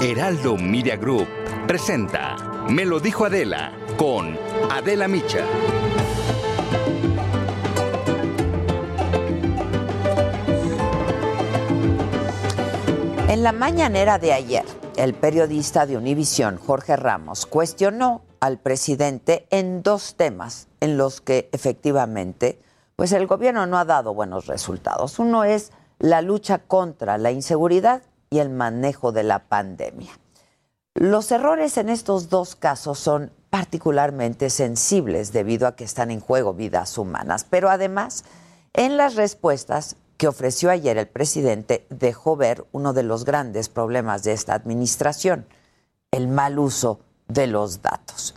Heraldo 0.00 0.56
Media 0.56 0.94
Group 0.94 1.26
presenta 1.66 2.36
Me 2.68 2.84
lo 2.84 3.00
dijo 3.00 3.24
Adela 3.24 3.72
con 3.96 4.38
Adela 4.70 5.08
Micha. 5.08 5.44
En 13.28 13.42
la 13.42 13.50
mañanera 13.50 14.20
de 14.20 14.32
ayer, 14.32 14.64
el 14.96 15.14
periodista 15.14 15.84
de 15.84 15.96
Univisión, 15.96 16.58
Jorge 16.58 16.94
Ramos, 16.94 17.44
cuestionó 17.44 18.22
al 18.38 18.58
presidente 18.58 19.48
en 19.50 19.82
dos 19.82 20.14
temas 20.14 20.68
en 20.78 20.96
los 20.96 21.20
que 21.20 21.48
efectivamente 21.50 22.60
pues 22.94 23.10
el 23.10 23.26
gobierno 23.26 23.66
no 23.66 23.78
ha 23.78 23.84
dado 23.84 24.14
buenos 24.14 24.46
resultados. 24.46 25.18
Uno 25.18 25.42
es 25.42 25.72
la 25.98 26.22
lucha 26.22 26.58
contra 26.58 27.18
la 27.18 27.32
inseguridad 27.32 28.02
y 28.30 28.38
el 28.38 28.50
manejo 28.50 29.12
de 29.12 29.22
la 29.22 29.48
pandemia. 29.48 30.10
Los 30.94 31.30
errores 31.30 31.76
en 31.78 31.88
estos 31.88 32.28
dos 32.28 32.56
casos 32.56 32.98
son 32.98 33.32
particularmente 33.50 34.50
sensibles 34.50 35.32
debido 35.32 35.66
a 35.66 35.76
que 35.76 35.84
están 35.84 36.10
en 36.10 36.20
juego 36.20 36.54
vidas 36.54 36.98
humanas, 36.98 37.46
pero 37.48 37.70
además 37.70 38.24
en 38.72 38.96
las 38.96 39.14
respuestas 39.14 39.96
que 40.16 40.28
ofreció 40.28 40.70
ayer 40.70 40.98
el 40.98 41.06
presidente 41.06 41.86
dejó 41.90 42.36
ver 42.36 42.64
uno 42.72 42.92
de 42.92 43.04
los 43.04 43.24
grandes 43.24 43.68
problemas 43.68 44.24
de 44.24 44.32
esta 44.32 44.54
administración, 44.54 45.46
el 46.10 46.28
mal 46.28 46.58
uso 46.58 47.00
de 47.28 47.46
los 47.46 47.82
datos. 47.82 48.34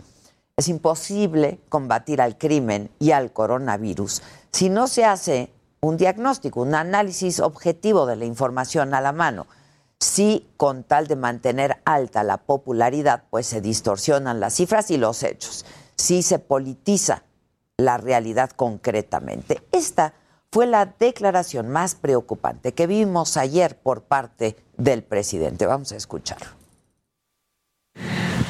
Es 0.56 0.68
imposible 0.68 1.58
combatir 1.68 2.20
al 2.20 2.38
crimen 2.38 2.90
y 2.98 3.10
al 3.10 3.32
coronavirus 3.32 4.22
si 4.52 4.68
no 4.68 4.86
se 4.86 5.04
hace 5.04 5.50
un 5.80 5.96
diagnóstico, 5.96 6.60
un 6.60 6.74
análisis 6.74 7.40
objetivo 7.40 8.06
de 8.06 8.16
la 8.16 8.26
información 8.26 8.94
a 8.94 9.00
la 9.00 9.12
mano. 9.12 9.46
Si 10.02 10.48
con 10.56 10.82
tal 10.82 11.06
de 11.06 11.14
mantener 11.14 11.76
alta 11.84 12.24
la 12.24 12.38
popularidad, 12.38 13.22
pues 13.30 13.46
se 13.46 13.60
distorsionan 13.60 14.40
las 14.40 14.54
cifras 14.54 14.90
y 14.90 14.96
los 14.96 15.22
hechos. 15.22 15.64
Si 15.96 16.22
se 16.24 16.40
politiza 16.40 17.22
la 17.76 17.98
realidad 17.98 18.50
concretamente. 18.50 19.62
Esta 19.70 20.14
fue 20.50 20.66
la 20.66 20.86
declaración 20.86 21.68
más 21.68 21.94
preocupante 21.94 22.74
que 22.74 22.88
vimos 22.88 23.36
ayer 23.36 23.78
por 23.78 24.02
parte 24.02 24.56
del 24.76 25.04
presidente. 25.04 25.66
Vamos 25.66 25.92
a 25.92 25.96
escucharlo. 25.96 26.48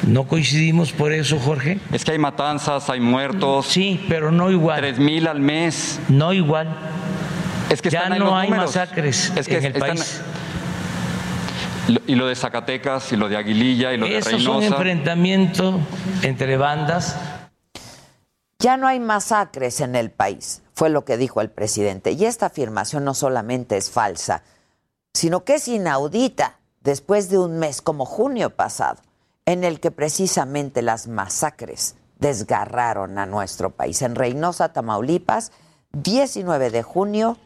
No 0.06 0.26
coincidimos 0.26 0.92
por 0.92 1.12
eso, 1.12 1.38
Jorge. 1.38 1.78
Es 1.92 2.06
que 2.06 2.12
hay 2.12 2.18
matanzas, 2.18 2.88
hay 2.88 3.00
muertos. 3.00 3.66
Sí, 3.66 4.02
pero 4.08 4.32
no 4.32 4.50
igual. 4.50 4.80
Tres 4.80 4.98
mil 4.98 5.26
al 5.28 5.40
mes. 5.40 6.00
No 6.08 6.32
igual. 6.32 6.74
Es 7.68 7.82
que 7.82 7.90
ya 7.90 8.04
están 8.04 8.18
no 8.20 8.36
hay 8.38 8.48
números. 8.48 8.74
masacres 8.74 9.30
Es 9.36 9.46
que 9.46 9.58
en 9.58 9.64
el 9.66 9.72
están- 9.76 9.96
país. 9.96 10.20
Y 12.06 12.14
lo 12.14 12.26
de 12.26 12.36
Zacatecas, 12.36 13.12
y 13.12 13.16
lo 13.16 13.28
de 13.28 13.36
Aguililla, 13.36 13.92
y 13.92 13.96
lo 13.96 14.06
de 14.06 14.18
Esos 14.18 14.42
son 14.42 14.60
Reynosa. 14.60 14.76
enfrentamientos 14.76 15.74
entre 16.22 16.56
bandas. 16.56 17.16
Ya 18.58 18.76
no 18.76 18.86
hay 18.86 19.00
masacres 19.00 19.80
en 19.80 19.96
el 19.96 20.10
país, 20.10 20.62
fue 20.74 20.88
lo 20.88 21.04
que 21.04 21.16
dijo 21.16 21.40
el 21.40 21.50
presidente. 21.50 22.12
Y 22.12 22.24
esta 22.24 22.46
afirmación 22.46 23.04
no 23.04 23.14
solamente 23.14 23.76
es 23.76 23.90
falsa, 23.90 24.44
sino 25.12 25.44
que 25.44 25.54
es 25.54 25.66
inaudita 25.66 26.58
después 26.82 27.28
de 27.28 27.38
un 27.38 27.58
mes 27.58 27.82
como 27.82 28.04
junio 28.06 28.50
pasado, 28.50 29.00
en 29.46 29.64
el 29.64 29.80
que 29.80 29.90
precisamente 29.90 30.82
las 30.82 31.08
masacres 31.08 31.96
desgarraron 32.20 33.18
a 33.18 33.26
nuestro 33.26 33.70
país. 33.70 34.00
En 34.02 34.14
Reynosa, 34.14 34.72
Tamaulipas, 34.72 35.50
19 35.92 36.70
de 36.70 36.82
junio, 36.84 37.36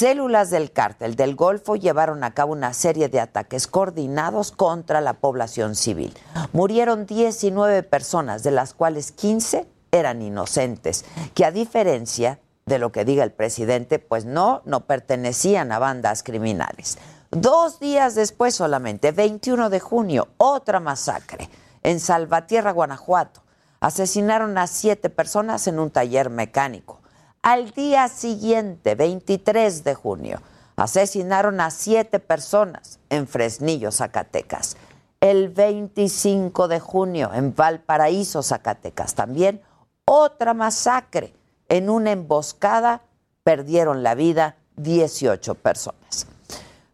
Células 0.00 0.50
del 0.50 0.72
cártel 0.72 1.16
del 1.16 1.34
Golfo 1.34 1.74
llevaron 1.74 2.22
a 2.22 2.34
cabo 2.34 2.52
una 2.52 2.74
serie 2.74 3.08
de 3.08 3.18
ataques 3.18 3.66
coordinados 3.66 4.52
contra 4.52 5.00
la 5.00 5.14
población 5.14 5.74
civil. 5.74 6.14
Murieron 6.52 7.06
19 7.06 7.82
personas, 7.82 8.42
de 8.42 8.50
las 8.50 8.74
cuales 8.74 9.10
15 9.10 9.66
eran 9.90 10.20
inocentes, 10.20 11.06
que 11.34 11.46
a 11.46 11.50
diferencia 11.50 12.40
de 12.66 12.78
lo 12.78 12.92
que 12.92 13.06
diga 13.06 13.24
el 13.24 13.32
presidente, 13.32 13.98
pues 13.98 14.26
no, 14.26 14.60
no 14.66 14.86
pertenecían 14.86 15.72
a 15.72 15.78
bandas 15.78 16.22
criminales. 16.22 16.98
Dos 17.30 17.80
días 17.80 18.14
después 18.14 18.54
solamente, 18.54 19.12
21 19.12 19.70
de 19.70 19.80
junio, 19.80 20.28
otra 20.36 20.80
masacre 20.80 21.48
en 21.82 22.00
Salvatierra, 22.00 22.72
Guanajuato. 22.72 23.42
Asesinaron 23.80 24.58
a 24.58 24.66
siete 24.66 25.08
personas 25.08 25.66
en 25.66 25.78
un 25.78 25.90
taller 25.90 26.28
mecánico. 26.28 26.99
Al 27.42 27.70
día 27.70 28.08
siguiente, 28.08 28.94
23 28.94 29.82
de 29.82 29.94
junio, 29.94 30.42
asesinaron 30.76 31.62
a 31.62 31.70
siete 31.70 32.18
personas 32.18 32.98
en 33.08 33.26
Fresnillo, 33.26 33.90
Zacatecas. 33.92 34.76
El 35.20 35.48
25 35.48 36.68
de 36.68 36.80
junio, 36.80 37.30
en 37.32 37.54
Valparaíso, 37.54 38.42
Zacatecas, 38.42 39.14
también 39.14 39.62
otra 40.04 40.52
masacre. 40.52 41.32
En 41.70 41.88
una 41.88 42.12
emboscada 42.12 43.00
perdieron 43.42 44.02
la 44.02 44.14
vida 44.14 44.56
18 44.76 45.54
personas. 45.54 46.26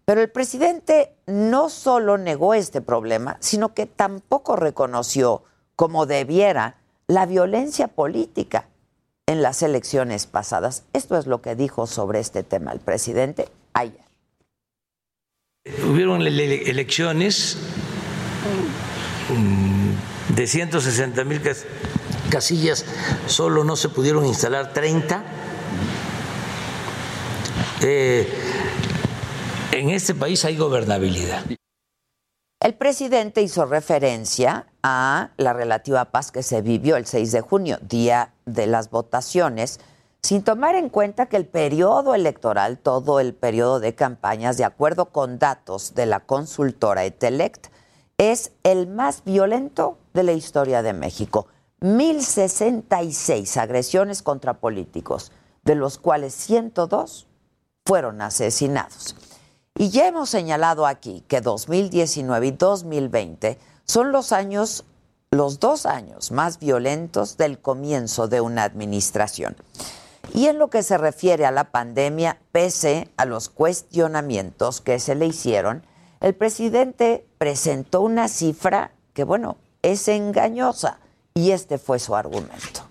Pero 0.05 0.21
el 0.21 0.31
presidente 0.31 1.17
no 1.27 1.71
solo 1.71 2.19
negó 2.19 2.55
este 2.55 2.81
problema, 2.81 3.37
sino 3.41 3.75
que 3.75 3.87
tampoco 3.87 4.55
reconoció, 4.55 5.43
como 5.75 6.07
debiera, 6.07 6.77
la 7.09 7.27
violencia 7.27 7.89
política 7.89 8.69
en 9.27 9.43
las 9.43 9.63
elecciones 9.63 10.27
pasadas. 10.27 10.85
Esto 10.93 11.19
es 11.19 11.27
lo 11.27 11.43
que 11.43 11.55
dijo 11.57 11.87
sobre 11.87 12.21
este 12.21 12.43
tema 12.43 12.73
el 12.73 12.81
presidente 12.81 13.49
ayer. 13.75 14.05
Hubieron 15.89 16.23
ele- 16.23 16.45
ele- 16.45 16.71
elecciones 16.71 17.59
mm, 19.31 20.35
de 20.35 20.47
160 20.47 21.25
mil 21.25 21.41
casillas, 22.31 22.85
solo 23.27 23.65
no 23.65 23.75
se 23.75 23.89
pudieron 23.89 24.25
instalar 24.27 24.73
30. 24.73 25.25
Eh, 27.83 28.33
en 29.73 29.91
este 29.91 30.15
país 30.15 30.45
hay 30.45 30.57
gobernabilidad. 30.57 31.45
El 32.61 32.75
presidente 32.75 33.43
hizo 33.43 33.67
referencia 33.67 34.67
a 34.83 35.31
la 35.37 35.53
relativa 35.53 36.07
paz 36.07 36.33
que 36.33 36.43
se 36.43 36.63
vivió 36.63 36.97
el 36.97 37.07
6 37.07 37.33
de 37.33 37.41
junio, 37.41 37.79
día 37.83 38.33
de 38.47 38.67
las 38.67 38.91
votaciones, 38.91 39.81
sin 40.23 40.43
tomar 40.43 40.75
en 40.75 40.89
cuenta 40.89 41.27
que 41.27 41.37
el 41.37 41.47
periodo 41.47 42.15
electoral, 42.15 42.79
todo 42.79 43.21
el 43.21 43.35
periodo 43.35 43.79
de 43.81 43.95
campañas, 43.95 44.57
de 44.57 44.65
acuerdo 44.65 45.11
con 45.11 45.39
datos 45.39 45.95
de 45.95 46.07
la 46.07 46.21
consultora 46.21 47.05
Etelect, 47.05 47.67
es 48.19 48.53
el 48.63 48.87
más 48.87 49.25
violento 49.25 49.99
de 50.15 50.23
la 50.23 50.33
historia 50.33 50.83
de 50.83 50.95
México. 50.95 51.47
1.066 51.81 53.57
agresiones 53.59 54.23
contra 54.23 54.55
políticos, 54.55 55.33
de 55.63 55.75
los 55.75 55.99
cuales 55.99 56.35
102 56.35 57.27
fueron 57.85 58.23
asesinados. 58.23 59.15
Y 59.75 59.91
ya 59.91 60.09
hemos 60.09 60.31
señalado 60.31 60.87
aquí 60.87 61.23
que 61.29 61.43
2019 61.43 62.47
y 62.47 62.51
2020 62.53 63.59
son 63.85 64.11
los 64.11 64.33
años, 64.33 64.85
los 65.31 65.61
dos 65.61 65.87
años 65.87 66.31
más 66.31 66.59
violentos 66.59 67.37
del 67.37 67.59
comienzo 67.59 68.29
de 68.29 68.41
una 68.41 68.65
administración. 68.65 69.57
Y 70.35 70.47
en 70.47 70.59
lo 70.59 70.69
que 70.69 70.83
se 70.83 70.99
refiere 70.99 71.47
a 71.47 71.51
la 71.51 71.65
pandemia, 71.71 72.39
pese 72.53 73.09
a 73.17 73.25
los 73.25 73.49
cuestionamientos 73.49 74.81
que 74.81 74.99
se 74.99 75.15
le 75.15 75.27
hicieron, 75.27 75.85
el 76.21 76.35
presidente 76.35 77.25
presentó 77.39 78.01
una 78.01 78.29
cifra 78.29 78.93
que, 79.15 79.25
bueno, 79.25 79.57
es 79.83 80.09
engañosa. 80.09 80.99
Y 81.35 81.51
este 81.51 81.79
fue 81.79 81.99
su 81.99 82.17
argumento. 82.17 82.87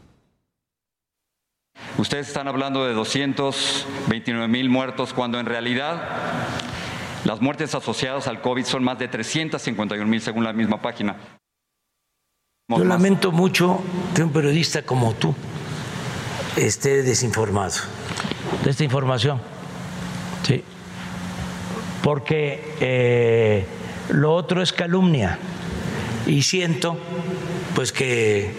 Ustedes 1.98 2.28
están 2.28 2.48
hablando 2.48 2.86
de 2.86 2.94
229 2.94 4.48
mil 4.48 4.70
muertos 4.70 5.14
cuando 5.14 5.40
en 5.40 5.46
realidad 5.46 6.02
las 7.24 7.42
muertes 7.42 7.74
asociadas 7.74 8.28
al 8.28 8.42
COVID 8.42 8.66
son 8.66 8.84
más 8.84 9.00
de 9.00 9.08
351 9.08 10.06
mil 10.06 10.22
según 10.22 10.44
la 10.44 10.54
misma 10.54 10.82
página. 10.82 11.35
Yo 12.68 12.84
lamento 12.84 13.32
mucho 13.32 13.80
que 14.16 14.24
un 14.24 14.32
periodista 14.32 14.82
como 14.82 15.14
tú 15.14 15.36
esté 16.56 17.04
desinformado 17.04 17.76
de 18.64 18.72
esta 18.72 18.84
información. 18.84 19.40
Sí. 20.42 20.64
porque 22.02 22.76
eh, 22.80 23.66
lo 24.10 24.34
otro 24.34 24.62
es 24.62 24.72
calumnia 24.72 25.40
y 26.28 26.44
siento 26.44 26.98
pues 27.74 27.92
que 27.92 28.56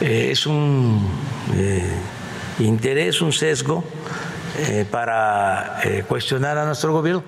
eh, 0.00 0.30
es 0.30 0.46
un 0.46 1.08
eh, 1.54 1.88
interés, 2.60 3.20
un 3.20 3.32
sesgo 3.32 3.84
para 4.90 5.80
cuestionar 6.06 6.58
a 6.58 6.66
nuestro 6.66 6.92
gobierno. 6.92 7.24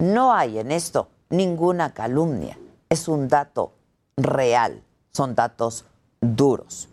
No 0.00 0.34
hay 0.34 0.58
en 0.58 0.70
esto 0.70 1.08
ninguna 1.30 1.94
calumnia, 1.94 2.58
es 2.90 3.08
un 3.08 3.28
dato 3.28 3.72
real, 4.16 4.82
son 5.12 5.34
datos 5.34 5.84
duros. 6.20 6.88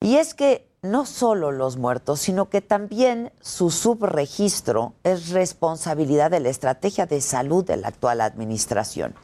Y 0.00 0.16
es 0.16 0.34
que 0.34 0.68
no 0.82 1.06
solo 1.06 1.50
los 1.50 1.76
muertos, 1.76 2.20
sino 2.20 2.48
que 2.48 2.60
también 2.60 3.32
su 3.40 3.70
subregistro 3.70 4.94
es 5.02 5.30
responsabilidad 5.30 6.30
de 6.30 6.40
la 6.40 6.50
estrategia 6.50 7.06
de 7.06 7.20
salud 7.20 7.64
de 7.64 7.76
la 7.76 7.88
actual 7.88 8.20
administración, 8.20 9.14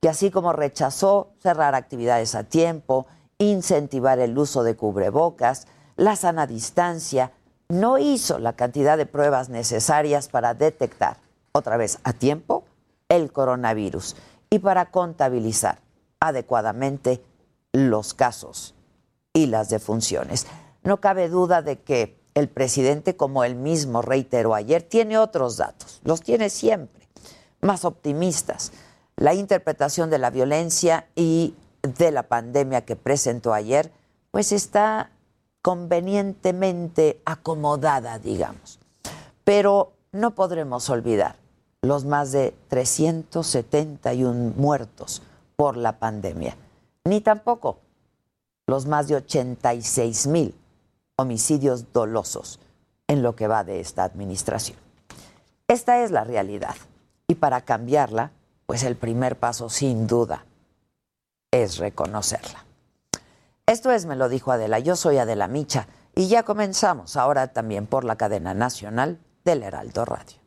que 0.00 0.08
así 0.08 0.30
como 0.30 0.52
rechazó 0.52 1.32
cerrar 1.42 1.74
actividades 1.74 2.34
a 2.34 2.44
tiempo, 2.44 3.06
incentivar 3.38 4.18
el 4.20 4.36
uso 4.38 4.62
de 4.62 4.74
cubrebocas, 4.74 5.66
la 5.96 6.16
sana 6.16 6.46
distancia, 6.46 7.32
no 7.68 7.98
hizo 7.98 8.38
la 8.38 8.54
cantidad 8.54 8.96
de 8.96 9.06
pruebas 9.06 9.48
necesarias 9.48 10.28
para 10.28 10.54
detectar, 10.54 11.18
otra 11.52 11.76
vez 11.76 11.98
a 12.04 12.12
tiempo, 12.12 12.64
el 13.08 13.32
coronavirus 13.32 14.16
y 14.48 14.58
para 14.58 14.90
contabilizar 14.90 15.78
adecuadamente 16.22 17.20
los 17.72 18.14
casos 18.14 18.74
y 19.32 19.46
las 19.46 19.68
defunciones. 19.68 20.46
No 20.84 21.00
cabe 21.00 21.28
duda 21.28 21.62
de 21.62 21.80
que 21.80 22.16
el 22.34 22.48
presidente, 22.48 23.16
como 23.16 23.44
él 23.44 23.56
mismo 23.56 24.02
reiteró 24.02 24.54
ayer, 24.54 24.82
tiene 24.82 25.18
otros 25.18 25.56
datos, 25.56 26.00
los 26.04 26.22
tiene 26.22 26.48
siempre, 26.48 27.08
más 27.60 27.84
optimistas. 27.84 28.72
La 29.16 29.34
interpretación 29.34 30.10
de 30.10 30.18
la 30.18 30.30
violencia 30.30 31.08
y 31.16 31.54
de 31.82 32.12
la 32.12 32.22
pandemia 32.22 32.84
que 32.84 32.96
presentó 32.96 33.52
ayer, 33.52 33.90
pues 34.30 34.52
está 34.52 35.10
convenientemente 35.60 37.20
acomodada, 37.24 38.18
digamos. 38.20 38.78
Pero 39.44 39.92
no 40.12 40.34
podremos 40.36 40.88
olvidar 40.88 41.36
los 41.82 42.04
más 42.04 42.30
de 42.30 42.54
371 42.68 44.54
muertos 44.56 45.22
por 45.62 45.76
la 45.76 46.00
pandemia, 46.00 46.56
ni 47.04 47.20
tampoco 47.20 47.78
los 48.66 48.86
más 48.86 49.06
de 49.06 49.14
86 49.14 50.26
mil 50.26 50.56
homicidios 51.14 51.92
dolosos 51.92 52.58
en 53.06 53.22
lo 53.22 53.36
que 53.36 53.46
va 53.46 53.62
de 53.62 53.78
esta 53.78 54.02
administración. 54.02 54.76
Esta 55.68 56.02
es 56.02 56.10
la 56.10 56.24
realidad 56.24 56.74
y 57.28 57.36
para 57.36 57.60
cambiarla, 57.60 58.32
pues 58.66 58.82
el 58.82 58.96
primer 58.96 59.38
paso 59.38 59.68
sin 59.68 60.08
duda 60.08 60.46
es 61.52 61.78
reconocerla. 61.78 62.64
Esto 63.64 63.92
es, 63.92 64.04
me 64.04 64.16
lo 64.16 64.28
dijo 64.28 64.50
Adela, 64.50 64.80
yo 64.80 64.96
soy 64.96 65.18
Adela 65.18 65.46
Micha 65.46 65.86
y 66.16 66.26
ya 66.26 66.42
comenzamos 66.42 67.16
ahora 67.16 67.52
también 67.52 67.86
por 67.86 68.02
la 68.02 68.16
cadena 68.16 68.52
nacional 68.52 69.20
del 69.44 69.62
Heraldo 69.62 70.06
Radio. 70.06 70.41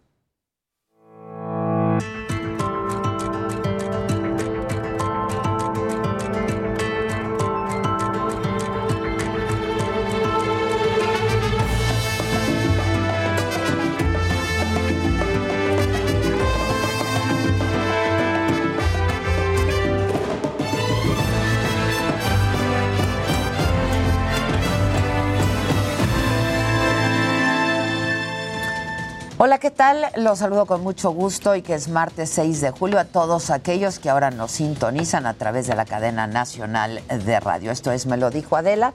Hola, 29.37 29.57
¿qué 29.57 29.69
tal? 29.69 30.05
Los 30.15 30.39
saludo 30.39 30.65
con 30.65 30.81
mucho 30.81 31.11
gusto 31.11 31.57
y 31.57 31.61
que 31.61 31.73
es 31.73 31.89
martes 31.89 32.29
6 32.29 32.61
de 32.61 32.71
julio 32.71 32.99
a 32.99 33.03
todos 33.03 33.49
aquellos 33.49 33.99
que 33.99 34.09
ahora 34.09 34.31
nos 34.31 34.51
sintonizan 34.51 35.25
a 35.25 35.33
través 35.33 35.67
de 35.67 35.75
la 35.75 35.83
cadena 35.83 36.25
nacional 36.25 37.01
de 37.09 37.39
radio. 37.41 37.71
Esto 37.71 37.91
es 37.91 38.05
Me 38.05 38.15
lo 38.15 38.29
dijo 38.29 38.55
Adela. 38.55 38.93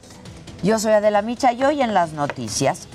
Yo 0.63 0.79
soy 0.79 0.93
Adela 0.93 1.21
Micha 1.21 1.53
y 1.53 1.63
hoy 1.63 1.83
en 1.83 1.93
las 1.93 2.15
noticias, 2.15 2.89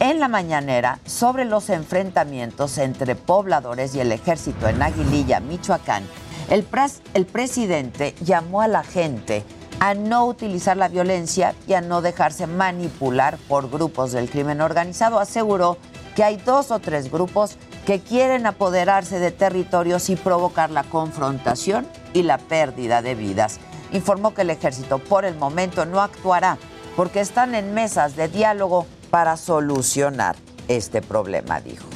en 0.00 0.18
la 0.18 0.26
mañanera, 0.26 0.98
sobre 1.06 1.44
los 1.44 1.70
enfrentamientos 1.70 2.78
entre 2.78 3.14
pobladores 3.14 3.94
y 3.94 4.00
el 4.00 4.10
ejército 4.10 4.66
en 4.66 4.82
Aguililla, 4.82 5.38
Michoacán, 5.38 6.02
el, 6.50 6.66
el 7.14 7.26
presidente 7.26 8.16
llamó 8.24 8.60
a 8.60 8.66
la 8.66 8.82
gente 8.82 9.44
a 9.78 9.94
no 9.94 10.26
utilizar 10.26 10.76
la 10.76 10.88
violencia 10.88 11.54
y 11.68 11.74
a 11.74 11.80
no 11.80 12.02
dejarse 12.02 12.48
manipular 12.48 13.38
por 13.46 13.70
grupos 13.70 14.10
del 14.10 14.28
crimen 14.28 14.60
organizado. 14.60 15.20
Aseguró 15.20 15.78
que 16.18 16.24
hay 16.24 16.36
dos 16.36 16.72
o 16.72 16.80
tres 16.80 17.12
grupos 17.12 17.54
que 17.86 18.00
quieren 18.00 18.44
apoderarse 18.44 19.20
de 19.20 19.30
territorios 19.30 20.10
y 20.10 20.16
provocar 20.16 20.68
la 20.68 20.82
confrontación 20.82 21.86
y 22.12 22.24
la 22.24 22.38
pérdida 22.38 23.02
de 23.02 23.14
vidas. 23.14 23.60
Informó 23.92 24.34
que 24.34 24.42
el 24.42 24.50
ejército 24.50 24.98
por 24.98 25.24
el 25.24 25.36
momento 25.36 25.86
no 25.86 26.00
actuará 26.00 26.58
porque 26.96 27.20
están 27.20 27.54
en 27.54 27.72
mesas 27.72 28.16
de 28.16 28.26
diálogo 28.26 28.84
para 29.10 29.36
solucionar 29.36 30.34
este 30.66 31.02
problema, 31.02 31.60
dijo. 31.60 31.86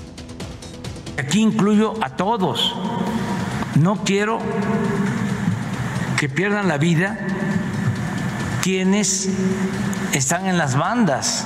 Aquí 1.18 1.40
incluyo 1.40 1.94
a 2.00 2.10
todos. 2.10 2.76
No 3.74 4.04
quiero 4.04 4.38
que 6.16 6.28
pierdan 6.28 6.68
la 6.68 6.78
vida 6.78 7.18
quienes 8.62 9.30
están 10.12 10.46
en 10.46 10.58
las 10.58 10.78
bandas 10.78 11.44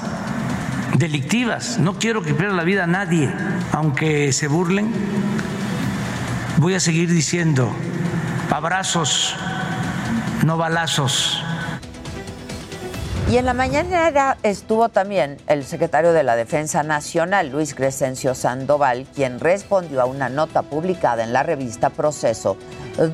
delictivas. 0.98 1.78
No 1.78 1.98
quiero 1.98 2.22
que 2.22 2.34
pierda 2.34 2.54
la 2.54 2.64
vida 2.64 2.84
a 2.84 2.86
nadie, 2.86 3.30
aunque 3.72 4.32
se 4.32 4.48
burlen. 4.48 4.92
Voy 6.58 6.74
a 6.74 6.80
seguir 6.80 7.10
diciendo 7.10 7.70
abrazos, 8.50 9.34
no 10.44 10.56
balazos. 10.56 11.42
Y 13.28 13.38
en 13.38 13.44
la 13.44 13.54
mañana 13.54 14.36
estuvo 14.44 14.88
también 14.88 15.36
el 15.48 15.64
secretario 15.64 16.12
de 16.12 16.22
la 16.22 16.36
Defensa 16.36 16.84
Nacional, 16.84 17.50
Luis 17.50 17.74
Crescencio 17.74 18.36
Sandoval, 18.36 19.04
quien 19.14 19.40
respondió 19.40 20.00
a 20.00 20.04
una 20.04 20.28
nota 20.28 20.62
publicada 20.62 21.24
en 21.24 21.32
la 21.32 21.42
revista 21.42 21.90
Proceso, 21.90 22.56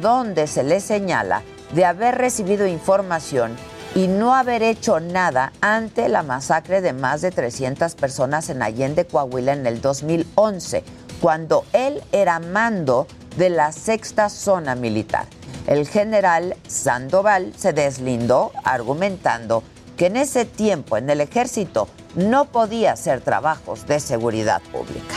donde 0.03 0.47
se 0.47 0.65
le 0.65 0.81
señala 0.81 1.43
de 1.73 1.87
haber 1.87 2.17
recibido 2.17 2.67
información 2.67 3.57
y 3.95 4.07
no 4.07 4.35
haber 4.35 4.63
hecho 4.63 5.01
nada 5.01 5.53
ante 5.61 6.09
la 6.09 6.23
masacre 6.23 6.81
de 6.81 6.93
más 6.93 7.21
de 7.21 7.31
300 7.31 7.95
personas 7.95 8.49
en 8.49 8.63
Allende, 8.63 9.07
Coahuila 9.07 9.53
en 9.53 9.67
el 9.67 9.81
2011, 9.81 10.83
cuando 11.21 11.65
él 11.73 12.03
era 12.11 12.41
mando 12.41 13.07
de 13.37 13.51
la 13.51 13.73
sexta 13.73 14.29
zona 14.29 14.75
militar. 14.75 15.27
El 15.67 15.87
general 15.87 16.57
Sandoval 16.67 17.53
se 17.57 17.73
deslindó 17.73 18.53
argumentando 18.65 19.63
que 19.97 20.07
en 20.07 20.17
ese 20.17 20.45
tiempo 20.45 20.97
en 20.97 21.11
el 21.11 21.21
ejército 21.21 21.87
no 22.17 22.47
podía 22.47 22.93
hacer 22.93 23.21
trabajos 23.21 23.87
de 23.87 24.01
seguridad 24.01 24.63
pública. 24.73 25.15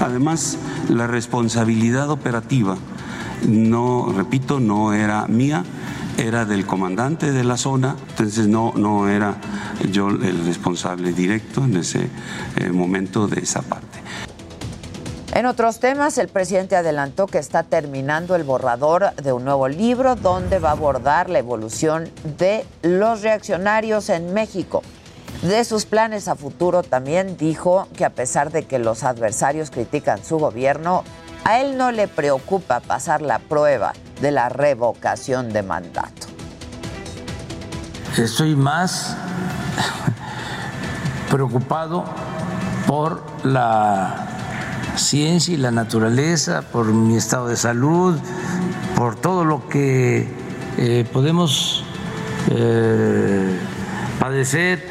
Además, 0.00 0.58
la 0.88 1.06
responsabilidad 1.06 2.10
operativa, 2.10 2.76
no, 3.46 4.12
repito, 4.12 4.60
no 4.60 4.92
era 4.92 5.26
mía, 5.26 5.64
era 6.22 6.44
del 6.44 6.66
comandante 6.66 7.32
de 7.32 7.44
la 7.44 7.56
zona, 7.56 7.96
entonces 8.10 8.46
no, 8.46 8.72
no 8.76 9.08
era 9.08 9.36
yo 9.90 10.08
el 10.08 10.44
responsable 10.46 11.12
directo 11.12 11.64
en 11.64 11.76
ese 11.76 12.08
eh, 12.56 12.70
momento 12.70 13.26
de 13.26 13.40
esa 13.40 13.62
parte. 13.62 13.98
En 15.34 15.46
otros 15.46 15.80
temas, 15.80 16.18
el 16.18 16.28
presidente 16.28 16.76
adelantó 16.76 17.26
que 17.26 17.38
está 17.38 17.62
terminando 17.62 18.36
el 18.36 18.44
borrador 18.44 19.14
de 19.16 19.32
un 19.32 19.44
nuevo 19.44 19.66
libro 19.66 20.14
donde 20.14 20.58
va 20.58 20.70
a 20.70 20.72
abordar 20.72 21.30
la 21.30 21.38
evolución 21.38 22.10
de 22.38 22.66
los 22.82 23.22
reaccionarios 23.22 24.10
en 24.10 24.34
México. 24.34 24.82
De 25.40 25.64
sus 25.64 25.86
planes 25.86 26.28
a 26.28 26.36
futuro 26.36 26.82
también 26.82 27.36
dijo 27.38 27.88
que 27.96 28.04
a 28.04 28.10
pesar 28.10 28.52
de 28.52 28.64
que 28.64 28.78
los 28.78 29.04
adversarios 29.04 29.70
critican 29.70 30.22
su 30.22 30.38
gobierno, 30.38 31.02
A 31.44 31.60
él 31.60 31.76
no 31.76 31.90
le 31.90 32.06
preocupa 32.06 32.78
pasar 32.78 33.20
la 33.20 33.40
prueba 33.40 33.94
de 34.22 34.30
la 34.30 34.48
revocación 34.48 35.52
de 35.52 35.62
mandato. 35.62 36.28
Estoy 38.16 38.54
más 38.54 39.16
preocupado 41.28 42.04
por 42.86 43.22
la 43.42 44.28
ciencia 44.96 45.54
y 45.54 45.56
la 45.56 45.72
naturaleza, 45.72 46.62
por 46.62 46.86
mi 46.86 47.16
estado 47.16 47.48
de 47.48 47.56
salud, 47.56 48.16
por 48.94 49.16
todo 49.16 49.44
lo 49.44 49.68
que 49.68 50.28
eh, 50.78 51.04
podemos 51.12 51.84
eh, 52.50 53.58
padecer 54.20 54.86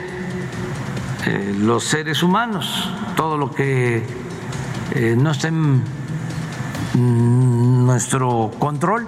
eh, 1.26 1.56
los 1.58 1.86
seres 1.86 2.22
humanos, 2.22 2.90
todo 3.16 3.38
lo 3.38 3.52
que 3.52 4.20
no 5.16 5.32
esté 5.32 5.48
en 5.48 5.84
nuestro 7.86 8.52
control. 8.60 9.08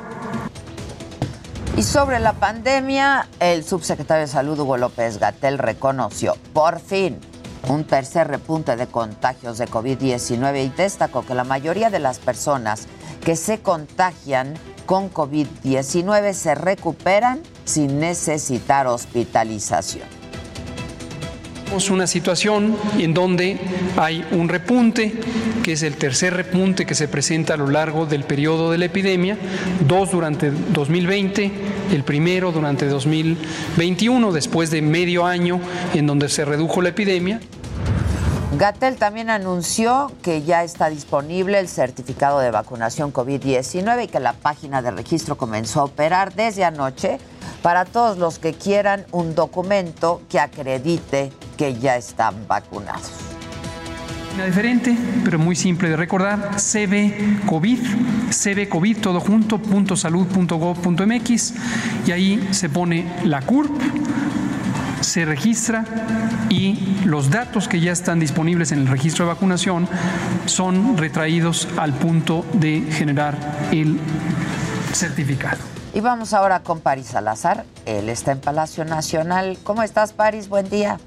Y 1.75 1.81
sobre 1.81 2.19
la 2.19 2.33
pandemia, 2.33 3.27
el 3.39 3.63
subsecretario 3.63 4.21
de 4.21 4.31
Salud 4.31 4.59
Hugo 4.59 4.77
López 4.77 5.17
Gatel 5.17 5.57
reconoció 5.57 6.35
por 6.53 6.79
fin 6.79 7.19
un 7.67 7.83
tercer 7.83 8.27
repunte 8.27 8.75
de 8.75 8.85
contagios 8.85 9.57
de 9.57 9.67
COVID-19 9.67 10.65
y 10.65 10.69
destacó 10.69 11.25
que 11.25 11.33
la 11.33 11.43
mayoría 11.43 11.89
de 11.89 11.97
las 11.97 12.19
personas 12.19 12.85
que 13.25 13.35
se 13.35 13.61
contagian 13.61 14.53
con 14.85 15.11
COVID-19 15.11 16.33
se 16.33 16.53
recuperan 16.53 17.41
sin 17.65 17.99
necesitar 17.99 18.85
hospitalización. 18.85 20.22
Tenemos 21.73 21.89
una 21.89 22.05
situación 22.05 22.77
en 22.99 23.15
donde 23.15 23.57
hay 23.97 24.23
un 24.29 24.47
repunte, 24.47 25.11
que 25.63 25.71
es 25.71 25.81
el 25.81 25.97
tercer 25.97 26.35
repunte 26.35 26.85
que 26.85 26.93
se 26.93 27.07
presenta 27.07 27.55
a 27.55 27.57
lo 27.57 27.65
largo 27.65 28.05
del 28.05 28.25
periodo 28.25 28.69
de 28.69 28.77
la 28.77 28.85
epidemia, 28.85 29.39
dos 29.87 30.11
durante 30.11 30.51
2020, 30.51 31.51
el 31.91 32.03
primero 32.03 32.51
durante 32.51 32.85
2021, 32.85 34.31
después 34.31 34.69
de 34.69 34.83
medio 34.83 35.25
año 35.25 35.59
en 35.95 36.05
donde 36.05 36.29
se 36.29 36.45
redujo 36.45 36.79
la 36.83 36.89
epidemia. 36.89 37.39
Gatel 38.55 38.97
también 38.97 39.31
anunció 39.31 40.11
que 40.21 40.43
ya 40.43 40.63
está 40.63 40.91
disponible 40.91 41.57
el 41.57 41.67
certificado 41.67 42.39
de 42.39 42.51
vacunación 42.51 43.11
COVID-19 43.11 44.03
y 44.03 44.07
que 44.09 44.19
la 44.19 44.33
página 44.33 44.83
de 44.83 44.91
registro 44.91 45.37
comenzó 45.37 45.79
a 45.79 45.85
operar 45.85 46.35
desde 46.35 46.65
anoche 46.65 47.17
para 47.63 47.85
todos 47.85 48.19
los 48.19 48.37
que 48.37 48.53
quieran 48.53 49.07
un 49.11 49.33
documento 49.33 50.21
que 50.29 50.39
acredite 50.39 51.31
que 51.57 51.75
ya 51.79 51.95
están 51.97 52.47
vacunados. 52.47 53.11
Una 54.35 54.45
diferente, 54.45 54.97
pero 55.23 55.37
muy 55.37 55.55
simple 55.55 55.89
de 55.89 55.95
recordar, 55.95 56.55
CB 56.55 57.45
COVID, 57.45 57.79
CB 58.31 58.67
COVID 58.67 58.97
todo 58.97 59.19
junto, 59.19 59.59
punto 59.59 59.95
salud, 59.95 60.25
punto 60.25 60.73
punto 60.73 61.05
mx, 61.05 61.53
y 62.07 62.11
ahí 62.11 62.47
se 62.49 62.67
pone 62.67 63.05
la 63.23 63.41
CURP, 63.43 63.79
se 65.01 65.25
registra 65.25 65.85
y 66.49 66.97
los 67.05 67.29
datos 67.29 67.67
que 67.67 67.79
ya 67.79 67.91
están 67.91 68.19
disponibles 68.19 68.71
en 68.71 68.79
el 68.79 68.87
registro 68.87 69.25
de 69.25 69.33
vacunación 69.33 69.87
son 70.47 70.97
retraídos 70.97 71.67
al 71.77 71.93
punto 71.93 72.43
de 72.53 72.81
generar 72.91 73.37
el 73.71 73.99
certificado. 74.93 75.59
Y 75.93 75.99
vamos 75.99 76.33
ahora 76.33 76.61
con 76.61 76.79
Paris 76.79 77.07
Salazar. 77.07 77.65
Él 77.85 78.09
está 78.09 78.31
en 78.31 78.39
Palacio 78.39 78.83
Nacional. 78.83 79.59
¿Cómo 79.63 79.83
estás, 79.83 80.11
Paris? 80.11 80.49
Buen 80.49 80.67
día. 80.69 80.97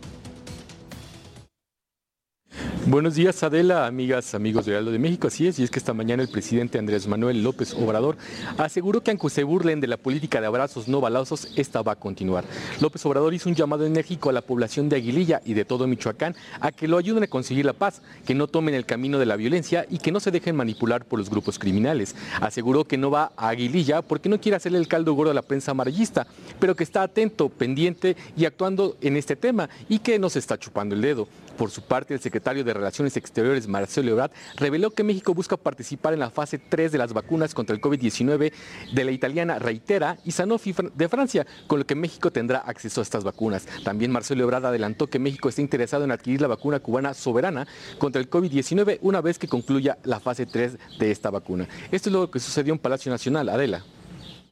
Buenos 2.88 3.16
días, 3.16 3.42
Adela, 3.42 3.88
amigas, 3.88 4.32
amigos 4.36 4.64
de 4.64 4.76
Aldo 4.76 4.92
de 4.92 5.00
México. 5.00 5.26
Así 5.26 5.48
es, 5.48 5.58
y 5.58 5.64
es 5.64 5.72
que 5.72 5.80
esta 5.80 5.92
mañana 5.92 6.22
el 6.22 6.28
presidente 6.28 6.78
Andrés 6.78 7.08
Manuel 7.08 7.42
López 7.42 7.74
Obrador 7.74 8.16
aseguró 8.58 9.02
que 9.02 9.10
aunque 9.10 9.28
se 9.28 9.42
burlen 9.42 9.80
de 9.80 9.88
la 9.88 9.96
política 9.96 10.40
de 10.40 10.46
abrazos 10.46 10.86
no 10.86 11.00
balazos, 11.00 11.48
esta 11.56 11.82
va 11.82 11.92
a 11.92 11.96
continuar. 11.96 12.44
López 12.80 13.04
Obrador 13.04 13.34
hizo 13.34 13.48
un 13.48 13.56
llamado 13.56 13.84
enérgico 13.84 14.30
a 14.30 14.32
la 14.32 14.40
población 14.40 14.88
de 14.88 14.94
Aguililla 14.94 15.40
y 15.44 15.54
de 15.54 15.64
todo 15.64 15.88
Michoacán 15.88 16.36
a 16.60 16.70
que 16.70 16.86
lo 16.86 16.96
ayuden 16.96 17.24
a 17.24 17.26
conseguir 17.26 17.66
la 17.66 17.72
paz, 17.72 18.02
que 18.24 18.36
no 18.36 18.46
tomen 18.46 18.76
el 18.76 18.86
camino 18.86 19.18
de 19.18 19.26
la 19.26 19.34
violencia 19.34 19.84
y 19.90 19.98
que 19.98 20.12
no 20.12 20.20
se 20.20 20.30
dejen 20.30 20.54
manipular 20.54 21.04
por 21.04 21.18
los 21.18 21.28
grupos 21.28 21.58
criminales. 21.58 22.14
Aseguró 22.40 22.84
que 22.84 22.98
no 22.98 23.10
va 23.10 23.32
a 23.36 23.48
Aguililla 23.48 24.00
porque 24.00 24.28
no 24.28 24.40
quiere 24.40 24.58
hacerle 24.58 24.78
el 24.78 24.86
caldo 24.86 25.12
gordo 25.14 25.32
a 25.32 25.34
la 25.34 25.42
prensa 25.42 25.72
amarillista, 25.72 26.28
pero 26.60 26.76
que 26.76 26.84
está 26.84 27.02
atento, 27.02 27.48
pendiente 27.48 28.16
y 28.36 28.44
actuando 28.44 28.96
en 29.00 29.16
este 29.16 29.34
tema 29.34 29.68
y 29.88 29.98
que 29.98 30.20
no 30.20 30.30
se 30.30 30.38
está 30.38 30.56
chupando 30.56 30.94
el 30.94 31.02
dedo. 31.02 31.26
Por 31.56 31.70
su 31.70 31.82
parte, 31.82 32.14
el 32.14 32.20
secretario 32.20 32.64
de 32.64 32.74
Relaciones 32.74 33.16
Exteriores, 33.16 33.66
Marcelo 33.66 34.10
Ebrard, 34.10 34.30
reveló 34.56 34.90
que 34.90 35.02
México 35.02 35.34
busca 35.34 35.56
participar 35.56 36.12
en 36.12 36.20
la 36.20 36.30
fase 36.30 36.58
3 36.58 36.92
de 36.92 36.98
las 36.98 37.12
vacunas 37.12 37.54
contra 37.54 37.74
el 37.74 37.80
COVID-19 37.80 38.52
de 38.92 39.04
la 39.04 39.10
italiana 39.10 39.58
Reitera 39.58 40.18
y 40.24 40.32
Sanofi 40.32 40.74
de 40.94 41.08
Francia, 41.08 41.46
con 41.66 41.78
lo 41.78 41.86
que 41.86 41.94
México 41.94 42.30
tendrá 42.30 42.58
acceso 42.58 43.00
a 43.00 43.02
estas 43.02 43.24
vacunas. 43.24 43.66
También 43.84 44.12
Marcelo 44.12 44.44
Ebrard 44.44 44.66
adelantó 44.66 45.06
que 45.06 45.18
México 45.18 45.48
está 45.48 45.62
interesado 45.62 46.04
en 46.04 46.10
adquirir 46.10 46.40
la 46.40 46.48
vacuna 46.48 46.80
cubana 46.80 47.14
soberana 47.14 47.66
contra 47.98 48.20
el 48.20 48.28
COVID-19 48.28 48.98
una 49.02 49.20
vez 49.20 49.38
que 49.38 49.48
concluya 49.48 49.98
la 50.04 50.20
fase 50.20 50.46
3 50.46 50.78
de 50.98 51.10
esta 51.10 51.30
vacuna. 51.30 51.68
Esto 51.90 52.10
es 52.10 52.12
lo 52.12 52.30
que 52.30 52.40
sucedió 52.40 52.72
en 52.72 52.78
Palacio 52.78 53.10
Nacional. 53.10 53.48
Adela. 53.48 53.84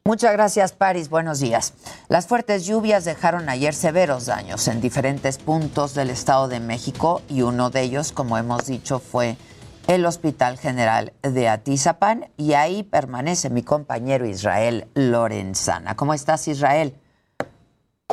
Muchas 0.07 0.35
gracias, 0.35 0.75
Paris. 0.75 1.09
Buenos 1.09 1.41
días. 1.41 1.73
Las 2.11 2.27
fuertes 2.27 2.67
lluvias 2.67 3.07
dejaron 3.07 3.49
ayer 3.49 3.73
severos 3.73 4.27
daños 4.27 4.69
en 4.69 4.83
diferentes 4.83 5.39
puntos 5.39 5.95
del 5.95 6.11
Estado 6.11 6.47
de 6.47 6.61
México 6.61 7.23
y 7.27 7.41
uno 7.41 7.71
de 7.71 7.81
ellos, 7.81 8.13
como 8.13 8.37
hemos 8.37 8.67
dicho, 8.67 8.99
fue 8.99 9.39
el 9.87 10.05
Hospital 10.05 10.59
General 10.59 11.15
de 11.23 11.49
Atizapán 11.49 12.31
y 12.37 12.53
ahí 12.53 12.83
permanece 12.83 13.49
mi 13.49 13.63
compañero 13.63 14.27
Israel 14.27 14.89
Lorenzana. 14.93 15.97
¿Cómo 15.97 16.13
estás, 16.13 16.49
Israel? 16.49 16.93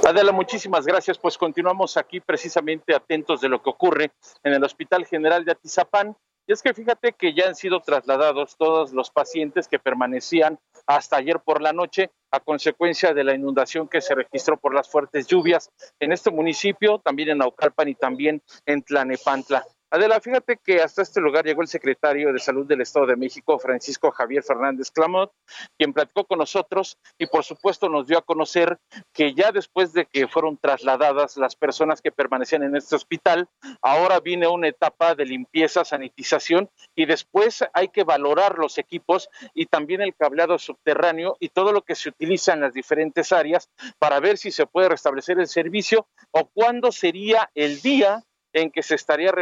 Adela, 0.08 0.32
muchísimas 0.32 0.86
gracias. 0.86 1.18
Pues 1.18 1.38
continuamos 1.38 1.98
aquí 1.98 2.22
precisamente 2.22 2.96
atentos 2.96 3.42
de 3.42 3.50
lo 3.50 3.62
que 3.62 3.70
ocurre 3.70 4.14
en 4.46 4.54
el 4.54 4.64
Hospital 4.64 5.06
General 5.06 5.44
de 5.44 5.52
Atizapán. 5.52 6.16
Y 6.48 6.54
es 6.54 6.62
que 6.62 6.74
fíjate 6.74 7.12
que 7.12 7.34
ya 7.34 7.50
han 7.50 7.56
sido 7.56 7.82
trasladados 7.82 8.56
todos 8.56 8.94
los 8.94 9.12
pacientes 9.12 9.68
que 9.68 9.78
permanecían 9.78 10.58
hasta 10.86 11.18
ayer 11.18 11.40
por 11.40 11.62
la 11.62 11.74
noche 11.74 12.12
a 12.32 12.40
consecuencia 12.40 13.14
de 13.14 13.24
la 13.24 13.36
inundación 13.36 13.88
que 13.88 14.02
se 14.02 14.16
registró 14.16 14.58
por 14.58 14.74
las 14.74 14.90
fuertes 14.90 15.28
lluvias 15.28 15.70
en 16.00 16.12
este 16.12 16.32
municipio, 16.32 17.00
también 17.00 17.30
en 17.30 17.40
Naucalpan 17.40 17.90
y 17.90 17.96
también 17.96 18.42
en 18.66 18.82
Tlanepantla. 18.84 19.66
Adela, 19.94 20.22
fíjate 20.22 20.56
que 20.56 20.80
hasta 20.80 21.02
este 21.02 21.20
lugar 21.20 21.44
llegó 21.44 21.62
el 21.62 21.68
secretario 21.68 22.32
de 22.32 22.40
Salud 22.40 22.66
del 22.66 22.80
Estado 22.80 23.08
de 23.08 23.18
México, 23.18 23.60
Francisco 23.60 24.10
Javier 24.10 24.42
Fernández 24.42 24.90
Clamot, 24.90 25.34
quien 25.78 25.92
platicó 25.92 26.24
con 26.24 26.40
nosotros 26.40 26.98
y 27.18 27.26
por 27.28 27.44
supuesto 27.44 27.90
nos 27.90 28.08
dio 28.08 28.18
a 28.18 28.22
conocer 28.22 28.80
que 29.12 29.34
ya 29.34 29.52
después 29.52 29.92
de 29.92 30.06
que 30.06 30.30
fueron 30.30 30.58
trasladadas 30.58 31.36
las 31.36 31.58
personas 31.58 32.02
que 32.02 32.14
permanecían 32.14 32.64
en 32.64 32.78
este 32.78 32.96
hospital, 32.96 33.50
ahora 33.82 34.22
viene 34.22 34.48
una 34.48 34.70
etapa 34.70 35.14
de 35.14 35.26
limpieza, 35.26 35.84
sanitización 35.84 36.70
y 36.96 37.06
después 37.06 37.66
hay 37.74 37.90
que 37.90 38.06
valorar 38.06 38.60
los 38.60 38.78
equipos 38.78 39.30
y 39.54 39.66
también 39.66 40.00
el 40.00 40.16
cableado 40.16 40.58
subterráneo 40.58 41.36
y 41.42 41.50
todo 41.50 41.74
lo 41.74 41.82
que 41.82 41.96
se 41.96 42.08
utiliza 42.08 42.54
en 42.54 42.62
las 42.62 42.74
diferentes 42.74 43.34
áreas 43.34 43.70
para 44.00 44.22
ver 44.22 44.38
si 44.38 44.52
se 44.52 44.68
puede 44.68 44.88
restablecer 44.88 45.38
el 45.38 45.48
servicio 45.48 46.08
o 46.32 46.46
cuándo 46.46 46.94
sería 46.94 47.52
el 47.56 47.82
día 47.82 48.24
en 48.54 48.72
que 48.72 48.84
se 48.84 48.96
estaría 48.96 49.34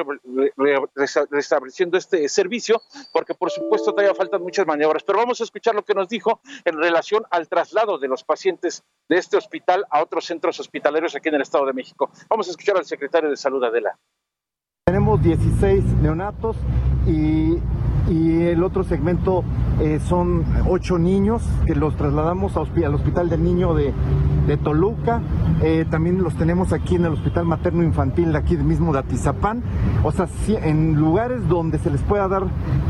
restableciendo 1.30 1.98
este 1.98 2.28
servicio, 2.30 2.82
porque 3.12 3.34
por 3.34 3.52
supuesto 3.52 3.92
todavía 3.92 4.16
faltan 4.16 4.42
muchas 4.42 4.66
maniobras. 4.68 5.04
Pero 5.04 5.20
vamos 5.20 5.42
a 5.42 5.44
escuchar 5.44 5.76
lo 5.76 5.84
que 5.84 5.94
nos 5.94 6.08
dijo 6.08 6.42
en 6.66 6.78
relación 6.78 7.24
al 7.32 7.48
traslado 7.48 7.98
de 7.98 8.08
los 8.08 8.24
pacientes 8.24 8.84
de 9.08 9.18
este 9.18 9.38
hospital 9.38 9.86
a 9.90 10.02
otros 10.02 10.26
centros 10.26 10.60
hospitalarios 10.60 11.16
aquí 11.16 11.30
en 11.30 11.36
el 11.36 11.42
Estado 11.42 11.66
de 11.66 11.74
México. 11.74 12.12
Vamos 12.30 12.48
a 12.48 12.52
escuchar 12.52 12.78
al 12.78 12.86
secretario 12.86 13.30
de 13.30 13.38
Salud, 13.38 13.64
Adela. 13.64 13.98
Tenemos 14.86 15.22
16 15.22 15.84
neonatos 16.02 16.58
y 17.08 17.58
y 18.08 18.44
el 18.44 18.64
otro 18.64 18.84
segmento 18.84 19.44
eh, 19.80 20.00
son 20.08 20.44
ocho 20.68 20.98
niños 20.98 21.44
que 21.66 21.76
los 21.76 21.96
trasladamos 21.96 22.56
al 22.58 22.96
Hospital 22.96 23.30
del 23.30 23.44
Niño 23.44 23.74
de, 23.74 23.94
Toluca. 24.64 25.22
Eh, 25.62 25.86
también 25.92 26.24
los 26.24 26.36
tenemos 26.36 26.74
aquí 26.74 26.96
en 26.96 27.06
el 27.06 27.14
Hospital 27.14 27.46
Materno 27.46 27.84
Infantil 27.84 28.32
de 28.32 28.40
aquí 28.40 28.58
mismo 28.58 28.92
de 28.92 29.00
Atizapán. 29.00 29.62
O 30.04 30.12
sea, 30.12 30.28
en 30.48 30.96
lugares 30.96 31.48
donde 31.48 31.78
se 31.78 31.92
les 31.92 32.02
pueda 32.02 32.28
dar 32.28 32.46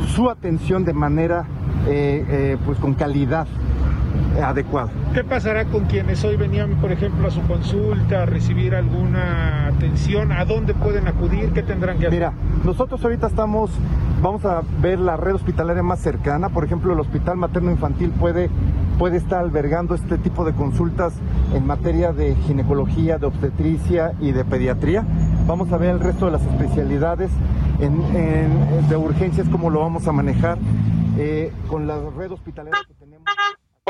su 0.08 0.30
atención 0.30 0.86
de 0.86 0.94
manera 0.94 1.46
eh, 1.88 2.58
pues 2.66 2.78
con 2.80 2.94
calidad 2.94 3.48
adecuado. 4.44 4.90
¿Qué 5.14 5.24
pasará 5.24 5.66
con 5.66 5.86
quienes 5.86 6.24
hoy 6.24 6.36
venían, 6.38 6.76
por 6.82 6.92
ejemplo, 6.92 7.28
a 7.28 7.32
su 7.32 7.42
consulta, 7.42 8.24
a 8.24 8.26
recibir 8.26 8.76
alguna 8.76 9.68
atención? 9.68 10.32
¿A 10.32 10.46
dónde 10.46 10.74
pueden 10.74 11.08
acudir? 11.08 11.52
¿Qué 11.52 11.64
tendrán 11.64 11.98
que 12.00 12.08
hacer? 12.08 12.14
Mira, 12.20 12.34
nosotros 12.64 13.04
ahorita 13.04 13.28
estamos, 13.28 13.72
vamos 14.22 14.46
a 14.46 14.62
ver 14.82 15.00
la 15.00 15.18
red 15.18 15.36
hospitalaria 15.36 15.84
más 15.84 16.00
cercana. 16.00 16.50
Por 16.50 16.64
ejemplo, 16.64 16.94
el 16.94 17.00
Hospital 17.00 17.38
Materno 17.38 17.72
Infantil 17.72 18.12
puede, 18.12 18.50
puede 18.98 19.18
estar 19.18 19.40
albergando 19.40 19.96
este 19.96 20.18
tipo 20.18 20.46
de 20.46 20.54
consultas 20.54 21.14
en 21.54 21.66
materia 21.66 22.12
de 22.14 22.36
ginecología, 22.48 23.18
de 23.18 23.26
obstetricia 23.26 24.14
y 24.20 24.32
de 24.32 24.46
pediatría. 24.46 25.06
Vamos 25.48 25.72
a 25.72 25.78
ver 25.78 25.90
el 25.92 26.00
resto 26.00 26.26
de 26.28 26.32
las 26.34 26.42
especialidades 26.46 27.32
en, 27.80 28.88
de 28.90 28.98
urgencias, 28.98 29.48
cómo 29.50 29.70
lo 29.70 29.80
vamos 29.80 30.08
a 30.08 30.12
manejar. 30.12 30.58
eh, 31.18 31.52
con 31.68 31.86
la 31.88 32.00
red 32.18 32.32
hospitalera 32.32 32.78
que 32.88 32.94
tenemos. 32.94 33.26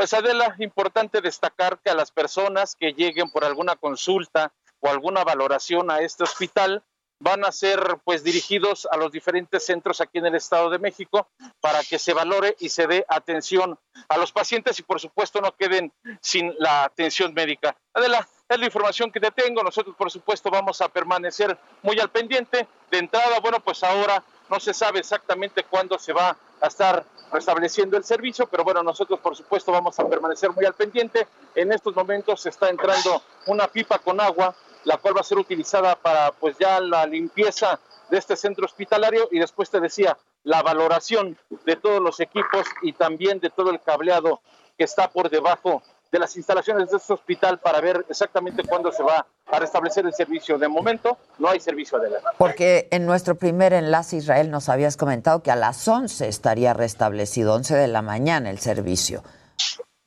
Pues 0.00 0.14
Adela, 0.14 0.56
importante 0.60 1.20
destacar 1.20 1.78
que 1.78 1.90
a 1.90 1.94
las 1.94 2.10
personas 2.10 2.74
que 2.74 2.94
lleguen 2.94 3.30
por 3.30 3.44
alguna 3.44 3.76
consulta 3.76 4.50
o 4.78 4.88
alguna 4.88 5.24
valoración 5.24 5.90
a 5.90 6.00
este 6.00 6.24
hospital, 6.24 6.82
van 7.18 7.44
a 7.44 7.52
ser 7.52 7.98
pues 8.02 8.24
dirigidos 8.24 8.88
a 8.90 8.96
los 8.96 9.12
diferentes 9.12 9.66
centros 9.66 10.00
aquí 10.00 10.16
en 10.16 10.24
el 10.24 10.36
Estado 10.36 10.70
de 10.70 10.78
México 10.78 11.28
para 11.60 11.84
que 11.84 11.98
se 11.98 12.14
valore 12.14 12.56
y 12.60 12.70
se 12.70 12.86
dé 12.86 13.04
atención 13.10 13.78
a 14.08 14.16
los 14.16 14.32
pacientes 14.32 14.78
y 14.78 14.84
por 14.84 15.00
supuesto 15.00 15.42
no 15.42 15.54
queden 15.54 15.92
sin 16.22 16.54
la 16.58 16.84
atención 16.84 17.34
médica. 17.34 17.76
Adela, 17.92 18.26
es 18.48 18.58
la 18.58 18.64
información 18.64 19.12
que 19.12 19.20
te 19.20 19.30
tengo. 19.32 19.62
Nosotros 19.62 19.94
por 19.96 20.10
supuesto 20.10 20.50
vamos 20.50 20.80
a 20.80 20.88
permanecer 20.88 21.58
muy 21.82 22.00
al 22.00 22.08
pendiente. 22.08 22.66
De 22.90 22.96
entrada, 22.96 23.38
bueno, 23.40 23.60
pues 23.60 23.84
ahora 23.84 24.24
no 24.48 24.58
se 24.60 24.72
sabe 24.72 25.00
exactamente 25.00 25.64
cuándo 25.64 25.98
se 25.98 26.14
va 26.14 26.38
a 26.58 26.66
estar 26.68 27.04
restableciendo 27.32 27.96
el 27.96 28.04
servicio, 28.04 28.46
pero 28.46 28.64
bueno, 28.64 28.82
nosotros 28.82 29.20
por 29.20 29.36
supuesto 29.36 29.72
vamos 29.72 29.98
a 29.98 30.08
permanecer 30.08 30.50
muy 30.50 30.64
al 30.64 30.74
pendiente. 30.74 31.26
En 31.54 31.72
estos 31.72 31.94
momentos 31.94 32.44
está 32.46 32.68
entrando 32.68 33.22
una 33.46 33.68
pipa 33.68 33.98
con 33.98 34.20
agua 34.20 34.54
la 34.84 34.96
cual 34.96 35.16
va 35.16 35.20
a 35.20 35.24
ser 35.24 35.38
utilizada 35.38 35.94
para 35.96 36.32
pues 36.32 36.56
ya 36.58 36.80
la 36.80 37.06
limpieza 37.06 37.78
de 38.08 38.18
este 38.18 38.36
centro 38.36 38.64
hospitalario 38.64 39.28
y 39.30 39.38
después 39.38 39.70
te 39.70 39.80
decía 39.80 40.16
la 40.42 40.62
valoración 40.62 41.38
de 41.64 41.76
todos 41.76 42.00
los 42.00 42.18
equipos 42.20 42.66
y 42.82 42.92
también 42.92 43.40
de 43.40 43.50
todo 43.50 43.70
el 43.70 43.80
cableado 43.80 44.40
que 44.78 44.84
está 44.84 45.10
por 45.10 45.28
debajo 45.28 45.82
de 46.10 46.18
las 46.18 46.36
instalaciones 46.36 46.90
de 46.90 46.96
este 46.96 47.12
hospital 47.12 47.58
para 47.58 47.80
ver 47.80 48.04
exactamente 48.08 48.64
cuándo 48.64 48.90
se 48.92 49.02
va 49.02 49.26
a 49.46 49.58
restablecer 49.58 50.04
el 50.06 50.12
servicio. 50.12 50.58
De 50.58 50.68
momento 50.68 51.18
no 51.38 51.48
hay 51.48 51.60
servicio 51.60 51.98
adelante. 51.98 52.28
Porque 52.38 52.88
en 52.90 53.06
nuestro 53.06 53.36
primer 53.36 53.72
enlace 53.72 54.16
Israel 54.16 54.50
nos 54.50 54.68
habías 54.68 54.96
comentado 54.96 55.42
que 55.42 55.50
a 55.50 55.56
las 55.56 55.86
11 55.86 56.28
estaría 56.28 56.74
restablecido, 56.74 57.54
11 57.54 57.76
de 57.76 57.88
la 57.88 58.02
mañana 58.02 58.50
el 58.50 58.58
servicio. 58.58 59.22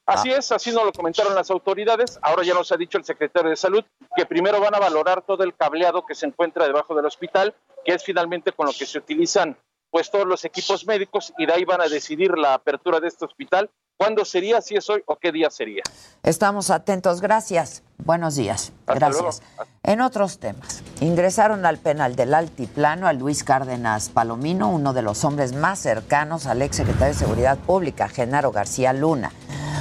Así 0.05 0.29
es, 0.29 0.51
así 0.51 0.71
nos 0.71 0.83
lo 0.83 0.91
comentaron 0.91 1.33
las 1.33 1.49
autoridades. 1.49 2.19
Ahora 2.21 2.43
ya 2.43 2.53
nos 2.53 2.71
ha 2.73 2.77
dicho 2.77 2.97
el 2.97 3.05
secretario 3.05 3.49
de 3.49 3.55
Salud 3.55 3.85
que 4.15 4.25
primero 4.25 4.59
van 4.59 4.75
a 4.75 4.79
valorar 4.79 5.21
todo 5.21 5.43
el 5.43 5.55
cableado 5.55 6.05
que 6.05 6.13
se 6.13 6.25
encuentra 6.25 6.65
debajo 6.65 6.93
del 6.93 7.05
hospital, 7.05 7.55
que 7.85 7.93
es 7.93 8.03
finalmente 8.03 8.51
con 8.51 8.65
lo 8.65 8.73
que 8.73 8.85
se 8.85 8.97
utilizan 8.97 9.57
pues 9.93 10.09
todos 10.09 10.25
los 10.25 10.43
equipos 10.43 10.87
médicos 10.87 11.31
y 11.37 11.45
de 11.45 11.53
ahí 11.53 11.65
van 11.65 11.79
a 11.79 11.87
decidir 11.87 12.35
la 12.35 12.55
apertura 12.55 12.99
de 12.99 13.07
este 13.07 13.25
hospital. 13.25 13.69
¿Cuándo 13.95 14.25
sería? 14.25 14.59
Si 14.59 14.75
es 14.75 14.89
hoy 14.89 15.03
o 15.05 15.17
qué 15.17 15.31
día 15.31 15.51
sería. 15.51 15.83
Estamos 16.23 16.71
atentos. 16.71 17.21
Gracias. 17.21 17.83
Buenos 17.99 18.33
días. 18.33 18.73
Gracias. 18.87 19.43
En 19.83 20.01
otros 20.01 20.39
temas, 20.39 20.81
ingresaron 20.99 21.67
al 21.67 21.77
penal 21.77 22.15
del 22.15 22.33
Altiplano 22.33 23.05
a 23.05 23.13
Luis 23.13 23.43
Cárdenas 23.43 24.09
Palomino, 24.09 24.71
uno 24.71 24.93
de 24.93 25.03
los 25.03 25.23
hombres 25.25 25.53
más 25.53 25.77
cercanos 25.77 26.47
al 26.47 26.63
ex 26.63 26.77
secretario 26.77 27.13
de 27.13 27.19
Seguridad 27.19 27.59
Pública, 27.59 28.09
Genaro 28.09 28.51
García 28.51 28.93
Luna. 28.93 29.31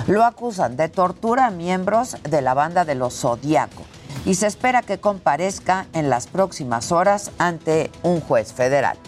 Lo 0.09 0.25
acusan 0.25 0.76
de 0.76 0.90
tortura 0.90 1.47
a 1.47 1.50
miembros 1.50 2.19
de 2.23 2.42
la 2.42 2.52
banda 2.52 2.85
de 2.85 2.97
los 2.97 3.19
Zodiaco 3.19 3.83
y 4.26 4.35
se 4.35 4.47
espera 4.47 4.83
que 4.83 5.00
comparezca 5.00 5.87
en 5.95 6.11
las 6.11 6.26
próximas 6.26 6.92
horas 6.92 7.31
ante 7.38 7.90
un 8.02 8.21
juez 8.21 8.52
federal. 8.52 8.99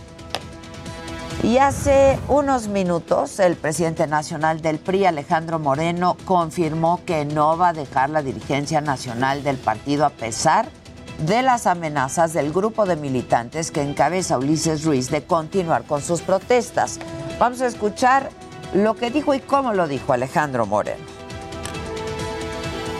Y 1.43 1.59
hace 1.59 2.19
unos 2.29 2.69
minutos 2.69 3.39
el 3.39 3.57
presidente 3.57 4.07
nacional 4.07 4.63
del 4.63 4.79
PRI, 4.79 5.07
Alejandro 5.07 5.59
Moreno, 5.59 6.17
confirmó 6.25 7.01
que 7.05 7.25
no 7.25 7.59
va 7.59 7.69
a 7.69 7.73
dejar 7.73 8.11
la 8.11 8.23
dirigencia 8.23 8.81
nacional 8.81 9.43
del 9.43 9.57
partido 9.57 10.07
a 10.07 10.11
pesar 10.11 10.69
de 11.27 11.43
las 11.43 11.67
amenazas 11.67 12.33
del 12.33 12.53
grupo 12.53 12.87
de 12.87 12.97
militantes 12.97 13.71
que 13.71 13.83
encabeza 13.83 14.39
Ulises 14.39 14.85
Ruiz 14.85 15.11
de 15.11 15.23
continuar 15.25 15.85
con 15.85 16.03
sus 16.03 16.23
protestas. 16.23 16.99
Vamos 17.39 17.61
a 17.61 17.67
escuchar 17.67 18.31
lo 18.73 18.95
que 18.97 19.11
dijo 19.11 19.35
y 19.35 19.41
cómo 19.41 19.75
lo 19.75 19.87
dijo 19.87 20.13
Alejandro 20.13 20.67
Moreno. 20.67 21.05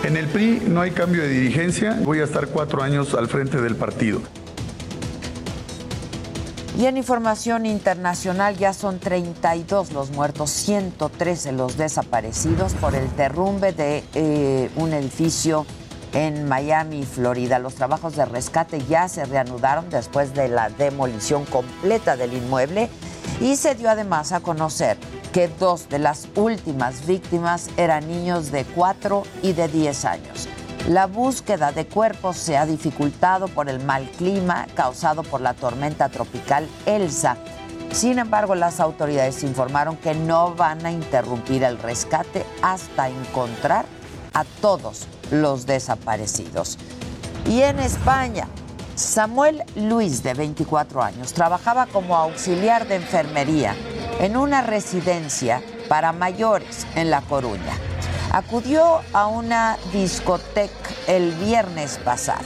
En 0.05 0.19
el 0.19 0.27
PRI 0.27 0.63
no 0.69 0.83
hay 0.83 0.91
cambio 0.91 1.23
de 1.23 1.29
dirigencia, 1.29 1.99
voy 2.03 2.21
a 2.21 2.25
estar 2.25 2.49
cuatro 2.49 2.83
años 2.83 3.15
al 3.15 3.27
frente 3.27 3.61
del 3.61 3.75
partido. 3.75 4.21
Y 6.77 6.87
en 6.87 6.97
información 6.97 7.67
internacional 7.67 8.57
ya 8.57 8.73
son 8.73 8.99
32 8.99 9.93
los 9.93 10.11
muertos, 10.11 10.51
113 10.51 11.53
los 11.53 11.77
desaparecidos 11.77 12.75
por 12.75 12.97
el 12.97 13.15
derrumbe 13.17 13.73
de 13.73 14.03
eh, 14.15 14.71
un 14.75 14.93
edificio 14.93 15.67
en 16.15 16.49
Miami, 16.49 17.05
Florida. 17.05 17.61
Los 17.61 17.75
trabajos 17.75 18.17
de 18.17 18.25
rescate 18.25 18.85
ya 18.89 19.09
se 19.09 19.25
reanudaron 19.25 19.89
después 19.89 20.35
de 20.35 20.49
la 20.49 20.69
demolición 20.69 21.45
completa 21.45 22.17
del 22.17 22.33
inmueble 22.33 22.89
y 23.41 23.55
se 23.55 23.77
dio 23.77 23.89
además 23.89 24.33
a 24.33 24.41
conocer 24.41 24.97
que 25.33 25.47
dos 25.47 25.89
de 25.89 26.01
las 26.01 26.29
últimas 26.35 27.07
víctimas 27.07 27.69
eran 27.77 28.09
niños 28.09 28.51
de 28.51 28.65
4 28.65 29.23
y 29.43 29.53
de 29.53 29.69
10 29.69 30.05
años. 30.05 30.49
La 30.89 31.07
búsqueda 31.07 31.73
de 31.73 31.87
cuerpos 31.87 32.37
se 32.37 32.59
ha 32.59 32.67
dificultado 32.67 33.49
por 33.49 33.71
el 33.71 33.83
mal 33.83 34.07
clima 34.19 34.67
causado 34.75 35.23
por 35.23 35.41
la 35.41 35.55
tormenta 35.55 36.11
tropical 36.11 36.69
Elsa. 36.85 37.39
Sin 37.91 38.19
embargo, 38.19 38.55
las 38.55 38.81
autoridades 38.81 39.43
informaron 39.45 39.97
que 39.97 40.15
no 40.15 40.55
van 40.55 40.85
a 40.85 40.93
interrumpir 40.93 41.65
el 41.65 41.79
rescate 41.79 42.45
hasta 42.61 43.09
encontrar 43.09 43.87
a 44.35 44.45
todos 44.61 45.07
los 45.31 45.65
desaparecidos. 45.65 46.77
Y 47.49 47.63
en 47.63 47.79
España, 47.79 48.47
Samuel 48.95 49.63
Luis, 49.77 50.23
de 50.23 50.35
24 50.35 51.03
años, 51.03 51.33
trabajaba 51.33 51.87
como 51.87 52.15
auxiliar 52.15 52.87
de 52.87 52.97
enfermería 52.97 53.75
en 54.21 54.37
una 54.37 54.61
residencia 54.61 55.63
para 55.89 56.13
mayores 56.13 56.87
en 56.95 57.11
La 57.11 57.23
Coruña. 57.23 57.94
Acudió 58.35 59.01
a 59.13 59.29
una 59.29 59.79
discoteca 59.93 60.91
el 61.07 61.31
viernes 61.35 62.01
pasado. 62.05 62.43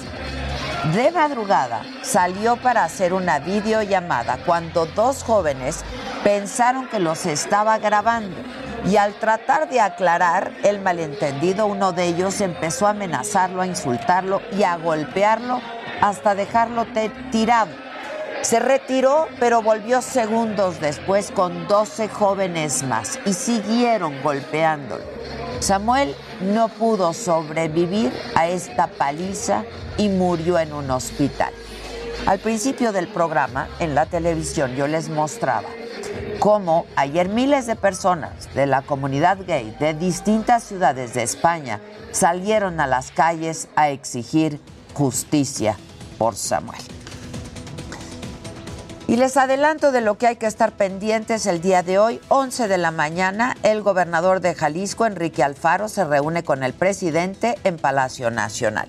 De 0.92 1.11
madrugada 1.11 1.83
salió 2.03 2.57
para 2.59 2.85
hacer 2.85 3.14
una 3.14 3.38
videollamada 3.38 4.37
cuando 4.44 4.85
dos 4.85 5.22
jóvenes 5.22 5.87
pensaron 6.22 6.88
que 6.88 6.98
los 6.98 7.24
estaba 7.24 7.79
grabando 7.79 8.37
y 8.85 8.96
al 8.96 9.14
tratar 9.14 9.70
de 9.70 9.81
aclarar 9.81 10.53
el 10.62 10.79
malentendido 10.79 11.64
uno 11.64 11.92
de 11.92 12.05
ellos 12.05 12.42
empezó 12.42 12.87
a 12.87 12.90
amenazarlo, 12.90 13.62
a 13.62 13.66
insultarlo 13.66 14.42
y 14.53 14.64
a 14.64 14.77
golpearlo 14.77 15.62
hasta 16.03 16.35
dejarlo 16.35 16.87
tirado. 17.33 17.70
Se 18.42 18.61
retiró, 18.61 19.27
pero 19.40 19.62
volvió 19.62 20.03
segundos 20.03 20.81
después 20.81 21.31
con 21.31 21.66
12 21.66 22.09
jóvenes 22.09 22.83
más 22.83 23.18
y 23.24 23.33
siguieron 23.33 24.22
golpeándolo. 24.22 25.48
Samuel 25.61 26.14
no 26.40 26.68
pudo 26.68 27.12
sobrevivir 27.12 28.12
a 28.35 28.47
esta 28.47 28.87
paliza 28.87 29.64
y 29.97 30.09
murió 30.09 30.59
en 30.59 30.73
un 30.73 30.90
hospital. 30.90 31.53
Al 32.27 32.38
principio 32.38 32.92
del 32.92 33.09
programa, 33.09 33.68
en 33.81 33.94
la 33.94 34.07
televisión, 34.07 34.75
yo 34.77 34.87
les 34.87 35.09
mostraba 35.09 35.68
cómo 36.38 36.87
ayer 36.94 37.29
miles 37.29 37.66
de 37.66 37.75
personas 37.75 38.53
de 38.55 38.66
la 38.66 38.83
comunidad 38.83 39.38
gay 39.47 39.77
de 39.81 39.94
distintas 39.94 40.62
ciudades 40.62 41.14
de 41.14 41.23
España 41.23 41.81
salieron 42.12 42.81
a 42.81 42.87
las 42.87 43.11
calles 43.11 43.68
a 43.75 43.88
exigir 43.90 44.61
justicia 44.94 45.77
por 46.18 46.37
Samuel. 46.37 46.98
Y 49.09 49.16
les 49.16 49.38
adelanto 49.38 49.90
de 49.90 50.03
lo 50.03 50.18
que 50.18 50.27
hay 50.27 50.37
que 50.37 50.44
estar 50.44 50.73
pendientes 50.73 51.47
el 51.47 51.62
día 51.62 51.83
de 51.83 51.99
hoy, 51.99 52.21
11 52.29 52.68
de 52.68 52.77
la 52.77 52.90
mañana, 52.90 53.57
el 53.62 53.81
gobernador 53.81 54.42
de 54.42 54.55
Jalisco, 54.55 55.07
Enrique 55.07 55.42
Alfaro, 55.42 55.88
se 55.88 56.05
reúne 56.05 56.44
con 56.44 56.62
el 56.62 56.75
presidente 56.75 57.57
en 57.64 57.79
Palacio 57.79 58.31
Nacional. 58.31 58.87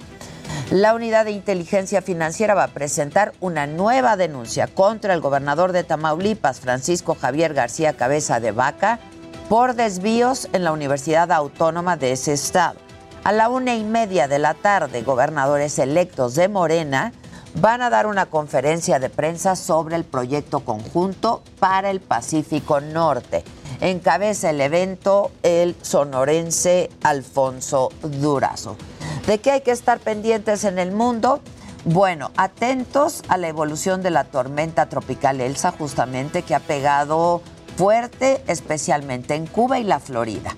La 0.72 0.94
unidad 0.94 1.24
de 1.24 1.32
inteligencia 1.32 2.02
financiera 2.02 2.54
va 2.54 2.66
a 2.66 2.74
presentar 2.74 3.32
una 3.40 3.66
nueva 3.66 4.18
denuncia 4.18 4.68
contra 4.68 5.14
el 5.14 5.22
gobernador 5.22 5.72
de 5.72 5.86
Tamaulipas, 5.86 6.60
Francisco 6.60 7.16
Javier 7.16 7.54
García 7.54 7.94
Cabeza 7.94 8.42
de 8.42 8.52
Vaca, 8.52 9.00
por 9.48 9.74
desvíos 9.74 10.50
en 10.52 10.66
la 10.66 10.74
Universidad 10.74 11.32
Autónoma 11.32 11.96
de 11.96 12.12
ese 12.12 12.34
estado. 12.34 12.78
A 13.24 13.32
la 13.32 13.48
una 13.48 13.76
y 13.76 13.86
media 13.86 14.28
de 14.28 14.40
la 14.40 14.54
tarde, 14.54 15.02
gobernadores 15.02 15.80
electos 15.80 16.36
de 16.36 16.50
Morena 16.50 17.14
van 17.56 17.82
a 17.82 17.90
dar 17.90 18.08
una 18.08 18.28
conferencia 18.28 19.00
de 19.00 19.10
prensa 19.10 19.56
sobre 19.56 19.96
el 19.96 20.04
proyecto 20.04 20.62
conjunto 20.62 21.42
para 21.60 21.90
el 21.90 22.00
Pacífico 22.00 22.82
Norte. 22.82 23.44
Encabeza 23.82 24.50
el 24.50 24.62
evento 24.62 25.32
el 25.44 25.76
sonorense 25.82 26.90
Alfonso 27.04 27.90
Durazo. 28.02 28.78
¿De 29.26 29.40
qué 29.40 29.52
hay 29.52 29.62
que 29.62 29.72
estar 29.72 30.00
pendientes 30.00 30.64
en 30.64 30.80
el 30.80 30.92
mundo? 30.92 31.42
Bueno, 31.86 32.32
atentos 32.36 33.24
a 33.30 33.38
la 33.38 33.48
evolución 33.48 34.02
de 34.04 34.12
la 34.12 34.26
tormenta 34.26 34.88
tropical 34.88 35.40
Elsa, 35.40 35.72
justamente 35.72 36.42
que 36.42 36.56
ha 36.56 36.60
pegado 36.60 37.42
fuerte, 37.78 38.44
especialmente 38.48 39.36
en 39.36 39.48
Cuba 39.48 39.80
y 39.80 39.84
la 39.86 40.00
Florida. 40.00 40.54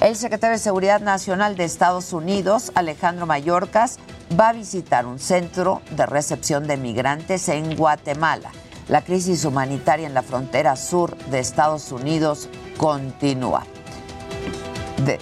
El 0.00 0.16
secretario 0.16 0.56
de 0.56 0.62
Seguridad 0.62 1.00
Nacional 1.00 1.56
de 1.56 1.64
Estados 1.64 2.12
Unidos, 2.12 2.72
Alejandro 2.74 3.26
Mayorkas, 3.26 3.98
va 4.38 4.48
a 4.48 4.52
visitar 4.52 5.06
un 5.06 5.18
centro 5.18 5.82
de 5.90 6.06
recepción 6.06 6.66
de 6.66 6.76
migrantes 6.76 7.48
en 7.48 7.76
Guatemala. 7.76 8.50
La 8.88 9.02
crisis 9.02 9.44
humanitaria 9.44 10.06
en 10.06 10.14
la 10.14 10.22
frontera 10.22 10.76
sur 10.76 11.16
de 11.26 11.38
Estados 11.38 11.90
Unidos 11.92 12.48
continúa. 12.76 13.64
De, 15.04 15.18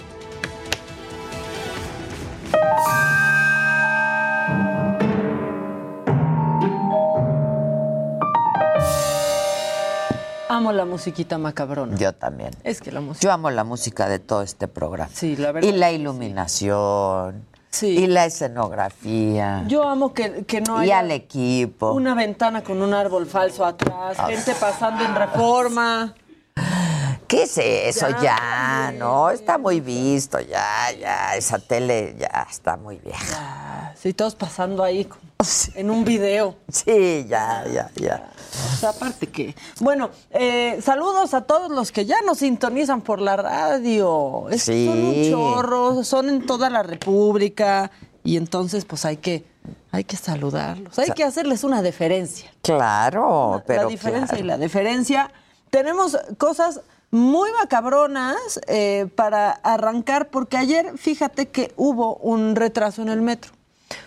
Amo 10.49 10.71
la 10.71 10.85
musiquita 10.85 11.37
macabrona. 11.39 11.97
yo 11.97 12.13
también. 12.13 12.51
Es 12.63 12.79
que 12.79 12.91
la 12.91 13.01
música. 13.01 13.23
Yo 13.23 13.31
amo 13.31 13.49
la 13.49 13.63
música 13.63 14.07
de 14.07 14.19
todo 14.19 14.43
este 14.43 14.67
programa. 14.67 15.09
Sí, 15.11 15.35
la 15.35 15.51
verdad 15.51 15.67
Y 15.67 15.71
la 15.71 15.91
iluminación. 15.91 17.43
Sí. 17.73 17.87
Y 17.87 18.05
la 18.05 18.25
escenografía. 18.25 19.63
Yo 19.67 19.81
amo 19.89 20.13
que, 20.13 20.45
que 20.45 20.61
no 20.61 20.77
y 20.83 20.85
haya 20.85 20.99
al 20.99 21.09
equipo. 21.09 21.91
una 21.93 22.13
ventana 22.13 22.63
con 22.63 22.83
un 22.83 22.93
árbol 22.93 23.25
falso 23.25 23.65
atrás, 23.65 24.15
gente 24.27 24.53
pasando 24.59 25.03
en 25.03 25.15
reforma. 25.15 26.13
¿Qué 27.33 27.43
es 27.43 27.57
eso 27.57 28.09
ya? 28.09 28.21
Ya, 28.21 28.93
no, 28.95 29.31
está 29.31 29.57
muy 29.57 29.79
visto 29.79 30.39
ya, 30.39 30.91
ya. 30.99 31.35
Esa 31.35 31.57
tele 31.57 32.15
ya 32.19 32.45
está 32.47 32.77
muy 32.77 32.97
vieja. 32.97 33.91
Sí, 33.99 34.13
todos 34.13 34.35
pasando 34.35 34.83
ahí 34.83 35.05
como 35.05 35.23
en 35.75 35.89
un 35.89 36.05
video. 36.05 36.55
Sí, 36.71 37.25
ya, 37.27 37.65
ya, 37.73 37.89
ya. 37.95 38.29
O 38.73 38.75
sea, 38.75 38.89
aparte 38.89 39.25
que. 39.29 39.55
Bueno, 39.79 40.11
eh, 40.29 40.79
saludos 40.83 41.33
a 41.33 41.41
todos 41.41 41.71
los 41.71 41.91
que 41.91 42.05
ya 42.05 42.21
nos 42.21 42.37
sintonizan 42.37 43.01
por 43.01 43.19
la 43.19 43.35
radio. 43.35 44.47
Es 44.51 44.67
que 44.67 44.85
Son 44.85 45.03
un 45.03 45.13
Sí. 45.15 45.31
chorro, 45.31 46.03
son 46.03 46.29
en 46.29 46.45
toda 46.45 46.69
la 46.69 46.83
República. 46.83 47.89
Y 48.23 48.37
entonces, 48.37 48.85
pues 48.85 49.05
hay 49.05 49.17
que, 49.17 49.43
hay 49.91 50.03
que 50.03 50.17
saludarlos. 50.17 50.99
Hay 50.99 51.09
que 51.09 51.23
hacerles 51.23 51.63
una 51.63 51.81
deferencia. 51.81 52.51
Claro, 52.61 53.63
pero 53.65 53.81
la 53.83 53.87
diferencia 53.87 54.27
claro. 54.27 54.43
y 54.43 54.47
la 54.47 54.57
deferencia. 54.59 55.31
Tenemos 55.71 56.15
cosas 56.37 56.81
muy 57.13 57.51
macabronas 57.59 58.59
eh, 58.65 59.07
para 59.15 59.51
arrancar, 59.51 60.29
porque 60.29 60.57
ayer, 60.57 60.97
fíjate 60.97 61.47
que 61.49 61.71
hubo 61.77 62.15
un 62.15 62.55
retraso 62.55 63.03
en 63.03 63.09
el 63.09 63.21
metro. 63.21 63.51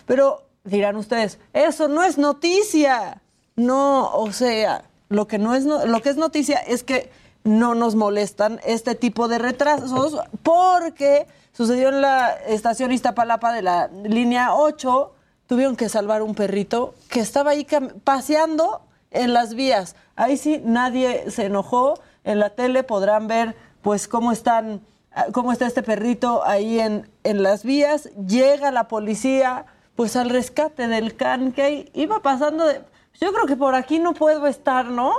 Pero 0.05 0.43
dirán 0.65 0.97
ustedes, 0.97 1.39
eso 1.53 1.87
no 1.87 2.03
es 2.03 2.17
noticia. 2.17 3.21
No, 3.55 4.09
o 4.13 4.33
sea, 4.33 4.83
lo 5.07 5.25
que 5.25 5.37
no 5.37 5.55
es 5.55 5.63
no- 5.65 5.85
lo 5.85 6.01
que 6.01 6.09
es 6.09 6.17
noticia 6.17 6.57
es 6.57 6.83
que 6.83 7.09
no 7.45 7.75
nos 7.75 7.95
molestan 7.95 8.59
este 8.65 8.93
tipo 8.93 9.29
de 9.29 9.37
retrasos 9.39 10.17
porque 10.43 11.27
sucedió 11.53 11.87
en 11.87 12.01
la 12.01 12.31
estación 12.33 12.91
Iztapalapa 12.91 13.53
de 13.53 13.61
la 13.61 13.87
línea 13.87 14.53
8, 14.53 15.13
tuvieron 15.47 15.77
que 15.77 15.87
salvar 15.87 16.23
un 16.23 16.35
perrito 16.35 16.93
que 17.09 17.21
estaba 17.21 17.51
ahí 17.51 17.65
paseando 18.03 18.81
en 19.11 19.31
las 19.33 19.53
vías. 19.53 19.95
Ahí 20.17 20.35
sí 20.35 20.61
nadie 20.65 21.31
se 21.31 21.45
enojó. 21.45 21.99
En 22.27 22.39
la 22.39 22.51
tele 22.51 22.83
podrán 22.83 23.27
ver 23.27 23.55
pues 23.81 24.07
cómo 24.07 24.31
están 24.31 24.81
ah, 25.13 25.27
cómo 25.31 25.51
está 25.51 25.65
este 25.65 25.81
perrito 25.81 26.45
ahí 26.45 26.79
en, 26.79 27.09
en 27.23 27.41
las 27.41 27.63
vías. 27.63 28.09
Llega 28.27 28.71
la 28.71 28.87
policía 28.87 29.65
pues 29.95 30.15
al 30.15 30.29
rescate 30.29 30.87
del 30.87 31.15
can 31.15 31.53
que 31.53 31.89
iba 31.93 32.21
pasando 32.21 32.67
de 32.67 32.81
yo 33.19 33.33
creo 33.33 33.45
que 33.47 33.55
por 33.55 33.73
aquí 33.73 33.97
no 33.97 34.13
puedo 34.13 34.45
estar, 34.45 34.85
¿no? 34.85 35.11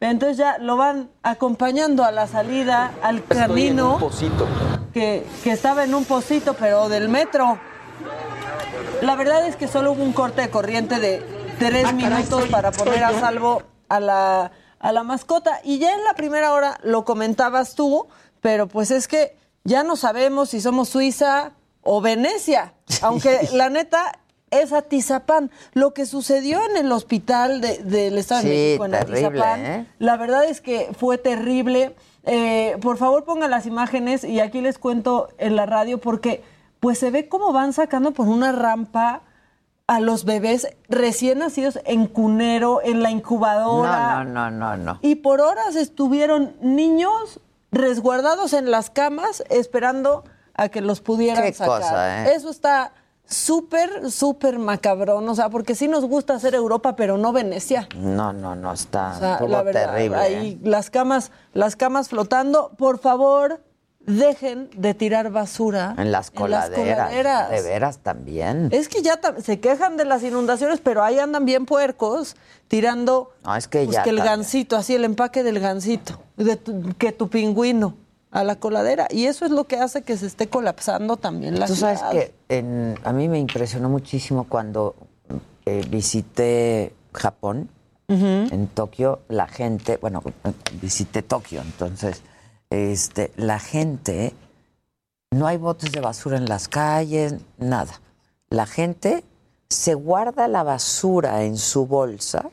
Entonces 0.00 0.36
ya 0.36 0.58
lo 0.58 0.76
van 0.76 1.10
acompañando 1.22 2.04
a 2.04 2.12
la 2.12 2.26
salida, 2.26 2.92
al 3.02 3.24
camino 3.24 3.98
que, 4.92 5.26
que 5.42 5.50
estaba 5.50 5.84
en 5.84 5.94
un 5.94 6.04
pocito, 6.04 6.54
pero 6.54 6.88
del 6.88 7.08
metro. 7.08 7.58
La 9.00 9.16
verdad 9.16 9.46
es 9.46 9.56
que 9.56 9.66
solo 9.66 9.92
hubo 9.92 10.02
un 10.02 10.12
corte 10.12 10.42
de 10.42 10.50
corriente 10.50 11.00
de 11.00 11.22
tres 11.58 11.92
minutos 11.94 12.46
para 12.48 12.70
poner 12.70 13.02
a 13.02 13.18
salvo 13.18 13.62
a 13.88 14.00
la, 14.00 14.52
a 14.80 14.92
la 14.92 15.02
mascota. 15.02 15.60
Y 15.64 15.78
ya 15.78 15.92
en 15.94 16.04
la 16.04 16.14
primera 16.14 16.52
hora 16.52 16.78
lo 16.82 17.04
comentabas 17.04 17.74
tú, 17.74 18.06
pero 18.40 18.66
pues 18.68 18.90
es 18.90 19.08
que 19.08 19.36
ya 19.64 19.82
no 19.82 19.96
sabemos 19.96 20.50
si 20.50 20.60
somos 20.60 20.88
Suiza 20.88 21.52
o 21.82 22.00
Venecia. 22.00 22.74
Aunque 23.02 23.48
la 23.52 23.68
neta 23.70 24.18
es 24.50 24.72
Atizapán. 24.72 25.50
Lo 25.74 25.92
que 25.92 26.06
sucedió 26.06 26.60
en 26.70 26.76
el 26.76 26.90
hospital 26.92 27.60
de- 27.60 27.78
del 27.78 28.16
Estado 28.18 28.42
de 28.42 28.48
México 28.48 28.84
en 28.86 28.90
terrible, 28.92 29.26
Atizapán, 29.26 29.66
¿eh? 29.66 29.86
la 29.98 30.16
verdad 30.16 30.44
es 30.44 30.60
que 30.60 30.88
fue 30.98 31.18
terrible. 31.18 31.94
Eh, 32.24 32.76
por 32.80 32.96
favor, 32.98 33.24
pongan 33.24 33.50
las 33.50 33.66
imágenes 33.66 34.24
y 34.24 34.40
aquí 34.40 34.60
les 34.60 34.78
cuento 34.78 35.28
en 35.38 35.56
la 35.56 35.66
radio 35.66 35.98
porque 35.98 36.42
pues 36.80 36.98
se 36.98 37.10
ve 37.10 37.28
cómo 37.28 37.52
van 37.52 37.72
sacando 37.72 38.12
por 38.12 38.28
una 38.28 38.52
rampa 38.52 39.22
a 39.88 40.00
los 40.00 40.24
bebés 40.24 40.68
recién 40.88 41.38
nacidos 41.38 41.80
en 41.86 42.06
cunero, 42.06 42.80
en 42.84 43.02
la 43.02 43.10
incubadora. 43.10 44.22
No, 44.22 44.24
no, 44.24 44.50
no, 44.50 44.76
no, 44.76 44.76
no. 44.76 44.98
Y 45.02 45.16
por 45.16 45.40
horas 45.40 45.76
estuvieron 45.76 46.54
niños 46.60 47.40
resguardados 47.72 48.52
en 48.52 48.70
las 48.70 48.90
camas 48.90 49.42
esperando 49.48 50.24
a 50.54 50.68
que 50.68 50.82
los 50.82 51.00
pudieran 51.00 51.42
Qué 51.42 51.52
sacar. 51.54 51.80
cosa, 51.80 52.24
¿eh? 52.26 52.34
Eso 52.34 52.50
está 52.50 52.92
súper, 53.24 54.10
súper 54.10 54.58
macabrón. 54.58 55.26
O 55.26 55.34
sea, 55.34 55.48
porque 55.48 55.74
sí 55.74 55.88
nos 55.88 56.04
gusta 56.04 56.34
hacer 56.34 56.54
Europa, 56.54 56.94
pero 56.94 57.16
no 57.16 57.32
Venecia. 57.32 57.88
No, 57.96 58.34
no, 58.34 58.54
no, 58.54 58.72
está 58.74 59.12
O 59.16 59.18
sea, 59.18 59.32
estuvo 59.34 59.48
la 59.48 59.62
verdad, 59.62 59.94
terrible. 59.94 60.16
ahí 60.18 60.60
¿eh? 60.62 60.68
las 60.68 60.90
camas, 60.90 61.30
las 61.54 61.76
camas 61.76 62.10
flotando. 62.10 62.72
Por 62.76 62.98
favor, 62.98 63.62
dejen 64.08 64.68
de 64.76 64.94
tirar 64.94 65.30
basura 65.30 65.94
En 65.98 66.10
las 66.10 66.30
coladeras. 66.30 66.76
coladeras. 67.06 67.50
De 67.50 67.62
veras 67.62 67.98
también. 67.98 68.68
Es 68.72 68.88
que 68.88 69.02
ya 69.02 69.20
se 69.42 69.60
quejan 69.60 69.96
de 69.96 70.04
las 70.04 70.22
inundaciones, 70.22 70.80
pero 70.82 71.04
ahí 71.04 71.18
andan 71.18 71.44
bien 71.44 71.66
puercos 71.66 72.34
tirando 72.68 73.32
No, 73.44 73.54
es 73.54 73.68
que 73.68 73.84
pues, 73.84 73.94
ya 73.96 74.02
que 74.02 74.10
el 74.10 74.16
también. 74.16 74.36
gansito, 74.38 74.76
así 74.76 74.94
el 74.94 75.04
empaque 75.04 75.42
del 75.42 75.60
gansito, 75.60 76.20
de 76.36 76.56
tu- 76.56 76.94
que 76.98 77.12
tu 77.12 77.28
pingüino 77.28 77.94
a 78.30 78.44
la 78.44 78.56
coladera. 78.56 79.06
Y 79.10 79.26
eso 79.26 79.44
es 79.44 79.50
lo 79.50 79.64
que 79.64 79.76
hace 79.76 80.02
que 80.02 80.16
se 80.16 80.26
esté 80.26 80.48
colapsando 80.48 81.16
también 81.16 81.58
la 81.58 81.66
Tú 81.66 81.76
sabes 81.76 82.02
que 82.10 82.34
en- 82.48 82.98
a 83.04 83.12
mí 83.12 83.28
me 83.28 83.38
impresionó 83.38 83.88
muchísimo 83.88 84.44
cuando 84.48 84.94
eh, 85.66 85.84
visité 85.90 86.94
Japón, 87.12 87.68
en 88.10 88.68
Tokio, 88.68 89.20
la 89.28 89.46
gente, 89.48 89.98
bueno, 89.98 90.22
visité 90.80 91.20
Tokio, 91.22 91.60
entonces, 91.60 92.22
este, 92.70 93.32
la 93.36 93.58
gente, 93.58 94.34
no 95.30 95.46
hay 95.46 95.56
botes 95.56 95.92
de 95.92 96.00
basura 96.00 96.36
en 96.36 96.46
las 96.46 96.68
calles, 96.68 97.34
nada. 97.58 98.00
La 98.50 98.66
gente 98.66 99.24
se 99.68 99.94
guarda 99.94 100.48
la 100.48 100.62
basura 100.62 101.42
en 101.44 101.56
su 101.58 101.86
bolsa 101.86 102.48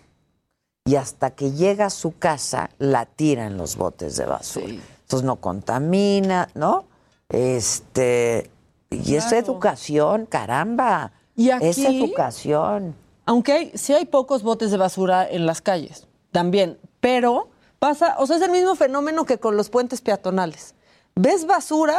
y 0.86 0.96
hasta 0.96 1.32
que 1.32 1.52
llega 1.52 1.86
a 1.86 1.90
su 1.90 2.18
casa 2.18 2.70
la 2.78 3.06
tira 3.06 3.46
en 3.48 3.58
los 3.58 3.76
botes 3.78 4.18
de 4.18 4.26
basura. 4.26 4.68
Entonces 5.02 5.24
no 5.26 5.38
contamina, 5.38 6.50
¿no? 6.54 6.86
Este 7.30 8.50
y 8.92 9.16
es 9.16 9.32
educación, 9.32 10.26
caramba. 10.26 11.12
Y 11.36 11.50
es 11.50 11.78
aquí- 11.80 12.04
educación. 12.04 12.96
Aunque 13.26 13.52
hay, 13.54 13.72
sí 13.76 13.94
hay 13.94 14.06
pocos 14.06 14.44
botes 14.44 14.72
de 14.72 14.78
basura 14.78 15.28
en 15.28 15.46
las 15.46 15.62
calles, 15.62 16.08
también, 16.32 16.78
pero 17.00 17.50
pasa, 17.88 18.16
o 18.18 18.26
sea, 18.26 18.38
es 18.38 18.42
el 18.42 18.52
mismo 18.52 18.76
fenómeno 18.76 19.26
que 19.26 19.38
con 19.38 19.56
los 19.58 19.70
puentes 19.70 20.02
peatonales. 20.02 20.74
Ves 21.16 21.46
basura 21.46 21.98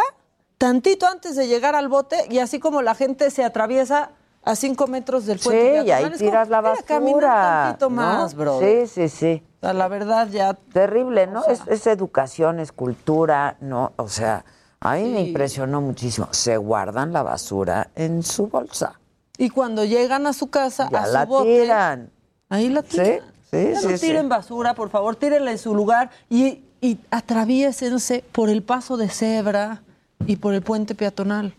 tantito 0.58 1.06
antes 1.06 1.36
de 1.36 1.46
llegar 1.46 1.74
al 1.74 1.88
bote 1.88 2.16
y 2.30 2.38
así 2.40 2.58
como 2.58 2.82
la 2.82 2.94
gente 2.94 3.30
se 3.30 3.44
atraviesa 3.44 4.10
a 4.42 4.54
cinco 4.56 4.86
metros 4.86 5.26
del 5.26 5.38
Sí, 5.40 5.44
puente 5.48 5.64
y 5.64 5.84
peatonal. 5.84 5.92
ahí 5.92 6.04
es 6.04 6.18
como, 6.18 6.30
tiras 6.30 6.48
la 6.48 6.62
"Mira, 6.62 6.74
caminar 6.84 7.22
basura. 7.22 7.62
tantito 7.64 7.90
¿no? 7.90 7.96
más, 7.96 8.34
bro. 8.34 8.60
Sí, 8.60 8.86
sí, 8.86 9.08
sí. 9.08 9.42
O 9.56 9.60
sea, 9.60 9.72
la 9.74 9.88
verdad 9.88 10.28
ya... 10.28 10.54
Terrible, 10.54 11.26
¿no? 11.26 11.40
O 11.40 11.44
sea- 11.44 11.52
es, 11.52 11.62
es 11.66 11.86
educación, 11.86 12.60
es 12.60 12.72
cultura, 12.72 13.56
¿no? 13.60 13.92
O 13.96 14.08
sea, 14.08 14.44
a 14.80 14.94
mí 14.96 15.04
me 15.10 15.20
Sí. 15.22 15.28
impresionó 15.28 15.80
muchísimo. 15.80 16.28
Se 16.32 16.56
guardan 16.56 17.12
la 17.12 17.22
basura 17.22 17.90
en 17.96 18.22
su 18.22 18.46
bolsa. 18.48 19.00
Y 19.38 19.50
cuando 19.50 19.84
llegan 19.84 20.26
a 20.26 20.32
su 20.32 20.48
casa, 20.48 20.88
Ya 20.92 21.02
a 21.02 21.06
su 21.06 21.12
la 21.12 21.24
bote, 21.26 21.60
tiran. 21.62 22.10
ahí 22.48 22.68
la 22.68 22.82
tiran. 22.82 23.06
sí, 23.06 23.18
Ya 23.52 23.80
sí, 23.80 23.86
no 23.88 23.96
sí. 23.98 24.06
tiren 24.06 24.28
basura, 24.28 24.74
por 24.74 24.90
favor, 24.90 25.16
tírenla 25.16 25.50
en 25.52 25.58
su 25.58 25.74
lugar 25.74 26.10
y, 26.28 26.62
y 26.80 26.98
atraviésense 27.10 28.24
por 28.32 28.48
el 28.50 28.62
paso 28.62 28.96
de 28.96 29.08
cebra 29.08 29.82
y 30.26 30.36
por 30.36 30.54
el 30.54 30.62
puente 30.62 30.94
peatonal. 30.94 31.54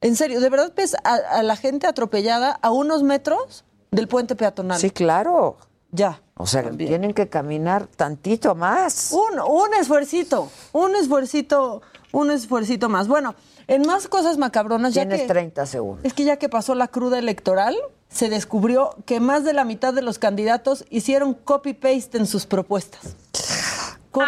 En 0.00 0.16
serio, 0.16 0.40
¿de 0.40 0.48
verdad 0.48 0.72
ves 0.74 0.94
a, 1.04 1.14
a 1.14 1.42
la 1.42 1.56
gente 1.56 1.86
atropellada 1.86 2.58
a 2.62 2.70
unos 2.70 3.02
metros 3.02 3.64
del 3.90 4.08
puente 4.08 4.34
peatonal? 4.34 4.78
Sí, 4.80 4.90
claro. 4.90 5.56
Ya. 5.92 6.22
O 6.36 6.46
sea, 6.46 6.62
También. 6.62 6.88
tienen 6.88 7.14
que 7.14 7.28
caminar 7.28 7.86
tantito 7.86 8.54
más. 8.54 9.12
Un, 9.12 9.40
un 9.40 9.74
esfuercito, 9.78 10.48
un 10.72 10.94
esfuercito, 10.96 11.82
un 12.12 12.30
esfuercito 12.30 12.88
más. 12.88 13.08
Bueno, 13.08 13.34
en 13.66 13.82
más 13.82 14.08
cosas 14.08 14.38
macabronas, 14.38 14.94
ya 14.94 15.06
que... 15.08 15.18
30 15.18 15.66
segundos. 15.66 16.04
Es 16.04 16.12
que 16.14 16.24
ya 16.24 16.36
que 16.38 16.48
pasó 16.48 16.74
la 16.74 16.88
cruda 16.88 17.18
electoral, 17.18 17.76
se 18.10 18.28
descubrió 18.28 18.96
que 19.06 19.20
más 19.20 19.44
de 19.44 19.52
la 19.52 19.64
mitad 19.64 19.94
de 19.94 20.02
los 20.02 20.18
candidatos 20.18 20.84
hicieron 20.90 21.34
copy-paste 21.34 22.18
en 22.18 22.26
sus 22.26 22.46
propuestas. 22.46 23.16
Co- 24.10 24.22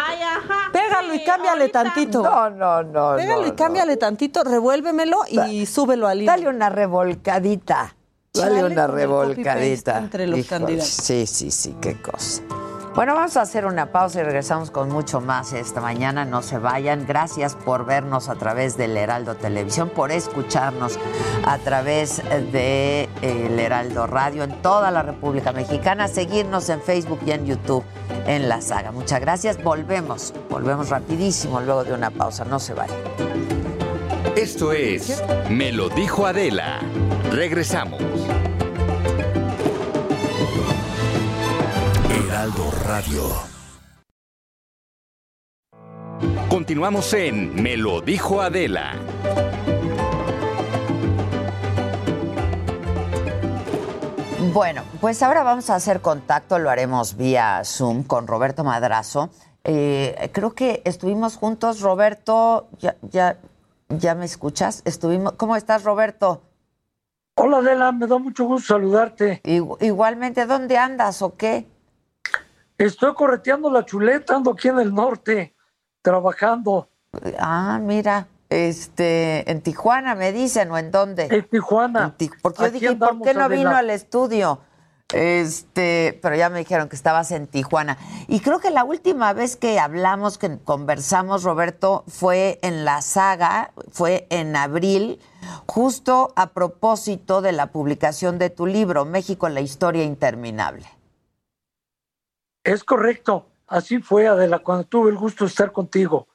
Pégalo 0.71 1.13
y 1.13 1.23
cámbiale 1.25 1.67
tantito. 1.69 2.23
No, 2.23 2.49
no, 2.49 2.83
no. 2.83 3.15
Pégalo 3.17 3.41
no, 3.41 3.47
y 3.47 3.51
cámbiale 3.51 3.97
tantito, 3.97 4.43
revuélvemelo 4.43 5.19
y 5.29 5.65
súbelo 5.65 6.07
al 6.07 6.21
hilo. 6.21 6.31
Dale 6.31 6.47
una 6.47 6.69
revolcadita. 6.69 7.95
Dale 8.33 8.63
una 8.63 8.87
revolcadita. 8.87 9.97
entre 9.99 10.25
los 10.27 10.45
candidatos. 10.47 10.87
Sí, 10.87 11.27
sí, 11.27 11.51
sí, 11.51 11.75
qué 11.81 12.01
cosa. 12.01 12.41
Bueno, 12.95 13.15
vamos 13.15 13.37
a 13.37 13.41
hacer 13.41 13.65
una 13.65 13.87
pausa 13.87 14.19
y 14.19 14.23
regresamos 14.23 14.69
con 14.69 14.89
mucho 14.89 15.19
más 15.19 15.51
esta 15.53 15.81
mañana. 15.81 16.25
No 16.25 16.43
se 16.43 16.59
vayan. 16.59 17.07
Gracias 17.07 17.55
por 17.55 17.87
vernos 17.87 18.29
a 18.29 18.35
través 18.35 18.77
del 18.77 18.95
Heraldo 18.95 19.33
Televisión, 19.33 19.89
por 19.89 20.11
escucharnos 20.11 20.99
a 21.43 21.57
través 21.57 22.21
de 22.51 23.09
eh, 23.23 23.47
el 23.47 23.59
Heraldo 23.59 24.05
Radio 24.05 24.43
en 24.43 24.61
toda 24.61 24.91
la 24.91 25.01
República 25.01 25.51
Mexicana, 25.51 26.07
seguirnos 26.07 26.69
en 26.69 26.81
Facebook 26.81 27.19
y 27.25 27.31
en 27.31 27.47
YouTube 27.47 27.83
en 28.27 28.47
la 28.47 28.61
saga. 28.61 28.91
Muchas 28.91 29.19
gracias. 29.21 29.63
Volvemos, 29.63 30.31
volvemos 30.47 30.89
rapidísimo 30.89 31.61
luego 31.61 31.83
de 31.83 31.93
una 31.93 32.11
pausa. 32.11 32.45
No 32.45 32.59
se 32.59 32.75
vayan. 32.75 32.97
Esto 34.35 34.71
es 34.71 35.23
Me 35.49 35.71
lo 35.71 35.89
dijo 35.89 36.27
Adela. 36.27 36.79
Regresamos. 37.31 38.03
Heraldo 42.43 42.71
Radio. 42.85 43.23
Continuamos 46.49 47.13
en 47.13 47.63
Me 47.63 47.77
lo 47.77 48.01
dijo 48.01 48.41
Adela. 48.41 48.95
Bueno, 54.51 54.83
pues 54.99 55.23
ahora 55.23 55.43
vamos 55.43 55.69
a 55.69 55.75
hacer 55.75 56.01
contacto, 56.01 56.59
lo 56.59 56.69
haremos 56.69 57.15
vía 57.15 57.61
Zoom 57.63 58.03
con 58.03 58.27
Roberto 58.27 58.65
Madrazo. 58.65 59.29
Eh, 59.63 60.29
creo 60.33 60.51
que 60.51 60.81
estuvimos 60.83 61.37
juntos, 61.37 61.79
Roberto, 61.79 62.67
ya, 62.77 62.97
ya, 63.03 63.37
ya 63.87 64.15
me 64.15 64.25
escuchas. 64.25 64.81
Estuvimos, 64.83 65.31
¿cómo 65.37 65.55
estás, 65.55 65.85
Roberto? 65.85 66.41
Hola, 67.35 67.59
Adela, 67.59 67.93
me 67.93 68.05
da 68.05 68.17
mucho 68.17 68.43
gusto 68.43 68.73
saludarte. 68.73 69.41
igualmente, 69.45 70.45
¿dónde 70.45 70.77
andas 70.77 71.21
o 71.21 71.37
qué? 71.37 71.71
Estoy 72.77 73.13
correteando 73.13 73.69
la 73.69 73.85
chuleta, 73.85 74.35
ando 74.35 74.51
aquí 74.51 74.67
en 74.67 74.79
el 74.79 74.93
norte, 74.93 75.55
trabajando. 76.01 76.89
Ah, 77.39 77.79
mira, 77.81 78.27
este, 78.49 79.49
en 79.49 79.61
Tijuana 79.61 80.15
me 80.15 80.31
dicen, 80.31 80.71
¿o 80.71 80.77
en 80.77 80.91
dónde? 80.91 81.27
En 81.29 81.47
Tijuana. 81.47 82.15
Porque 82.41 82.63
yo 82.63 82.71
dije, 82.71 82.95
¿por 82.95 83.21
qué 83.21 83.33
no 83.33 83.49
vino 83.49 83.75
al 83.75 83.89
estudio? 83.89 84.61
Este, 85.13 86.19
pero 86.23 86.35
ya 86.35 86.49
me 86.49 86.59
dijeron 86.59 86.89
que 86.89 86.95
estabas 86.95 87.31
en 87.31 87.45
Tijuana. 87.45 87.97
Y 88.27 88.39
creo 88.39 88.59
que 88.59 88.71
la 88.71 88.83
última 88.83 89.31
vez 89.33 89.55
que 89.55 89.79
hablamos, 89.79 90.39
que 90.39 90.57
conversamos, 90.57 91.43
Roberto, 91.43 92.03
fue 92.07 92.57
en 92.63 92.83
la 92.83 93.01
saga, 93.01 93.71
fue 93.91 94.25
en 94.31 94.55
abril, 94.55 95.19
justo 95.67 96.33
a 96.35 96.47
propósito 96.47 97.41
de 97.41 97.51
la 97.51 97.67
publicación 97.67 98.39
de 98.39 98.49
tu 98.49 98.65
libro, 98.65 99.05
México, 99.05 99.47
la 99.49 99.61
historia 99.61 100.03
interminable. 100.03 100.87
Es 102.63 102.83
correcto, 102.85 103.47
así 103.67 103.99
fue, 103.99 104.27
Adela, 104.27 104.59
cuando 104.59 104.85
tuve 104.85 105.09
el 105.09 105.17
gusto 105.17 105.43
de 105.43 105.49
estar 105.49 105.73
contigo. 105.73 106.27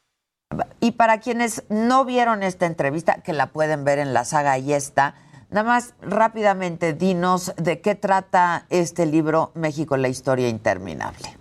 Y 0.81 0.93
para 0.93 1.21
quienes 1.21 1.65
no 1.71 2.05
vieron 2.05 2.43
esta 2.43 2.67
entrevista, 2.67 3.23
que 3.23 3.33
la 3.33 3.47
pueden 3.53 3.85
ver 3.85 3.99
en 3.99 4.13
la 4.13 4.25
saga 4.25 4.59
y 4.59 4.75
está, 4.75 5.15
nada 5.51 5.67
más 5.67 5.95
rápidamente 6.03 6.93
dinos 6.93 7.55
de 7.57 7.81
qué 7.81 7.95
trata 7.95 8.67
este 8.69 9.07
libro 9.07 9.53
México, 9.55 9.97
la 9.97 10.09
historia 10.09 10.49
interminable. 10.49 11.39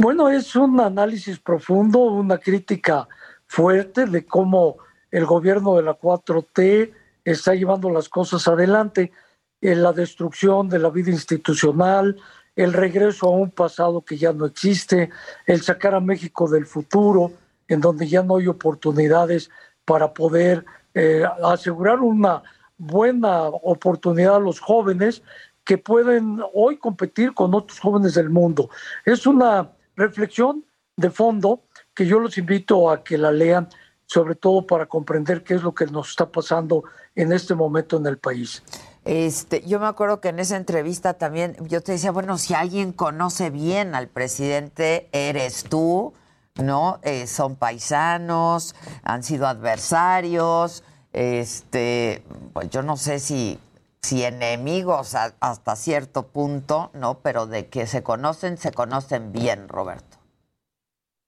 Bueno, 0.00 0.28
es 0.28 0.54
un 0.56 0.80
análisis 0.80 1.38
profundo, 1.38 2.00
una 2.00 2.38
crítica 2.38 3.08
fuerte 3.46 4.06
de 4.06 4.26
cómo 4.26 4.76
el 5.10 5.24
gobierno 5.24 5.76
de 5.76 5.82
la 5.82 5.98
4T 5.98 6.92
está 7.24 7.54
llevando 7.54 7.90
las 7.90 8.08
cosas 8.08 8.46
adelante, 8.48 9.12
en 9.60 9.82
la 9.82 9.92
destrucción 9.92 10.68
de 10.68 10.78
la 10.78 10.90
vida 10.90 11.10
institucional, 11.10 12.16
el 12.58 12.72
regreso 12.72 13.28
a 13.28 13.30
un 13.30 13.52
pasado 13.52 14.04
que 14.04 14.16
ya 14.16 14.32
no 14.32 14.44
existe, 14.44 15.10
el 15.46 15.62
sacar 15.62 15.94
a 15.94 16.00
México 16.00 16.48
del 16.48 16.66
futuro, 16.66 17.30
en 17.68 17.80
donde 17.80 18.08
ya 18.08 18.24
no 18.24 18.36
hay 18.36 18.48
oportunidades 18.48 19.48
para 19.84 20.12
poder 20.12 20.64
eh, 20.92 21.22
asegurar 21.44 22.00
una 22.00 22.42
buena 22.76 23.42
oportunidad 23.46 24.36
a 24.36 24.40
los 24.40 24.58
jóvenes 24.58 25.22
que 25.62 25.78
pueden 25.78 26.40
hoy 26.52 26.78
competir 26.78 27.32
con 27.32 27.54
otros 27.54 27.78
jóvenes 27.78 28.14
del 28.14 28.28
mundo. 28.28 28.70
Es 29.04 29.24
una 29.24 29.70
reflexión 29.94 30.64
de 30.96 31.10
fondo 31.10 31.62
que 31.94 32.06
yo 32.06 32.18
los 32.18 32.38
invito 32.38 32.90
a 32.90 33.04
que 33.04 33.16
la 33.18 33.30
lean, 33.30 33.68
sobre 34.04 34.34
todo 34.34 34.66
para 34.66 34.86
comprender 34.86 35.44
qué 35.44 35.54
es 35.54 35.62
lo 35.62 35.72
que 35.72 35.86
nos 35.86 36.10
está 36.10 36.28
pasando 36.28 36.82
en 37.14 37.30
este 37.30 37.54
momento 37.54 37.98
en 37.98 38.06
el 38.06 38.18
país. 38.18 38.64
Este, 39.08 39.62
yo 39.66 39.80
me 39.80 39.86
acuerdo 39.86 40.20
que 40.20 40.28
en 40.28 40.38
esa 40.38 40.58
entrevista 40.58 41.14
también 41.14 41.56
yo 41.66 41.82
te 41.82 41.92
decía, 41.92 42.10
bueno, 42.10 42.36
si 42.36 42.52
alguien 42.52 42.92
conoce 42.92 43.48
bien 43.48 43.94
al 43.94 44.08
presidente, 44.08 45.08
eres 45.12 45.64
tú, 45.64 46.12
¿no? 46.56 47.00
Eh, 47.02 47.26
son 47.26 47.56
paisanos, 47.56 48.74
han 49.04 49.22
sido 49.22 49.46
adversarios, 49.46 50.84
este, 51.14 52.22
pues 52.52 52.68
yo 52.68 52.82
no 52.82 52.98
sé 52.98 53.18
si, 53.18 53.58
si 54.02 54.24
enemigos 54.24 55.14
hasta 55.14 55.74
cierto 55.74 56.26
punto, 56.26 56.90
¿no? 56.92 57.20
Pero 57.20 57.46
de 57.46 57.68
que 57.68 57.86
se 57.86 58.02
conocen, 58.02 58.58
se 58.58 58.72
conocen 58.72 59.32
bien, 59.32 59.70
Roberto. 59.70 60.18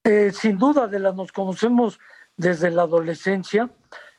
Eh, 0.04 0.32
sin 0.34 0.58
duda, 0.58 0.86
de 0.86 0.98
la 0.98 1.12
nos 1.12 1.32
conocemos 1.32 1.98
desde 2.36 2.70
la 2.70 2.82
adolescencia 2.82 3.70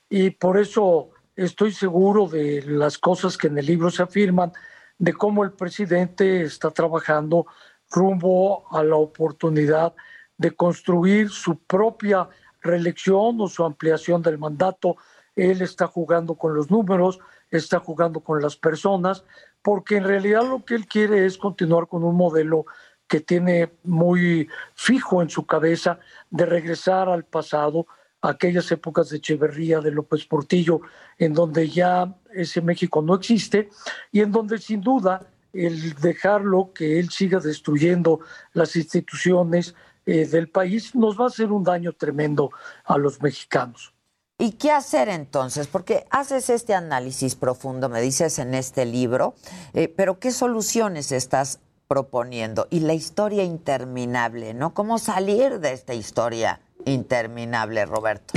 y 0.10 0.32
por 0.32 0.58
eso 0.58 1.12
estoy 1.44 1.72
seguro 1.72 2.28
de 2.28 2.64
las 2.66 2.98
cosas 2.98 3.38
que 3.38 3.48
en 3.48 3.58
el 3.58 3.66
libro 3.66 3.90
se 3.90 4.04
afirman, 4.04 4.52
de 4.98 5.14
cómo 5.14 5.44
el 5.44 5.52
presidente 5.54 6.44
está 6.44 6.70
trabajando 6.72 7.48
rumbo 7.90 8.66
a 8.72 8.84
la 8.84 8.96
oportunidad 8.96 9.94
de 10.38 10.52
construir 10.52 11.30
su 11.30 11.58
propia 11.58 12.30
reelección 12.62 13.42
o 13.42 13.48
su 13.48 13.64
ampliación 13.64 14.22
del 14.22 14.38
mandato. 14.38 14.98
Él 15.36 15.62
está 15.62 15.88
jugando 15.88 16.36
con 16.36 16.54
los 16.54 16.70
números, 16.70 17.20
está 17.50 17.80
jugando 17.80 18.20
con 18.22 18.42
las 18.42 18.56
personas, 18.56 19.24
porque 19.62 19.98
en 19.98 20.04
realidad 20.04 20.44
lo 20.44 20.64
que 20.64 20.76
él 20.76 20.88
quiere 20.88 21.26
es 21.26 21.38
continuar 21.38 21.88
con 21.88 22.04
un 22.04 22.16
modelo 22.16 22.66
que 23.08 23.20
tiene 23.20 23.74
muy 23.84 24.48
fijo 24.74 25.22
en 25.22 25.30
su 25.30 25.46
cabeza 25.46 26.00
de 26.30 26.46
regresar 26.46 27.10
al 27.10 27.26
pasado, 27.26 27.88
aquellas 28.22 28.72
épocas 28.72 29.10
de 29.10 29.18
Echeverría, 29.18 29.80
de 29.80 29.92
López 29.92 30.26
Portillo, 30.26 30.82
en 31.18 31.34
donde 31.34 31.68
ya 31.70 32.16
ese 32.34 32.62
México 32.62 33.02
no 33.02 33.16
existe 33.16 33.70
y 34.12 34.22
en 34.22 34.32
donde 34.32 34.58
sin 34.58 34.82
duda 34.82 35.28
el 35.54 35.94
dejarlo 35.96 36.72
que 36.74 37.00
él 37.00 37.10
siga 37.10 37.40
destruyendo 37.40 38.22
las 38.54 38.76
instituciones 38.76 39.76
eh, 40.06 40.26
del 40.26 40.50
país 40.50 40.96
nos 40.96 41.20
va 41.20 41.26
a 41.26 41.28
hacer 41.28 41.52
un 41.52 41.64
daño 41.64 41.94
tremendo 41.94 42.52
a 42.86 42.98
los 42.98 43.22
mexicanos. 43.22 43.94
¿Y 44.38 44.54
qué 44.54 44.72
hacer 44.72 45.08
entonces? 45.10 45.68
Porque 45.68 46.08
haces 46.10 46.50
este 46.50 46.74
análisis 46.74 47.36
profundo, 47.36 47.90
me 47.90 48.02
dices 48.02 48.40
en 48.40 48.56
este 48.56 48.86
libro, 48.86 49.36
eh, 49.74 49.88
pero 49.88 50.20
¿qué 50.20 50.32
soluciones 50.32 51.12
estás 51.12 51.60
proponiendo? 51.88 52.68
Y 52.72 52.80
la 52.80 52.94
historia 52.96 53.44
interminable, 53.44 54.56
¿no? 54.56 54.74
¿Cómo 54.74 54.98
salir 54.98 55.60
de 55.60 55.74
esta 55.74 55.94
historia 55.94 56.60
interminable, 56.86 57.86
Roberto. 57.86 58.34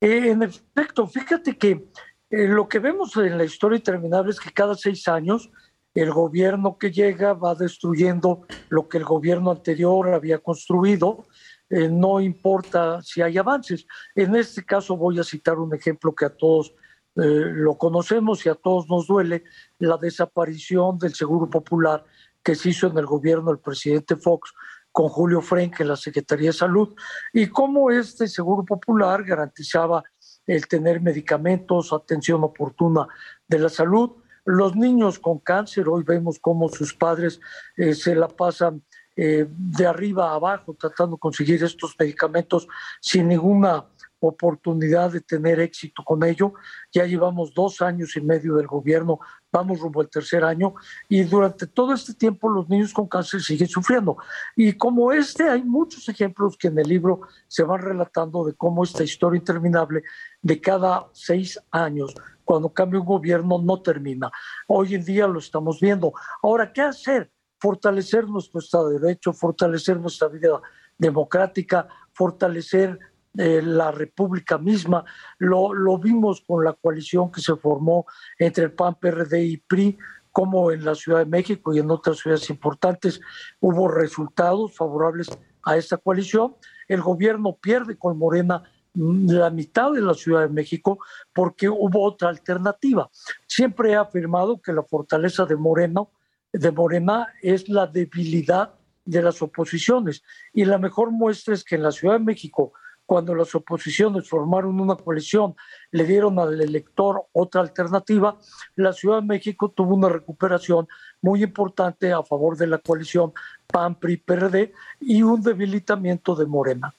Eh, 0.00 0.30
en 0.30 0.42
efecto, 0.42 1.06
fíjate 1.06 1.56
que 1.56 1.88
eh, 2.28 2.48
lo 2.48 2.68
que 2.68 2.80
vemos 2.80 3.16
en 3.16 3.38
la 3.38 3.44
historia 3.44 3.76
interminable 3.76 4.32
es 4.32 4.40
que 4.40 4.50
cada 4.50 4.74
seis 4.74 5.06
años 5.06 5.50
el 5.94 6.10
gobierno 6.10 6.76
que 6.76 6.90
llega 6.90 7.34
va 7.34 7.54
destruyendo 7.54 8.46
lo 8.68 8.88
que 8.88 8.98
el 8.98 9.04
gobierno 9.04 9.50
anterior 9.50 10.12
había 10.12 10.38
construido, 10.38 11.26
eh, 11.70 11.88
no 11.88 12.20
importa 12.20 13.00
si 13.02 13.22
hay 13.22 13.38
avances. 13.38 13.86
En 14.14 14.34
este 14.34 14.64
caso 14.64 14.96
voy 14.96 15.20
a 15.20 15.24
citar 15.24 15.58
un 15.58 15.74
ejemplo 15.74 16.14
que 16.14 16.24
a 16.24 16.30
todos 16.30 16.74
lo 17.14 17.76
conocemos 17.76 18.46
y 18.46 18.48
a 18.48 18.54
todos 18.54 18.88
nos 18.88 19.06
duele, 19.06 19.44
la 19.78 19.98
desaparición 19.98 20.98
del 20.98 21.12
Seguro 21.12 21.50
Popular 21.50 22.06
que 22.42 22.54
se 22.54 22.70
hizo 22.70 22.86
en 22.86 22.96
el 22.96 23.04
gobierno 23.04 23.50
del 23.50 23.60
presidente 23.60 24.16
Fox 24.16 24.52
con 24.92 25.08
Julio 25.08 25.40
Frenk 25.40 25.80
en 25.80 25.88
la 25.88 25.96
Secretaría 25.96 26.50
de 26.50 26.52
Salud 26.56 26.94
y 27.32 27.46
cómo 27.48 27.90
este 27.90 28.28
Seguro 28.28 28.64
Popular 28.64 29.24
garantizaba 29.24 30.04
el 30.46 30.66
tener 30.68 31.00
medicamentos, 31.00 31.92
atención 31.92 32.44
oportuna 32.44 33.08
de 33.48 33.58
la 33.58 33.68
salud. 33.68 34.10
Los 34.44 34.76
niños 34.76 35.18
con 35.18 35.38
cáncer, 35.38 35.88
hoy 35.88 36.02
vemos 36.04 36.38
cómo 36.40 36.68
sus 36.68 36.94
padres 36.94 37.40
eh, 37.76 37.94
se 37.94 38.14
la 38.14 38.28
pasan 38.28 38.82
eh, 39.16 39.46
de 39.48 39.86
arriba 39.86 40.30
a 40.30 40.34
abajo 40.34 40.74
tratando 40.74 41.16
de 41.16 41.20
conseguir 41.20 41.62
estos 41.62 41.94
medicamentos 41.98 42.66
sin 43.00 43.28
ninguna 43.28 43.86
oportunidad 44.20 45.12
de 45.12 45.20
tener 45.20 45.60
éxito 45.60 46.02
con 46.04 46.24
ello. 46.24 46.54
Ya 46.92 47.06
llevamos 47.06 47.52
dos 47.54 47.82
años 47.82 48.16
y 48.16 48.20
medio 48.20 48.54
del 48.54 48.66
gobierno, 48.66 49.20
vamos 49.52 49.80
rumbo 49.80 50.00
al 50.00 50.08
tercer 50.08 50.42
año, 50.44 50.74
y 51.08 51.22
durante 51.24 51.66
todo 51.66 51.92
este 51.92 52.14
tiempo 52.14 52.48
los 52.48 52.68
niños 52.68 52.92
con 52.92 53.06
cáncer 53.06 53.42
siguen 53.42 53.68
sufriendo. 53.68 54.16
Y 54.56 54.72
como 54.72 55.12
este, 55.12 55.48
hay 55.48 55.62
muchos 55.62 56.08
ejemplos 56.08 56.56
que 56.56 56.68
en 56.68 56.78
el 56.78 56.88
libro 56.88 57.20
se 57.46 57.62
van 57.62 57.82
relatando 57.82 58.44
de 58.44 58.54
cómo 58.54 58.82
esta 58.82 59.04
historia 59.04 59.38
interminable 59.38 60.02
de 60.40 60.60
cada 60.60 61.08
seis 61.12 61.60
años, 61.70 62.14
cuando 62.44 62.70
cambia 62.70 63.00
un 63.00 63.06
gobierno, 63.06 63.60
no 63.62 63.80
termina. 63.82 64.30
Hoy 64.66 64.94
en 64.94 65.04
día 65.04 65.26
lo 65.26 65.38
estamos 65.38 65.80
viendo. 65.80 66.12
Ahora, 66.42 66.72
¿qué 66.72 66.80
hacer? 66.80 67.30
fortalecer 67.62 68.26
nuestro 68.26 68.58
Estado 68.58 68.88
de 68.88 68.98
Derecho, 68.98 69.32
fortalecer 69.32 69.96
nuestra 70.00 70.26
vida 70.26 70.60
democrática, 70.98 71.86
fortalecer 72.12 72.98
eh, 73.38 73.62
la 73.62 73.90
República 73.90 74.58
misma. 74.58 75.04
Lo, 75.38 75.72
lo 75.72 75.98
vimos 75.98 76.42
con 76.46 76.64
la 76.64 76.72
coalición 76.74 77.30
que 77.30 77.40
se 77.40 77.56
formó 77.56 78.06
entre 78.38 78.64
el 78.64 78.72
PAN, 78.72 78.96
PRD 79.00 79.44
y 79.44 79.56
PRI, 79.56 79.98
como 80.32 80.72
en 80.72 80.84
la 80.84 80.94
Ciudad 80.94 81.20
de 81.20 81.26
México 81.26 81.74
y 81.74 81.78
en 81.78 81.90
otras 81.90 82.18
ciudades 82.18 82.48
importantes 82.50 83.20
hubo 83.60 83.86
resultados 83.88 84.74
favorables 84.74 85.30
a 85.62 85.76
esta 85.76 85.98
coalición. 85.98 86.56
El 86.88 87.02
gobierno 87.02 87.56
pierde 87.60 87.96
con 87.96 88.18
Morena 88.18 88.64
la 88.94 89.50
mitad 89.50 89.92
de 89.92 90.00
la 90.00 90.14
Ciudad 90.14 90.42
de 90.42 90.48
México 90.48 90.98
porque 91.32 91.68
hubo 91.68 92.02
otra 92.02 92.30
alternativa. 92.30 93.10
Siempre 93.46 93.92
he 93.92 93.96
afirmado 93.96 94.60
que 94.60 94.72
la 94.72 94.82
fortaleza 94.82 95.46
de 95.46 95.56
Moreno, 95.56 96.10
de 96.52 96.70
Morena 96.70 97.28
es 97.40 97.68
la 97.68 97.86
debilidad 97.86 98.74
de 99.04 99.22
las 99.22 99.40
oposiciones 99.42 100.22
y 100.52 100.64
la 100.64 100.78
mejor 100.78 101.10
muestra 101.10 101.54
es 101.54 101.64
que 101.64 101.76
en 101.76 101.82
la 101.82 101.92
Ciudad 101.92 102.14
de 102.14 102.24
México 102.24 102.72
cuando 103.12 103.34
las 103.34 103.54
oposiciones 103.54 104.26
formaron 104.26 104.80
una 104.80 104.96
coalición, 104.96 105.54
le 105.90 106.04
dieron 106.04 106.38
al 106.38 106.58
elector 106.58 107.26
otra 107.32 107.60
alternativa, 107.60 108.38
la 108.74 108.94
Ciudad 108.94 109.16
de 109.20 109.26
México 109.26 109.68
tuvo 109.68 109.94
una 109.94 110.08
recuperación 110.08 110.88
muy 111.20 111.42
importante 111.42 112.10
a 112.10 112.22
favor 112.22 112.56
de 112.56 112.68
la 112.68 112.78
coalición 112.78 113.34
PAN, 113.66 113.96
PRI, 113.96 114.16
PRD 114.16 114.72
y 114.98 115.22
un 115.22 115.42
debilitamiento 115.42 116.34
de 116.34 116.46
Morena. 116.46 116.94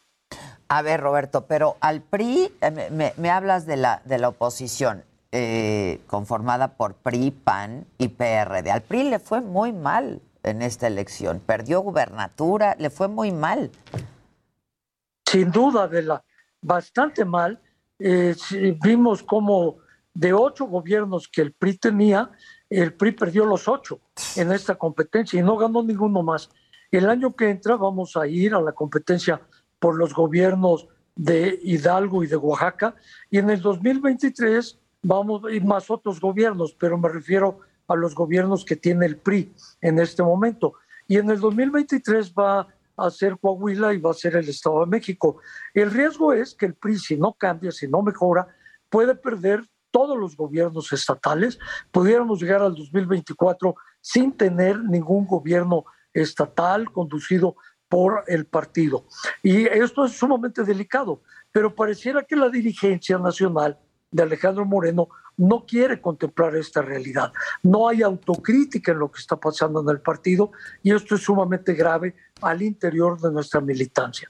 A 0.68 0.84
ver, 0.84 1.02
Roberto, 1.02 1.48
pero 1.48 1.78
al 1.80 2.04
PRI, 2.04 2.52
eh, 2.62 3.12
me, 3.18 3.32
hablas 3.32 3.66
de 3.66 3.78
la, 3.78 4.04
de 4.06 4.20
la 4.20 4.30
oposición 4.30 5.04
eh, 5.32 6.00
conformada 6.06 6.76
por 6.76 6.94
PRI, 6.94 7.32
PAN 7.32 7.88
y 7.98 8.10
PRD. 8.10 8.70
Al 8.70 8.84
PRI 8.84 9.10
le 9.10 9.18
fue 9.18 9.42
muy 9.42 9.74
mal 9.74 10.22
en 10.44 10.62
esta 10.62 10.86
elección, 10.86 11.40
perdió 11.44 11.82
gubernatura, 11.82 12.76
le 12.78 12.92
fue 12.92 13.08
muy 13.08 13.32
mal. 13.32 13.72
Sin 15.34 15.50
duda, 15.50 15.88
de 15.88 16.04
la 16.04 16.24
bastante 16.62 17.26
mal. 17.26 17.60
Eh, 17.98 18.36
vimos 18.84 19.24
como 19.24 19.78
de 20.14 20.32
ocho 20.32 20.66
gobiernos 20.66 21.28
que 21.28 21.42
el 21.42 21.54
PRI 21.54 21.78
tenía, 21.80 22.30
el 22.70 22.94
PRI 22.94 23.14
perdió 23.14 23.44
los 23.44 23.68
ocho 23.68 24.00
en 24.36 24.52
esta 24.52 24.76
competencia 24.76 25.40
y 25.40 25.44
no 25.44 25.58
ganó 25.58 25.82
ninguno 25.82 26.22
más. 26.22 26.52
El 26.92 27.10
año 27.10 27.36
que 27.36 27.50
entra 27.50 27.78
vamos 27.78 28.16
a 28.16 28.28
ir 28.28 28.54
a 28.54 28.62
la 28.62 28.74
competencia 28.74 29.42
por 29.80 29.96
los 29.96 30.14
gobiernos 30.14 30.88
de 31.16 31.60
Hidalgo 31.64 32.24
y 32.24 32.28
de 32.28 32.36
Oaxaca, 32.36 32.96
y 33.32 33.40
en 33.40 33.50
el 33.50 33.60
2023 33.60 34.80
vamos 35.02 35.46
a 35.46 35.52
ir 35.52 35.66
más 35.66 35.90
otros 35.90 36.20
gobiernos, 36.20 36.76
pero 36.80 36.96
me 37.00 37.10
refiero 37.10 37.62
a 37.88 37.96
los 37.96 38.14
gobiernos 38.14 38.64
que 38.64 38.76
tiene 38.76 39.08
el 39.08 39.18
PRI 39.18 39.52
en 39.82 39.98
este 39.98 40.22
momento. 40.22 40.76
Y 41.08 41.18
en 41.18 41.32
el 41.32 41.40
2023 41.40 42.34
va 42.34 42.68
a 42.98 43.10
ser 43.10 43.38
Coahuila 43.40 43.94
y 43.94 44.00
va 44.00 44.12
a 44.12 44.16
ser 44.16 44.36
el 44.36 44.48
Estado 44.48 44.82
de 44.82 44.88
México. 44.88 45.38
El 45.74 45.92
riesgo 45.92 46.34
es 46.34 46.54
que 46.56 46.66
el 46.66 46.76
PRI, 46.76 47.00
si 47.00 47.18
no 47.18 47.34
cambia, 47.34 47.72
si 47.72 47.88
no 47.88 48.02
mejora, 48.02 48.48
puede 48.90 49.16
perder 49.16 49.64
todos 49.92 50.18
los 50.18 50.36
gobiernos 50.36 50.92
estatales. 50.92 51.60
Pudiéramos 51.92 52.42
llegar 52.42 52.62
al 52.62 52.76
2024 52.76 53.76
sin 54.02 54.32
tener 54.34 54.80
ningún 54.80 55.26
gobierno 55.26 55.86
estatal 56.14 56.92
conducido 56.92 57.56
por 57.88 58.24
el 58.28 58.46
partido. 58.46 59.06
Y 59.44 59.66
esto 59.66 60.06
es 60.06 60.14
sumamente 60.14 60.64
delicado, 60.64 61.22
pero 61.52 61.76
pareciera 61.76 62.24
que 62.24 62.36
la 62.36 62.50
dirigencia 62.50 63.20
nacional 63.20 63.78
de 64.10 64.24
Alejandro 64.24 64.66
Moreno 64.66 65.10
no 65.38 65.66
quiere 65.66 66.00
contemplar 66.02 66.56
esta 66.56 66.82
realidad. 66.82 67.32
No 67.64 67.88
hay 67.88 68.02
autocrítica 68.02 68.92
en 68.92 69.00
lo 69.00 69.12
que 69.12 69.20
está 69.20 69.36
pasando 69.36 69.82
en 69.82 69.90
el 69.90 70.00
partido 70.00 70.52
y 70.82 70.94
esto 70.94 71.16
es 71.16 71.22
sumamente 71.22 71.74
grave 71.74 72.16
al 72.42 72.62
interior 72.62 73.20
de 73.20 73.32
nuestra 73.32 73.62
militancia. 73.62 74.30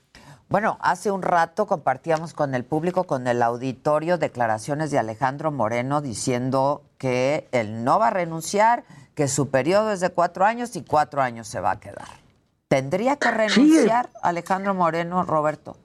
Bueno, 0.49 0.77
hace 0.81 1.09
un 1.09 1.23
rato 1.23 1.65
compartíamos 1.65 2.33
con 2.33 2.53
el 2.53 2.63
público, 2.63 3.05
con 3.05 3.27
el 3.27 3.41
auditorio, 3.41 4.17
declaraciones 4.17 4.91
de 4.91 4.99
Alejandro 4.99 5.51
Moreno 5.51 6.01
diciendo 6.01 6.83
que 6.97 7.47
él 7.51 7.83
no 7.83 7.97
va 7.97 8.09
a 8.09 8.11
renunciar, 8.11 8.83
que 9.15 9.27
su 9.27 9.49
periodo 9.49 9.91
es 9.91 9.99
de 9.99 10.11
cuatro 10.11 10.45
años 10.45 10.75
y 10.75 10.83
cuatro 10.83 11.21
años 11.21 11.47
se 11.47 11.59
va 11.59 11.71
a 11.71 11.79
quedar. 11.79 12.07
¿Tendría 12.67 13.15
que 13.15 13.31
renunciar 13.31 14.09
Alejandro 14.21 14.73
Moreno, 14.73 15.23
Roberto? 15.23 15.77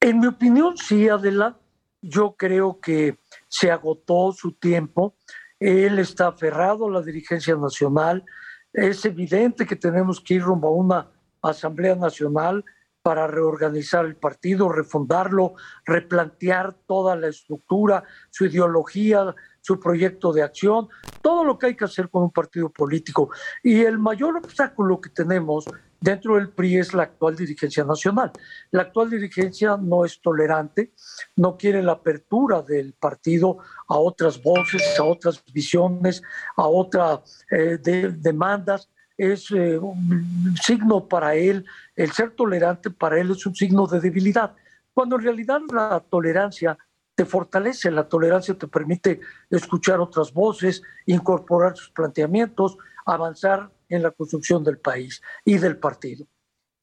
En 0.00 0.20
mi 0.20 0.28
opinión, 0.28 0.76
sí, 0.76 1.08
Adela. 1.08 1.56
Yo 2.02 2.36
creo 2.36 2.78
que 2.78 3.18
se 3.48 3.70
agotó 3.70 4.32
su 4.32 4.52
tiempo. 4.52 5.16
Él 5.58 5.98
está 5.98 6.28
aferrado 6.28 6.86
a 6.86 6.90
la 6.90 7.02
dirigencia 7.02 7.56
nacional. 7.56 8.24
Es 8.72 9.04
evidente 9.04 9.66
que 9.66 9.76
tenemos 9.76 10.20
que 10.20 10.34
ir 10.34 10.42
rumbo 10.42 10.68
a 10.68 10.72
una 10.72 11.10
Asamblea 11.42 11.94
Nacional 11.94 12.64
para 13.02 13.28
reorganizar 13.28 14.04
el 14.04 14.16
partido, 14.16 14.68
refundarlo, 14.68 15.54
replantear 15.84 16.74
toda 16.86 17.14
la 17.14 17.28
estructura, 17.28 18.02
su 18.30 18.46
ideología, 18.46 19.32
su 19.60 19.78
proyecto 19.78 20.32
de 20.32 20.42
acción, 20.42 20.88
todo 21.22 21.44
lo 21.44 21.56
que 21.56 21.66
hay 21.66 21.76
que 21.76 21.84
hacer 21.84 22.08
con 22.10 22.24
un 22.24 22.32
partido 22.32 22.68
político. 22.68 23.30
Y 23.62 23.82
el 23.82 23.98
mayor 23.98 24.36
obstáculo 24.36 25.00
que 25.00 25.10
tenemos 25.10 25.66
dentro 26.00 26.36
del 26.36 26.50
PRI 26.50 26.78
es 26.78 26.94
la 26.94 27.04
actual 27.04 27.36
dirigencia 27.36 27.84
nacional. 27.84 28.32
La 28.70 28.82
actual 28.82 29.10
dirigencia 29.10 29.76
no 29.76 30.04
es 30.04 30.20
tolerante, 30.20 30.92
no 31.36 31.56
quiere 31.56 31.82
la 31.82 31.92
apertura 31.92 32.62
del 32.62 32.92
partido 32.92 33.58
a 33.88 33.96
otras 33.98 34.42
voces, 34.42 34.82
a 34.98 35.04
otras 35.04 35.42
visiones, 35.52 36.22
a 36.56 36.66
otras 36.66 37.44
eh, 37.50 37.78
demandas. 37.78 38.88
Es 39.16 39.50
eh, 39.50 39.78
un 39.78 40.54
signo 40.62 41.08
para 41.08 41.34
él, 41.34 41.64
el 41.94 42.12
ser 42.12 42.32
tolerante 42.32 42.90
para 42.90 43.18
él 43.18 43.30
es 43.30 43.46
un 43.46 43.54
signo 43.54 43.86
de 43.86 44.00
debilidad, 44.00 44.54
cuando 44.92 45.16
en 45.16 45.22
realidad 45.22 45.60
la 45.72 46.00
tolerancia 46.00 46.76
te 47.16 47.24
fortalece, 47.24 47.90
la 47.90 48.06
tolerancia 48.06 48.56
te 48.56 48.68
permite 48.68 49.20
escuchar 49.48 50.00
otras 50.00 50.32
voces, 50.32 50.82
incorporar 51.06 51.74
sus 51.74 51.90
planteamientos, 51.90 52.76
avanzar 53.06 53.70
en 53.88 54.02
la 54.02 54.10
construcción 54.10 54.64
del 54.64 54.78
país 54.78 55.22
y 55.44 55.58
del 55.58 55.78
partido. 55.78 56.26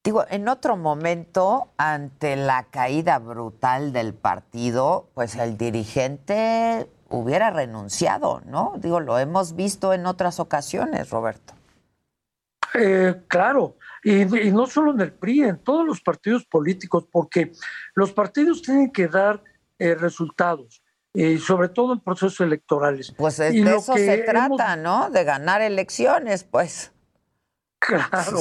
Digo, 0.04 0.26
en 0.30 0.50
otro 0.50 0.76
momento, 0.76 1.70
ante 1.78 2.36
la 2.36 2.66
caída 2.66 3.20
brutal 3.20 3.94
del 3.94 4.14
partido, 4.14 5.10
pues 5.14 5.36
el 5.36 5.58
dirigente 5.58 6.90
hubiera 7.10 7.52
renunciado, 7.52 8.42
¿no? 8.46 8.74
Digo, 8.78 9.00
lo 9.00 9.18
hemos 9.18 9.56
visto 9.56 9.94
en 9.94 10.06
otras 10.06 10.42
ocasiones, 10.42 11.10
Roberto. 11.10 11.54
Eh, 12.74 13.22
claro, 13.28 13.78
y, 14.04 14.26
no 14.26 14.66
solo 14.68 14.92
en 14.92 15.02
el 15.02 15.14
PRI, 15.14 15.44
en 15.44 15.58
todos 15.60 15.86
los 15.86 16.02
partidos 16.02 16.44
políticos, 16.46 17.08
porque 17.10 17.52
los 17.94 18.12
partidos 18.12 18.62
tienen 18.62 18.92
que 18.92 19.08
dar 19.08 19.42
eh, 19.80 19.96
resultados, 19.96 20.84
y 21.14 21.38
sobre 21.38 21.70
todo 21.70 21.94
en 21.94 22.00
procesos 22.00 22.42
electorales. 22.42 23.14
Pues 23.16 23.38
de 23.38 23.60
eso 23.62 23.94
se 23.94 24.18
trata, 24.20 24.76
¿no? 24.76 25.10
De 25.12 25.24
ganar 25.24 25.62
elecciones, 25.62 26.44
pues. 26.44 26.93
Claro, 27.86 28.40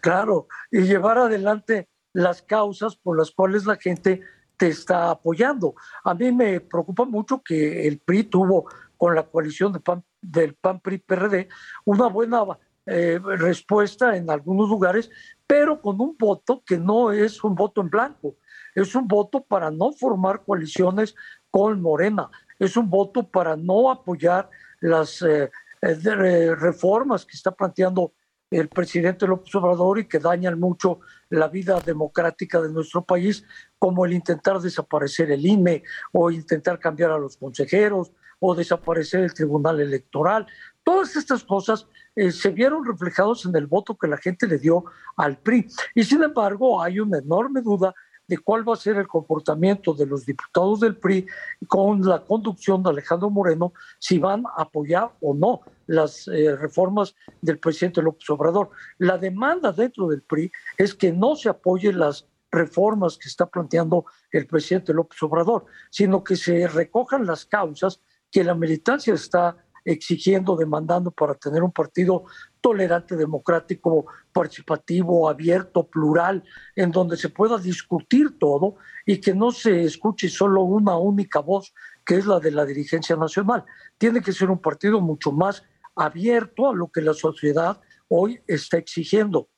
claro, 0.00 0.48
y 0.70 0.82
llevar 0.82 1.18
adelante 1.18 1.88
las 2.12 2.42
causas 2.42 2.94
por 2.96 3.16
las 3.16 3.30
cuales 3.30 3.64
la 3.64 3.76
gente 3.76 4.20
te 4.56 4.68
está 4.68 5.10
apoyando. 5.10 5.74
A 6.04 6.14
mí 6.14 6.30
me 6.30 6.60
preocupa 6.60 7.04
mucho 7.04 7.42
que 7.42 7.86
el 7.86 7.98
PRI 7.98 8.24
tuvo 8.24 8.66
con 8.96 9.14
la 9.14 9.24
coalición 9.24 9.72
de 9.72 9.80
del 10.20 10.54
PAN-PRI-PRD 10.54 11.48
una 11.84 12.06
buena 12.06 12.44
eh, 12.86 13.18
respuesta 13.22 14.16
en 14.16 14.30
algunos 14.30 14.68
lugares, 14.68 15.10
pero 15.46 15.80
con 15.80 16.00
un 16.00 16.16
voto 16.16 16.62
que 16.64 16.78
no 16.78 17.10
es 17.10 17.42
un 17.42 17.54
voto 17.54 17.80
en 17.80 17.90
blanco. 17.90 18.36
Es 18.74 18.94
un 18.94 19.08
voto 19.08 19.42
para 19.42 19.70
no 19.70 19.92
formar 19.92 20.44
coaliciones 20.44 21.14
con 21.50 21.82
Morena, 21.82 22.30
es 22.58 22.76
un 22.76 22.88
voto 22.88 23.28
para 23.28 23.56
no 23.56 23.90
apoyar 23.90 24.48
las 24.80 25.20
eh, 25.22 25.50
eh, 25.82 26.54
reformas 26.54 27.26
que 27.26 27.36
está 27.36 27.50
planteando 27.50 28.12
el 28.52 28.68
presidente 28.68 29.26
López 29.26 29.54
Obrador 29.54 29.98
y 29.98 30.06
que 30.06 30.18
dañan 30.18 30.60
mucho 30.60 31.00
la 31.30 31.48
vida 31.48 31.80
democrática 31.80 32.60
de 32.60 32.70
nuestro 32.70 33.02
país, 33.02 33.44
como 33.78 34.04
el 34.04 34.12
intentar 34.12 34.60
desaparecer 34.60 35.30
el 35.30 35.44
INE 35.44 35.82
o 36.12 36.30
intentar 36.30 36.78
cambiar 36.78 37.10
a 37.10 37.18
los 37.18 37.36
consejeros 37.36 38.12
o 38.38 38.54
desaparecer 38.54 39.24
el 39.24 39.32
Tribunal 39.32 39.80
Electoral. 39.80 40.46
Todas 40.84 41.16
estas 41.16 41.44
cosas 41.44 41.86
eh, 42.14 42.30
se 42.30 42.50
vieron 42.50 42.84
reflejados 42.84 43.46
en 43.46 43.56
el 43.56 43.66
voto 43.66 43.96
que 43.96 44.08
la 44.08 44.18
gente 44.18 44.46
le 44.46 44.58
dio 44.58 44.84
al 45.16 45.38
PRI. 45.38 45.66
Y 45.94 46.02
sin 46.02 46.22
embargo, 46.22 46.82
hay 46.82 47.00
una 47.00 47.18
enorme 47.18 47.62
duda 47.62 47.94
de 48.26 48.38
cuál 48.38 48.68
va 48.68 48.74
a 48.74 48.76
ser 48.76 48.96
el 48.96 49.08
comportamiento 49.08 49.94
de 49.94 50.06
los 50.06 50.24
diputados 50.24 50.80
del 50.80 50.96
PRI 50.96 51.26
con 51.68 52.02
la 52.02 52.24
conducción 52.24 52.82
de 52.82 52.90
Alejandro 52.90 53.30
Moreno, 53.30 53.72
si 53.98 54.18
van 54.18 54.44
a 54.46 54.62
apoyar 54.62 55.10
o 55.20 55.34
no 55.34 55.60
las 55.92 56.26
eh, 56.28 56.56
reformas 56.56 57.14
del 57.42 57.58
presidente 57.58 58.00
López 58.00 58.28
Obrador. 58.30 58.70
La 58.98 59.18
demanda 59.18 59.72
dentro 59.72 60.08
del 60.08 60.22
PRI 60.22 60.50
es 60.78 60.94
que 60.94 61.12
no 61.12 61.36
se 61.36 61.50
apoyen 61.50 61.98
las 61.98 62.26
reformas 62.50 63.18
que 63.18 63.28
está 63.28 63.46
planteando 63.46 64.06
el 64.30 64.46
presidente 64.46 64.94
López 64.94 65.22
Obrador, 65.22 65.66
sino 65.90 66.24
que 66.24 66.36
se 66.36 66.66
recojan 66.66 67.26
las 67.26 67.44
causas 67.44 68.00
que 68.30 68.42
la 68.42 68.54
militancia 68.54 69.12
está 69.12 69.56
exigiendo, 69.84 70.56
demandando 70.56 71.10
para 71.10 71.34
tener 71.34 71.62
un 71.62 71.72
partido 71.72 72.24
tolerante, 72.60 73.16
democrático, 73.16 74.06
participativo, 74.32 75.28
abierto, 75.28 75.86
plural, 75.88 76.42
en 76.74 76.90
donde 76.90 77.16
se 77.16 77.28
pueda 77.28 77.58
discutir 77.58 78.38
todo 78.38 78.76
y 79.04 79.20
que 79.20 79.34
no 79.34 79.50
se 79.50 79.84
escuche 79.84 80.28
solo 80.28 80.62
una 80.62 80.96
única 80.96 81.40
voz, 81.40 81.74
que 82.06 82.16
es 82.16 82.26
la 82.26 82.40
de 82.40 82.52
la 82.52 82.64
dirigencia 82.64 83.16
nacional. 83.16 83.64
Tiene 83.98 84.22
que 84.22 84.32
ser 84.32 84.48
un 84.50 84.60
partido 84.60 85.00
mucho 85.00 85.32
más 85.32 85.64
abierto 85.94 86.68
a 86.68 86.74
lo 86.74 86.88
que 86.88 87.00
la 87.00 87.14
sociedad 87.14 87.80
hoy 88.08 88.40
está 88.46 88.78
exigiendo. 88.78 89.48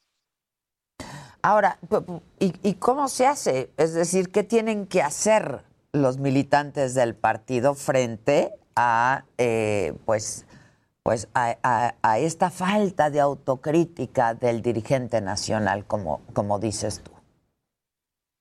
Ahora, 1.42 1.78
¿y, 2.38 2.74
cómo 2.74 3.08
se 3.08 3.26
hace? 3.26 3.70
Es 3.76 3.92
decir, 3.92 4.30
¿qué 4.30 4.44
tienen 4.44 4.86
que 4.86 5.02
hacer 5.02 5.62
los 5.92 6.16
militantes 6.16 6.94
del 6.94 7.14
partido 7.14 7.74
frente 7.74 8.50
a, 8.74 9.24
eh, 9.36 9.92
pues, 10.06 10.46
pues 11.02 11.28
a, 11.34 12.18
esta 12.18 12.50
falta 12.50 13.10
de 13.10 13.20
autocrítica 13.20 14.32
del 14.32 14.62
dirigente 14.62 15.20
nacional, 15.20 15.84
como, 15.84 16.22
como 16.32 16.58
dices 16.58 17.02
tú? 17.02 17.12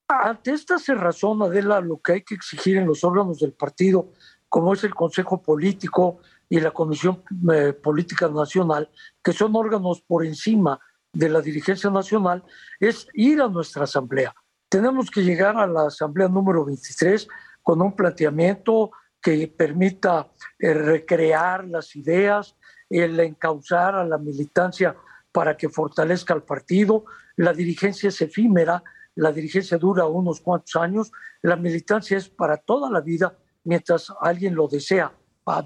Ante 0.08 0.52
esta 0.52 0.78
cerrazón, 0.78 1.42
Adela, 1.42 1.80
lo 1.80 2.00
que 2.00 2.12
hay 2.12 2.22
que 2.22 2.34
exigir 2.34 2.78
en 2.78 2.86
los 2.86 3.04
órganos 3.04 3.38
del 3.40 3.52
partido, 3.52 4.12
como 4.48 4.72
es 4.72 4.82
el 4.82 4.94
Consejo 4.94 5.42
Político 5.42 6.20
y 6.48 6.60
la 6.60 6.70
Comisión 6.70 7.22
eh, 7.52 7.72
Política 7.72 8.28
Nacional, 8.28 8.90
que 9.22 9.32
son 9.32 9.54
órganos 9.56 10.00
por 10.02 10.24
encima 10.24 10.78
de 11.14 11.28
la 11.28 11.40
dirigencia 11.40 11.90
nacional 11.90 12.44
es 12.80 13.06
ir 13.14 13.40
a 13.40 13.48
nuestra 13.48 13.84
asamblea. 13.84 14.34
Tenemos 14.68 15.10
que 15.10 15.22
llegar 15.22 15.56
a 15.56 15.66
la 15.66 15.86
asamblea 15.86 16.28
número 16.28 16.64
23 16.64 17.28
con 17.62 17.80
un 17.80 17.94
planteamiento 17.94 18.90
que 19.22 19.48
permita 19.48 20.28
eh, 20.58 20.74
recrear 20.74 21.66
las 21.66 21.96
ideas, 21.96 22.56
el 22.90 23.18
encauzar 23.20 23.94
a 23.94 24.04
la 24.04 24.18
militancia 24.18 24.96
para 25.32 25.56
que 25.56 25.68
fortalezca 25.68 26.34
al 26.34 26.42
partido. 26.42 27.04
La 27.36 27.52
dirigencia 27.52 28.08
es 28.08 28.20
efímera, 28.20 28.82
la 29.14 29.32
dirigencia 29.32 29.78
dura 29.78 30.06
unos 30.06 30.40
cuantos 30.40 30.76
años, 30.76 31.12
la 31.42 31.56
militancia 31.56 32.18
es 32.18 32.28
para 32.28 32.56
toda 32.56 32.90
la 32.90 33.00
vida 33.00 33.38
mientras 33.62 34.12
alguien 34.20 34.54
lo 34.54 34.68
desea. 34.68 35.12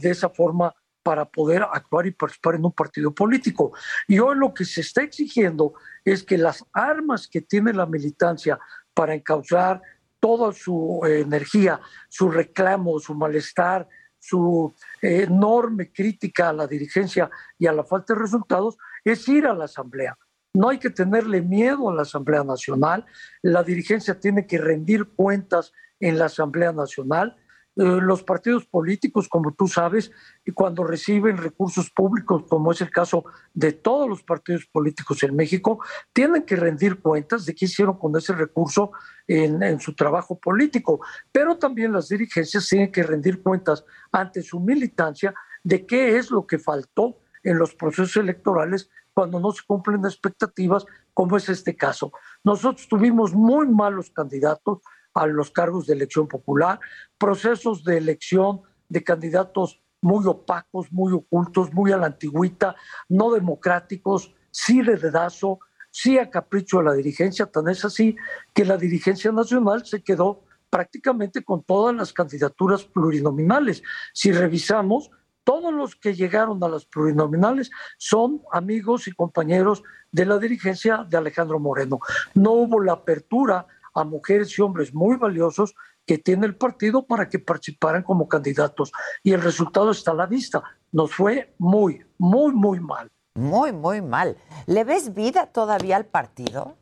De 0.00 0.10
esa 0.10 0.28
forma 0.28 0.74
para 1.02 1.24
poder 1.24 1.62
actuar 1.62 2.06
y 2.06 2.10
participar 2.10 2.56
en 2.56 2.66
un 2.66 2.72
partido 2.72 3.14
político. 3.14 3.72
Y 4.06 4.18
hoy 4.18 4.36
lo 4.36 4.52
que 4.52 4.64
se 4.64 4.82
está 4.82 5.02
exigiendo 5.02 5.72
es 6.04 6.22
que 6.22 6.36
las 6.36 6.64
armas 6.72 7.28
que 7.28 7.40
tiene 7.40 7.72
la 7.72 7.86
militancia 7.86 8.58
para 8.92 9.14
encauzar 9.14 9.80
toda 10.20 10.52
su 10.52 11.00
eh, 11.06 11.20
energía, 11.20 11.80
su 12.08 12.28
reclamo, 12.28 12.98
su 12.98 13.14
malestar, 13.14 13.88
su 14.18 14.74
eh, 15.00 15.22
enorme 15.22 15.92
crítica 15.92 16.50
a 16.50 16.52
la 16.52 16.66
dirigencia 16.66 17.30
y 17.58 17.66
a 17.66 17.72
la 17.72 17.84
falta 17.84 18.14
de 18.14 18.20
resultados, 18.20 18.76
es 19.04 19.26
ir 19.28 19.46
a 19.46 19.54
la 19.54 19.64
Asamblea. 19.64 20.18
No 20.52 20.68
hay 20.68 20.78
que 20.78 20.90
tenerle 20.90 21.40
miedo 21.40 21.88
a 21.88 21.94
la 21.94 22.02
Asamblea 22.02 22.42
Nacional. 22.42 23.06
La 23.42 23.62
dirigencia 23.62 24.18
tiene 24.18 24.46
que 24.46 24.58
rendir 24.58 25.06
cuentas 25.14 25.72
en 26.00 26.18
la 26.18 26.26
Asamblea 26.26 26.72
Nacional 26.72 27.36
los 27.78 28.24
partidos 28.24 28.66
políticos, 28.66 29.28
como 29.28 29.52
tú 29.52 29.68
sabes, 29.68 30.10
y 30.44 30.50
cuando 30.50 30.82
reciben 30.82 31.36
recursos 31.36 31.90
públicos, 31.90 32.42
como 32.48 32.72
es 32.72 32.80
el 32.80 32.90
caso 32.90 33.24
de 33.54 33.72
todos 33.72 34.08
los 34.08 34.24
partidos 34.24 34.66
políticos 34.66 35.22
en 35.22 35.36
México, 35.36 35.78
tienen 36.12 36.42
que 36.42 36.56
rendir 36.56 37.00
cuentas 37.00 37.46
de 37.46 37.54
qué 37.54 37.66
hicieron 37.66 37.96
con 37.96 38.16
ese 38.16 38.32
recurso 38.32 38.90
en, 39.28 39.62
en 39.62 39.78
su 39.78 39.94
trabajo 39.94 40.38
político. 40.40 41.00
Pero 41.30 41.56
también 41.56 41.92
las 41.92 42.08
dirigencias 42.08 42.66
tienen 42.68 42.90
que 42.90 43.04
rendir 43.04 43.42
cuentas 43.42 43.84
ante 44.10 44.42
su 44.42 44.58
militancia 44.58 45.32
de 45.62 45.86
qué 45.86 46.16
es 46.16 46.32
lo 46.32 46.46
que 46.46 46.58
faltó 46.58 47.18
en 47.44 47.58
los 47.58 47.74
procesos 47.76 48.16
electorales 48.16 48.90
cuando 49.14 49.40
no 49.40 49.52
se 49.52 49.62
cumplen 49.66 50.04
expectativas, 50.04 50.84
como 51.14 51.36
es 51.36 51.48
este 51.48 51.76
caso. 51.76 52.12
Nosotros 52.44 52.88
tuvimos 52.88 53.34
muy 53.34 53.68
malos 53.68 54.10
candidatos, 54.10 54.78
a 55.18 55.26
los 55.26 55.50
cargos 55.50 55.86
de 55.86 55.94
elección 55.94 56.28
popular, 56.28 56.78
procesos 57.18 57.82
de 57.84 57.98
elección 57.98 58.62
de 58.88 59.02
candidatos 59.02 59.82
muy 60.00 60.24
opacos, 60.26 60.92
muy 60.92 61.12
ocultos, 61.12 61.72
muy 61.72 61.92
a 61.92 61.96
la 61.96 62.06
antigüita, 62.06 62.76
no 63.08 63.32
democráticos, 63.32 64.34
sí 64.50 64.80
de 64.82 64.96
dedazo, 64.96 65.58
sí 65.90 66.18
a 66.18 66.30
capricho 66.30 66.78
de 66.78 66.84
la 66.84 66.92
dirigencia, 66.92 67.46
tan 67.46 67.68
es 67.68 67.84
así 67.84 68.16
que 68.54 68.64
la 68.64 68.76
dirigencia 68.76 69.32
nacional 69.32 69.84
se 69.84 70.02
quedó 70.02 70.44
prácticamente 70.70 71.42
con 71.42 71.64
todas 71.64 71.96
las 71.96 72.12
candidaturas 72.12 72.84
plurinominales. 72.84 73.82
Si 74.12 74.30
revisamos, 74.30 75.10
todos 75.42 75.72
los 75.72 75.96
que 75.96 76.14
llegaron 76.14 76.62
a 76.62 76.68
las 76.68 76.84
plurinominales 76.84 77.70
son 77.96 78.42
amigos 78.52 79.08
y 79.08 79.12
compañeros 79.12 79.82
de 80.12 80.26
la 80.26 80.38
dirigencia 80.38 81.06
de 81.08 81.16
Alejandro 81.16 81.58
Moreno. 81.58 82.00
No 82.34 82.52
hubo 82.52 82.80
la 82.80 82.92
apertura 82.92 83.66
a 83.98 84.04
mujeres 84.04 84.56
y 84.56 84.62
hombres 84.62 84.94
muy 84.94 85.16
valiosos 85.16 85.74
que 86.06 86.18
tiene 86.18 86.46
el 86.46 86.56
partido 86.56 87.06
para 87.06 87.28
que 87.28 87.38
participaran 87.38 88.02
como 88.02 88.28
candidatos. 88.28 88.92
Y 89.22 89.32
el 89.32 89.42
resultado 89.42 89.90
está 89.90 90.12
a 90.12 90.14
la 90.14 90.26
vista. 90.26 90.62
Nos 90.92 91.12
fue 91.12 91.54
muy, 91.58 92.04
muy, 92.16 92.52
muy 92.54 92.80
mal. 92.80 93.10
Muy, 93.34 93.72
muy 93.72 94.00
mal. 94.00 94.36
¿Le 94.66 94.84
ves 94.84 95.14
vida 95.14 95.46
todavía 95.46 95.96
al 95.96 96.06
partido? 96.06 96.76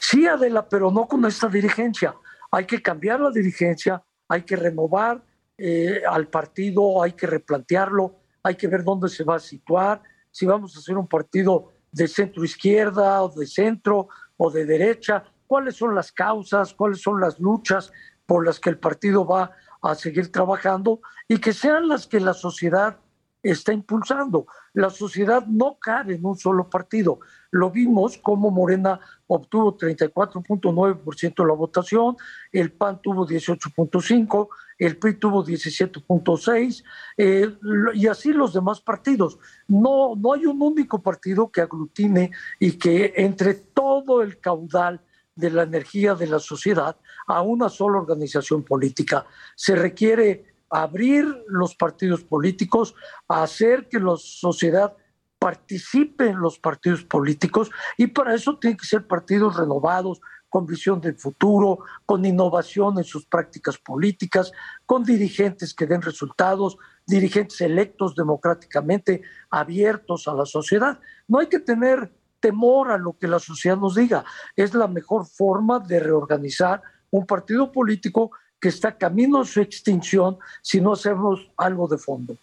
Sí, 0.00 0.26
Adela, 0.26 0.68
pero 0.68 0.90
no 0.90 1.06
con 1.06 1.24
esta 1.26 1.48
dirigencia. 1.48 2.14
Hay 2.50 2.66
que 2.66 2.82
cambiar 2.82 3.20
la 3.20 3.30
dirigencia, 3.30 4.02
hay 4.28 4.42
que 4.42 4.56
renovar 4.56 5.22
eh, 5.56 6.02
al 6.08 6.26
partido, 6.28 7.02
hay 7.02 7.12
que 7.12 7.26
replantearlo, 7.26 8.16
hay 8.42 8.56
que 8.56 8.66
ver 8.66 8.82
dónde 8.82 9.08
se 9.08 9.22
va 9.22 9.36
a 9.36 9.40
situar, 9.40 10.02
si 10.30 10.46
vamos 10.46 10.74
a 10.74 10.80
hacer 10.80 10.96
un 10.96 11.06
partido 11.06 11.72
de 11.92 12.08
centro 12.08 12.44
izquierda 12.44 13.22
o 13.22 13.28
de 13.28 13.46
centro 13.46 14.08
o 14.36 14.50
de 14.50 14.64
derecha 14.64 15.24
cuáles 15.50 15.74
son 15.74 15.96
las 15.96 16.12
causas, 16.12 16.74
cuáles 16.74 17.02
son 17.02 17.20
las 17.20 17.40
luchas 17.40 17.92
por 18.24 18.46
las 18.46 18.60
que 18.60 18.70
el 18.70 18.78
partido 18.78 19.26
va 19.26 19.50
a 19.82 19.96
seguir 19.96 20.30
trabajando 20.30 21.00
y 21.26 21.38
que 21.38 21.52
sean 21.52 21.88
las 21.88 22.06
que 22.06 22.20
la 22.20 22.34
sociedad 22.34 22.98
está 23.42 23.72
impulsando. 23.72 24.46
La 24.74 24.90
sociedad 24.90 25.44
no 25.48 25.76
cabe 25.80 26.14
en 26.14 26.24
un 26.24 26.38
solo 26.38 26.70
partido. 26.70 27.18
Lo 27.50 27.68
vimos 27.72 28.16
como 28.18 28.52
Morena 28.52 29.00
obtuvo 29.26 29.76
34.9% 29.76 31.34
de 31.42 31.48
la 31.48 31.54
votación, 31.54 32.16
el 32.52 32.70
PAN 32.70 33.00
tuvo 33.02 33.26
18.5%, 33.26 34.48
el 34.78 34.98
PRI 34.98 35.14
tuvo 35.14 35.44
17.6% 35.44 36.84
eh, 37.16 37.56
y 37.94 38.06
así 38.06 38.32
los 38.32 38.52
demás 38.52 38.80
partidos. 38.80 39.36
No, 39.66 40.14
no 40.14 40.32
hay 40.32 40.46
un 40.46 40.62
único 40.62 41.02
partido 41.02 41.50
que 41.50 41.60
aglutine 41.60 42.30
y 42.60 42.78
que 42.78 43.14
entre 43.16 43.54
todo 43.54 44.22
el 44.22 44.38
caudal 44.38 45.00
de 45.40 45.50
la 45.50 45.62
energía 45.62 46.14
de 46.14 46.26
la 46.26 46.38
sociedad 46.38 46.96
a 47.26 47.42
una 47.42 47.68
sola 47.68 47.98
organización 47.98 48.62
política. 48.62 49.26
Se 49.56 49.74
requiere 49.74 50.54
abrir 50.70 51.26
los 51.48 51.74
partidos 51.74 52.22
políticos, 52.22 52.94
hacer 53.26 53.88
que 53.88 53.98
la 53.98 54.16
sociedad 54.16 54.96
participe 55.38 56.28
en 56.28 56.38
los 56.38 56.58
partidos 56.58 57.02
políticos 57.04 57.70
y 57.96 58.06
para 58.08 58.34
eso 58.34 58.58
tienen 58.58 58.76
que 58.76 58.86
ser 58.86 59.06
partidos 59.06 59.56
renovados, 59.56 60.20
con 60.50 60.66
visión 60.66 61.00
del 61.00 61.16
futuro, 61.16 61.78
con 62.04 62.24
innovación 62.24 62.98
en 62.98 63.04
sus 63.04 63.24
prácticas 63.24 63.78
políticas, 63.78 64.52
con 64.84 65.04
dirigentes 65.04 65.72
que 65.72 65.86
den 65.86 66.02
resultados, 66.02 66.76
dirigentes 67.06 67.60
electos 67.60 68.14
democráticamente, 68.16 69.22
abiertos 69.48 70.26
a 70.28 70.34
la 70.34 70.44
sociedad. 70.44 70.98
No 71.28 71.38
hay 71.38 71.46
que 71.46 71.60
tener 71.60 72.12
temor 72.40 72.90
a 72.90 72.98
lo 72.98 73.12
que 73.18 73.28
la 73.28 73.38
sociedad 73.38 73.76
nos 73.76 73.94
diga. 73.94 74.24
Es 74.56 74.74
la 74.74 74.88
mejor 74.88 75.26
forma 75.26 75.78
de 75.78 76.00
reorganizar 76.00 76.82
un 77.10 77.26
partido 77.26 77.70
político 77.70 78.30
que 78.60 78.68
está 78.68 78.96
camino 78.96 79.40
a 79.40 79.44
su 79.44 79.60
extinción 79.60 80.38
si 80.62 80.80
no 80.80 80.92
hacemos 80.92 81.50
algo 81.56 81.88
de 81.88 81.98
fondo. 81.98 82.36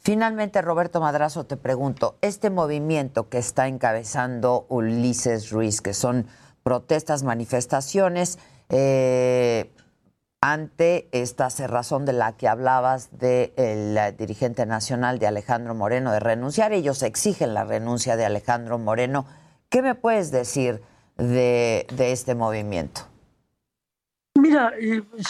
Finalmente, 0.00 0.60
Roberto 0.62 1.00
Madrazo, 1.00 1.44
te 1.44 1.56
pregunto, 1.56 2.16
este 2.22 2.50
movimiento 2.50 3.28
que 3.28 3.38
está 3.38 3.68
encabezando 3.68 4.66
Ulises 4.68 5.50
Ruiz, 5.50 5.80
que 5.80 5.94
son 5.94 6.26
protestas, 6.64 7.22
manifestaciones, 7.22 8.38
eh, 8.68 9.70
ante 10.40 11.08
esta 11.12 11.48
cerrazón 11.50 12.04
de 12.04 12.12
la 12.12 12.32
que 12.32 12.48
hablabas 12.48 13.16
del 13.16 14.16
dirigente 14.16 14.66
nacional 14.66 15.20
de 15.20 15.28
Alejandro 15.28 15.72
Moreno 15.76 16.10
de 16.10 16.18
renunciar. 16.18 16.72
Ellos 16.72 17.04
exigen 17.04 17.54
la 17.54 17.62
renuncia 17.62 18.16
de 18.16 18.24
Alejandro 18.24 18.76
Moreno. 18.76 19.24
¿Qué 19.72 19.80
me 19.80 19.94
puedes 19.94 20.30
decir 20.30 20.82
de, 21.16 21.86
este 21.98 22.34
movimiento? 22.34 23.08
Mira, 24.34 24.70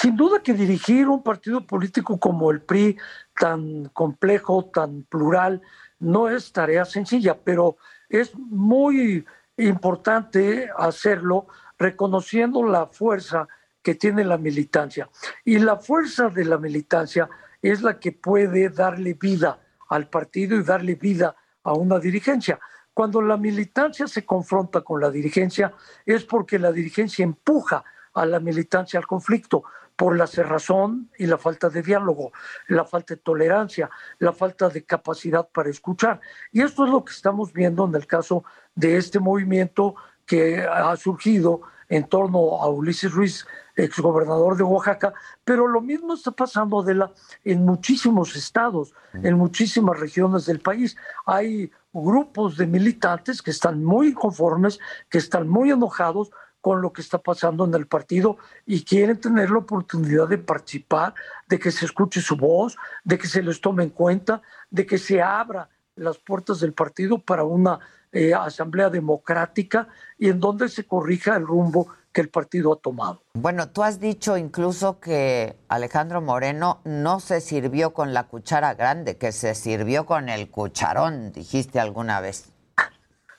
sin 0.00 0.16
duda 0.16 0.42
que 0.42 0.52
dirigir 0.52 1.06
un 1.08 1.22
partido 1.22 1.64
político 1.64 2.18
como 2.18 2.50
el 2.50 2.60
PRI, 2.60 2.98
tan 3.38 3.84
complejo, 3.90 4.64
tan 4.64 5.04
plural, 5.04 5.62
no 6.00 6.28
es 6.28 6.50
tarea 6.50 6.84
sencilla, 6.84 7.38
pero 7.38 7.76
es 8.08 8.36
muy 8.36 9.24
importante 9.58 10.68
hacerlo 10.76 11.46
reconociendo 11.78 12.64
la 12.64 12.86
fuerza 12.88 13.46
que 13.80 13.94
tiene 13.94 14.24
la 14.24 14.38
militancia. 14.38 15.08
Y 15.44 15.60
la 15.60 15.76
fuerza 15.76 16.30
de 16.30 16.44
la 16.46 16.58
militancia 16.58 17.30
es 17.62 17.80
la 17.80 18.00
que 18.00 18.10
puede 18.10 18.70
darle 18.70 19.14
vida 19.14 19.60
al 19.88 20.08
partido 20.08 20.56
y 20.56 20.64
darle 20.64 20.96
vida 20.96 21.36
a 21.62 21.74
una 21.74 22.00
dirigencia. 22.00 22.58
Cuando 22.94 23.22
la 23.22 23.36
militancia 23.36 24.06
se 24.06 24.24
confronta 24.26 24.82
con 24.82 25.00
la 25.00 25.10
dirigencia 25.10 25.72
es 26.04 26.24
porque 26.24 26.58
la 26.58 26.72
dirigencia 26.72 27.22
empuja 27.22 27.84
a 28.14 28.26
la 28.26 28.40
militancia 28.40 28.98
al 28.98 29.06
conflicto 29.06 29.64
por 29.96 30.16
la 30.16 30.26
cerrazón 30.26 31.10
y 31.18 31.26
la 31.26 31.38
falta 31.38 31.68
de 31.68 31.82
diálogo, 31.82 32.32
la 32.68 32.84
falta 32.84 33.14
de 33.14 33.20
tolerancia, 33.20 33.90
la 34.18 34.32
falta 34.32 34.68
de 34.68 34.84
capacidad 34.84 35.48
para 35.48 35.70
escuchar. 35.70 36.20
Y 36.50 36.62
esto 36.62 36.84
es 36.84 36.90
lo 36.90 37.04
que 37.04 37.12
estamos 37.12 37.52
viendo 37.52 37.84
en 37.86 37.94
el 37.94 38.06
caso 38.06 38.44
de 38.74 38.96
este 38.96 39.20
movimiento 39.20 39.94
que 40.26 40.62
ha 40.62 40.96
surgido 40.96 41.62
en 41.88 42.08
torno 42.08 42.62
a 42.62 42.68
Ulises 42.70 43.12
Ruiz, 43.12 43.46
exgobernador 43.76 44.56
de 44.56 44.62
Oaxaca, 44.62 45.12
pero 45.44 45.66
lo 45.66 45.80
mismo 45.80 46.14
está 46.14 46.30
pasando 46.30 46.80
Adela, 46.80 47.12
en 47.44 47.64
muchísimos 47.64 48.34
estados, 48.34 48.94
en 49.12 49.36
muchísimas 49.36 50.00
regiones 50.00 50.46
del 50.46 50.60
país. 50.60 50.96
Hay 51.26 51.70
grupos 51.92 52.56
de 52.56 52.66
militantes 52.66 53.42
que 53.42 53.50
están 53.50 53.84
muy 53.84 54.08
inconformes, 54.08 54.78
que 55.08 55.18
están 55.18 55.48
muy 55.48 55.70
enojados 55.70 56.30
con 56.60 56.80
lo 56.80 56.92
que 56.92 57.02
está 57.02 57.18
pasando 57.18 57.64
en 57.64 57.74
el 57.74 57.86
partido 57.86 58.38
y 58.64 58.84
quieren 58.84 59.20
tener 59.20 59.50
la 59.50 59.58
oportunidad 59.58 60.28
de 60.28 60.38
participar, 60.38 61.12
de 61.48 61.58
que 61.58 61.72
se 61.72 61.84
escuche 61.84 62.20
su 62.20 62.36
voz, 62.36 62.76
de 63.04 63.18
que 63.18 63.26
se 63.26 63.42
les 63.42 63.60
tome 63.60 63.82
en 63.82 63.90
cuenta, 63.90 64.40
de 64.70 64.86
que 64.86 64.96
se 64.96 65.20
abra 65.20 65.68
las 65.96 66.18
puertas 66.18 66.60
del 66.60 66.72
partido 66.72 67.18
para 67.18 67.44
una 67.44 67.80
eh, 68.12 68.32
asamblea 68.32 68.90
democrática 68.90 69.88
y 70.18 70.28
en 70.28 70.38
donde 70.38 70.68
se 70.68 70.84
corrija 70.84 71.36
el 71.36 71.46
rumbo 71.46 71.88
que 72.12 72.20
el 72.20 72.28
partido 72.28 72.72
ha 72.72 72.76
tomado. 72.76 73.22
Bueno, 73.34 73.70
tú 73.70 73.82
has 73.82 73.98
dicho 73.98 74.36
incluso 74.36 75.00
que 75.00 75.56
Alejandro 75.68 76.20
Moreno 76.20 76.80
no 76.84 77.20
se 77.20 77.40
sirvió 77.40 77.92
con 77.92 78.12
la 78.12 78.24
cuchara 78.24 78.74
grande, 78.74 79.16
que 79.16 79.32
se 79.32 79.54
sirvió 79.54 80.06
con 80.06 80.28
el 80.28 80.50
cucharón, 80.50 81.32
dijiste 81.32 81.80
alguna 81.80 82.20
vez. 82.20 82.52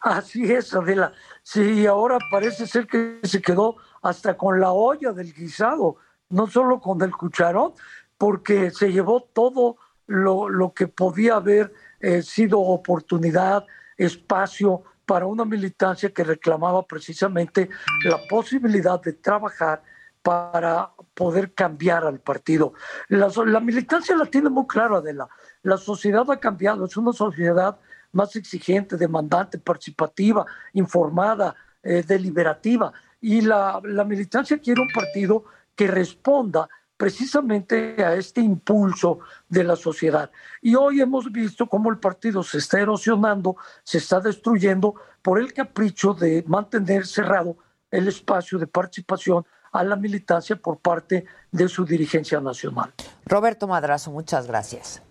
Así 0.01 0.51
es, 0.51 0.74
Adela. 0.74 1.13
Sí, 1.43 1.86
ahora 1.86 2.17
parece 2.30 2.67
ser 2.67 2.88
que 2.88 3.19
se 3.24 3.41
quedó 3.41 3.78
hasta 4.01 4.36
con 4.36 4.59
la 4.59 4.74
olla 4.74 5.13
del 5.13 5.34
guisado, 5.34 5.97
no 6.30 6.47
solo 6.47 6.82
con 6.82 7.01
el 7.01 7.11
cucharón, 7.11 7.74
porque 8.17 8.71
se 8.71 8.91
llevó 8.91 9.21
todo 9.21 9.78
lo, 10.07 10.49
lo 10.49 10.74
que 10.74 10.88
podía 10.88 11.36
haber 11.36 11.74
eh, 12.01 12.21
sido 12.21 12.59
oportunidad, 12.59 13.65
espacio 13.97 14.84
para 15.06 15.26
una 15.26 15.45
militancia 15.45 16.14
que 16.14 16.24
reclamaba 16.24 16.86
precisamente 16.86 17.70
la 18.06 18.20
posibilidad 18.30 19.01
de 19.01 19.14
trabajar 19.14 19.84
para 20.22 20.91
poder 21.14 21.54
cambiar 21.54 22.06
al 22.06 22.20
partido. 22.20 22.74
La, 23.10 23.30
militancia 23.60 24.16
la 24.16 24.26
tiene 24.26 24.49
muy 24.49 24.66
clara, 24.68 24.97
Adela. 24.97 25.28
La 25.64 25.78
sociedad 25.78 26.30
ha 26.32 26.39
cambiado, 26.39 26.86
es 26.86 26.95
una 26.95 27.12
sociedad 27.12 27.78
más 28.14 28.36
exigente, 28.36 28.95
demandante, 28.95 29.58
participativa, 29.58 30.45
informada, 30.74 31.56
eh, 31.82 32.04
deliberativa. 32.08 32.93
Y 33.20 33.41
la 33.41 33.82
militancia 34.06 34.60
quiere 34.60 34.82
un 34.82 34.89
partido 34.93 35.43
que 35.76 35.88
responda 35.88 36.70
precisamente 37.04 38.01
a 38.01 38.16
este 38.16 38.39
impulso 38.39 39.20
de 39.49 39.66
la 39.66 39.76
sociedad. 39.76 40.32
Y 40.62 40.76
hoy 40.76 41.01
hemos 41.01 41.30
visto 41.30 41.68
cómo 41.68 41.91
el 41.91 41.97
partido 41.97 42.41
se 42.43 42.60
está 42.60 42.80
erosionando, 42.80 43.58
se 43.84 43.97
está 43.97 44.22
destruyendo 44.22 44.95
por 45.22 45.38
el 45.38 45.51
capricho 45.51 46.14
de 46.14 46.45
mantener 46.47 47.06
cerrado 47.06 47.58
el 47.91 48.08
espacio 48.08 48.58
de 48.58 48.68
participación 48.68 49.45
a 49.74 49.84
la 49.84 49.97
militancia 49.97 50.56
por 50.56 50.78
parte 50.78 51.26
de 51.51 51.68
su 51.68 51.84
dirigencia 51.84 52.39
nacional. 52.39 52.93
Roberto 53.26 53.68
Madrazo, 53.68 54.10
muchas 54.10 54.47
gracias. 54.47 55.01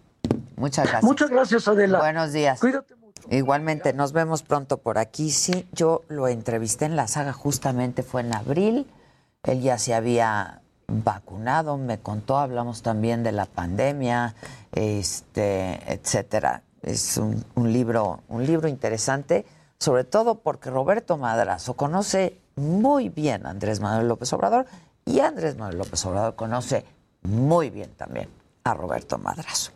Muchas 0.57 0.87
gracias. 0.87 1.05
Muchas 1.05 1.29
gracias, 1.29 1.69
Adela. 1.69 1.99
Buenos 1.99 2.33
días. 2.33 2.59
Cuídate 2.59 2.95
mucho. 2.97 3.21
Igualmente, 3.29 3.93
nos 3.93 4.15
vemos 4.15 4.43
pronto 4.43 4.79
por 4.79 4.97
aquí. 4.97 5.31
Sí, 5.31 5.69
yo 5.73 6.05
lo 6.09 6.27
entrevisté 6.29 6.87
en 6.87 6.97
la 6.97 7.07
saga, 7.07 7.35
justamente 7.35 8.03
fue 8.03 8.23
en 8.23 8.35
abril. 8.35 8.91
Él 9.43 9.61
ya 9.61 9.77
se 9.77 9.93
había 9.93 10.62
vacunado, 10.93 11.77
me 11.79 11.99
contó, 11.99 12.39
hablamos 12.39 12.83
también 12.83 13.23
de 13.23 13.33
la 13.33 13.47
pandemia, 13.47 14.35
este, 14.73 15.81
etcétera. 15.93 16.63
Es 16.83 17.17
un, 17.17 17.45
un 17.55 17.73
libro, 17.73 18.21
un 18.29 18.45
libro 18.45 18.69
interesante, 18.69 19.47
sobre 19.79 20.05
todo 20.05 20.37
porque 20.37 20.71
Roberto 20.71 21.17
Madrazo 21.17 21.75
conoce 21.75 22.39
muy 22.57 23.09
bien 23.09 23.47
a 23.47 23.51
Andrés 23.51 23.81
Manuel 23.81 24.09
López 24.09 24.33
Obrador 24.33 24.67
y 25.05 25.21
Andrés 25.21 25.57
Manuel 25.57 25.79
López 25.79 26.05
Obrador 26.07 26.35
conoce 26.35 26.85
muy 27.23 27.71
bien 27.71 27.91
también 27.97 28.29
a 28.65 28.75
Roberto 28.75 29.19
Madrazo. 29.19 29.73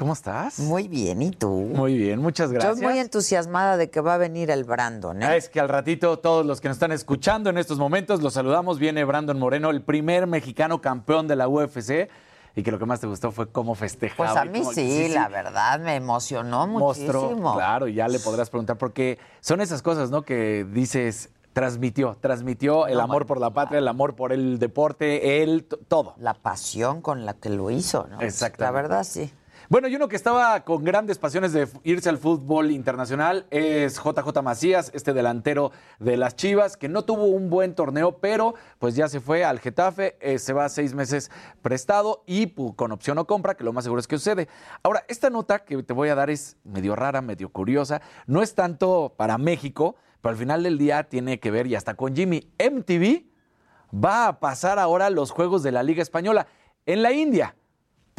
¿Cómo 0.00 0.14
estás? 0.14 0.58
Muy 0.58 0.88
bien, 0.88 1.20
¿y 1.20 1.30
tú? 1.30 1.50
Muy 1.50 1.94
bien, 1.98 2.22
muchas 2.22 2.50
gracias. 2.50 2.80
Yo 2.80 2.88
muy 2.88 2.98
entusiasmada 2.98 3.76
de 3.76 3.90
que 3.90 4.00
va 4.00 4.14
a 4.14 4.16
venir 4.16 4.50
el 4.50 4.64
Brandon. 4.64 5.22
¿eh? 5.22 5.36
Es 5.36 5.50
que 5.50 5.60
al 5.60 5.68
ratito 5.68 6.18
todos 6.18 6.46
los 6.46 6.62
que 6.62 6.68
nos 6.68 6.76
están 6.76 6.90
escuchando 6.90 7.50
en 7.50 7.58
estos 7.58 7.78
momentos 7.78 8.22
los 8.22 8.32
saludamos. 8.32 8.78
Viene 8.78 9.04
Brandon 9.04 9.38
Moreno, 9.38 9.68
el 9.68 9.82
primer 9.82 10.26
mexicano 10.26 10.80
campeón 10.80 11.28
de 11.28 11.36
la 11.36 11.48
UFC. 11.48 12.08
Y 12.56 12.62
que 12.62 12.70
lo 12.70 12.78
que 12.78 12.86
más 12.86 12.98
te 13.00 13.06
gustó 13.08 13.30
fue 13.30 13.52
cómo 13.52 13.74
festejaba. 13.74 14.30
Pues 14.30 14.40
a 14.40 14.44
mí 14.46 14.60
cómo- 14.60 14.72
sí, 14.72 15.08
la 15.10 15.28
verdad, 15.28 15.78
me 15.80 15.96
emocionó 15.96 16.66
Mostró, 16.66 17.20
muchísimo. 17.24 17.54
claro, 17.56 17.86
y 17.86 17.92
ya 17.92 18.08
le 18.08 18.18
podrás 18.20 18.48
preguntar, 18.48 18.78
porque 18.78 19.18
son 19.40 19.60
esas 19.60 19.82
cosas, 19.82 20.10
¿no? 20.10 20.22
Que 20.22 20.64
dices, 20.64 21.28
transmitió, 21.52 22.16
transmitió 22.20 22.86
el 22.86 22.94
No, 22.94 23.02
amor 23.02 23.26
por 23.26 23.38
la 23.38 23.50
patria, 23.50 23.78
el 23.78 23.86
amor 23.86 24.16
por 24.16 24.32
el 24.32 24.58
deporte, 24.58 25.42
él, 25.42 25.64
t- 25.68 25.76
todo. 25.88 26.14
La 26.16 26.32
pasión 26.32 27.02
con 27.02 27.26
la 27.26 27.34
que 27.34 27.50
lo 27.50 27.70
hizo, 27.70 28.06
¿no? 28.10 28.20
Exactamente. 28.22 28.62
La 28.64 28.70
verdad, 28.70 29.04
sí. 29.04 29.30
Bueno, 29.70 29.86
y 29.86 29.94
uno 29.94 30.08
que 30.08 30.16
estaba 30.16 30.64
con 30.64 30.82
grandes 30.82 31.18
pasiones 31.18 31.52
de 31.52 31.68
irse 31.84 32.08
al 32.08 32.18
fútbol 32.18 32.72
internacional 32.72 33.46
es 33.50 34.02
JJ 34.02 34.42
Macías, 34.42 34.90
este 34.94 35.12
delantero 35.12 35.70
de 36.00 36.16
las 36.16 36.34
Chivas, 36.34 36.76
que 36.76 36.88
no 36.88 37.04
tuvo 37.04 37.26
un 37.26 37.50
buen 37.50 37.76
torneo, 37.76 38.18
pero 38.18 38.56
pues 38.80 38.96
ya 38.96 39.08
se 39.08 39.20
fue 39.20 39.44
al 39.44 39.60
Getafe, 39.60 40.16
eh, 40.20 40.40
se 40.40 40.52
va 40.52 40.68
seis 40.68 40.92
meses 40.92 41.30
prestado 41.62 42.24
y 42.26 42.52
con 42.74 42.90
opción 42.90 43.18
o 43.18 43.28
compra, 43.28 43.54
que 43.54 43.62
lo 43.62 43.72
más 43.72 43.84
seguro 43.84 44.00
es 44.00 44.08
que 44.08 44.18
sucede. 44.18 44.48
Ahora, 44.82 45.04
esta 45.06 45.30
nota 45.30 45.60
que 45.60 45.80
te 45.84 45.92
voy 45.92 46.08
a 46.08 46.16
dar 46.16 46.30
es 46.30 46.56
medio 46.64 46.96
rara, 46.96 47.22
medio 47.22 47.50
curiosa, 47.50 48.02
no 48.26 48.42
es 48.42 48.56
tanto 48.56 49.14
para 49.16 49.38
México, 49.38 49.94
pero 50.20 50.32
al 50.32 50.36
final 50.36 50.64
del 50.64 50.78
día 50.78 51.04
tiene 51.04 51.38
que 51.38 51.52
ver 51.52 51.68
y 51.68 51.76
hasta 51.76 51.94
con 51.94 52.16
Jimmy. 52.16 52.50
MTV 52.58 53.22
va 53.94 54.26
a 54.26 54.40
pasar 54.40 54.80
ahora 54.80 55.10
los 55.10 55.30
juegos 55.30 55.62
de 55.62 55.70
la 55.70 55.84
Liga 55.84 56.02
Española 56.02 56.48
en 56.86 57.02
la 57.02 57.12
India. 57.12 57.54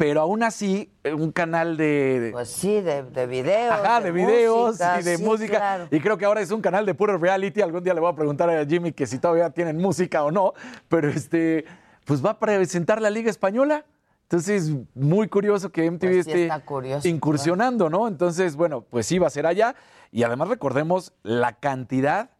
Pero 0.02 0.20
aún 0.20 0.42
así, 0.42 0.92
eh, 1.04 1.14
un 1.14 1.30
canal 1.30 1.76
de. 1.76 2.30
Pues 2.32 2.48
sí, 2.48 2.80
de, 2.80 3.04
de 3.04 3.26
videos. 3.28 3.72
Ajá, 3.72 4.00
de, 4.00 4.10
videos 4.10 4.70
música, 4.70 4.98
y 4.98 5.02
de 5.04 5.16
sí, 5.16 5.22
música. 5.22 5.56
claro. 5.58 5.88
Y 5.92 6.00
creo 6.00 6.18
que 6.18 6.24
ahora 6.24 6.40
es 6.40 6.50
un 6.50 6.60
canal 6.60 6.84
de 6.84 6.92
puro 6.92 7.16
reality. 7.18 7.62
Algún 7.62 7.84
día 7.84 7.94
le 7.94 8.00
voy 8.00 8.10
a 8.10 8.16
preguntar 8.16 8.50
a 8.50 8.66
Jimmy 8.66 8.90
que 8.90 9.06
si 9.06 9.20
todavía 9.20 9.50
tienen 9.50 9.76
música 9.76 10.24
o 10.24 10.32
no. 10.32 10.54
Pero 10.88 11.08
este, 11.08 11.66
pues 12.04 12.24
va 12.24 12.30
a 12.30 12.38
presentar 12.40 13.00
la 13.00 13.10
Liga 13.10 13.30
Española. 13.30 13.84
Entonces, 14.24 14.72
muy 14.96 15.28
curioso 15.28 15.70
que 15.70 15.88
MTV 15.88 16.00
Pues 16.00 16.24
sí 16.24 16.32
esté 16.32 16.64
curioso, 16.64 17.06
incursionando, 17.06 17.88
¿no? 17.88 18.08
Entonces, 18.08 18.56
bueno, 18.56 18.80
pues 18.80 19.06
sí 19.06 19.20
va 19.20 19.28
a 19.28 19.30
ser 19.30 19.46
allá. 19.46 19.76
Y 20.10 20.24
además 20.24 20.48
recordemos 20.48 21.12
la 21.22 21.52
cantidad 21.52 22.30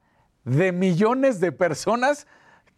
de 0.44 0.72
millones 0.72 1.38
de 1.38 1.52
personas 1.52 2.26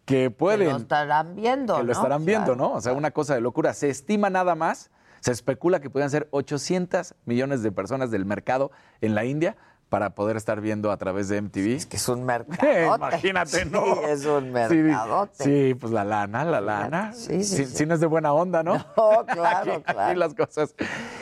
que 0.05 0.29
pueden 0.31 0.67
Que 0.67 0.73
lo 0.73 0.77
estarán 0.77 1.35
viendo, 1.35 1.77
que 1.77 1.83
lo 1.83 1.91
estarán 1.91 2.25
viendo, 2.25 2.53
Claro. 2.53 2.69
¿no? 2.69 2.73
O 2.75 2.81
sea, 2.81 2.93
una 2.93 3.11
cosa 3.11 3.33
de 3.35 3.41
locura. 3.41 3.73
Se 3.73 3.89
estima 3.89 4.29
nada 4.29 4.53
más, 4.55 4.91
se 5.19 5.31
especula 5.31 5.79
que 5.79 5.89
puedan 5.89 6.09
ser 6.09 6.27
800 6.31 7.15
millones 7.25 7.63
de 7.63 7.71
personas 7.71 8.11
del 8.11 8.25
mercado 8.25 8.71
en 9.01 9.15
la 9.15 9.25
India 9.25 9.55
para 9.89 10.15
poder 10.15 10.35
estar 10.35 10.61
viendo 10.61 10.91
a 10.91 10.97
través 10.97 11.29
de 11.29 11.39
MTV. 11.41 11.75
Es 11.75 11.85
que 11.85 11.97
es 11.97 12.09
un 12.09 12.23
mercado. 12.25 12.95
Imagínate, 12.95 13.65
¿no? 13.65 13.83
Sí, 13.83 13.91
es 14.09 14.25
un 14.25 14.51
mercadote. 14.51 15.43
Sí, 15.43 15.73
pues 15.75 15.93
la 15.93 16.03
lana, 16.03 16.43
la 16.43 16.59
lana. 16.61 17.13
Sí, 17.13 17.43
sí, 17.43 17.65
sí. 17.65 17.85
No 17.85 17.93
es 17.93 17.99
de 17.99 18.07
buena 18.07 18.33
onda, 18.33 18.61
¿no? 18.63 18.73
No, 18.97 19.25
claro, 19.27 19.73
Aquí- 19.73 19.83
claro. 19.83 20.01
Aquí 20.01 20.19
las 20.19 20.33
cosas. 20.33 20.75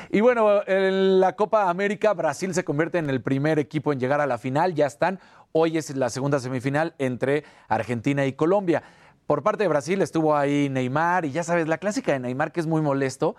Y 0.09 0.21
bueno, 0.21 0.61
en 0.65 1.19
la 1.19 1.35
Copa 1.35 1.69
América, 1.69 2.13
Brasil 2.13 2.53
se 2.53 2.63
convierte 2.63 2.97
en 2.97 3.09
el 3.09 3.21
primer 3.21 3.59
equipo 3.59 3.91
en 3.93 3.99
llegar 3.99 4.21
a 4.21 4.27
la 4.27 4.37
final. 4.37 4.73
Ya 4.75 4.87
están. 4.87 5.19
Hoy 5.55 5.77
es 5.77 5.95
la 5.95 6.09
segunda 6.09 6.39
semifinal 6.39 6.95
entre 6.97 7.43
Argentina 7.67 8.25
y 8.25 8.33
Colombia. 8.33 8.81
Por 9.27 9.43
parte 9.43 9.61
de 9.63 9.67
Brasil 9.67 10.01
estuvo 10.01 10.35
ahí 10.35 10.67
Neymar 10.67 11.25
y 11.25 11.31
ya 11.31 11.43
sabes, 11.43 11.67
la 11.67 11.77
clásica 11.77 12.11
de 12.11 12.19
Neymar 12.19 12.51
que 12.51 12.59
es 12.59 12.65
muy 12.65 12.81
molesto. 12.81 13.35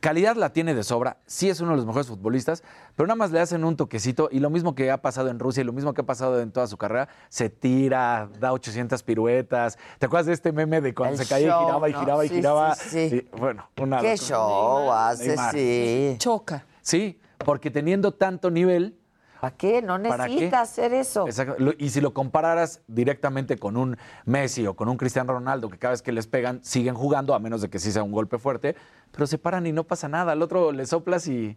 Calidad 0.00 0.36
la 0.36 0.52
tiene 0.52 0.74
de 0.74 0.84
sobra, 0.84 1.16
sí 1.24 1.48
es 1.48 1.58
uno 1.62 1.70
de 1.70 1.78
los 1.78 1.86
mejores 1.86 2.08
futbolistas, 2.08 2.62
pero 2.94 3.06
nada 3.06 3.16
más 3.16 3.30
le 3.32 3.40
hacen 3.40 3.64
un 3.64 3.74
toquecito 3.74 4.28
y 4.30 4.40
lo 4.40 4.50
mismo 4.50 4.74
que 4.74 4.90
ha 4.90 5.00
pasado 5.00 5.30
en 5.30 5.38
Rusia 5.38 5.62
y 5.62 5.64
lo 5.64 5.72
mismo 5.72 5.94
que 5.94 6.02
ha 6.02 6.06
pasado 6.06 6.42
en 6.42 6.52
toda 6.52 6.66
su 6.66 6.76
carrera, 6.76 7.08
se 7.30 7.48
tira, 7.48 8.28
da 8.38 8.52
800 8.52 9.02
piruetas. 9.02 9.78
¿Te 9.98 10.04
acuerdas 10.04 10.26
de 10.26 10.34
este 10.34 10.52
meme 10.52 10.82
de 10.82 10.92
cuando 10.94 11.14
El 11.18 11.26
se 11.26 11.34
caía 11.34 11.48
show, 11.48 11.62
y 11.62 11.64
giraba 11.64 11.88
y 11.88 11.92
¿no? 11.92 12.00
giraba 12.00 12.24
y 12.26 12.28
Sí, 12.28 12.34
giraba? 12.34 12.74
sí, 12.74 13.08
sí. 13.08 13.16
Y, 13.32 13.36
bueno, 13.38 13.70
una 13.80 14.00
¿Qué 14.02 14.18
show 14.18 14.92
hace? 14.92 15.28
Neymar. 15.28 15.54
Sí. 15.54 16.16
Choca. 16.18 16.66
Sí, 16.82 17.18
porque 17.38 17.70
teniendo 17.70 18.12
tanto 18.12 18.50
nivel, 18.50 18.95
¿Para 19.40 19.56
qué? 19.56 19.82
No 19.82 19.98
necesitas 19.98 20.70
hacer 20.70 20.94
eso. 20.94 21.26
Exacto. 21.26 21.56
Y 21.78 21.90
si 21.90 22.00
lo 22.00 22.12
compararas 22.14 22.80
directamente 22.86 23.58
con 23.58 23.76
un 23.76 23.96
Messi 24.24 24.66
o 24.66 24.74
con 24.74 24.88
un 24.88 24.96
Cristiano 24.96 25.32
Ronaldo, 25.32 25.68
que 25.68 25.78
cada 25.78 25.92
vez 25.92 26.02
que 26.02 26.12
les 26.12 26.26
pegan 26.26 26.62
siguen 26.62 26.94
jugando, 26.94 27.34
a 27.34 27.38
menos 27.38 27.60
de 27.60 27.68
que 27.68 27.78
sí 27.78 27.92
sea 27.92 28.02
un 28.02 28.12
golpe 28.12 28.38
fuerte, 28.38 28.76
pero 29.12 29.26
se 29.26 29.38
paran 29.38 29.66
y 29.66 29.72
no 29.72 29.84
pasa 29.84 30.08
nada. 30.08 30.32
Al 30.32 30.42
otro 30.42 30.72
le 30.72 30.86
soplas 30.86 31.28
y. 31.28 31.56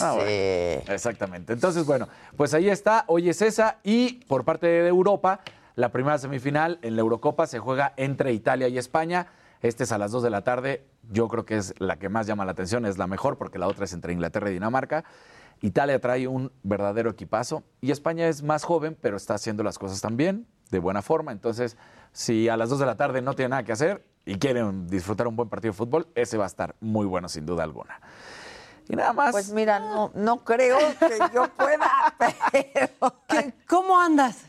Ah, 0.00 0.12
bueno. 0.12 0.30
Exactamente. 0.30 1.52
Entonces, 1.52 1.86
bueno, 1.86 2.08
pues 2.36 2.52
ahí 2.54 2.68
está. 2.68 3.04
Hoy 3.08 3.28
es 3.28 3.42
esa. 3.42 3.78
Y 3.82 4.24
por 4.26 4.44
parte 4.44 4.66
de 4.66 4.88
Europa, 4.88 5.40
la 5.74 5.90
primera 5.90 6.18
semifinal 6.18 6.78
en 6.82 6.96
la 6.96 7.02
Eurocopa 7.02 7.46
se 7.46 7.58
juega 7.58 7.92
entre 7.96 8.32
Italia 8.32 8.68
y 8.68 8.78
España. 8.78 9.26
Este 9.62 9.84
es 9.84 9.92
a 9.92 9.98
las 9.98 10.10
2 10.12 10.22
de 10.22 10.30
la 10.30 10.42
tarde. 10.42 10.86
Yo 11.10 11.28
creo 11.28 11.44
que 11.44 11.56
es 11.56 11.74
la 11.78 11.98
que 11.98 12.08
más 12.08 12.26
llama 12.26 12.44
la 12.44 12.52
atención, 12.52 12.84
es 12.84 12.98
la 12.98 13.06
mejor, 13.06 13.38
porque 13.38 13.58
la 13.58 13.68
otra 13.68 13.84
es 13.84 13.92
entre 13.92 14.12
Inglaterra 14.12 14.50
y 14.50 14.52
Dinamarca. 14.52 15.04
Italia 15.60 15.98
trae 16.00 16.28
un 16.28 16.52
verdadero 16.62 17.10
equipazo 17.10 17.64
y 17.80 17.90
España 17.90 18.28
es 18.28 18.42
más 18.42 18.64
joven, 18.64 18.96
pero 19.00 19.16
está 19.16 19.34
haciendo 19.34 19.62
las 19.62 19.78
cosas 19.78 20.00
también, 20.00 20.46
de 20.70 20.78
buena 20.78 21.02
forma. 21.02 21.32
Entonces, 21.32 21.76
si 22.12 22.48
a 22.48 22.56
las 22.56 22.68
2 22.70 22.80
de 22.80 22.86
la 22.86 22.96
tarde 22.96 23.22
no 23.22 23.34
tienen 23.34 23.50
nada 23.50 23.62
que 23.62 23.72
hacer 23.72 24.04
y 24.24 24.38
quieren 24.38 24.86
disfrutar 24.86 25.26
un 25.26 25.36
buen 25.36 25.48
partido 25.48 25.72
de 25.72 25.76
fútbol, 25.76 26.08
ese 26.14 26.36
va 26.36 26.44
a 26.44 26.48
estar 26.48 26.74
muy 26.80 27.06
bueno 27.06 27.28
sin 27.28 27.46
duda 27.46 27.64
alguna. 27.64 28.00
Y 28.88 28.96
nada 28.96 29.12
más. 29.12 29.32
Pues 29.32 29.50
mira, 29.50 29.80
no, 29.80 30.12
no 30.14 30.44
creo 30.44 30.78
que 30.98 31.18
yo 31.34 31.48
pueda, 31.48 32.14
pero... 32.52 33.14
¿Cómo 33.66 34.00
andas? 34.00 34.44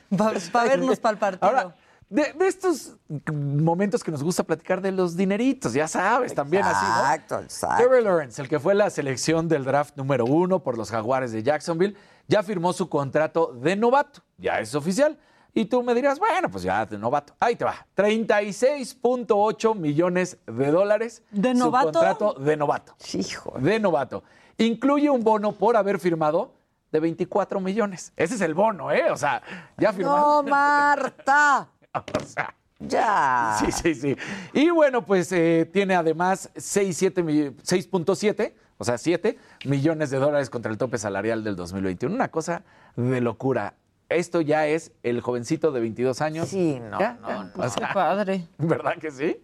Para 0.52 0.70
vernos 0.70 1.00
para 1.00 1.14
el 1.14 1.20
partido. 1.20 1.48
Ahora, 1.48 1.76
de, 2.10 2.34
de 2.34 2.48
estos 2.48 2.96
momentos 3.34 4.04
que 4.04 4.12
nos 4.12 4.24
gusta 4.24 4.44
platicar 4.44 4.82
de 4.82 4.92
los 4.92 5.18
dineritos, 5.18 5.74
ya 5.74 5.88
sabes, 5.88 6.34
también 6.34 6.64
así, 6.64 6.86
¿no? 6.86 7.00
Exacto, 7.00 7.40
exacto. 7.40 7.78
Trevor 7.78 8.04
Lawrence, 8.04 8.42
el 8.42 8.48
que 8.48 8.60
fue 8.60 8.76
la 8.76 8.90
selección 8.90 9.48
del 9.48 9.66
draft 9.66 9.98
número 9.98 10.26
uno 10.26 10.64
por 10.64 10.78
los 10.78 10.90
Jaguares 10.90 11.32
de 11.32 11.44
Jacksonville, 11.44 11.96
ya 12.28 12.44
firmó 12.44 12.74
su 12.74 12.90
contrato 12.90 13.54
de 13.54 13.76
novato. 13.76 14.22
Ya 14.38 14.60
es 14.60 14.74
oficial. 14.76 15.18
Y 15.54 15.66
tú 15.66 15.82
me 15.82 15.96
dirás, 15.96 16.20
bueno, 16.20 16.52
pues 16.52 16.64
ya 16.64 16.86
de 16.86 17.00
novato. 17.00 17.34
Ahí 17.40 17.56
te 17.56 17.66
va. 17.66 17.88
36.8 17.96 19.76
millones 19.76 20.38
de 20.46 20.72
dólares. 20.72 21.24
¿De 21.32 21.54
su 21.54 21.58
novato? 21.58 21.92
contrato 21.94 22.34
de 22.34 22.58
novato. 22.58 22.96
Hijo. 23.14 23.56
De 23.60 23.80
novato. 23.80 24.24
Incluye 24.60 25.10
un 25.10 25.24
bono 25.24 25.54
por 25.54 25.76
haber 25.76 26.00
firmado 26.00 26.54
de 26.92 27.00
24 27.00 27.60
millones. 27.60 28.14
Ese 28.16 28.36
es 28.36 28.42
el 28.42 28.54
bono, 28.54 28.92
¿eh? 28.92 29.10
O 29.12 29.18
sea, 29.18 29.42
ya 29.78 29.92
firmado. 29.94 30.44
No, 30.44 30.50
Marta. 30.50 31.70
O 32.22 32.26
sea, 32.26 32.54
Ya. 32.80 33.58
Sí, 33.60 33.72
sí, 33.72 33.96
sí. 33.96 34.16
Y 34.54 34.70
bueno, 34.70 35.04
pues 35.06 35.32
eh, 35.32 35.68
tiene 35.72 35.96
además 35.96 36.52
6, 36.56 36.96
7 36.96 37.24
mi- 37.24 37.50
6.7, 37.64 38.54
o 38.78 38.84
sea, 38.84 38.98
7 39.00 39.38
millones 39.66 40.10
de 40.12 40.18
dólares 40.18 40.50
contra 40.52 40.72
el 40.72 40.78
tope 40.78 40.98
salarial 41.00 41.44
del 41.44 41.56
2021. 41.56 42.14
Una 42.14 42.28
cosa 42.30 42.64
de 42.96 43.22
locura. 43.22 43.74
Esto 44.10 44.40
ya 44.42 44.68
es 44.68 44.92
el 45.04 45.20
jovencito 45.22 45.72
de 45.72 45.82
22 45.82 46.22
años. 46.22 46.48
Sí, 46.48 46.80
no, 46.80 47.00
Ya, 47.00 47.18
no, 47.22 47.44
no. 47.44 47.52
O 47.58 47.68
sea, 47.70 47.88
Qué 47.88 47.94
padre. 47.94 48.48
¿Verdad 48.58 48.94
que 49.00 49.12
sí? 49.12 49.38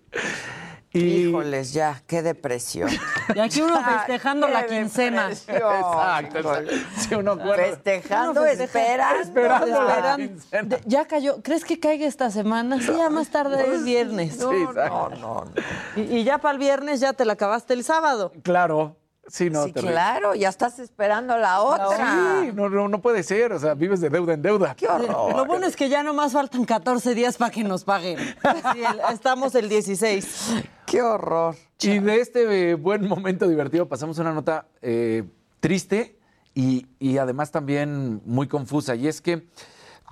Y... 0.93 0.99
Híjoles, 1.27 1.73
ya, 1.73 2.01
qué 2.07 2.21
depresión. 2.21 2.89
Y 3.35 3.39
aquí 3.39 3.61
uno 3.61 3.81
festejando 3.83 4.47
la 4.47 4.65
quincena. 4.65 5.29
Exacto. 5.31 6.37
exacto. 6.37 6.71
Sí, 6.97 7.15
uno 7.15 7.31
acuerda. 7.31 7.63
Festejando, 7.63 8.31
Uno 8.31 8.41
festeja- 8.43 8.63
esperando. 8.65 9.21
Esperando 9.21 9.83
la 9.83 10.15
Esperando. 10.15 10.77
Ya 10.85 11.05
cayó. 11.05 11.41
¿Crees 11.41 11.63
que 11.65 11.79
caiga 11.79 12.05
esta 12.05 12.29
semana? 12.29 12.79
Sí, 12.79 12.91
ya 12.95 13.09
más 13.09 13.29
tarde 13.29 13.63
es 13.73 13.83
viernes. 13.83 14.37
No, 14.37 14.51
Sí, 14.51 14.57
no, 14.63 14.69
exacto. 14.71 15.09
no, 15.19 15.45
no. 15.45 15.51
Y, 15.95 16.01
y 16.17 16.23
ya 16.25 16.37
para 16.39 16.53
el 16.53 16.59
viernes 16.59 16.99
ya 16.99 17.13
te 17.13 17.23
la 17.25 17.33
acabaste 17.33 17.73
el 17.73 17.83
sábado. 17.83 18.33
Claro. 18.43 18.97
Sí, 19.27 19.49
no, 19.49 19.63
Sí, 19.65 19.71
terrible. 19.71 19.93
claro, 19.93 20.35
ya 20.35 20.49
estás 20.49 20.79
esperando 20.79 21.37
la 21.37 21.61
otra. 21.61 22.41
Sí, 22.43 22.51
no, 22.53 22.67
no, 22.69 22.87
no 22.89 23.01
puede 23.01 23.23
ser. 23.23 23.53
O 23.53 23.59
sea, 23.59 23.73
vives 23.73 24.01
de 24.01 24.09
deuda 24.09 24.33
en 24.33 24.41
deuda. 24.41 24.75
Qué 24.75 24.85
horror. 24.87 25.33
Lo 25.35 25.45
bueno 25.45 25.65
es 25.65 25.75
que 25.77 25.87
ya 25.87 26.03
nomás 26.03 26.33
faltan 26.33 26.65
14 26.65 27.15
días 27.15 27.37
para 27.37 27.49
que 27.49 27.63
nos 27.63 27.83
paguen. 27.85 28.17
Sí, 28.19 28.83
el- 28.83 29.01
estamos 29.13 29.55
el 29.55 29.69
16. 29.69 30.53
Qué 30.85 31.01
horror. 31.01 31.55
Y 31.79 31.99
de 31.99 32.19
este 32.19 32.71
eh, 32.71 32.75
buen 32.75 33.07
momento 33.07 33.47
divertido 33.47 33.87
pasamos 33.87 34.19
a 34.19 34.21
una 34.23 34.33
nota 34.33 34.67
eh, 34.81 35.23
triste 35.61 36.17
y, 36.53 36.85
y 36.99 37.17
además 37.17 37.49
también 37.51 38.21
muy 38.25 38.47
confusa. 38.49 38.93
Y 38.95 39.07
es 39.07 39.21
que 39.21 39.47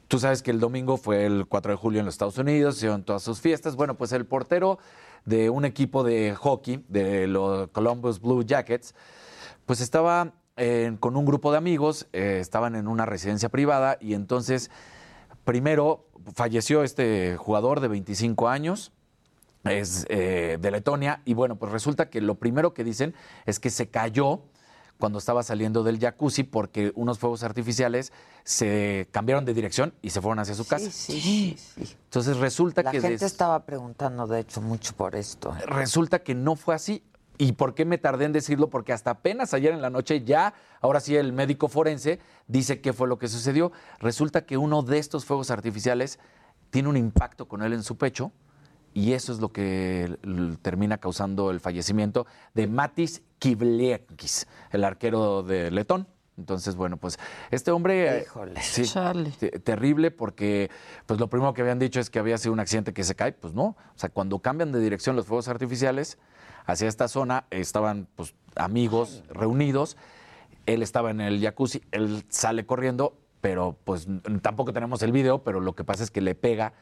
tú 0.08 0.20
sabes 0.20 0.42
que 0.42 0.52
el 0.52 0.60
domingo 0.60 0.98
fue 0.98 1.26
el 1.26 1.46
4 1.48 1.74
de 1.74 1.78
julio 1.78 2.00
en 2.00 2.06
los 2.06 2.16
Estados 2.16 2.38
Unidos, 2.38 2.78
hicieron 2.78 3.04
todas 3.04 3.24
sus 3.24 3.40
fiestas. 3.42 3.76
Bueno, 3.76 3.96
pues 3.96 4.12
el 4.12 4.26
portero 4.26 4.80
de 5.26 5.50
un 5.50 5.66
equipo 5.66 6.04
de 6.04 6.36
hockey, 6.36 6.84
de 6.88 7.28
los 7.28 7.70
Columbus 7.70 8.20
Blue 8.20 8.44
Jackets, 8.44 8.96
pues 9.66 9.82
estaba 9.82 10.34
eh, 10.58 10.96
con 11.00 11.16
un 11.16 11.26
grupo 11.26 11.52
de 11.52 11.58
amigos, 11.58 12.08
eh, 12.14 12.40
estaban 12.40 12.76
en 12.76 12.88
una 12.88 13.06
residencia 13.06 13.50
privada 13.50 13.98
y 14.00 14.14
entonces 14.14 14.70
primero 15.44 16.08
falleció 16.36 16.84
este 16.84 17.38
jugador 17.38 17.80
de 17.80 17.88
25 17.88 18.50
años 18.50 18.92
es 19.64 20.06
eh, 20.10 20.58
de 20.60 20.72
Letonia 20.72 21.22
y 21.24 21.34
bueno, 21.34 21.56
pues 21.58 21.72
resulta 21.72 22.10
que 22.10 22.22
lo 22.22 22.36
primero 22.36 22.74
que 22.74 22.84
dicen 22.84 23.14
es 23.46 23.60
que 23.60 23.70
se 23.70 23.90
cayó 23.90 24.42
cuando 25.02 25.20
estaba 25.20 25.44
saliendo 25.44 25.84
del 25.84 26.00
jacuzzi 26.00 26.44
porque 26.44 26.94
unos 26.96 27.20
fuegos 27.20 27.44
artificiales 27.44 28.14
se 28.46 29.10
cambiaron 29.12 29.44
de 29.44 29.54
dirección 29.54 29.94
y 30.02 30.12
se 30.12 30.22
fueron 30.22 30.40
hacia 30.40 30.56
su 30.56 30.66
casa. 30.66 30.90
Sí, 30.90 31.20
sí, 31.20 31.56
sí, 31.58 31.86
sí. 31.86 31.96
Entonces 32.06 32.38
resulta 32.38 32.84
La 32.84 32.92
que 32.92 33.02
gente 33.02 33.10
des- 33.16 33.24
estaba 33.24 33.66
preguntando, 33.66 34.28
de 34.28 34.40
hecho, 34.40 34.62
mucho 34.62 34.94
por 34.96 35.16
esto. 35.16 35.54
¿eh? 35.60 35.66
resulta 35.66 36.20
que 36.20 36.34
no 36.36 36.56
fue 36.56 36.76
así. 36.76 37.04
¿Y 37.38 37.54
por 37.54 37.74
qué 37.74 37.86
me 37.86 37.98
tardé 37.98 38.26
en 38.26 38.34
decirlo? 38.34 38.70
Porque 38.70 38.94
hasta 38.94 39.10
apenas 39.12 39.56
ayer 39.56 39.74
en 39.74 39.82
la 39.82 39.90
noche 39.90 40.24
ya, 40.24 40.54
ahora 40.80 41.00
sí, 41.00 41.16
el 41.16 41.34
médico 41.34 41.68
forense 41.70 42.20
dice 42.48 42.82
qué 42.82 42.94
fue 42.94 43.08
lo 43.08 43.18
que 43.18 43.28
sucedió. 43.28 43.72
Resulta 44.00 44.46
que 44.46 44.58
uno 44.58 44.84
de 44.84 45.00
estos 45.00 45.26
fuegos 45.26 45.50
artificiales 45.50 46.20
tiene 46.70 46.88
un 46.90 46.98
impacto 46.98 47.48
con 47.48 47.64
él 47.64 47.74
en 47.74 47.82
su 47.82 47.98
pecho 47.98 48.32
y 48.94 49.14
eso 49.14 49.32
es 49.32 49.40
lo 49.40 49.50
que 49.50 50.18
termina 50.62 50.98
causando 50.98 51.52
el 51.52 51.60
fallecimiento 51.60 52.26
de 52.54 52.68
Matis 52.68 53.22
Kivliekis, 53.40 54.48
el 54.72 54.84
arquero 54.84 55.44
de 55.44 55.72
Letón. 55.72 56.08
Entonces, 56.38 56.76
bueno, 56.76 56.98
pues 56.98 57.20
este 57.52 57.72
hombre... 57.72 58.20
eh, 58.20 58.22
Híjole. 58.24 58.62
sí, 58.62 58.84
terrible 59.64 60.12
porque 60.12 60.72
pues 61.06 61.20
lo 61.20 61.30
primero 61.30 61.54
que 61.54 61.62
habían 61.62 61.78
dicho 61.78 62.00
es 62.00 62.10
que 62.10 62.20
había 62.20 62.38
sido 62.38 62.54
un 62.54 62.60
accidente 62.60 62.94
que 62.94 63.04
se 63.04 63.16
cae, 63.16 63.32
pues 63.34 63.54
no. 63.54 63.64
O 63.64 63.94
sea, 63.96 64.10
cuando 64.10 64.40
cambian 64.40 64.72
de 64.72 64.80
dirección 64.80 65.16
los 65.16 65.26
fuegos 65.28 65.48
artificiales 65.50 66.18
hacia 66.66 66.88
esta 66.88 67.08
zona, 67.08 67.46
estaban 67.52 68.08
pues 68.16 68.34
amigos 68.56 69.24
reunidos, 69.30 69.98
él 70.66 70.82
estaba 70.82 71.12
en 71.12 71.22
el 71.22 71.42
jacuzzi, 71.42 71.82
él 71.92 72.24
sale 72.30 72.66
corriendo, 72.66 73.18
pero 73.42 73.78
pues 73.84 74.08
tampoco 74.42 74.74
tenemos 74.74 75.02
el 75.04 75.12
video, 75.12 75.44
pero 75.44 75.60
lo 75.60 75.74
que 75.74 75.84
pasa 75.84 76.04
es 76.04 76.12
que 76.12 76.22
le 76.22 76.34
pega 76.34 76.74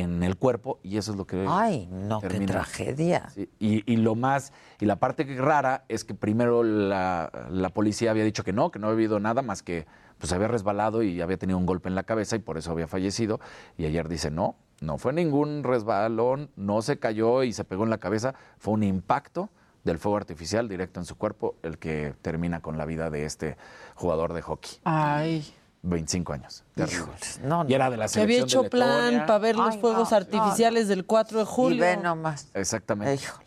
en 0.00 0.22
el 0.22 0.36
cuerpo 0.36 0.80
y 0.82 0.96
eso 0.96 1.12
es 1.12 1.16
lo 1.16 1.26
que 1.26 1.44
Ay, 1.48 1.86
no, 1.90 2.20
qué 2.20 2.28
termina. 2.28 2.52
tragedia. 2.52 3.28
Sí, 3.30 3.48
Y, 3.58 3.90
y 3.92 3.96
lo 3.96 4.14
más, 4.14 4.52
y 4.80 4.86
la 4.86 4.96
parte 4.96 5.24
que 5.26 5.36
rara 5.40 5.84
es 5.88 6.04
que 6.04 6.14
primero 6.14 6.62
la, 6.64 7.30
la 7.50 7.68
policía 7.70 8.10
había 8.10 8.24
dicho 8.24 8.42
que 8.44 8.52
no, 8.52 8.70
que 8.70 8.78
no 8.78 8.88
había 8.88 8.94
habido 8.96 9.20
nada 9.20 9.42
más 9.42 9.62
que 9.62 9.86
pues 10.18 10.32
había 10.32 10.48
resbalado 10.48 11.02
y 11.02 11.20
había 11.20 11.36
tenido 11.36 11.58
un 11.58 11.66
golpe 11.66 11.88
en 11.88 11.94
la 11.94 12.04
cabeza 12.04 12.36
y 12.36 12.38
por 12.38 12.56
eso 12.58 12.72
había 12.72 12.86
fallecido. 12.86 13.40
Y 13.76 13.84
ayer 13.86 14.08
dice 14.08 14.30
no, 14.30 14.56
no 14.80 14.98
fue 14.98 15.12
ningún 15.12 15.62
resbalón, 15.64 16.50
no 16.56 16.82
se 16.82 16.98
cayó 16.98 17.42
y 17.42 17.52
se 17.52 17.64
pegó 17.64 17.84
en 17.84 17.90
la 17.90 17.98
cabeza, 17.98 18.34
fue 18.58 18.74
un 18.74 18.82
impacto 18.82 19.50
del 19.84 19.98
fuego 19.98 20.16
artificial 20.16 20.68
directo 20.68 20.98
en 20.98 21.04
su 21.06 21.16
cuerpo 21.16 21.56
el 21.62 21.78
que 21.78 22.14
termina 22.22 22.60
con 22.60 22.78
la 22.78 22.86
vida 22.86 23.10
de 23.10 23.26
este 23.26 23.56
jugador 23.94 24.32
de 24.32 24.40
hockey. 24.42 24.78
Ay. 24.84 25.44
25 25.84 26.32
años. 26.32 26.64
Terrible. 26.74 26.98
Híjoles, 27.02 27.40
no, 27.44 27.64
Y 27.68 27.74
era 27.74 27.90
de 27.90 27.96
la 27.96 28.08
Se 28.08 28.20
había 28.22 28.40
hecho 28.40 28.64
plan 28.64 29.26
para 29.26 29.38
ver 29.38 29.56
los 29.56 29.74
Ay, 29.74 29.80
fuegos 29.80 30.10
no, 30.10 30.16
artificiales 30.16 30.88
del 30.88 31.04
4 31.04 31.38
de 31.38 31.44
Y 31.44 31.46
julio. 31.46 31.80
ve 31.80 31.96
nomás. 31.96 32.48
Exactamente. 32.54 33.14
Híjole, 33.22 33.44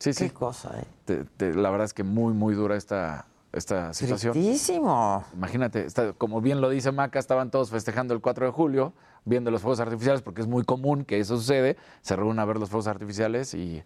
Sí, 0.00 0.12
sí. 0.12 0.24
qué 0.28 0.34
cosa, 0.34 0.70
¿eh? 0.80 0.84
Te- 1.04 1.24
te- 1.24 1.54
la 1.54 1.70
verdad 1.70 1.84
es 1.84 1.94
que 1.94 2.02
muy, 2.02 2.32
muy 2.32 2.54
dura 2.54 2.76
esta, 2.76 3.26
esta 3.52 3.92
situación. 3.92 4.32
Tristísimo. 4.32 5.24
Imagínate, 5.34 5.84
está- 5.86 6.12
como 6.14 6.40
bien 6.40 6.60
lo 6.60 6.68
dice 6.70 6.90
Maca, 6.90 7.18
estaban 7.18 7.50
todos 7.50 7.70
festejando 7.70 8.12
el 8.14 8.20
4 8.20 8.46
de 8.46 8.52
julio, 8.52 8.92
viendo 9.24 9.50
los 9.50 9.62
fuegos 9.62 9.80
artificiales, 9.80 10.22
porque 10.22 10.40
es 10.40 10.46
muy 10.46 10.64
común 10.64 11.04
que 11.04 11.20
eso 11.20 11.36
sucede. 11.36 11.76
Se 12.02 12.16
reúnen 12.16 12.38
a 12.40 12.44
ver 12.44 12.58
los 12.58 12.68
fuegos 12.70 12.86
artificiales 12.88 13.54
y 13.54 13.82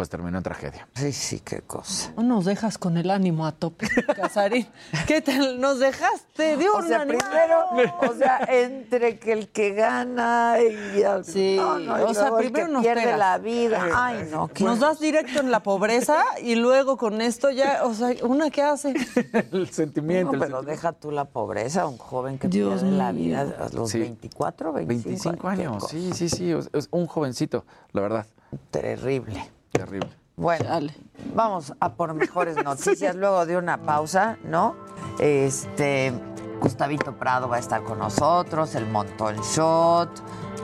pues 0.00 0.08
terminó 0.08 0.38
en 0.38 0.42
tragedia. 0.42 0.88
Sí, 0.94 1.12
sí, 1.12 1.40
qué 1.40 1.60
cosa. 1.60 2.10
No 2.16 2.22
nos 2.22 2.46
dejas 2.46 2.78
con 2.78 2.96
el 2.96 3.10
ánimo 3.10 3.44
a 3.46 3.52
tope, 3.52 3.86
Casarín. 4.16 4.66
¿Qué 5.06 5.20
tal? 5.20 5.60
¿Nos 5.60 5.78
dejaste? 5.78 6.56
Dio 6.56 6.72
O 6.72 6.78
un 6.78 6.88
sea, 6.88 7.02
ánimo. 7.02 7.18
primero, 7.18 7.98
o 8.10 8.14
sea, 8.14 8.38
entre 8.48 9.18
que 9.18 9.32
el 9.34 9.48
que 9.48 9.74
gana 9.74 10.54
y 10.58 11.02
el, 11.02 11.22
Sí, 11.26 11.56
no, 11.58 11.78
no, 11.80 11.98
y 11.98 12.02
o 12.04 12.14
sea, 12.14 12.30
luego 12.30 12.38
el 12.38 12.44
primero 12.46 12.66
que 12.68 12.72
nos 12.72 12.82
pierde 12.82 13.02
pegas. 13.02 13.18
la 13.18 13.36
vida. 13.36 13.84
Ay, 13.94 14.26
no, 14.32 14.48
qué 14.48 14.64
Nos 14.64 14.80
das 14.80 15.00
directo 15.00 15.38
en 15.40 15.50
la 15.50 15.62
pobreza 15.62 16.24
y 16.42 16.54
luego 16.54 16.96
con 16.96 17.20
esto 17.20 17.50
ya, 17.50 17.82
o 17.84 17.92
sea, 17.92 18.08
¿una 18.22 18.48
qué 18.48 18.62
hace? 18.62 18.94
el 19.52 19.68
sentimiento. 19.68 20.32
No, 20.32 20.32
el 20.32 20.38
pero 20.40 20.60
sentimiento. 20.60 20.62
deja 20.62 20.92
tú 20.92 21.10
la 21.10 21.26
pobreza, 21.26 21.86
un 21.86 21.98
joven 21.98 22.38
que 22.38 22.48
Dios 22.48 22.80
pierde 22.80 22.96
la 22.96 23.12
vida 23.12 23.40
a 23.42 23.68
los 23.74 23.90
Sí. 23.90 23.98
24, 23.98 24.72
25, 24.72 25.08
25 25.10 25.40
qué 25.42 25.46
años, 25.46 25.86
sí, 25.90 26.10
sí, 26.14 26.30
sí, 26.30 26.54
un 26.90 27.06
jovencito, 27.06 27.66
la 27.92 28.00
verdad, 28.00 28.26
Terrible. 28.70 29.59
Terrible. 29.70 30.10
Bueno, 30.36 30.64
Chale. 30.64 30.94
vamos 31.34 31.74
a 31.80 31.92
por 31.92 32.14
mejores 32.14 32.56
noticias 32.64 33.14
luego 33.14 33.44
de 33.46 33.56
una 33.56 33.78
pausa, 33.78 34.38
¿no? 34.44 34.74
Este, 35.18 36.12
Gustavito 36.60 37.12
Prado 37.12 37.48
va 37.48 37.56
a 37.56 37.58
estar 37.58 37.82
con 37.82 37.98
nosotros, 37.98 38.74
el 38.74 38.86
Montón 38.86 39.36
Shot 39.40 40.10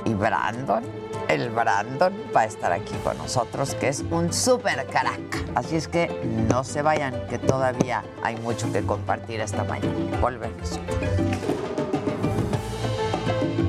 y 0.05 0.15
Brandon, 0.15 0.83
el 1.29 1.51
Brandon 1.51 2.13
va 2.35 2.43
a 2.43 2.45
estar 2.45 2.73
aquí 2.73 2.95
con 3.03 3.19
nosotros, 3.19 3.75
que 3.75 3.89
es 3.89 4.05
un 4.11 4.33
súper 4.33 4.87
crack. 4.87 5.45
Así 5.55 5.77
es 5.77 5.89
que 5.89 6.09
no 6.49 6.65
se 6.65 6.83
vayan, 6.83 7.27
que 7.29 7.39
todavía 7.39 8.05
hay 8.23 8.37
mucho 8.37 8.71
que 8.73 8.83
compartir 8.83 9.41
esta 9.41 9.65
mañana. 9.65 10.19
Volvemos. 10.21 10.79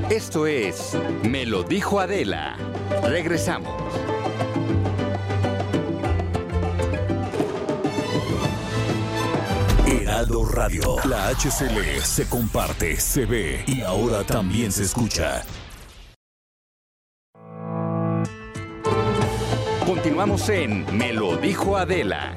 Esto 0.09 0.47
es 0.47 0.97
Me 1.23 1.45
lo 1.45 1.63
dijo 1.63 1.99
Adela. 1.99 2.55
Regresamos. 3.03 3.73
Radio. 10.25 10.95
La 11.05 11.27
HCL 11.29 12.01
se 12.01 12.27
comparte, 12.27 12.99
se 12.99 13.25
ve 13.25 13.63
y 13.67 13.81
ahora 13.81 14.23
también 14.23 14.71
se 14.71 14.81
escucha. 14.83 15.43
Continuamos 19.85 20.49
en 20.49 20.85
Me 20.97 21.13
lo 21.13 21.37
dijo 21.37 21.77
Adela. 21.77 22.33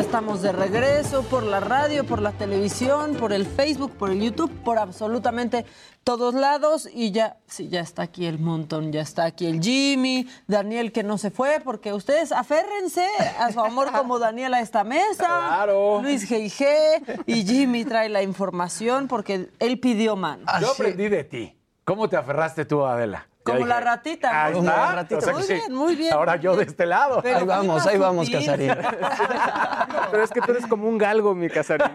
Ya 0.00 0.06
estamos 0.06 0.40
de 0.40 0.52
regreso 0.52 1.24
por 1.24 1.42
la 1.42 1.60
radio, 1.60 2.06
por 2.06 2.22
la 2.22 2.32
televisión, 2.32 3.16
por 3.16 3.34
el 3.34 3.44
Facebook, 3.44 3.92
por 3.98 4.08
el 4.08 4.22
YouTube, 4.22 4.50
por 4.64 4.78
absolutamente 4.78 5.66
todos 6.04 6.32
lados. 6.32 6.88
Y 6.90 7.10
ya, 7.10 7.36
sí, 7.46 7.68
ya 7.68 7.80
está 7.80 8.04
aquí 8.04 8.24
el 8.24 8.38
montón, 8.38 8.92
ya 8.92 9.02
está 9.02 9.24
aquí 9.24 9.44
el 9.44 9.60
Jimmy, 9.60 10.26
Daniel 10.46 10.90
que 10.90 11.02
no 11.02 11.18
se 11.18 11.30
fue, 11.30 11.60
porque 11.62 11.92
ustedes 11.92 12.32
aférrense 12.32 13.06
a 13.38 13.52
su 13.52 13.60
amor 13.60 13.92
como 13.94 14.18
Daniel 14.18 14.54
a 14.54 14.62
esta 14.62 14.84
mesa. 14.84 15.26
Claro. 15.26 16.00
Luis 16.00 16.26
G.I.G. 16.30 17.24
y 17.26 17.44
Jimmy 17.44 17.84
trae 17.84 18.08
la 18.08 18.22
información 18.22 19.06
porque 19.06 19.50
él 19.58 19.80
pidió 19.80 20.16
mano. 20.16 20.46
Yo 20.62 20.70
aprendí 20.70 21.10
de 21.10 21.24
ti. 21.24 21.58
¿Cómo 21.84 22.08
te 22.08 22.16
aferraste 22.16 22.64
tú, 22.64 22.86
Adela? 22.86 23.29
Como 23.42 23.64
la 23.66 23.80
ratita. 23.80 24.44
Ahí 24.44 24.58
está. 24.58 24.76
la 24.76 24.92
ratita. 24.92 25.18
O 25.18 25.20
sea 25.22 25.32
Muy 25.32 25.46
bien, 25.46 25.74
muy 25.74 25.96
bien. 25.96 26.12
Ahora 26.12 26.36
yo 26.36 26.56
de 26.56 26.64
este 26.64 26.84
lado. 26.86 27.20
Pero 27.22 27.38
Ahí 27.38 27.44
vamos, 27.46 27.86
ahí 27.86 27.96
vamos, 27.98 28.26
sutil. 28.26 28.40
Casarín. 28.46 28.74
Pero 30.10 30.22
es 30.24 30.30
que 30.30 30.40
tú 30.40 30.50
eres 30.52 30.66
como 30.66 30.88
un 30.88 30.98
galgo, 30.98 31.34
mi 31.34 31.48
Casarín. 31.48 31.90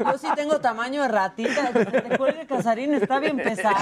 Yo 0.00 0.18
sí 0.18 0.26
tengo 0.36 0.60
tamaño 0.60 1.02
de 1.02 1.08
ratita. 1.08 1.72
Que 1.72 1.84
te 1.86 2.18
cuelgue 2.18 2.46
Casarín 2.46 2.94
está 2.94 3.18
bien 3.18 3.36
pesado. 3.38 3.76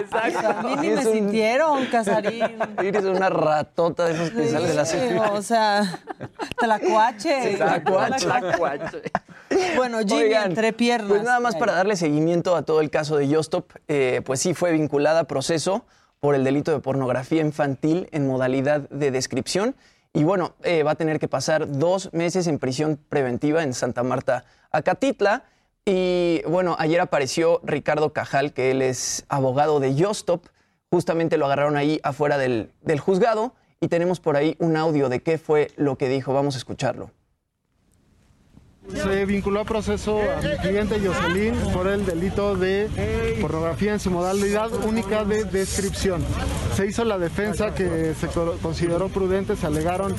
Exacto, 0.00 0.48
A 0.48 0.62
mí 0.62 0.76
ni 0.80 0.86
Es 0.88 1.04
me 1.04 1.06
un- 1.10 1.12
sintieron, 1.12 1.86
Casarín. 1.86 2.58
Eres 2.78 3.04
una 3.04 3.28
ratota 3.28 4.06
de 4.06 4.14
esos 4.14 4.30
que 4.30 4.48
sale 4.48 4.68
de 4.68 4.74
la 4.74 4.84
Sí, 4.84 4.98
cinta. 4.98 5.32
o 5.32 5.42
sea, 5.42 5.82
tlacuache. 6.58 7.56
Tlacuache. 7.56 9.02
Bueno, 9.76 9.98
Jimmy, 10.00 10.22
Oigan, 10.22 10.44
entre 10.50 10.72
piernas. 10.72 11.08
Pues 11.08 11.22
nada 11.24 11.40
más 11.40 11.56
para 11.56 11.72
darle 11.72 11.96
seguimiento 11.96 12.54
a 12.56 12.62
todo 12.62 12.80
el 12.80 12.88
caso 12.90 13.16
de 13.16 13.28
Yostop, 13.28 13.70
eh, 13.88 14.22
pues 14.24 14.40
sí 14.40 14.54
fue 14.54 14.70
vinculada 14.72 15.20
a 15.20 15.24
proceso 15.24 15.49
por 16.20 16.34
el 16.34 16.44
delito 16.44 16.70
de 16.70 16.80
pornografía 16.80 17.40
infantil 17.40 18.08
en 18.12 18.26
modalidad 18.26 18.88
de 18.90 19.10
descripción. 19.10 19.74
Y 20.12 20.24
bueno, 20.24 20.54
eh, 20.62 20.82
va 20.82 20.92
a 20.92 20.94
tener 20.96 21.18
que 21.18 21.28
pasar 21.28 21.70
dos 21.78 22.12
meses 22.12 22.46
en 22.46 22.58
prisión 22.58 22.98
preventiva 23.08 23.62
en 23.62 23.74
Santa 23.74 24.02
Marta, 24.02 24.44
Acatitla. 24.70 25.44
Y 25.84 26.42
bueno, 26.46 26.76
ayer 26.78 27.00
apareció 27.00 27.60
Ricardo 27.64 28.12
Cajal, 28.12 28.52
que 28.52 28.70
él 28.70 28.82
es 28.82 29.24
abogado 29.28 29.80
de 29.80 29.94
Yostop. 29.94 30.46
Justamente 30.90 31.36
lo 31.36 31.46
agarraron 31.46 31.76
ahí 31.76 32.00
afuera 32.02 32.38
del, 32.38 32.72
del 32.82 33.00
juzgado 33.00 33.54
y 33.80 33.88
tenemos 33.88 34.20
por 34.20 34.36
ahí 34.36 34.56
un 34.58 34.76
audio 34.76 35.08
de 35.08 35.22
qué 35.22 35.38
fue 35.38 35.70
lo 35.76 35.96
que 35.96 36.08
dijo. 36.08 36.34
Vamos 36.34 36.54
a 36.54 36.58
escucharlo. 36.58 37.10
Se 38.94 39.24
vinculó 39.24 39.60
a 39.60 39.64
proceso 39.64 40.18
a 40.20 40.40
mi 40.42 40.56
cliente 40.58 41.00
Jocelyn 41.04 41.54
por 41.72 41.86
el 41.86 42.04
delito 42.04 42.56
de 42.56 42.88
pornografía 43.40 43.92
en 43.92 44.00
su 44.00 44.10
modalidad 44.10 44.70
única 44.86 45.24
de 45.24 45.44
descripción. 45.44 46.22
Se 46.74 46.86
hizo 46.86 47.04
la 47.04 47.18
defensa 47.18 47.74
que 47.74 48.14
se 48.18 48.26
co- 48.28 48.56
consideró 48.62 49.08
prudente, 49.08 49.56
se 49.56 49.66
alegaron, 49.66 50.14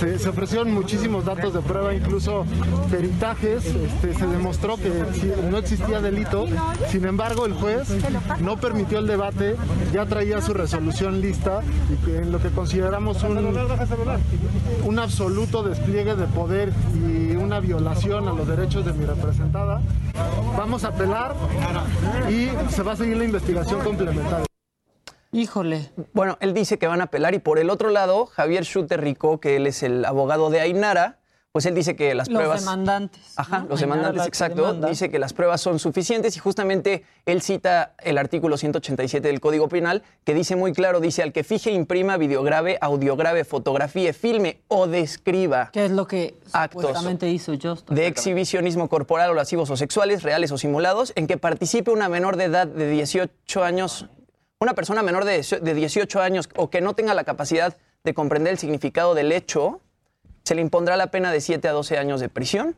se, 0.00 0.28
ofrecieron 0.28 0.72
muchísimos 0.72 1.24
datos 1.24 1.54
de 1.54 1.60
prueba, 1.60 1.94
incluso 1.94 2.44
peritajes, 2.90 3.64
este, 3.66 4.14
se 4.14 4.26
demostró 4.26 4.76
que 4.76 4.90
no 5.50 5.58
existía 5.58 6.00
delito, 6.00 6.46
sin 6.90 7.06
embargo 7.06 7.46
el 7.46 7.54
juez 7.54 7.88
no 8.40 8.56
permitió 8.58 8.98
el 8.98 9.06
debate, 9.06 9.56
ya 9.92 10.06
traía 10.06 10.40
su 10.42 10.52
resolución 10.54 11.20
lista 11.20 11.60
y 11.92 12.04
que 12.04 12.18
en 12.18 12.32
lo 12.32 12.40
que 12.40 12.50
consideramos 12.50 13.22
un, 13.22 13.38
un 14.84 14.98
absoluto 14.98 15.62
despliegue 15.62 16.14
de 16.14 16.26
poder 16.26 16.72
y 16.94 17.36
una 17.36 17.60
violación 17.60 18.11
a 18.18 18.20
los 18.20 18.46
derechos 18.46 18.84
de 18.84 18.92
mi 18.92 19.06
representada. 19.06 19.80
Vamos 20.56 20.84
a 20.84 20.88
apelar 20.88 21.34
y 22.28 22.50
se 22.70 22.82
va 22.82 22.92
a 22.92 22.96
seguir 22.96 23.16
la 23.16 23.24
investigación 23.24 23.80
complementaria. 23.80 24.44
Híjole. 25.30 25.90
Bueno, 26.12 26.36
él 26.40 26.52
dice 26.52 26.78
que 26.78 26.86
van 26.86 27.00
a 27.00 27.04
apelar 27.04 27.34
y 27.34 27.38
por 27.38 27.58
el 27.58 27.70
otro 27.70 27.88
lado, 27.88 28.26
Javier 28.26 28.64
Schutter 28.64 29.00
Rico, 29.00 29.40
que 29.40 29.56
él 29.56 29.66
es 29.66 29.82
el 29.82 30.04
abogado 30.04 30.50
de 30.50 30.60
Ainara, 30.60 31.20
pues 31.52 31.66
él 31.66 31.74
dice 31.74 31.94
que 31.94 32.14
las 32.14 32.28
Los 32.28 32.36
pruebas... 32.36 32.60
demandantes. 32.60 33.20
Ajá, 33.36 33.60
¿no? 33.60 33.68
los 33.68 33.80
demandantes, 33.80 34.26
exacto. 34.26 34.62
demanda. 34.62 34.88
Dice 34.88 35.10
que 35.10 35.18
las 35.18 35.34
pruebas 35.34 35.60
son 35.60 35.78
suficientes 35.78 36.34
y 36.36 36.40
justamente 36.40 37.04
él 37.26 37.42
cita 37.42 37.94
el 37.98 38.16
artículo 38.16 38.56
187 38.56 39.28
del 39.28 39.40
Código 39.40 39.68
Penal 39.68 40.02
que 40.24 40.32
dice 40.32 40.56
muy 40.56 40.72
claro, 40.72 41.00
dice 41.00 41.22
al 41.22 41.32
que 41.32 41.44
fije, 41.44 41.70
imprima, 41.70 42.16
videograve, 42.16 42.78
audiograve, 42.80 43.44
fotografíe, 43.44 44.14
filme 44.14 44.62
o 44.68 44.86
describa 44.86 45.68
¿Qué 45.72 45.84
es 45.84 45.90
lo 45.90 46.06
que 46.06 46.36
supuestamente 46.46 47.28
hizo 47.28 47.52
de 47.52 48.06
exhibicionismo 48.06 48.88
corporal 48.88 49.30
o 49.30 49.34
lascivos 49.34 49.68
o 49.68 49.76
sexuales, 49.76 50.22
reales 50.22 50.52
o 50.52 50.58
simulados, 50.58 51.12
en 51.16 51.26
que 51.26 51.36
participe 51.36 51.90
una 51.90 52.08
menor 52.08 52.36
de 52.36 52.44
edad 52.44 52.66
de 52.66 52.88
18 52.88 53.62
años, 53.62 54.06
una 54.58 54.74
persona 54.74 55.02
menor 55.02 55.26
de 55.26 55.34
18 55.34 55.62
de 55.62 55.74
18 55.74 56.20
años 56.22 56.48
o 56.56 56.70
que 56.70 56.80
no 56.80 56.94
tenga 56.94 57.12
la 57.12 57.24
capacidad 57.24 57.76
de 58.04 58.14
comprender 58.14 58.52
el 58.52 58.58
significado 58.58 59.14
del 59.14 59.32
hecho, 59.32 59.80
se 60.44 60.54
le 60.54 60.62
impondrá 60.62 60.96
la 60.96 61.08
pena 61.08 61.32
de 61.32 61.40
7 61.40 61.66
a 61.68 61.72
12 61.72 61.98
años 61.98 62.20
de 62.20 62.28
prisión 62.28 62.76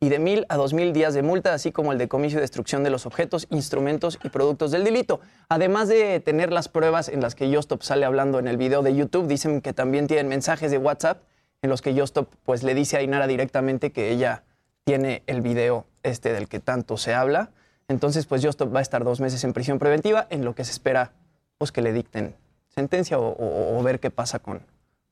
y 0.00 0.08
de 0.08 0.20
1.000 0.20 0.46
a 0.48 0.56
2.000 0.56 0.92
días 0.92 1.14
de 1.14 1.22
multa, 1.22 1.54
así 1.54 1.72
como 1.72 1.92
el 1.92 1.98
decomiso 1.98 2.38
y 2.38 2.40
destrucción 2.40 2.82
de 2.84 2.90
los 2.90 3.06
objetos, 3.06 3.46
instrumentos 3.50 4.18
y 4.22 4.28
productos 4.28 4.70
del 4.70 4.84
delito. 4.84 5.20
Además 5.48 5.88
de 5.88 6.20
tener 6.20 6.52
las 6.52 6.68
pruebas 6.68 7.08
en 7.08 7.20
las 7.20 7.34
que 7.34 7.48
Yostop 7.48 7.82
sale 7.82 8.04
hablando 8.04 8.38
en 8.38 8.48
el 8.48 8.56
video 8.56 8.82
de 8.82 8.94
YouTube, 8.94 9.26
dicen 9.26 9.60
que 9.60 9.72
también 9.72 10.06
tienen 10.06 10.28
mensajes 10.28 10.70
de 10.70 10.78
WhatsApp 10.78 11.22
en 11.62 11.70
los 11.70 11.80
que 11.80 11.94
Yostop 11.94 12.28
pues, 12.44 12.62
le 12.62 12.74
dice 12.74 12.98
a 12.98 13.02
Inara 13.02 13.26
directamente 13.26 13.92
que 13.92 14.10
ella 14.10 14.42
tiene 14.84 15.22
el 15.26 15.40
video 15.40 15.86
este 16.02 16.32
del 16.32 16.48
que 16.48 16.60
tanto 16.60 16.98
se 16.98 17.14
habla. 17.14 17.50
Entonces, 17.88 18.26
pues 18.26 18.42
Yostop 18.42 18.74
va 18.74 18.80
a 18.80 18.82
estar 18.82 19.04
dos 19.04 19.20
meses 19.20 19.42
en 19.44 19.52
prisión 19.52 19.78
preventiva, 19.78 20.26
en 20.30 20.44
lo 20.44 20.54
que 20.54 20.64
se 20.64 20.72
espera 20.72 21.12
pues, 21.58 21.72
que 21.72 21.80
le 21.80 21.92
dicten 21.92 22.34
sentencia 22.68 23.18
o, 23.18 23.82
ver 23.82 24.00
qué 24.00 24.10
pasa 24.10 24.40
con, 24.40 24.60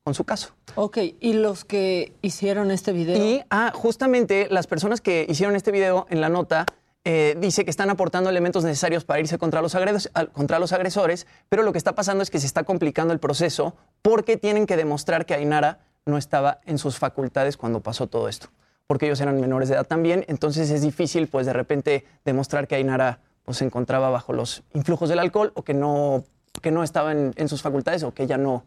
con 0.03 0.13
su 0.13 0.25
caso. 0.25 0.49
Ok, 0.75 0.97
¿y 1.19 1.33
los 1.33 1.63
que 1.65 2.13
hicieron 2.21 2.71
este 2.71 2.91
video? 2.91 3.17
Y, 3.17 3.43
ah, 3.49 3.71
justamente 3.73 4.47
las 4.51 4.67
personas 4.67 5.01
que 5.01 5.25
hicieron 5.29 5.55
este 5.55 5.71
video 5.71 6.05
en 6.09 6.19
la 6.21 6.29
nota 6.29 6.65
eh, 7.05 7.35
dice 7.39 7.63
que 7.63 7.71
están 7.71 7.89
aportando 7.89 8.29
elementos 8.29 8.63
necesarios 8.63 9.05
para 9.05 9.19
irse 9.21 9.37
contra 9.37 9.61
los, 9.61 9.75
al- 9.75 10.31
contra 10.31 10.59
los 10.59 10.71
agresores, 10.73 11.25
pero 11.49 11.63
lo 11.63 11.71
que 11.71 11.77
está 11.77 11.95
pasando 11.95 12.21
es 12.23 12.29
que 12.29 12.39
se 12.39 12.47
está 12.47 12.63
complicando 12.63 13.13
el 13.13 13.19
proceso 13.19 13.75
porque 14.01 14.37
tienen 14.37 14.65
que 14.65 14.77
demostrar 14.77 15.25
que 15.25 15.33
Ainara 15.33 15.79
no 16.05 16.17
estaba 16.17 16.59
en 16.65 16.77
sus 16.77 16.97
facultades 16.97 17.55
cuando 17.57 17.81
pasó 17.81 18.07
todo 18.07 18.27
esto, 18.27 18.47
porque 18.87 19.05
ellos 19.05 19.21
eran 19.21 19.39
menores 19.39 19.69
de 19.69 19.75
edad 19.75 19.85
también, 19.87 20.25
entonces 20.27 20.69
es 20.69 20.81
difícil 20.81 21.27
pues 21.27 21.45
de 21.45 21.53
repente 21.53 22.05
demostrar 22.25 22.67
que 22.67 22.75
Ainara 22.75 23.19
pues, 23.43 23.57
se 23.57 23.65
encontraba 23.65 24.09
bajo 24.09 24.33
los 24.33 24.63
influjos 24.73 25.07
del 25.09 25.19
alcohol 25.19 25.51
o 25.55 25.63
que 25.63 25.73
no, 25.73 26.23
que 26.61 26.71
no 26.71 26.83
estaba 26.83 27.13
en, 27.13 27.33
en 27.37 27.47
sus 27.49 27.61
facultades 27.61 28.03
o 28.03 28.13
que 28.13 28.23
ella 28.23 28.37
no, 28.37 28.65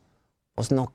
pues 0.55 0.73
no 0.73 0.93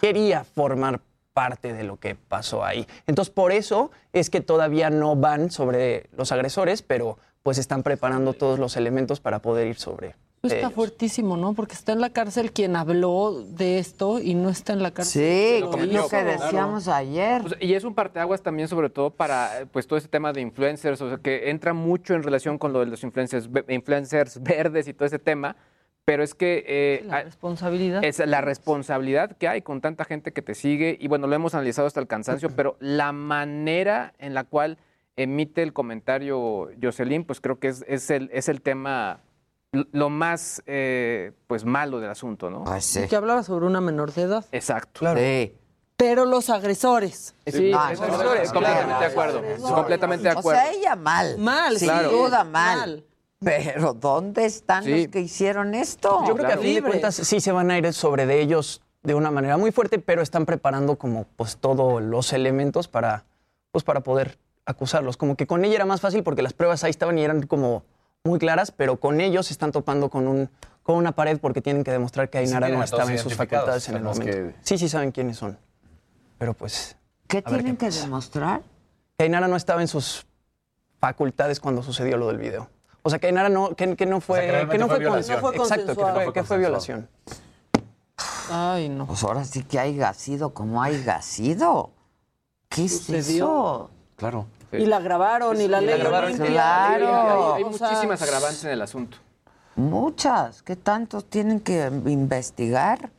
quería 0.00 0.44
formar 0.44 1.00
parte 1.32 1.72
de 1.72 1.84
lo 1.84 1.98
que 1.98 2.14
pasó 2.14 2.64
ahí. 2.64 2.86
Entonces, 3.06 3.34
por 3.34 3.52
eso 3.52 3.90
es 4.12 4.30
que 4.30 4.40
todavía 4.40 4.88
no 4.90 5.16
van 5.16 5.50
sobre 5.50 6.08
los 6.16 6.32
agresores, 6.32 6.82
pero 6.82 7.18
pues 7.42 7.58
están 7.58 7.82
preparando 7.82 8.32
todos 8.32 8.58
los 8.58 8.76
elementos 8.76 9.20
para 9.20 9.40
poder 9.40 9.66
ir 9.66 9.76
sobre 9.76 10.14
Está 10.42 10.58
ellos. 10.58 10.72
fuertísimo, 10.74 11.36
¿no? 11.36 11.54
Porque 11.54 11.74
está 11.74 11.92
en 11.92 12.00
la 12.00 12.10
cárcel 12.10 12.52
quien 12.52 12.76
habló 12.76 13.42
de 13.48 13.78
esto 13.78 14.20
y 14.20 14.34
no 14.34 14.50
está 14.50 14.72
en 14.74 14.82
la 14.82 14.90
cárcel. 14.92 15.22
Sí, 15.22 15.78
que 15.78 15.86
lo 15.86 16.08
que 16.08 16.24
decíamos 16.24 16.88
ayer. 16.88 17.42
Pues, 17.42 17.56
y 17.60 17.74
es 17.74 17.84
un 17.84 17.94
parteaguas 17.94 18.42
también, 18.42 18.68
sobre 18.68 18.90
todo 18.90 19.10
para 19.10 19.66
pues 19.72 19.86
todo 19.86 19.98
ese 19.98 20.08
tema 20.08 20.32
de 20.32 20.40
influencers, 20.40 21.00
o 21.00 21.08
sea, 21.08 21.18
que 21.18 21.50
entra 21.50 21.72
mucho 21.72 22.14
en 22.14 22.22
relación 22.22 22.58
con 22.58 22.72
lo 22.72 22.80
de 22.80 22.86
los 22.86 23.02
influencers, 23.02 23.48
influencers 23.68 24.42
verdes 24.42 24.86
y 24.88 24.94
todo 24.94 25.06
ese 25.06 25.18
tema. 25.18 25.56
Pero 26.04 26.22
es 26.22 26.34
que 26.34 26.64
eh, 26.66 27.04
La 27.06 27.22
responsabilidad. 27.22 28.04
es 28.04 28.18
la 28.18 28.40
responsabilidad 28.42 29.36
que 29.38 29.48
hay 29.48 29.62
con 29.62 29.80
tanta 29.80 30.04
gente 30.04 30.32
que 30.32 30.42
te 30.42 30.54
sigue, 30.54 30.96
y 31.00 31.08
bueno, 31.08 31.26
lo 31.26 31.34
hemos 31.34 31.54
analizado 31.54 31.86
hasta 31.86 32.00
el 32.00 32.06
cansancio, 32.06 32.50
pero 32.50 32.76
la 32.78 33.12
manera 33.12 34.12
en 34.18 34.34
la 34.34 34.44
cual 34.44 34.76
emite 35.16 35.62
el 35.62 35.72
comentario 35.72 36.68
Jocelyn, 36.82 37.24
pues 37.24 37.40
creo 37.40 37.58
que 37.58 37.68
es, 37.68 37.84
es 37.88 38.10
el, 38.10 38.28
es 38.34 38.48
el 38.48 38.60
tema 38.60 39.20
lo 39.92 40.10
más 40.10 40.62
eh, 40.66 41.32
pues 41.46 41.64
malo 41.64 42.00
del 42.00 42.10
asunto, 42.10 42.50
¿no? 42.50 42.64
Y 43.04 43.08
que 43.08 43.16
hablaba 43.16 43.42
sobre 43.42 43.66
una 43.66 43.80
menor 43.80 44.12
de 44.12 44.22
edad. 44.22 44.44
Exacto. 44.52 45.00
Claro. 45.00 45.18
Sí. 45.18 45.54
pero 45.96 46.26
los 46.26 46.50
agresores. 46.50 47.34
Sí, 47.46 47.72
Ah, 47.74 47.92
eso- 47.92 48.06
no, 48.06 48.12
completamente 48.52 48.98
de 49.00 49.06
acuerdo. 49.06 49.42
Completamente 49.74 50.28
de 50.28 50.34
O 50.34 50.38
acuerdo. 50.38 50.60
sea, 50.60 50.70
ella 50.72 50.96
mal. 50.96 51.38
Mal, 51.38 51.78
sin 51.78 51.88
claro. 51.88 52.10
duda 52.10 52.44
mal. 52.44 52.78
mal. 52.78 53.04
Pero 53.44 53.92
¿dónde 53.94 54.44
están 54.46 54.84
Sí. 54.84 55.02
los 55.02 55.08
que 55.08 55.20
hicieron 55.20 55.74
esto? 55.74 56.24
Yo 56.26 56.34
creo 56.34 56.46
que 56.48 56.54
a 56.54 56.58
fin 56.58 56.74
de 56.76 56.82
cuentas 56.82 57.14
sí 57.14 57.40
se 57.40 57.52
van 57.52 57.70
a 57.70 57.78
ir 57.78 57.92
sobre 57.92 58.26
de 58.26 58.40
ellos 58.40 58.80
de 59.02 59.14
una 59.14 59.30
manera 59.30 59.56
muy 59.58 59.70
fuerte, 59.70 59.98
pero 59.98 60.22
están 60.22 60.46
preparando 60.46 60.96
como 60.96 61.26
pues 61.36 61.58
todos 61.58 62.02
los 62.02 62.32
elementos 62.32 62.88
para 62.88 63.24
pues 63.70 63.84
para 63.84 64.00
poder 64.00 64.38
acusarlos. 64.66 65.16
Como 65.16 65.36
que 65.36 65.46
con 65.46 65.64
ella 65.64 65.74
era 65.76 65.84
más 65.84 66.00
fácil 66.00 66.22
porque 66.22 66.42
las 66.42 66.52
pruebas 66.54 66.84
ahí 66.84 66.90
estaban 66.90 67.18
y 67.18 67.24
eran 67.24 67.42
como 67.46 67.82
muy 68.24 68.38
claras, 68.38 68.70
pero 68.70 68.98
con 68.98 69.20
ellos 69.20 69.48
se 69.48 69.52
están 69.52 69.72
topando 69.72 70.08
con 70.08 70.26
un 70.26 70.48
con 70.82 70.96
una 70.96 71.12
pared 71.12 71.38
porque 71.38 71.60
tienen 71.62 71.82
que 71.84 71.90
demostrar 71.90 72.28
que 72.30 72.38
Ainara 72.38 72.68
no 72.68 72.82
estaba 72.82 73.10
en 73.10 73.18
sus 73.18 73.34
facultades 73.34 73.88
en 73.88 73.96
el 73.96 74.02
momento. 74.02 74.54
Sí, 74.62 74.78
sí 74.78 74.88
saben 74.88 75.12
quiénes 75.12 75.36
son. 75.38 75.58
Pero 76.38 76.54
pues 76.54 76.96
¿Qué 77.26 77.40
tienen 77.42 77.76
qué 77.76 77.88
que 77.88 77.90
demostrar? 77.90 78.62
que 79.18 79.24
Ainara 79.24 79.48
no 79.48 79.56
estaba 79.56 79.80
en 79.80 79.88
sus 79.88 80.26
facultades 81.00 81.58
cuando 81.60 81.82
sucedió 81.82 82.16
lo 82.16 82.28
del 82.28 82.38
video. 82.38 82.68
O 83.06 83.10
sea, 83.10 83.18
que 83.18 83.26
Ainara 83.26 83.50
no, 83.50 83.76
que, 83.76 83.96
que 83.96 84.06
no 84.06 84.20
fue, 84.20 84.40
que 84.40 84.50
realmente 84.50 84.72
que 84.76 84.78
no 84.78 84.86
fue 84.88 84.96
fue, 84.96 85.04
con-. 85.04 85.16
No 85.18 85.22
fue 85.40 85.56
Exacto, 85.56 85.86
que 85.94 85.94
fue, 86.24 86.32
que 86.32 86.42
fue 86.42 86.58
violación. 86.58 87.08
Ay, 88.50 88.88
no. 88.88 89.06
Pues 89.06 89.22
ahora 89.24 89.44
sí 89.44 89.62
que 89.62 89.78
haya 89.78 90.12
sido 90.14 90.54
como 90.54 90.82
haya 90.82 91.20
sido. 91.22 91.90
¿Qué 92.68 92.86
es 92.86 92.98
Sucedió. 92.98 93.20
eso? 93.44 93.90
Claro. 94.16 94.46
Y 94.72 94.86
la 94.86 95.00
grabaron 95.00 95.60
y 95.60 95.68
la 95.68 95.82
Y. 95.82 95.86
Claro. 96.36 97.54
Hay, 97.54 97.62
hay 97.62 97.68
O 97.70 97.72
sea, 97.72 97.88
muchísimas 97.88 98.22
agravantes 98.22 98.64
en 98.64 98.70
el 98.70 98.82
asunto. 98.82 99.18
Muchas. 99.76 100.62
¿Qué 100.62 100.74
tantos 100.76 101.26
tienen 101.26 101.60
que 101.60 101.86
investigar? 102.06 103.10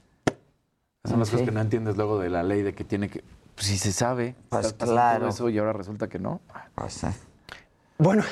Son 1.03 1.19
las 1.19 1.27
Sí. 1.27 1.33
cosas 1.33 1.45
que 1.45 1.51
no 1.53 1.61
entiendes 1.61 1.95
luego 1.95 2.19
de 2.19 2.29
la 2.29 2.43
ley 2.43 2.61
de 2.63 2.73
que 2.73 2.83
tiene 2.83 3.09
que. 3.09 3.23
Pues 3.55 3.67
si 3.67 3.77
se 3.77 3.91
sabe. 3.91 4.35
Pues 4.49 4.73
claro. 4.73 5.19
todo 5.21 5.29
Eso 5.29 5.49
y 5.49 5.57
ahora 5.59 5.73
resulta 5.73 6.07
que 6.07 6.19
no. 6.19 6.41
Pues, 6.75 7.01
Bueno, 7.97 8.23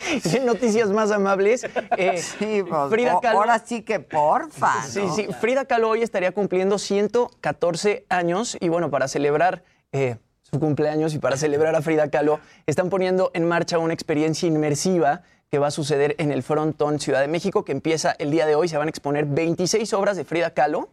noticias 0.44 0.90
más 0.90 1.10
amables, 1.12 1.64
eh, 1.96 2.18
Sí, 2.38 2.62
pues, 2.68 2.90
Frida 2.90 3.20
Kahlo- 3.20 3.36
ahora 3.36 3.58
sí 3.64 3.82
que 3.82 4.00
porfa. 4.00 4.82
Sí, 4.82 5.00
¿no? 5.02 5.14
sí. 5.14 5.28
Frida 5.40 5.64
Kahlo 5.64 5.90
hoy 5.90 6.02
estaría 6.02 6.32
cumpliendo 6.32 6.78
114 6.78 8.04
años 8.08 8.56
y 8.60 8.68
bueno, 8.68 8.90
para 8.90 9.06
celebrar 9.08 9.62
eh, 9.92 10.16
su 10.42 10.58
cumpleaños 10.58 11.14
y 11.14 11.18
para 11.18 11.36
celebrar 11.36 11.76
a 11.76 11.82
Frida 11.82 12.10
Kahlo, 12.10 12.40
están 12.66 12.90
poniendo 12.90 13.30
en 13.34 13.46
marcha 13.46 13.78
una 13.78 13.94
experiencia 13.94 14.46
inmersiva 14.48 15.22
que 15.50 15.58
va 15.58 15.68
a 15.68 15.70
suceder 15.70 16.14
en 16.18 16.32
el 16.32 16.42
Frontón 16.42 16.98
Ciudad 16.98 17.20
de 17.20 17.28
México, 17.28 17.64
que 17.64 17.72
empieza 17.72 18.14
el 18.18 18.30
día 18.30 18.46
de 18.46 18.54
hoy. 18.54 18.68
Se 18.68 18.76
van 18.78 18.88
a 18.88 18.90
exponer 18.90 19.26
26 19.26 19.92
obras 19.92 20.16
de 20.16 20.24
Frida 20.24 20.50
Kahlo 20.50 20.88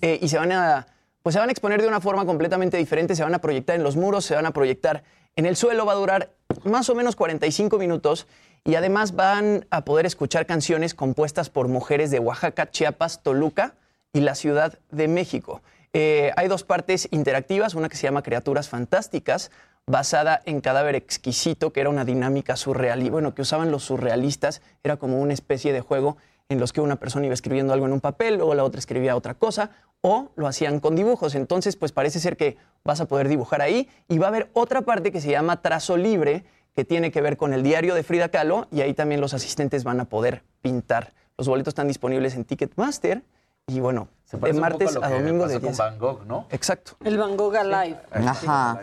eh, 0.00 0.18
y 0.20 0.28
se 0.28 0.38
van 0.38 0.50
a 0.50 0.86
pues 1.28 1.34
se 1.34 1.40
van 1.40 1.50
a 1.50 1.52
exponer 1.52 1.82
de 1.82 1.88
una 1.88 2.00
forma 2.00 2.24
completamente 2.24 2.78
diferente, 2.78 3.14
se 3.14 3.22
van 3.22 3.34
a 3.34 3.38
proyectar 3.38 3.76
en 3.76 3.82
los 3.82 3.96
muros, 3.96 4.24
se 4.24 4.34
van 4.34 4.46
a 4.46 4.52
proyectar 4.52 5.04
en 5.36 5.44
el 5.44 5.56
suelo, 5.56 5.84
va 5.84 5.92
a 5.92 5.96
durar 5.96 6.30
más 6.64 6.88
o 6.88 6.94
menos 6.94 7.16
45 7.16 7.76
minutos 7.76 8.26
y 8.64 8.76
además 8.76 9.14
van 9.14 9.66
a 9.68 9.84
poder 9.84 10.06
escuchar 10.06 10.46
canciones 10.46 10.94
compuestas 10.94 11.50
por 11.50 11.68
mujeres 11.68 12.10
de 12.10 12.18
Oaxaca, 12.18 12.70
Chiapas, 12.70 13.22
Toluca 13.22 13.74
y 14.14 14.20
la 14.20 14.34
Ciudad 14.34 14.78
de 14.90 15.06
México. 15.06 15.60
Eh, 15.92 16.32
hay 16.34 16.48
dos 16.48 16.64
partes 16.64 17.08
interactivas, 17.10 17.74
una 17.74 17.90
que 17.90 17.96
se 17.98 18.04
llama 18.04 18.22
Criaturas 18.22 18.70
Fantásticas, 18.70 19.50
basada 19.84 20.40
en 20.46 20.62
Cadáver 20.62 20.94
Exquisito, 20.94 21.74
que 21.74 21.80
era 21.80 21.90
una 21.90 22.06
dinámica 22.06 22.56
surreal, 22.56 23.02
y 23.02 23.10
bueno, 23.10 23.34
que 23.34 23.42
usaban 23.42 23.70
los 23.70 23.84
surrealistas, 23.84 24.62
era 24.82 24.96
como 24.96 25.20
una 25.20 25.34
especie 25.34 25.74
de 25.74 25.82
juego 25.82 26.16
en 26.48 26.58
los 26.58 26.72
que 26.72 26.80
una 26.80 26.96
persona 26.96 27.26
iba 27.26 27.34
escribiendo 27.34 27.72
algo 27.72 27.86
en 27.86 27.92
un 27.92 28.00
papel, 28.00 28.40
o 28.40 28.54
la 28.54 28.64
otra 28.64 28.78
escribía 28.78 29.16
otra 29.16 29.34
cosa, 29.34 29.70
o 30.00 30.30
lo 30.36 30.46
hacían 30.46 30.80
con 30.80 30.96
dibujos. 30.96 31.34
Entonces, 31.34 31.76
pues 31.76 31.92
parece 31.92 32.20
ser 32.20 32.36
que 32.36 32.56
vas 32.84 33.00
a 33.00 33.06
poder 33.06 33.28
dibujar 33.28 33.60
ahí, 33.60 33.88
y 34.08 34.18
va 34.18 34.26
a 34.26 34.28
haber 34.30 34.48
otra 34.54 34.82
parte 34.82 35.12
que 35.12 35.20
se 35.20 35.30
llama 35.30 35.60
Trazo 35.60 35.96
Libre, 35.96 36.44
que 36.74 36.84
tiene 36.84 37.10
que 37.10 37.20
ver 37.20 37.36
con 37.36 37.52
el 37.52 37.62
diario 37.62 37.94
de 37.94 38.02
Frida 38.02 38.30
Kahlo, 38.30 38.66
y 38.70 38.80
ahí 38.80 38.94
también 38.94 39.20
los 39.20 39.34
asistentes 39.34 39.84
van 39.84 40.00
a 40.00 40.06
poder 40.06 40.42
pintar. 40.62 41.12
Los 41.36 41.48
boletos 41.48 41.72
están 41.72 41.88
disponibles 41.88 42.34
en 42.34 42.44
Ticketmaster, 42.44 43.22
y 43.66 43.80
bueno, 43.80 44.08
Se 44.24 44.38
de 44.38 44.40
parece 44.40 44.58
un 44.58 44.64
poco 44.64 44.78
martes 44.78 44.96
a, 44.96 45.00
lo 45.00 45.04
a 45.04 45.08
que 45.08 45.14
domingo 45.14 45.46
de 45.46 45.54
con 45.54 45.62
10. 45.62 45.76
Van 45.76 45.98
Gogh, 45.98 46.24
¿no? 46.24 46.46
Exacto. 46.50 46.92
El 47.04 47.18
Van 47.18 47.36
Gogh 47.36 47.54
Alive. 47.54 47.98
Ajá. 48.10 48.80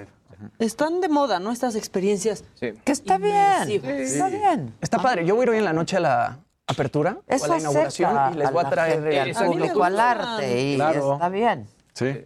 Están 0.59 1.01
de 1.01 1.09
moda, 1.09 1.39
¿no? 1.39 1.51
Estas 1.51 1.75
experiencias. 1.75 2.43
Sí. 2.53 2.73
Que 2.83 2.91
está 2.91 3.17
bien. 3.17 3.81
Está 3.83 4.29
bien. 4.29 4.75
Está 4.81 4.99
padre. 4.99 5.25
Yo 5.25 5.33
voy 5.33 5.43
a 5.43 5.45
ir 5.45 5.49
hoy 5.51 5.57
en 5.57 5.65
la 5.65 5.73
noche 5.73 5.97
a 5.97 6.01
la 6.01 6.39
apertura 6.67 7.17
o 7.19 7.23
Eso 7.33 7.45
a 7.45 7.47
la 7.49 7.59
inauguración 7.59 8.33
y 8.33 8.37
les 8.37 8.51
voy 8.51 8.65
a 8.65 8.69
traer 8.69 9.05
el 9.07 9.35
al 9.37 9.45
público 9.45 9.83
al 9.83 9.99
arte 9.99 10.61
y 10.61 10.75
Claro. 10.75 11.13
está 11.13 11.29
bien. 11.29 11.67
Sí. 11.93 12.25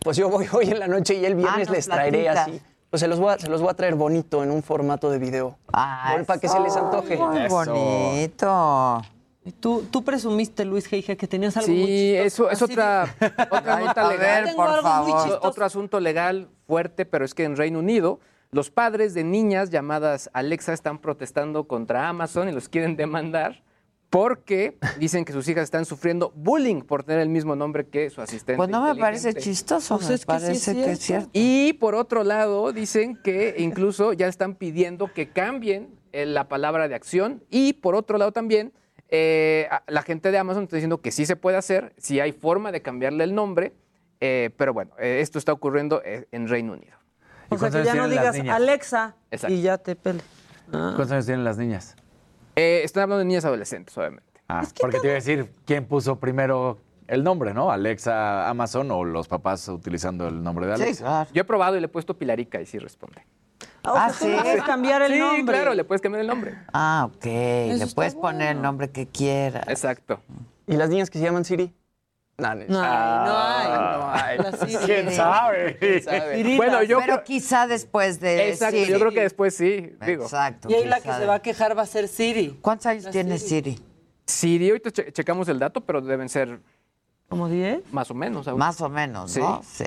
Pues 0.00 0.16
yo 0.16 0.28
voy 0.28 0.46
hoy 0.52 0.70
en 0.70 0.78
la 0.78 0.88
noche 0.88 1.14
y 1.14 1.24
el 1.24 1.34
viernes 1.34 1.68
nos 1.68 1.76
les 1.76 1.86
traeré 1.86 2.28
así. 2.28 2.60
Pues 2.90 3.00
se 3.00 3.08
los, 3.08 3.18
voy 3.18 3.32
a, 3.32 3.38
se 3.38 3.48
los 3.48 3.62
voy 3.62 3.70
a 3.70 3.74
traer 3.74 3.94
bonito 3.94 4.42
en 4.42 4.50
un 4.50 4.62
formato 4.62 5.10
de 5.10 5.18
video. 5.18 5.56
Ah, 5.72 6.14
para 6.26 6.38
que 6.38 6.46
se 6.46 6.60
les 6.60 6.76
antoje. 6.76 7.16
Muy 7.16 7.38
Eso. 7.46 7.54
bonito. 7.54 9.02
Y 9.44 9.52
Tú, 9.52 9.86
tú 9.90 10.04
presumiste, 10.04 10.64
Luis 10.66 10.86
Geija, 10.86 11.16
que 11.16 11.26
tenías 11.26 11.56
algo 11.56 11.68
muy 11.72 11.86
Sí, 11.86 12.12
chistoso. 12.22 12.50
eso 12.50 12.50
es 12.50 12.62
otra, 12.70 13.06
nota 13.18 14.02
a 14.04 14.08
ver, 14.08 14.18
legal. 14.44 14.52
Por 14.54 14.82
favor. 14.82 15.38
Otro 15.42 15.64
asunto 15.64 16.00
legal 16.00 16.48
fuerte, 16.66 17.06
pero 17.06 17.24
es 17.24 17.32
que 17.34 17.44
en 17.44 17.56
Reino 17.56 17.78
Unido 17.78 18.20
los 18.52 18.70
padres 18.70 19.14
de 19.14 19.24
niñas 19.24 19.70
llamadas 19.70 20.30
Alexa 20.34 20.74
están 20.74 20.98
protestando 20.98 21.64
contra 21.66 22.08
Amazon 22.08 22.50
y 22.50 22.52
los 22.52 22.68
quieren 22.68 22.96
demandar 22.96 23.62
porque 24.10 24.76
dicen 24.98 25.24
que 25.24 25.32
sus 25.32 25.48
hijas 25.48 25.64
están 25.64 25.86
sufriendo 25.86 26.30
bullying 26.36 26.82
por 26.82 27.02
tener 27.02 27.22
el 27.22 27.30
mismo 27.30 27.56
nombre 27.56 27.86
que 27.86 28.10
su 28.10 28.20
asistente. 28.20 28.58
Pues 28.58 28.68
no 28.68 28.82
me 28.84 28.94
parece 28.94 29.32
chistoso, 29.32 29.96
Pues 29.96 30.08
me 30.10 30.14
es 30.16 30.26
que 30.26 30.32
sí 30.32 30.36
es 30.36 30.42
parece 30.42 30.74
que 30.74 30.80
es 30.92 30.98
cierto. 30.98 31.02
cierto. 31.02 31.30
Y 31.32 31.72
por 31.74 31.94
otro 31.94 32.22
lado, 32.24 32.72
dicen 32.72 33.16
que 33.24 33.54
incluso 33.56 34.12
ya 34.12 34.28
están 34.28 34.54
pidiendo 34.54 35.10
que 35.14 35.30
cambien 35.30 35.88
eh, 36.12 36.26
la 36.26 36.46
palabra 36.46 36.88
de 36.88 36.94
acción. 36.94 37.42
Y 37.48 37.72
por 37.72 37.94
otro 37.94 38.18
lado 38.18 38.32
también, 38.32 38.74
eh, 39.08 39.66
la 39.86 40.02
gente 40.02 40.30
de 40.30 40.36
Amazon 40.36 40.64
está 40.64 40.76
diciendo 40.76 41.00
que 41.00 41.10
sí 41.10 41.24
se 41.24 41.36
puede 41.36 41.56
hacer, 41.56 41.94
si 41.96 42.20
hay 42.20 42.32
forma 42.32 42.70
de 42.70 42.82
cambiarle 42.82 43.24
el 43.24 43.34
nombre. 43.34 43.72
eh, 44.20 44.50
pero 44.58 44.74
bueno, 44.74 44.92
eh, 44.98 45.20
esto 45.22 45.38
está 45.38 45.54
ocurriendo 45.54 46.02
en 46.04 46.48
Reino 46.48 46.74
Unido. 46.74 47.01
O 47.54 47.58
sea, 47.58 47.70
que 47.70 47.84
ya 47.84 47.94
no 47.94 48.08
digas? 48.08 48.36
Alexa 48.48 49.14
Exacto. 49.30 49.54
y 49.54 49.62
ya 49.62 49.78
te 49.78 49.96
pele. 49.96 50.20
Ah. 50.72 50.92
¿Cuántos 50.96 51.12
años 51.12 51.26
tienen 51.26 51.44
las 51.44 51.58
niñas? 51.58 51.96
Eh, 52.56 52.82
están 52.84 53.04
hablando 53.04 53.20
de 53.20 53.24
niñas 53.26 53.44
adolescentes, 53.44 53.96
obviamente. 53.96 54.40
Ah, 54.48 54.62
porque 54.80 54.98
te 55.00 55.06
iba 55.06 55.12
a 55.12 55.14
decir 55.16 55.52
quién 55.64 55.86
puso 55.86 56.16
primero 56.20 56.78
el 57.08 57.24
nombre, 57.24 57.54
¿no? 57.54 57.70
Alexa, 57.70 58.48
Amazon 58.48 58.90
o 58.90 59.04
los 59.04 59.28
papás 59.28 59.68
utilizando 59.68 60.28
el 60.28 60.42
nombre 60.42 60.66
de 60.66 60.76
Sí, 60.76 60.82
Alexa. 60.82 61.04
claro. 61.04 61.30
Yo 61.32 61.40
he 61.42 61.44
probado 61.44 61.76
y 61.76 61.80
le 61.80 61.86
he 61.86 61.88
puesto 61.88 62.16
Pilarica 62.18 62.60
y 62.60 62.66
sí 62.66 62.78
responde. 62.78 63.26
Ah, 63.84 63.92
o 63.92 63.96
Ah, 63.96 64.10
sea, 64.10 64.28
¿sí? 64.36 64.42
puedes 64.42 64.62
cambiar 64.64 65.02
el 65.02 65.12
sí, 65.12 65.18
nombre. 65.18 65.54
claro, 65.56 65.74
le 65.74 65.84
puedes 65.84 66.00
cambiar 66.02 66.20
el 66.20 66.26
nombre. 66.28 66.54
Ah, 66.72 67.08
ok. 67.12 67.24
Le 67.24 67.86
puedes 67.94 68.14
poner 68.14 68.56
el 68.56 68.62
nombre 68.62 68.90
que 68.90 69.06
quieras. 69.08 69.66
Exacto. 69.68 70.20
¿Y 70.66 70.76
las 70.76 70.88
niñas 70.88 71.10
que 71.10 71.18
se 71.18 71.24
llaman 71.24 71.44
Siri? 71.44 71.74
No, 72.38 72.54
no, 72.54 72.64
No 72.66 72.80
hay, 72.82 73.28
no 73.28 73.38
hay. 73.38 73.98
no 73.98 74.12
hay. 74.12 74.38
La 74.38 74.52
Siri. 74.66 74.76
¿Quién 74.84 75.12
sabe? 75.12 75.76
¿Quién 75.78 76.02
sabe? 76.02 76.56
Bueno, 76.56 76.82
yo 76.82 76.98
Pero 77.00 77.14
creo- 77.14 77.24
quizá 77.24 77.66
después 77.66 78.20
de 78.20 78.48
Exacto, 78.50 78.76
Siri. 78.78 78.90
yo 78.90 78.98
creo 78.98 79.12
que 79.12 79.20
después 79.20 79.54
sí, 79.54 79.94
digo. 80.04 80.24
Exacto. 80.24 80.68
Y 80.70 80.74
ahí 80.74 80.84
la 80.86 81.00
que 81.00 81.12
se 81.12 81.26
va 81.26 81.34
a 81.34 81.38
quejar 81.42 81.76
va 81.76 81.82
a 81.82 81.86
ser 81.86 82.08
Siri. 82.08 82.58
¿Cuántos 82.62 82.86
años 82.86 83.04
La 83.04 83.10
tiene 83.10 83.38
Siri. 83.38 83.72
Siri? 83.74 83.84
Siri, 84.26 84.68
ahorita 84.70 84.90
che- 84.90 85.12
checamos 85.12 85.48
el 85.48 85.58
dato, 85.58 85.82
pero 85.82 86.00
deben 86.00 86.28
ser 86.28 86.58
¿Como 87.28 87.48
10? 87.48 87.80
más 87.92 88.10
o 88.10 88.14
menos. 88.14 88.48
aún. 88.48 88.58
Más 88.58 88.80
o 88.80 88.88
menos, 88.88 89.36
¿no? 89.36 89.62
Sí. 89.62 89.84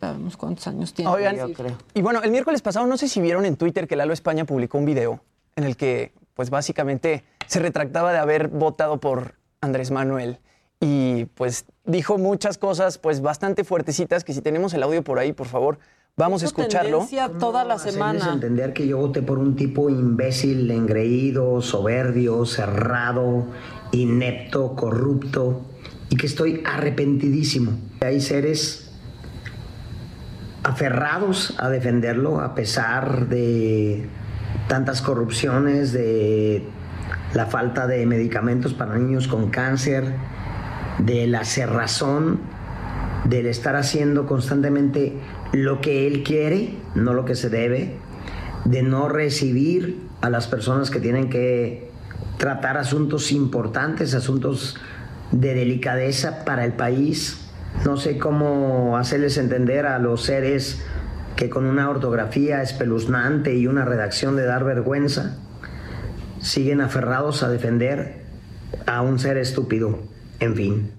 Sabemos 0.00 0.36
cuántos 0.36 0.66
años 0.66 0.92
tiene. 0.92 1.10
Oigan, 1.10 1.36
yo 1.36 1.52
creo. 1.52 1.76
y 1.94 2.02
bueno, 2.02 2.20
el 2.22 2.30
miércoles 2.30 2.60
pasado, 2.62 2.86
no 2.86 2.96
sé 2.98 3.08
si 3.08 3.20
vieron 3.20 3.44
en 3.46 3.56
Twitter 3.56 3.86
que 3.86 3.96
Lalo 3.96 4.12
España 4.12 4.44
publicó 4.44 4.76
un 4.76 4.84
video 4.84 5.20
en 5.56 5.64
el 5.64 5.76
que, 5.76 6.12
pues 6.34 6.50
básicamente, 6.50 7.24
se 7.46 7.60
retractaba 7.60 8.12
de 8.12 8.18
haber 8.18 8.48
votado 8.48 8.98
por 8.98 9.34
Andrés 9.60 9.90
Manuel 9.90 10.38
y 10.80 11.26
pues 11.26 11.66
dijo 11.84 12.16
muchas 12.16 12.56
cosas, 12.56 12.98
pues 12.98 13.20
bastante 13.20 13.64
fuertecitas, 13.64 14.24
que 14.24 14.32
si 14.32 14.40
tenemos 14.40 14.72
el 14.72 14.82
audio 14.82 15.04
por 15.04 15.18
ahí, 15.18 15.32
por 15.32 15.46
favor, 15.46 15.78
vamos 16.16 16.42
a 16.42 16.46
escucharlo. 16.46 16.98
tendencia 16.98 17.30
toda 17.38 17.64
la 17.64 17.78
semana. 17.78 18.32
entender 18.32 18.72
que 18.72 18.86
yo 18.86 18.96
voté 18.96 19.20
por 19.20 19.38
un 19.38 19.56
tipo 19.56 19.90
imbécil, 19.90 20.70
engreído, 20.70 21.60
soberbio, 21.60 22.46
cerrado, 22.46 23.46
inepto, 23.92 24.74
corrupto 24.74 25.60
y 26.08 26.16
que 26.16 26.26
estoy 26.26 26.62
arrepentidísimo. 26.64 27.72
Hay 28.00 28.22
seres 28.22 28.90
aferrados 30.62 31.54
a 31.58 31.68
defenderlo 31.68 32.40
a 32.40 32.54
pesar 32.54 33.28
de 33.28 34.08
tantas 34.68 35.02
corrupciones, 35.02 35.92
de 35.92 36.64
la 37.34 37.46
falta 37.46 37.86
de 37.86 38.06
medicamentos 38.06 38.74
para 38.74 38.96
niños 38.96 39.28
con 39.28 39.50
cáncer, 39.50 40.14
de 41.04 41.26
la 41.26 41.44
cerrazón, 41.44 42.40
del 43.24 43.46
estar 43.46 43.76
haciendo 43.76 44.26
constantemente 44.26 45.14
lo 45.52 45.80
que 45.80 46.06
él 46.06 46.22
quiere, 46.22 46.74
no 46.94 47.14
lo 47.14 47.24
que 47.24 47.34
se 47.34 47.48
debe, 47.48 47.96
de 48.64 48.82
no 48.82 49.08
recibir 49.08 50.00
a 50.20 50.30
las 50.30 50.46
personas 50.46 50.90
que 50.90 51.00
tienen 51.00 51.30
que 51.30 51.90
tratar 52.38 52.76
asuntos 52.76 53.32
importantes, 53.32 54.14
asuntos 54.14 54.76
de 55.32 55.54
delicadeza 55.54 56.44
para 56.44 56.64
el 56.64 56.72
país, 56.72 57.46
No 57.84 57.96
sé 57.96 58.18
cómo 58.18 58.96
hacerles 58.96 59.38
entender 59.38 59.86
a 59.86 60.00
los 60.00 60.24
seres 60.24 60.82
que 61.36 61.48
con 61.48 61.66
una 61.66 61.88
ortografía 61.88 62.62
espeluznante 62.62 63.54
y 63.54 63.68
una 63.68 63.84
redacción 63.84 64.36
de 64.36 64.44
dar 64.44 64.64
vergüenza 64.64 65.38
siguen 66.40 66.80
aferrados 66.80 67.42
a 67.42 67.48
defender 67.48 68.24
a 68.86 69.02
un 69.02 69.18
ser 69.18 69.36
estúpido. 69.38 70.00
En 70.40 70.56
fin. 70.56 70.92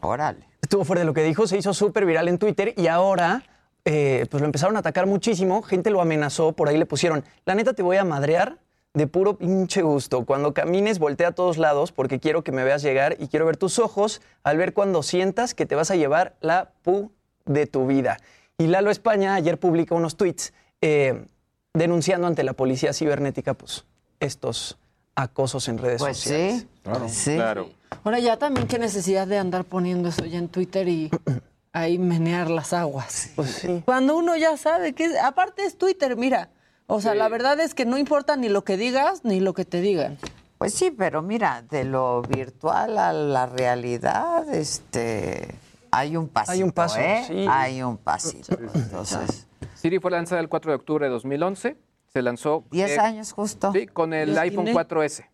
Órale. 0.00 0.46
Estuvo 0.60 0.84
fuerte 0.84 1.04
lo 1.04 1.14
que 1.14 1.22
dijo, 1.22 1.46
se 1.46 1.58
hizo 1.58 1.74
súper 1.74 2.06
viral 2.06 2.28
en 2.28 2.38
Twitter 2.38 2.74
y 2.76 2.86
ahora 2.86 3.42
eh, 3.84 4.26
pues 4.30 4.40
lo 4.40 4.46
empezaron 4.46 4.76
a 4.76 4.78
atacar 4.78 5.06
muchísimo, 5.06 5.62
gente 5.62 5.90
lo 5.90 6.00
amenazó, 6.00 6.52
por 6.52 6.68
ahí 6.68 6.78
le 6.78 6.86
pusieron, 6.86 7.24
la 7.44 7.54
neta 7.54 7.74
te 7.74 7.82
voy 7.82 7.96
a 7.96 8.04
madrear 8.04 8.58
de 8.94 9.06
puro 9.06 9.36
pinche 9.36 9.82
gusto. 9.82 10.24
Cuando 10.24 10.54
camines, 10.54 10.98
voltea 10.98 11.28
a 11.28 11.32
todos 11.32 11.58
lados 11.58 11.92
porque 11.92 12.20
quiero 12.20 12.44
que 12.44 12.52
me 12.52 12.64
veas 12.64 12.82
llegar 12.82 13.16
y 13.18 13.28
quiero 13.28 13.44
ver 13.44 13.56
tus 13.56 13.78
ojos 13.78 14.22
al 14.42 14.56
ver 14.56 14.72
cuando 14.72 15.02
sientas 15.02 15.54
que 15.54 15.66
te 15.66 15.74
vas 15.74 15.90
a 15.90 15.96
llevar 15.96 16.36
la 16.40 16.70
pu 16.82 17.10
de 17.44 17.66
tu 17.66 17.86
vida. 17.86 18.18
Y 18.56 18.68
Lalo 18.68 18.90
España 18.90 19.34
ayer 19.34 19.58
publica 19.58 19.94
unos 19.94 20.16
tweets 20.16 20.54
eh, 20.80 21.24
denunciando 21.72 22.26
ante 22.26 22.44
la 22.44 22.52
policía 22.52 22.92
cibernética 22.92 23.54
pues, 23.54 23.84
estos 24.20 24.78
acosos 25.14 25.68
en 25.68 25.78
redes 25.78 26.00
Pues 26.00 26.16
sociales. 26.18 26.60
sí, 26.62 26.68
Claro, 26.82 27.08
sí. 27.08 27.34
claro. 27.34 27.70
Ahora 28.02 28.18
ya 28.18 28.36
también 28.38 28.66
qué 28.66 28.78
necesidad 28.78 29.26
de 29.26 29.38
andar 29.38 29.64
poniendo 29.64 30.08
eso 30.08 30.24
ya 30.24 30.38
en 30.38 30.48
Twitter 30.48 30.88
y 30.88 31.10
ahí 31.72 31.98
menear 31.98 32.50
las 32.50 32.72
aguas. 32.72 33.30
Pues 33.36 33.66
Cuando 33.84 34.16
uno 34.16 34.36
ya 34.36 34.56
sabe 34.56 34.92
que 34.92 35.18
aparte 35.18 35.64
es 35.64 35.78
Twitter, 35.78 36.16
mira. 36.16 36.50
O 36.86 37.00
sea, 37.00 37.14
la 37.14 37.28
verdad 37.30 37.58
es 37.60 37.74
que 37.74 37.86
no 37.86 37.96
importa 37.96 38.36
ni 38.36 38.48
lo 38.50 38.62
que 38.64 38.76
digas 38.76 39.24
ni 39.24 39.40
lo 39.40 39.54
que 39.54 39.64
te 39.64 39.80
digan. 39.80 40.18
Pues 40.58 40.74
sí, 40.74 40.90
pero 40.90 41.22
mira, 41.22 41.62
de 41.62 41.84
lo 41.84 42.20
virtual 42.22 42.98
a 42.98 43.12
la 43.12 43.46
realidad, 43.46 44.48
este, 44.54 45.54
hay 45.90 46.16
un 46.16 46.28
pasito, 46.28 46.52
Hay 46.52 46.62
un 46.62 46.72
paso, 46.72 46.98
¿eh? 47.00 47.24
sí. 47.26 47.46
Hay 47.48 47.82
un 47.82 47.96
pasito. 47.96 48.56
Entonces, 48.74 49.46
Siri 49.74 49.98
fue 49.98 50.10
lanzada 50.10 50.40
el 50.42 50.48
4 50.50 50.72
de 50.72 50.76
octubre 50.76 51.06
de 51.06 51.10
2011. 51.12 51.76
Se 52.14 52.22
lanzó. 52.22 52.62
10 52.70 52.90
eh, 52.92 53.00
años 53.00 53.32
justo. 53.32 53.72
Sí, 53.72 53.86
con 53.88 54.14
el 54.14 54.28
Los 54.30 54.38
iPhone 54.38 54.66
tiene. 54.66 54.80
4S. 54.80 55.26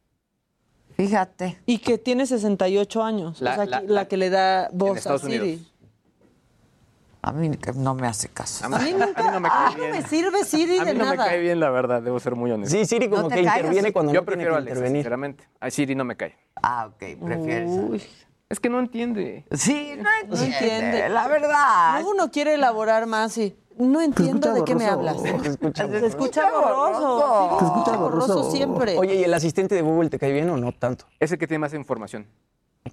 Fíjate. 0.97 1.61
Y 1.67 1.77
que 1.79 1.99
tiene 1.99 2.25
68 2.27 3.03
años. 3.03 3.41
La- 3.43 3.53
o 3.53 3.55
sea, 3.57 3.67
la- 3.67 3.81
que- 3.83 3.87
la, 3.89 4.09
que 4.09 4.17
le 4.17 4.31
da 4.31 4.71
voz 4.73 4.97
a 4.97 4.99
Estados 4.99 5.21
Siri. 5.23 5.39
Unidos. 5.39 5.73
A 7.23 7.33
mí 7.33 7.51
que 7.59 7.73
no 7.75 7.95
me 7.95 8.07
hace 8.07 8.29
caso. 8.31 8.65
A 8.65 8.71
mí, 8.71 8.77
A 8.77 8.79
mí 8.79 8.91
a 8.93 8.95
mí 8.95 8.99
nunca 8.99 9.31
no 9.31 9.41
me 9.41 9.49
a 9.49 9.51
cae 9.77 9.91
no 9.91 9.95
me 9.95 10.03
sirve 10.09 10.43
Siri 10.43 10.79
A 10.79 10.85
de 10.87 10.95
mí 10.95 10.99
no 10.99 11.05
me 11.05 11.17
nada. 11.17 11.29
cae 11.29 11.39
bien, 11.39 11.61
la 11.61 11.69
verdad, 11.69 12.01
debo 12.01 12.19
ser 12.19 12.35
muy 12.35 12.51
honesto. 12.51 12.75
Sí, 12.75 12.87
Siri 12.87 13.11
como 13.11 13.25
¿No 13.25 13.29
que 13.29 13.35
callas? 13.37 13.57
interviene 13.59 13.93
cuando 13.93 14.13
Yo 14.15 14.21
no 14.21 14.25
tiene 14.25 14.37
prefiero 14.37 14.53
que 14.53 14.57
a 14.57 14.59
Alexa, 14.61 14.73
intervenir. 14.79 14.99
sinceramente. 15.03 15.45
A 15.61 15.71
Siri 15.71 15.95
no 15.95 16.05
me 16.05 16.17
cae. 16.17 16.35
Ah, 16.63 16.87
ok, 16.87 17.19
prefieres. 17.23 17.69
Uy, 17.71 18.03
Es 18.49 18.59
que 18.59 18.71
no 18.71 18.81
entiende. 18.81 19.45
Sí, 19.53 19.93
no 19.99 20.03
no 20.05 20.11
entiende, 20.43 20.57
entiende. 20.57 21.09
la 21.11 21.29
verdad. 21.29 21.93
Luego 21.97 22.11
uno 22.13 22.31
quiere 22.31 22.55
elaborar 22.55 23.07
más 23.07 23.37
y 23.37 23.55
no 23.81 24.01
entiendo 24.01 24.53
de 24.53 24.65
qué 24.65 24.75
me 24.75 24.87
hablas. 24.87 25.21
Se 25.21 25.29
escucha 25.31 25.89
Se 25.89 26.07
escucha 26.07 26.51
borroso. 26.51 27.57
Se 27.59 27.65
escucha 27.65 27.97
borroso 27.97 28.51
siempre. 28.51 28.97
Oye, 28.99 29.17
¿y 29.17 29.25
el 29.25 29.35
asistente 29.35 29.75
de 29.75 29.83
Google 29.83 30.11
te 30.11 30.19
cae 30.19 30.33
bien 30.33 30.49
o 30.51 30.57
no 30.57 30.73
tanto? 30.73 31.07
Es 31.19 31.33
el 31.33 31.39
que 31.39 31.47
tiene 31.47 31.61
más 31.61 31.75
información. 31.75 32.27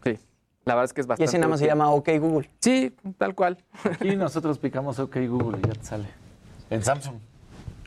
Sí. 0.04 0.18
La 0.66 0.76
verdad 0.76 0.86
es 0.86 0.94
que 0.94 1.02
es 1.02 1.06
Y 1.08 1.10
bastante. 1.10 1.30
ese 1.30 1.38
nada 1.40 1.50
más 1.50 1.60
se 1.60 1.66
llama 1.66 1.92
OK 1.92 2.10
Google. 2.20 2.50
Sí, 2.60 2.94
tal 3.18 3.36
cual. 3.36 3.58
Y 4.02 4.16
nosotros 4.16 4.58
picamos 4.60 5.00
OK 5.00 5.16
Google 5.28 5.60
y 5.64 5.68
ya 5.68 5.74
te 5.74 5.84
sale. 5.86 6.08
En 6.70 6.84
Samsung. 6.84 7.16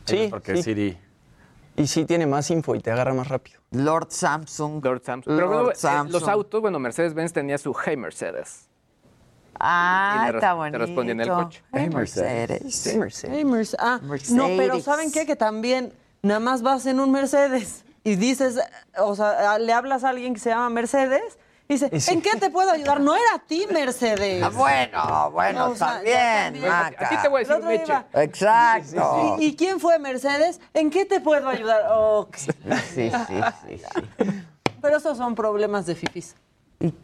Sí, 0.05 0.27
Porque 0.31 0.55
sí. 0.57 0.63
Siri. 0.63 0.97
Y 1.77 1.87
sí 1.87 2.05
tiene 2.05 2.25
más 2.25 2.49
info 2.51 2.75
y 2.75 2.79
te 2.79 2.91
agarra 2.91 3.13
más 3.13 3.27
rápido. 3.27 3.59
Lord 3.71 4.07
Samsung. 4.09 4.83
Lord 4.83 5.03
Samsung. 5.03 5.35
Pero 5.35 5.49
Lord 5.49 5.71
eh, 5.71 5.75
Samsung. 5.75 6.11
los 6.11 6.27
autos, 6.27 6.59
bueno, 6.61 6.79
Mercedes-Benz 6.79 7.31
tenía 7.33 7.57
su 7.57 7.73
Hey 7.73 7.95
Mercedes. 7.97 8.67
Ah, 9.63 10.25
Y 10.27 10.31
le 10.31 10.37
está 10.37 10.53
bonito. 10.53 10.77
te 10.79 10.85
respondí 10.85 11.11
en 11.11 11.21
el 11.21 11.29
coche. 11.29 11.63
Hey, 11.71 11.89
Mercedes. 11.93 12.61
Mercedes. 12.63 12.97
Mercedes. 12.97 13.35
Hey, 13.37 13.43
Merce- 13.45 13.75
ah, 13.79 13.99
Mercedes. 14.01 14.31
no, 14.33 14.47
pero 14.57 14.79
¿saben 14.79 15.11
qué? 15.11 15.25
Que 15.25 15.35
también 15.35 15.93
nada 16.23 16.39
más 16.39 16.61
vas 16.61 16.85
en 16.87 16.99
un 16.99 17.11
Mercedes 17.11 17.83
y 18.03 18.15
dices, 18.15 18.59
o 18.97 19.15
sea, 19.15 19.59
le 19.59 19.71
hablas 19.73 20.03
a 20.03 20.09
alguien 20.09 20.33
que 20.33 20.39
se 20.39 20.49
llama 20.49 20.69
Mercedes 20.69 21.37
y 21.67 21.73
dice, 21.75 21.99
sí. 22.01 22.11
¿en 22.13 22.21
qué 22.21 22.31
te 22.37 22.49
puedo 22.49 22.69
ayudar? 22.71 22.99
No 22.99 23.15
era 23.15 23.35
a 23.35 23.39
ti, 23.39 23.65
Mercedes. 23.71 24.43
Ah, 24.43 24.49
bueno, 24.49 25.31
bueno, 25.31 25.69
O 25.69 25.75
sea, 25.75 25.93
también, 25.93 26.17
también. 26.53 26.67
Maca. 26.67 27.05
A 27.05 27.09
ti 27.09 27.15
te 27.21 27.27
voy 27.29 27.43
a 27.43 27.47
decir 27.47 27.63
Meche. 27.65 27.83
iba, 27.85 28.05
Exacto. 28.23 29.37
¿Y, 29.39 29.45
y 29.45 29.55
quién 29.55 29.79
fue 29.79 29.97
Mercedes? 29.99 30.59
¿En 30.73 30.89
qué 30.89 31.05
te 31.05 31.21
puedo 31.21 31.47
ayudar? 31.47 31.83
Sí, 32.93 33.09
sí, 33.27 33.41
sí. 33.67 33.81
Pero 34.81 34.97
esos 34.97 35.15
son 35.17 35.35
problemas 35.35 35.85
de 35.85 35.95
fifis. 35.95 36.35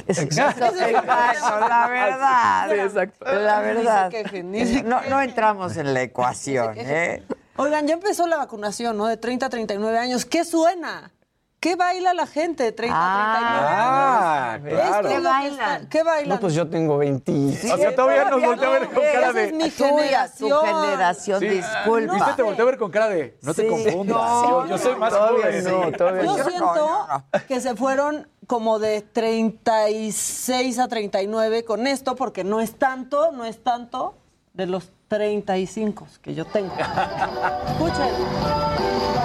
Exacto, 0.07 0.65
exacto, 0.65 1.59
la 1.67 1.87
verdad. 1.87 2.69
Sí, 2.69 2.79
exacto. 2.79 3.25
La 3.25 3.61
verdad. 3.61 4.09
Ni 4.09 4.17
se 4.17 4.23
quejen, 4.23 4.51
ni 4.51 4.65
se 4.65 4.83
No, 4.83 5.01
no 5.09 5.21
entramos 5.21 5.77
en 5.77 5.93
la 5.93 6.01
ecuación, 6.01 6.73
¿eh? 6.77 7.23
Oigan, 7.57 7.87
ya 7.87 7.95
empezó 7.95 8.27
la 8.27 8.37
vacunación, 8.37 8.97
¿no? 8.97 9.07
De 9.07 9.17
30 9.17 9.47
a 9.47 9.49
39 9.49 9.97
años. 9.97 10.25
¿Qué 10.25 10.45
suena? 10.45 11.11
¿Qué 11.59 11.75
baila 11.75 12.13
la 12.13 12.27
gente 12.27 12.63
de 12.63 12.71
30 12.71 12.95
Ah, 12.97 14.53
a 14.53 14.59
39 14.59 14.77
años? 14.77 14.77
claro. 14.77 14.77
Esto 14.77 15.07
es 15.09 15.13
¿Qué 15.15 15.19
bailan? 15.27 15.87
¿Qué 15.87 16.03
bailan? 16.03 16.29
No, 16.29 16.39
pues 16.39 16.53
yo 16.53 16.69
tengo 16.69 16.97
20. 16.99 17.31
O 17.31 17.77
sea, 17.77 17.95
todavía 17.95 18.25
nos 18.29 18.41
voltea 18.43 18.67
a 18.67 18.71
ver 18.73 18.85
con 18.89 19.03
cara 19.03 19.19
Esa 19.21 19.33
de. 19.33 19.45
es 19.45 19.53
mi 19.53 19.69
Tuya, 19.71 20.29
tu 20.37 20.45
generación. 20.49 20.65
generación, 20.65 21.39
Sí. 21.39 21.47
disculpa. 21.47 22.13
Viste, 22.13 22.33
te 22.35 22.43
volteé 22.43 22.61
a 22.61 22.65
ver 22.65 22.77
con 22.77 22.91
cara 22.91 23.09
de. 23.09 23.37
No 23.41 23.53
te 23.55 23.63
Sí. 23.63 23.67
confundas. 23.69 24.15
No, 24.17 24.49
yo, 24.65 24.67
yo 24.67 24.77
soy 24.77 24.95
más 24.97 25.11
todavía 25.11 25.45
joven. 25.47 25.63
no, 25.91 25.91
todavía 25.97 26.23
Yo 26.25 26.35
siento 26.43 27.07
que 27.47 27.59
se 27.59 27.75
fueron 27.75 28.27
como 28.45 28.77
de 28.77 29.01
36 29.01 30.77
a 30.77 30.87
39 30.87 31.65
con 31.65 31.87
esto, 31.87 32.15
porque 32.15 32.43
no 32.43 32.61
es 32.61 32.77
tanto, 32.77 33.31
no 33.31 33.45
es 33.45 33.63
tanto 33.63 34.15
de 34.53 34.67
los 34.67 34.91
35 35.07 36.07
que 36.21 36.35
yo 36.35 36.45
tengo. 36.45 36.71
Escuchen. 37.67 39.16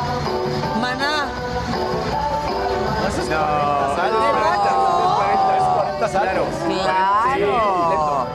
Claro. 6.82 8.26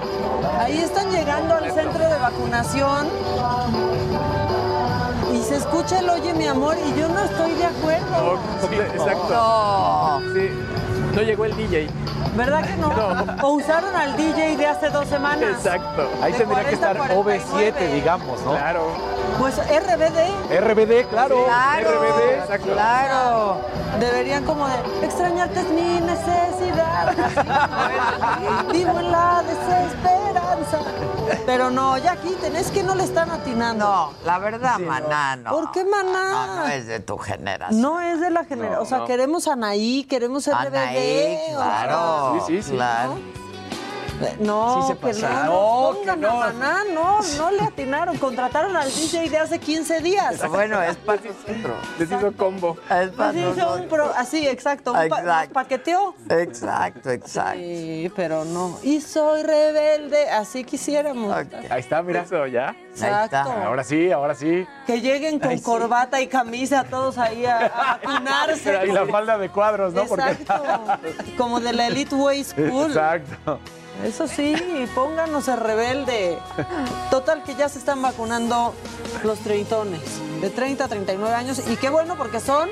Ahí 0.59 0.79
están 0.79 1.11
llegando 1.11 1.55
al 1.55 1.71
centro 1.71 2.09
de 2.09 2.17
vacunación 2.17 3.07
y 5.33 5.41
se 5.43 5.57
escucha 5.57 5.99
el 5.99 6.09
oye 6.09 6.33
mi 6.33 6.47
amor 6.47 6.75
y 6.77 6.99
yo 6.99 7.07
no 7.09 7.19
estoy 7.23 7.53
de 7.53 7.65
acuerdo. 7.65 8.39
Exacto. 8.93 9.33
No. 9.33 10.21
Sí. 10.33 10.49
No 11.15 11.21
llegó 11.21 11.45
el 11.45 11.55
DJ. 11.55 11.87
¿Verdad 12.35 12.63
que 12.65 12.75
no? 12.75 12.91
O 13.47 13.53
usaron 13.53 13.95
al 13.95 14.15
DJ 14.15 14.57
de 14.57 14.67
hace 14.67 14.89
dos 14.89 15.07
semanas. 15.07 15.49
Exacto. 15.57 16.09
Ahí 16.21 16.33
De 16.33 16.37
tendría 16.39 16.69
que 16.69 16.77
40 16.77 16.91
estar 16.91 16.97
a 17.11 17.15
OV7, 17.15 17.49
49. 17.49 17.93
digamos, 17.95 18.41
¿no? 18.41 18.51
Claro. 18.51 18.87
Pues 19.39 19.55
RBD. 19.57 20.59
RBD, 20.59 21.07
claro. 21.09 21.45
Claro, 21.45 21.89
RBD. 22.01 22.39
exacto. 22.41 22.73
claro. 22.73 23.61
Deberían 23.99 24.43
como 24.45 24.67
de 24.67 24.75
extrañarte 25.03 25.59
es 25.59 25.69
mi 25.69 25.99
necesidad. 26.01 27.15
Vivo 28.71 28.99
en 28.99 29.11
la 29.11 29.43
Pero 31.45 31.69
no, 31.69 31.97
ya 31.97 32.15
quiten, 32.17 32.55
es 32.55 32.71
que 32.71 32.83
no 32.83 32.95
le 32.95 33.03
están 33.03 33.29
atinando. 33.31 33.85
No, 33.85 34.13
la 34.25 34.39
verdad, 34.39 34.79
Maná, 34.79 35.35
no. 35.37 35.51
¿Por 35.51 35.71
qué 35.71 35.83
Maná? 35.83 36.31
No, 36.31 36.55
no 36.57 36.67
es 36.67 36.87
de 36.87 36.99
tu 36.99 37.17
generación. 37.17 37.81
No 37.81 38.01
es 38.01 38.19
de 38.19 38.29
la 38.29 38.43
generación. 38.45 38.81
o 38.81 38.85
sea, 38.85 38.99
no. 38.99 39.05
queremos 39.05 39.47
Anaí, 39.47 40.03
queremos 40.03 40.47
RBD. 40.47 40.75
Anaí, 40.75 41.37
o 41.53 41.57
sea, 41.57 41.83
claro. 41.85 42.43
Sí, 42.45 42.55
sí, 42.55 42.63
sí. 42.63 42.71
Claro. 42.73 43.17
No, 44.39 44.81
Sí 44.81 44.87
se 44.87 44.95
pasaron. 44.95 45.45
no, 45.47 45.89
que 45.93 45.97
pongan 45.99 46.21
no. 46.21 46.29
a 46.29 46.47
Maná, 46.53 46.77
no, 46.93 47.19
no 47.37 47.51
le 47.51 47.61
atinaron. 47.61 48.17
Contrataron 48.17 48.75
al 48.75 48.89
DJ 48.93 49.29
de 49.29 49.37
hace 49.37 49.59
15 49.59 50.01
días. 50.01 50.47
Bueno, 50.49 50.81
es 50.81 50.95
para 50.97 51.21
nosotros. 51.21 51.77
Les 51.99 52.11
hizo 52.11 52.31
combo. 52.33 52.77
Es 52.89 53.09
para 53.11 53.29
Así, 53.29 53.39
hizo 53.39 53.49
un 53.49 53.55
nosotros. 53.57 53.85
pro- 53.89 54.13
así, 54.15 54.47
exacto. 54.47 54.91
un 54.93 55.09
pa- 55.09 55.19
Exacto. 55.19 55.53
paqueteó. 55.53 56.15
Exacto, 56.29 57.09
exacto. 57.11 57.59
Sí, 57.59 58.11
pero 58.15 58.45
no. 58.45 58.79
Y 58.83 59.01
soy 59.01 59.43
rebelde, 59.43 60.29
así 60.29 60.63
quisiéramos. 60.63 61.35
Ahí 61.69 61.79
está, 61.79 62.01
mira. 62.01 62.21
Eso 62.21 62.45
ya. 62.47 62.75
Exacto. 62.91 63.37
Ahora 63.51 63.83
sí, 63.83 64.11
ahora 64.11 64.33
sí. 64.33 64.65
Que 64.87 65.01
lleguen 65.01 65.39
con 65.39 65.57
corbata 65.59 66.19
y 66.21 66.27
camisa 66.27 66.83
todos 66.83 67.17
ahí 67.17 67.45
a, 67.45 67.71
vacunarse. 68.03 68.77
Y 68.87 68.91
la 68.91 69.05
falda 69.05 69.37
de 69.37 69.49
cuadros, 69.49 69.93
¿no? 69.93 70.05
Porque- 70.05 70.31
Exacto. 70.31 70.63
Como 71.37 71.59
de 71.59 71.73
la 71.73 71.87
Elite 71.87 72.15
Way 72.15 72.43
School. 72.43 72.87
Exacto. 72.87 73.59
Eso 74.03 74.27
sí, 74.27 74.55
pónganos 74.93 75.47
el 75.47 75.57
rebelde. 75.59 76.39
Total 77.09 77.43
que 77.43 77.55
ya 77.55 77.67
se 77.69 77.79
están 77.79 78.01
vacunando 78.01 78.73
los 79.23 79.39
treintones, 79.39 80.01
de 80.41 80.49
30 80.49 80.85
a 80.85 80.87
39 80.87 81.33
años. 81.35 81.61
Y 81.67 81.75
qué 81.77 81.89
bueno 81.89 82.15
porque 82.17 82.39
son 82.39 82.69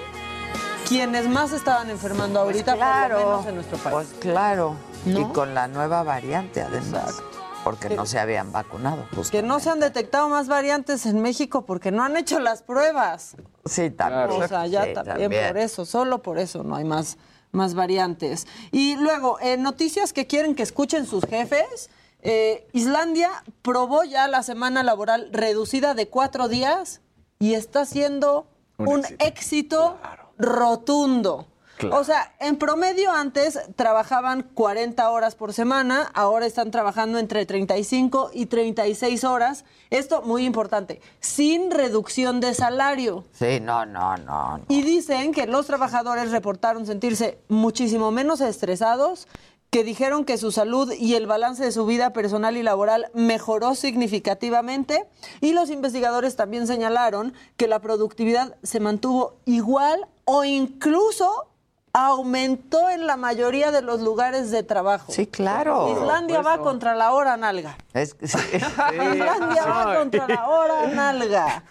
quienes 0.88 1.28
más 1.28 1.52
estaban 1.52 1.90
enfermando 1.90 2.40
ahorita, 2.40 2.74
por 2.74 2.80
lo 2.80 2.86
claro. 2.86 3.18
menos 3.18 3.46
en 3.48 3.56
nuestro 3.56 3.78
país. 3.80 3.94
Pues 3.94 4.08
claro. 4.20 4.76
¿No? 5.06 5.20
Y 5.20 5.24
con 5.34 5.54
la 5.54 5.68
nueva 5.68 6.04
variante, 6.04 6.62
además. 6.62 7.22
Porque 7.64 7.90
no 7.90 8.06
se 8.06 8.20
habían 8.20 8.52
vacunado. 8.52 9.06
Que 9.32 9.42
no 9.42 9.60
se 9.60 9.72
han 9.72 9.80
detectado 9.80 10.30
más 10.30 10.48
variantes 10.48 11.08
en 11.08 11.20
México 11.24 11.66
porque 11.66 11.92
no 11.92 12.04
han 12.04 12.16
hecho 12.16 12.40
las 12.40 12.62
pruebas. 12.62 13.36
Sí, 13.66 13.90
también. 13.90 14.30
O 14.44 14.48
sea, 14.48 14.68
ya 14.68 14.84
Sí, 14.84 14.94
también, 14.94 15.32
por 15.32 15.58
eso, 15.58 15.84
solo 15.86 16.22
por 16.22 16.38
eso 16.38 16.64
no 16.64 16.76
hay 16.76 16.84
más, 16.84 17.18
más 17.56 17.74
variantes. 17.74 18.46
Y 18.72 18.96
luego, 18.98 19.40
eh, 19.40 19.58
noticias 19.58 20.14
que 20.14 20.28
quieren 20.28 20.54
que 20.56 20.64
escuchen 20.64 21.06
sus 21.08 21.24
jefes. 21.26 21.90
eh, 22.28 22.68
Islandia 22.74 23.30
probó 23.62 24.04
ya 24.04 24.28
la 24.28 24.42
semana 24.44 24.82
laboral 24.84 25.30
reducida 25.32 25.94
de 25.94 26.08
cuatro 26.08 26.48
días 26.48 27.02
y 27.40 27.54
está 27.54 27.86
siendo 27.86 28.48
un, 28.78 28.88
Un 28.88 29.00
éxito, 29.20 29.26
éxito. 29.26 29.98
rotundo. 30.38 31.48
Claro. 31.78 31.98
O 31.98 32.04
sea, 32.04 32.34
en 32.40 32.58
promedio 32.58 33.12
antes 33.12 33.60
trabajaban 33.76 34.44
40 34.54 35.10
horas 35.10 35.36
por 35.36 35.54
semana, 35.54 36.10
ahora 36.14 36.46
están 36.46 36.72
trabajando 36.72 37.20
entre 37.20 37.46
35 37.46 38.32
y 38.34 38.46
36 38.46 39.24
horas. 39.24 39.66
Esto 39.90 40.22
muy 40.22 40.46
importante, 40.46 41.02
sin 41.20 41.72
reducción 41.72 42.40
de 42.40 42.54
salario. 42.54 43.26
Sí, 43.34 43.60
no, 43.60 43.86
no, 43.86 44.18
no. 44.18 44.62
Y 44.70 44.82
dicen 44.84 45.34
que 45.34 45.48
los 45.48 45.68
trabajadores 45.68 46.32
reportaron 46.32 46.86
sentirse 46.86 47.40
muchísimo 47.50 48.12
menos 48.12 48.42
estresados, 48.42 49.28
que 49.70 49.84
dijeron 49.84 50.24
que 50.24 50.38
su 50.38 50.52
salud 50.52 50.94
y 50.94 51.16
el 51.16 51.28
balance 51.28 51.62
de 51.62 51.72
su 51.74 51.86
vida 51.86 52.14
personal 52.14 52.56
y 52.56 52.64
laboral 52.64 53.08
mejoró 53.14 53.76
significativamente 53.76 55.06
y 55.42 55.52
los 55.52 55.70
investigadores 55.70 56.38
también 56.38 56.66
señalaron 56.66 57.34
que 57.58 57.68
la 57.68 57.80
productividad 57.80 58.56
se 58.64 58.80
mantuvo 58.80 59.36
igual 59.44 60.08
o 60.24 60.46
incluso 60.46 61.48
aumentó 61.96 62.90
en 62.90 63.08
la 63.08 63.16
mayoría 63.16 63.72
de 63.72 63.82
los 63.82 64.02
lugares 64.02 64.52
de 64.52 64.64
trabajo. 64.64 65.14
Sí, 65.14 65.28
claro. 65.28 65.90
Islandia 65.90 66.42
va 66.42 66.58
contra 66.58 66.94
la 66.94 67.14
hora 67.14 67.38
nalga. 67.38 67.78
Es 67.94 68.14
que 68.14 68.28
sí. 68.28 68.38
Islandia 68.54 69.66
va 69.66 69.96
contra 69.98 70.28
la 70.28 70.50
hora 70.50 70.88
nalga. 70.88 71.64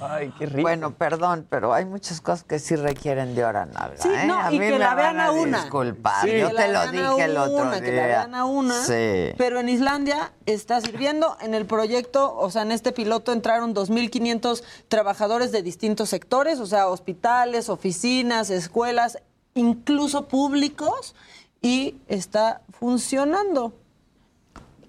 Ay, 0.00 0.32
qué 0.38 0.46
rico. 0.46 0.62
Bueno, 0.62 0.94
perdón, 0.94 1.46
pero 1.50 1.74
hay 1.74 1.84
muchas 1.84 2.22
cosas 2.22 2.42
que 2.42 2.58
sí 2.58 2.74
requieren 2.74 3.34
de 3.34 3.44
hora 3.44 3.66
nalga. 3.66 3.98
Sí, 3.98 4.08
¿eh? 4.08 4.24
no, 4.26 4.40
a 4.40 4.50
y 4.50 4.58
mí 4.58 4.64
que 4.64 4.72
me 4.72 4.78
la 4.78 4.94
vean 4.94 5.20
a 5.20 5.30
una. 5.30 5.60
Disculpar, 5.60 6.24
Sí, 6.24 6.38
yo 6.38 6.54
te 6.54 6.68
lo 6.68 6.90
dije 6.90 7.24
el 7.24 7.36
otro 7.36 7.56
una, 7.56 7.72
día. 7.72 7.80
Que 7.82 7.96
la 7.96 8.06
vean 8.06 8.34
a 8.34 8.44
una. 8.46 8.82
Sí. 8.82 9.34
Pero 9.36 9.60
en 9.60 9.68
Islandia 9.68 10.32
está 10.46 10.80
sirviendo. 10.80 11.36
En 11.42 11.52
el 11.52 11.66
proyecto, 11.66 12.34
o 12.34 12.50
sea, 12.50 12.62
en 12.62 12.72
este 12.72 12.92
piloto 12.92 13.30
entraron 13.30 13.74
2.500 13.74 14.62
trabajadores 14.88 15.52
de 15.52 15.62
distintos 15.62 16.08
sectores, 16.08 16.60
o 16.60 16.66
sea, 16.66 16.88
hospitales, 16.88 17.68
oficinas, 17.68 18.48
escuelas, 18.48 19.18
incluso 19.56 20.28
públicos, 20.28 21.14
y 21.60 21.96
está 22.06 22.62
funcionando. 22.70 23.74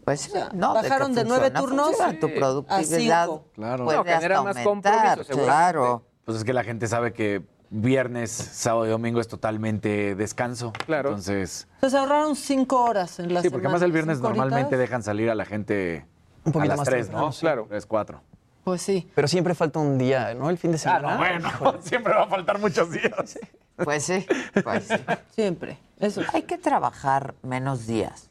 Pues 0.06 0.22
sí, 0.22 0.32
no, 0.54 0.74
de 0.74 0.82
que 0.82 0.88
bajaron 0.88 1.14
de, 1.16 1.26
nueve 1.26 1.52
turnos 1.52 1.88
funciona, 1.88 2.20
tu 2.20 2.28
a 2.28 2.34
productividad 2.34 3.26
cinco. 3.26 3.46
Claro. 3.56 3.86
puede 3.86 3.98
No, 3.98 4.04
genera 4.06 4.40
hasta 4.40 4.54
más 4.54 4.64
compromiso, 4.64 5.24
claro. 5.34 6.06
Pues 6.24 6.38
es 6.38 6.44
que 6.44 6.54
la 6.54 6.64
gente 6.64 6.88
sabe 6.88 7.12
que 7.14 7.44
viernes, 7.70 8.32
sábado 8.32 8.86
y 8.86 8.90
domingo 8.90 9.20
es 9.20 9.28
totalmente 9.28 10.16
descanso. 10.16 10.72
Claro. 10.86 11.10
Entonces, 11.10 11.68
Entonces 11.76 11.92
se 11.92 11.98
ahorraron 11.98 12.36
cinco 12.36 12.84
horas 12.84 13.20
en 13.20 13.34
la 13.34 13.42
sí, 13.42 13.50
porque 13.50 13.64
semana. 13.64 13.76
más 13.76 13.82
el 13.82 13.92
viernes 13.92 14.20
normalmente 14.20 14.76
horitas. 14.76 14.80
dejan 14.80 15.04
salir 15.04 15.30
a 15.30 15.36
la 15.36 15.46
gente 15.46 16.06
Un 16.46 16.54
poquito 16.54 16.74
a 16.74 16.76
las 16.76 16.78
más 16.78 16.88
3, 16.88 17.06
temprano, 17.08 17.26
¿no? 17.26 17.32
sí. 17.34 17.40
Claro. 17.42 17.66
3, 17.68 17.86
4. 17.86 18.22
Pues 18.64 18.82
sí. 18.82 19.10
Pero 19.16 19.28
siempre 19.28 19.56
falta 19.56 19.80
un 19.80 19.98
día, 19.98 20.34
¿no? 20.34 20.50
El 20.50 20.58
fin 20.58 20.72
de 20.72 20.78
semana. 20.78 21.16
Ah, 21.16 21.18
bueno, 21.18 21.50
siempre 21.82 22.14
va 22.14 22.24
a 22.24 22.28
faltar 22.28 22.60
muchos 22.60 22.92
días. 22.92 23.40
Pues 23.84 24.04
sí, 24.04 24.26
pues 24.64 24.86
sí. 24.88 24.96
Siempre. 25.34 25.78
Eso. 26.00 26.22
Hay 26.34 26.44
que 26.44 26.58
trabajar 26.58 27.36
menos 27.44 27.88
días. 27.88 28.27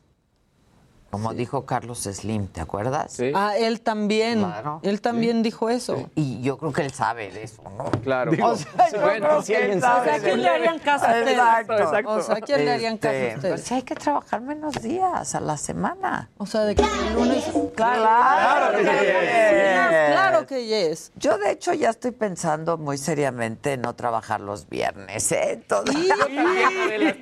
Como 1.16 1.32
dijo 1.32 1.64
Carlos 1.64 2.00
Slim, 2.00 2.46
¿te 2.48 2.60
acuerdas? 2.60 3.10
Sí. 3.12 3.32
Ah, 3.34 3.56
él 3.56 3.80
también. 3.80 4.40
Claro. 4.40 4.80
Él 4.82 5.00
también 5.00 5.42
dijo 5.42 5.70
eso. 5.70 6.10
Y 6.14 6.42
yo 6.42 6.58
creo 6.58 6.72
que 6.74 6.82
él 6.82 6.92
sabe 6.92 7.30
de 7.30 7.44
eso, 7.44 7.62
¿no? 7.78 7.84
Claro. 8.02 8.32
O 8.42 8.54
sea, 8.56 8.90
yo 8.92 9.00
Bueno, 9.00 9.26
creo 9.28 9.42
si 9.42 9.52
que 9.52 9.56
alguien 9.56 9.72
él 9.78 9.80
sabe 9.80 10.00
O 10.00 10.04
sea, 10.04 10.14
¿a 10.14 10.18
quién 10.20 10.42
le 10.42 10.48
harían 10.50 10.78
caso 10.78 11.04
a 11.06 11.08
ustedes? 11.08 11.28
Exacto, 11.30 11.72
exacto. 11.78 12.10
O 12.12 12.20
sea, 12.22 12.34
¿a 12.36 12.40
quién 12.42 12.64
le 12.66 12.70
harían 12.70 12.98
caso 12.98 13.14
a 13.14 13.18
Este, 13.18 13.34
ustedes? 13.36 13.54
Pues 13.54 13.64
sí, 13.66 13.74
hay 13.74 13.82
que 13.82 13.94
trabajar 13.94 14.40
menos 14.42 14.74
días 14.82 15.34
a 15.34 15.40
la 15.40 15.56
semana. 15.56 16.28
O 16.36 16.44
sea, 16.44 16.60
de 16.62 16.74
que 16.74 16.82
el 16.82 17.14
lunes. 17.14 17.44
Claro, 17.74 18.02
Claro 18.02 18.76
que 18.76 18.82
claro, 18.84 19.90
yes. 19.90 20.12
claro 20.12 20.46
que 20.46 20.66
yes. 20.66 21.12
Yo, 21.16 21.38
de 21.38 21.50
hecho, 21.52 21.72
ya 21.72 21.88
estoy 21.90 22.10
pensando 22.10 22.76
muy 22.76 22.98
seriamente 22.98 23.72
en 23.72 23.80
no 23.82 23.94
trabajar 23.94 24.40
los 24.42 24.68
viernes, 24.68 25.32
¿eh? 25.32 25.52
Entonces- 25.52 25.96
Sí. 25.96 26.10
Ay, 26.12 27.14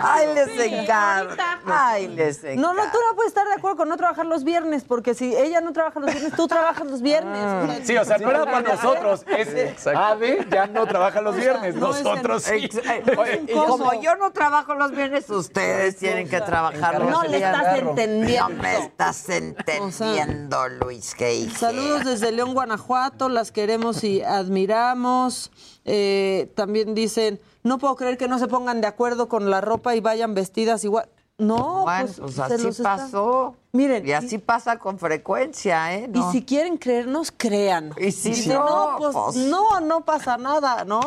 ay, 0.00 0.26
les 0.34 0.72
encanta. 0.72 1.60
Ay, 1.66 2.08
les 2.08 2.44
encanta. 2.44 2.60
No, 2.60 2.74
no, 2.74 2.82
tú 2.92 2.98
no 3.10 3.15
puedes 3.16 3.30
estar 3.30 3.46
de 3.46 3.54
acuerdo 3.54 3.78
con 3.78 3.88
no 3.88 3.96
trabajar 3.96 4.26
los 4.26 4.44
viernes, 4.44 4.84
porque 4.84 5.14
si 5.14 5.34
ella 5.34 5.60
no 5.60 5.72
trabaja 5.72 5.98
los 5.98 6.10
viernes, 6.12 6.34
tú 6.36 6.46
trabajas 6.46 6.86
los 6.86 7.02
viernes. 7.02 7.36
Sea, 7.40 7.84
Sí, 7.84 7.96
o 7.96 8.04
sea, 8.04 8.18
no 8.18 8.30
era 8.30 8.44
para 8.44 8.60
nosotros. 8.60 9.24
Es 9.26 9.86
Ade 9.86 10.46
ya 10.50 10.66
no 10.66 10.86
trabaja 10.86 11.20
los 11.20 11.34
viernes. 11.36 11.74
Nosotros 11.74 12.44
sí. 12.44 12.68
Eh, 12.84 13.44
y 13.48 13.52
como 13.52 14.00
yo 14.00 14.14
no 14.16 14.30
trabajo 14.32 14.74
los 14.74 14.92
viernes, 14.92 15.28
ustedes 15.30 15.96
tienen 15.96 16.28
que 16.28 16.40
trabajar 16.40 17.00
los 17.00 17.10
No 17.10 17.22
le 17.24 17.38
viernes. 17.38 17.60
estás 17.60 17.78
entendiendo. 17.78 18.48
No 18.50 18.62
me 18.62 18.78
estás 18.78 19.28
entendiendo, 19.28 20.68
Luis 20.68 21.14
Gay. 21.18 21.50
Saludos 21.50 22.04
desde 22.04 22.30
León, 22.32 22.54
Guanajuato, 22.54 23.28
las 23.28 23.50
queremos 23.50 24.04
y 24.04 24.22
admiramos. 24.22 25.50
Eh, 25.84 26.50
también 26.54 26.94
dicen, 26.94 27.40
no 27.62 27.78
puedo 27.78 27.96
creer 27.96 28.18
que 28.18 28.28
no 28.28 28.38
se 28.38 28.46
pongan 28.48 28.80
de 28.80 28.86
acuerdo 28.86 29.28
con 29.28 29.50
la 29.50 29.60
ropa 29.60 29.94
y 29.94 30.00
vayan 30.00 30.34
vestidas 30.34 30.84
igual. 30.84 31.08
No, 31.38 31.82
Bueno, 31.82 32.06
pues, 32.06 32.20
pues 32.20 32.38
así 32.38 32.68
está- 32.68 32.82
pasó. 32.96 33.56
Miren, 33.72 34.06
Y 34.08 34.12
así 34.12 34.38
pasa 34.38 34.78
con 34.78 34.98
frecuencia, 34.98 35.94
¿eh? 35.94 36.04
Y 36.12 36.18
No. 36.18 36.32
si 36.32 36.42
quieren 36.42 36.78
creernos, 36.78 37.30
créanos. 37.30 37.98
Y 38.00 38.10
si 38.10 38.30
Dicen, 38.30 38.54
no, 38.54 38.94
pues, 38.98 39.14
pues- 39.14 39.36
no, 39.36 39.80
no 39.80 40.04
pasa 40.04 40.38
nada, 40.38 40.84
¿no? 40.86 41.00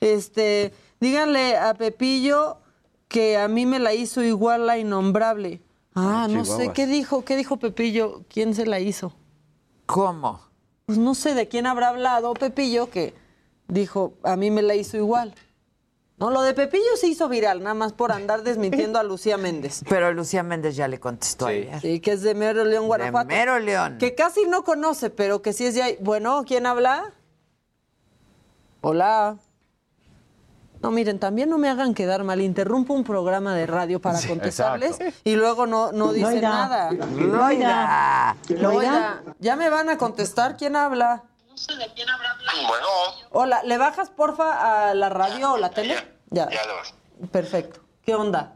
Este, 0.00 0.74
díganle 1.00 1.56
a 1.56 1.72
Pepillo 1.72 2.58
que 3.08 3.38
a 3.38 3.48
mí 3.48 3.64
me 3.64 3.78
la 3.78 3.94
hizo 3.94 4.22
igual 4.22 4.66
la 4.66 4.76
innombrable. 4.76 5.62
Ah, 5.94 6.26
no 6.30 6.44
sé. 6.44 6.72
¿qué 6.74 6.86
dijo? 6.86 7.24
¿Qué 7.24 7.36
dijo 7.36 7.56
Pepillo? 7.56 8.24
¿Quién 8.28 8.54
se 8.54 8.66
la 8.66 8.78
hizo? 8.80 9.14
¿Cómo? 9.86 10.40
Pues 10.84 10.98
no 10.98 11.14
sé 11.14 11.34
de 11.34 11.48
quién 11.48 11.66
habrá 11.66 11.88
hablado 11.88 12.34
Pepillo 12.34 12.90
que 12.90 13.14
dijo, 13.68 14.12
a 14.22 14.36
mí 14.36 14.50
me 14.50 14.60
la 14.60 14.74
hizo 14.74 14.98
igual. 14.98 15.34
No, 16.18 16.30
lo 16.30 16.40
de 16.42 16.54
Pepillo 16.54 16.96
se 16.98 17.08
hizo 17.08 17.28
viral, 17.28 17.62
nada 17.62 17.74
más 17.74 17.92
por 17.92 18.10
andar 18.10 18.42
desmintiendo 18.42 18.98
a 18.98 19.02
Lucía 19.02 19.36
Méndez. 19.36 19.82
Pero 19.88 20.12
Lucía 20.12 20.42
Méndez 20.42 20.74
ya 20.74 20.88
le 20.88 20.98
contestó 20.98 21.46
ayer. 21.48 21.78
Sí, 21.80 22.00
que 22.00 22.12
es 22.12 22.22
de 22.22 22.34
Mero 22.34 22.64
León, 22.64 22.86
Guanajuato. 22.86 23.28
De 23.28 23.34
Mero 23.34 23.58
León. 23.58 23.98
Que 23.98 24.14
casi 24.14 24.46
no 24.46 24.64
conoce, 24.64 25.10
pero 25.10 25.42
que 25.42 25.52
sí 25.52 25.66
es 25.66 25.74
de 25.74 25.82
ahí. 25.82 25.98
Bueno, 26.00 26.44
¿quién 26.46 26.64
habla? 26.64 27.12
Hola. 28.80 29.36
No, 30.82 30.90
miren, 30.90 31.18
también 31.18 31.48
no 31.50 31.58
me 31.58 31.68
hagan 31.68 31.94
quedar 31.94 32.22
mal. 32.24 32.40
Interrumpo 32.40 32.94
un 32.94 33.02
programa 33.04 33.54
de 33.54 33.66
radio 33.66 34.00
para 34.00 34.18
Sí, 34.18 34.28
contestarles 34.28 34.92
exacto. 35.00 35.20
y 35.24 35.34
luego 35.36 35.66
no, 35.66 35.90
no 35.92 36.12
dicen 36.12 36.32
Loida. 36.34 36.48
nada. 36.48 36.90
Loida. 36.92 38.36
Loida, 38.48 39.22
¿ya 39.40 39.56
me 39.56 39.68
van 39.68 39.88
a 39.90 39.98
contestar? 39.98 40.56
¿Quién 40.56 40.76
habla? 40.76 41.24
Bueno, 42.68 42.86
Hola, 43.30 43.62
¿le 43.64 43.78
bajas 43.78 44.10
porfa 44.10 44.90
a 44.90 44.94
la 44.94 45.08
radio 45.08 45.52
o 45.52 45.58
la 45.58 45.70
tele? 45.70 45.94
Ya. 46.30 46.48
ya 46.50 46.64
lo 46.66 46.76
vas. 46.76 46.94
Perfecto. 47.32 47.80
¿Qué 48.04 48.14
onda? 48.14 48.52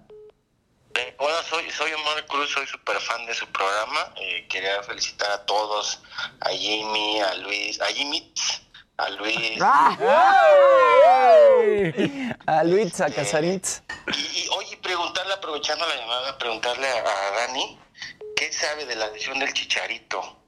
Eh, 0.94 1.14
hola, 1.18 1.42
soy, 1.48 1.70
soy 1.70 1.92
Omar 1.92 2.26
Cruz, 2.26 2.50
soy 2.50 2.66
súper 2.66 2.98
fan 3.00 3.24
de 3.26 3.34
su 3.34 3.46
programa. 3.46 4.12
Eh, 4.16 4.46
quería 4.48 4.82
felicitar 4.82 5.30
a 5.30 5.44
todos, 5.46 6.00
a 6.40 6.48
Jimmy, 6.50 7.20
a 7.20 7.34
Luis, 7.36 7.80
a 7.80 7.86
Jimmy, 7.86 8.32
a 8.98 9.08
Luis. 9.10 9.60
A 12.46 12.64
Luis, 12.64 13.00
a 13.00 13.10
Casaritz. 13.10 13.82
Y, 14.08 14.40
y, 14.40 14.48
oye, 14.48 14.76
preguntarle, 14.78 15.34
aprovechando 15.34 15.86
la 15.86 15.96
llamada, 15.96 16.36
preguntarle 16.38 16.88
a, 16.88 16.98
a 16.98 17.30
Dani, 17.46 17.78
¿qué 18.36 18.52
sabe 18.52 18.86
de 18.86 18.96
la 18.96 19.08
lesión 19.08 19.38
del 19.38 19.52
chicharito? 19.52 20.39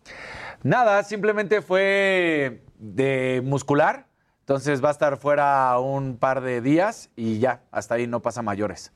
Nada, 0.62 1.02
simplemente 1.02 1.62
fue 1.62 2.62
de 2.78 3.40
muscular. 3.44 4.06
Entonces 4.40 4.82
va 4.84 4.88
a 4.88 4.92
estar 4.92 5.16
fuera 5.18 5.78
un 5.78 6.18
par 6.18 6.40
de 6.40 6.60
días 6.60 7.10
y 7.14 7.38
ya, 7.38 7.62
hasta 7.70 7.94
ahí 7.94 8.06
no 8.06 8.20
pasa 8.20 8.42
mayores. 8.42 8.92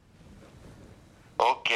Ok, 1.37 1.71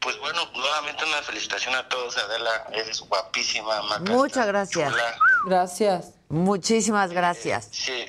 pues 0.00 0.18
bueno, 0.20 0.40
nuevamente 0.54 1.04
una 1.04 1.20
felicitación 1.22 1.74
a 1.74 1.86
todos, 1.88 2.16
Adela, 2.16 2.50
eres 2.72 3.00
guapísima, 3.00 3.82
Maca. 3.82 4.12
Muchas 4.12 4.46
gracias. 4.46 4.90
chula. 4.90 5.14
Gracias. 5.46 6.14
Muchísimas 6.28 7.12
gracias. 7.12 7.68
Sí, 7.72 8.04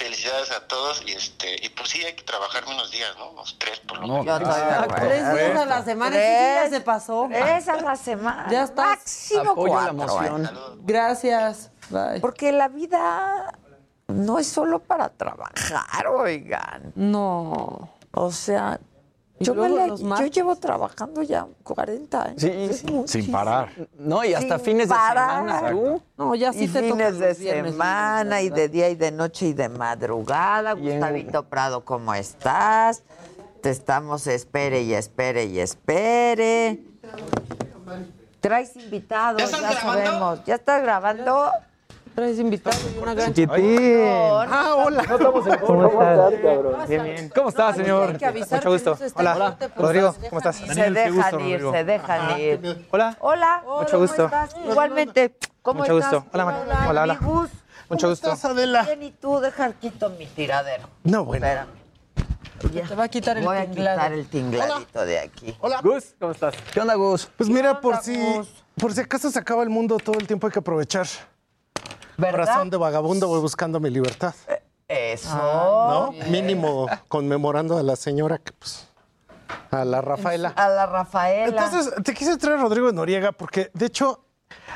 felicidades 0.00 0.50
a 0.50 0.66
todos 0.66 1.02
y 1.06 1.12
este 1.12 1.56
y 1.64 1.68
pues 1.68 1.90
sí 1.90 2.02
hay 2.02 2.14
que 2.14 2.22
trabajar 2.22 2.66
menos 2.66 2.90
días, 2.90 3.14
¿no? 3.18 3.30
Unos 3.32 3.56
tres 3.58 3.80
por 3.80 3.98
lo 3.98 4.06
No, 4.06 4.22
menos. 4.24 4.40
De 4.56 4.62
acuerdo. 4.62 5.06
Tres 5.08 5.34
días 5.34 5.58
a 5.60 5.64
la 5.66 5.84
semana, 5.84 6.16
ya 6.16 6.70
se 6.70 6.80
pasó. 6.80 7.26
Tres 7.30 7.68
a 7.68 7.76
la 7.76 7.96
semana. 8.08 8.46
Ya 8.50 8.62
está. 8.64 8.86
Máximo 8.86 9.52
Apoyo 9.52 9.74
la 9.80 9.92
cuatro. 9.92 10.38
¿eh? 10.38 10.48
Gracias. 10.80 11.70
Bye. 11.90 12.20
Porque 12.20 12.50
la 12.52 12.68
vida 12.68 13.52
no 14.08 14.38
es 14.38 14.46
solo 14.48 14.78
para 14.78 15.10
trabajar, 15.10 16.06
oigan. 16.08 16.92
No. 16.94 17.90
O 18.12 18.32
sea, 18.32 18.80
yo, 19.40 19.54
la- 19.54 19.86
yo 20.20 20.26
llevo 20.26 20.54
trabajando 20.56 21.22
ya 21.22 21.46
40 21.62 22.22
años. 22.22 22.40
Sí, 22.40 22.48
sí. 22.50 22.86
muchísimo. 22.86 23.04
Sin 23.08 23.32
parar. 23.32 23.70
No, 23.98 24.22
y 24.24 24.34
hasta 24.34 24.56
Sin 24.56 24.64
fines 24.66 24.88
de 24.88 24.94
parar. 24.94 25.38
semana. 25.46 25.70
¿Tú? 25.70 26.02
No, 26.18 26.34
ya 26.34 26.52
sí 26.52 26.64
y 26.64 26.68
te 26.68 26.82
fines 26.82 27.18
de 27.18 27.34
viernes, 27.34 27.72
semana 27.72 28.42
y 28.42 28.50
de 28.50 28.68
día 28.68 28.88
y 28.90 28.94
de 28.96 29.10
noche 29.10 29.46
y 29.46 29.52
de 29.54 29.68
madrugada. 29.68 30.74
Y 30.78 30.90
en- 30.90 30.98
Gustavito 30.98 31.48
Prado, 31.48 31.84
¿cómo 31.84 32.12
estás? 32.14 33.02
Te 33.62 33.70
estamos 33.70 34.26
espere 34.26 34.82
y 34.82 34.94
espere 34.94 35.44
y 35.46 35.58
espere. 35.60 36.82
Traes 38.40 38.74
invitados, 38.76 39.50
¿Ya 39.50 39.60
ya, 39.60 39.80
sabemos. 39.80 40.44
¿Ya 40.46 40.54
estás 40.54 40.82
grabando? 40.82 41.50
Traes 42.14 42.38
invitados 42.38 42.80
y 42.94 42.98
una 42.98 43.14
gran 43.14 43.32
Chiquitín. 43.32 44.00
Ah, 44.04 44.74
hola. 44.76 45.04
¿Cómo 45.06 45.40
estás, 45.40 45.58
cabrón? 46.42 46.88
Bien, 46.88 47.02
bien. 47.04 47.28
¿Cómo 47.34 47.48
estás, 47.48 47.76
No, 47.78 47.82
señor? 47.84 48.12
Mucho 48.12 48.70
gusto. 48.70 48.96
no 48.98 49.06
está 49.06 49.20
Hola. 49.20 49.56
pues, 49.58 49.70
Rodrigo, 49.76 50.14
¿cómo 50.28 50.38
estás? 50.38 50.56
Se 50.56 50.90
dejan 50.90 51.40
ir, 51.40 51.60
se 51.70 51.84
dejan 51.84 52.40
ir. 52.40 52.86
Hola. 52.90 53.16
Hola. 53.20 53.62
Mucho 53.80 53.98
gusto. 54.00 54.28
¿Cómo 54.28 54.42
estás? 54.44 54.56
Igualmente. 54.68 55.34
¿Cómo 55.62 55.80
Mucho 55.80 55.98
estás? 55.98 56.12
gusto. 56.14 56.28
Hola, 56.32 56.64
hola, 56.88 57.02
hola. 57.02 57.18
Gus. 57.20 57.50
Mucho 57.88 58.06
¿Cómo 58.06 58.10
gusto. 58.12 58.32
estás, 58.32 58.44
Adela? 58.50 58.82
Bien, 58.82 59.02
y 59.04 59.10
tú, 59.12 59.40
deja 59.40 59.72
quito 59.74 60.10
mi 60.10 60.26
tiradero. 60.26 60.88
No, 61.04 61.24
bueno. 61.24 61.46
Espérame. 61.46 61.68
Ya. 62.72 62.86
Te 62.86 62.94
va 62.94 63.04
a 63.04 63.08
quitar 63.08 63.38
el 63.38 63.44
Voy 63.44 63.56
a 63.56 63.64
tinglado. 63.66 63.96
quitar 63.98 64.12
el 64.12 64.26
tingladito 64.26 65.04
de 65.06 65.18
aquí. 65.18 65.56
Hola. 65.60 65.80
Gus, 65.82 66.14
¿cómo 66.18 66.32
estás? 66.32 66.54
¿Qué 66.72 66.80
onda, 66.80 66.94
Gus? 66.94 67.28
Pues 67.36 67.48
mira, 67.48 67.80
por 67.80 67.96
si- 68.02 68.40
por 68.78 68.92
si 68.92 69.00
acaso 69.00 69.30
se 69.30 69.38
acaba 69.38 69.62
el 69.62 69.70
mundo, 69.70 69.96
todo 69.98 70.18
el 70.18 70.26
tiempo 70.26 70.46
hay 70.46 70.52
que 70.52 70.58
aprovechar. 70.58 71.06
¿Verdad? 72.20 72.46
Razón 72.46 72.70
de 72.70 72.76
vagabundo, 72.76 73.28
voy 73.28 73.40
buscando 73.40 73.80
mi 73.80 73.90
libertad. 73.90 74.34
Eso. 74.88 75.36
¿No? 75.36 76.12
Mínimo 76.28 76.86
conmemorando 77.08 77.78
a 77.78 77.82
la 77.82 77.96
señora 77.96 78.38
que, 78.38 78.52
pues, 78.52 78.88
a 79.70 79.84
la 79.84 80.00
Rafaela. 80.00 80.52
A 80.56 80.68
la 80.68 80.86
Rafaela. 80.86 81.46
Entonces, 81.46 81.94
te 82.02 82.12
quise 82.12 82.36
traer 82.36 82.58
a 82.58 82.62
Rodrigo 82.62 82.90
Noriega 82.92 83.32
porque, 83.32 83.70
de 83.72 83.86
hecho, 83.86 84.24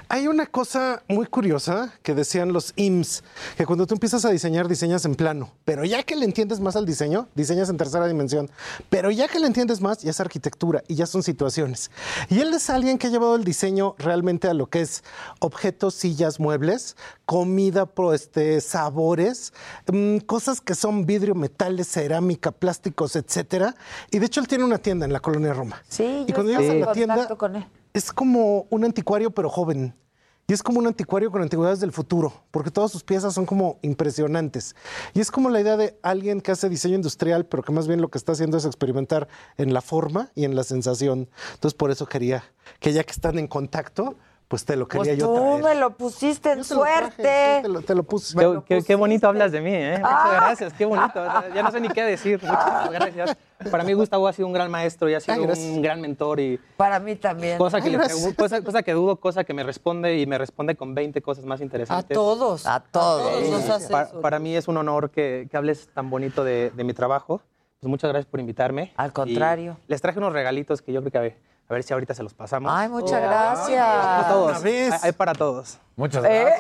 hay 0.09 0.29
una 0.29 0.47
cosa 0.47 1.03
muy 1.09 1.27
curiosa 1.27 1.93
que 2.03 2.15
decían 2.15 2.53
los 2.53 2.73
IMSS, 2.77 3.25
que 3.57 3.67
cuando 3.67 3.87
tú 3.87 3.95
empiezas 3.95 4.25
a 4.25 4.31
diseñar, 4.31 4.69
diseñas 4.69 5.05
en 5.05 5.15
plano, 5.15 5.51
pero 5.65 5.85
ya 5.85 6.03
que 6.03 6.17
le 6.17 6.25
entiendes 6.25 6.61
más 6.61 6.77
al 6.77 6.87
diseño, 6.87 7.29
diseñas 7.35 7.69
en 7.69 7.77
tercera 7.77 8.07
dimensión, 8.07 8.51
pero 8.91 9.11
ya 9.11 9.29
que 9.29 9.39
le 9.39 9.47
entiendes 9.47 9.81
más, 9.81 10.03
ya 10.03 10.11
es 10.11 10.21
arquitectura 10.21 10.83
y 10.89 10.95
ya 10.95 11.07
son 11.07 11.23
situaciones. 11.23 11.91
Y 12.29 12.41
él 12.41 12.53
es 12.55 12.71
alguien 12.71 12.99
que 12.99 13.07
ha 13.07 13.11
llevado 13.11 13.37
el 13.37 13.45
diseño 13.45 13.95
realmente 13.99 14.49
a 14.49 14.55
lo 14.55 14.67
que 14.67 14.83
es 14.83 15.05
objetos, 15.41 15.95
sillas, 15.95 16.39
muebles, 16.39 16.97
comida, 17.27 17.87
pro, 17.87 18.13
este, 18.13 18.61
sabores, 18.61 19.53
mm, 19.91 20.19
cosas 20.19 20.61
que 20.61 20.75
son 20.75 21.07
vidrio, 21.07 21.35
metales, 21.35 21.89
cerámica, 21.89 22.53
plásticos, 22.53 23.17
etcétera. 23.17 23.75
Y 24.11 24.19
de 24.19 24.27
hecho 24.27 24.41
él 24.41 24.49
tiene 24.49 24.65
una 24.65 24.79
tienda 24.79 25.07
en 25.07 25.13
la 25.13 25.21
colonia 25.21 25.53
Roma. 25.53 25.83
Sí, 25.89 26.05
y 26.05 26.27
yo 26.27 26.35
cuando 26.35 26.53
llegas 26.53 26.71
a 26.71 26.75
la 26.75 26.93
tienda, 26.93 27.15
contacto 27.15 27.39
con 27.39 27.57
él. 27.57 27.67
Es 27.95 28.13
como 28.13 28.67
un 28.71 28.85
anticuario 28.85 29.31
pero 29.31 29.49
joven. 29.49 29.95
Y 30.47 30.53
es 30.53 30.63
como 30.63 30.79
un 30.79 30.87
anticuario 30.87 31.31
con 31.31 31.41
antigüedades 31.41 31.81
del 31.81 31.93
futuro, 31.93 32.45
porque 32.51 32.71
todas 32.71 32.91
sus 32.91 33.03
piezas 33.03 33.33
son 33.33 33.47
como 33.47 33.79
impresionantes. 33.81 34.77
Y 35.15 35.21
es 35.21 35.31
como 35.31 35.49
la 35.49 35.59
idea 35.59 35.79
de 35.79 35.99
alguien 36.03 36.43
que 36.43 36.53
hace 36.53 36.69
diseño 36.69 36.97
industrial, 36.97 37.47
pero 37.47 37.63
que 37.63 37.73
más 37.73 37.89
bien 37.89 38.03
lo 38.03 38.11
que 38.11 38.19
está 38.19 38.33
haciendo 38.33 38.59
es 38.59 38.67
experimentar 38.67 39.27
en 39.57 39.73
la 39.73 39.81
forma 39.81 40.31
y 40.35 40.45
en 40.45 40.55
la 40.55 40.63
sensación. 40.63 41.31
Entonces 41.55 41.75
por 41.75 41.91
eso 41.91 42.05
quería 42.05 42.45
que 42.79 42.93
ya 42.93 43.05
que 43.05 43.13
están 43.13 43.39
en 43.39 43.47
contacto, 43.47 44.17
pues 44.49 44.65
te 44.65 44.77
lo 44.77 44.87
quería 44.87 45.13
Pues 45.13 45.19
yo 45.19 45.27
tú 45.27 45.59
traer. 45.59 45.63
me 45.65 45.81
lo 45.81 45.91
pusiste 45.97 46.53
en 46.53 46.63
te 46.63 46.75
lo 46.75 46.81
traje, 46.83 47.01
suerte. 47.01 47.57
sí, 47.57 47.63
te, 47.63 47.69
lo, 47.69 47.81
te 47.83 47.95
lo 47.95 48.03
puse. 48.03 48.41
Lo 48.43 48.65
Qué- 48.65 48.83
qué- 48.83 48.95
bonito 48.95 49.27
hablas 49.27 49.51
de 49.53 49.61
mí, 49.61 49.71
¿eh? 49.73 49.97
Muchas 49.99 50.13
Ah. 50.15 50.31
gracias, 50.37 50.73
qué 50.75 50.85
bonito. 50.85 51.25
Ya 51.55 51.63
no 51.63 51.71
sé 51.71 51.81
ni 51.81 51.89
qué 51.89 52.03
decir. 52.03 52.41
Muchas 52.43 52.91
gracias. 52.91 53.37
Para 53.71 53.83
mí 53.85 53.93
Gustavo 53.95 54.29
ha 54.29 54.33
sido 54.33 54.47
un 54.47 54.53
gran 54.53 54.71
maestro 54.71 55.09
y 55.09 55.15
ha 55.15 55.21
sido 55.21 55.35
Ay, 55.35 55.71
un 55.71 55.83
gran 55.83 56.01
mentor 56.01 56.39
y 56.41 56.61
Para 56.77 57.01
mí 57.01 57.17
también. 57.17 57.57
cosa 57.59 57.81
que, 57.81 57.89
Ay, 57.89 57.97
le 57.97 58.35
cosa, 58.35 58.61
cosa 58.63 58.83
que 58.83 58.93
dudo, 58.93 59.17
cosa 59.17 59.45
que 59.45 59.55
me 59.55 59.63
responde 59.63 60.19
y 60.19 60.27
me 60.27 60.37
responde 60.39 60.77
con 60.77 60.95
20 60.95 61.23
cosas 61.23 61.45
más 61.47 61.61
interesantes. 61.61 62.15
A 62.17 62.21
todos. 62.21 62.67
A 62.67 62.81
todos. 62.81 63.49
nos 63.51 63.69
hace 63.71 63.89
Pa- 63.89 64.03
eso. 64.03 64.21
para 64.21 64.39
mí 64.39 64.55
es 64.55 64.69
un 64.69 64.77
honor 64.77 65.11
que, 65.11 65.49
que 65.51 65.57
hables 65.57 65.89
tan 65.95 66.11
bonito 66.11 66.45
de, 66.45 66.71
de 66.71 66.85
mi 66.85 66.93
trabajo. 66.93 67.41
Pues 67.81 67.89
muchas 67.91 68.11
gracias 68.11 68.31
por 68.31 68.41
invitarme. 68.41 68.93
Al 68.97 69.13
contrario. 69.13 69.79
Y 69.89 69.91
les 69.93 70.01
traje 70.03 70.19
unos 70.19 70.33
regalitos 70.33 70.81
que 70.83 70.93
yo 70.93 71.01
creo 71.01 71.13
que 71.13 71.19
a 71.69 71.73
ver, 71.73 71.83
si 71.83 71.95
ahorita 71.95 72.15
se 72.15 72.23
los 72.23 72.35
pasamos. 72.35 72.71
Ay, 72.75 72.89
muchas 72.91 73.21
Para 73.21 73.27
gracias. 73.27 74.29
todos. 74.29 74.65
Hay, 74.65 74.91
hay 75.03 75.13
para 75.13 75.33
todos. 75.33 75.79
Muchas 75.97 76.25
¿Eh? 76.27 76.57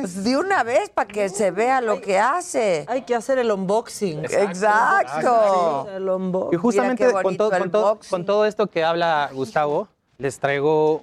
Pues 0.00 0.22
de 0.22 0.36
una 0.36 0.62
vez 0.62 0.90
para 0.90 1.08
que 1.08 1.28
se 1.28 1.50
vea 1.50 1.80
lo 1.80 2.00
que 2.00 2.20
hace. 2.20 2.84
Hay 2.88 3.02
que 3.02 3.16
hacer 3.16 3.38
el 3.38 3.50
unboxing. 3.50 4.24
Exacto. 4.26 5.88
El 5.90 6.08
unboxing. 6.08 6.58
Y 6.58 6.60
justamente 6.60 7.10
todo, 7.10 7.48
todo, 7.70 7.98
con 8.08 8.24
todo 8.24 8.46
esto 8.46 8.68
que 8.68 8.84
habla 8.84 9.30
Gustavo, 9.32 9.88
les 10.18 10.38
traigo 10.38 11.02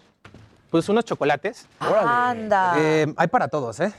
pues 0.69 0.87
unos 0.87 1.03
chocolates. 1.03 1.67
Anda. 1.79 2.75
Eh, 2.77 3.13
hay 3.17 3.27
para 3.27 3.47
todos, 3.49 3.79
¿eh? 3.81 3.91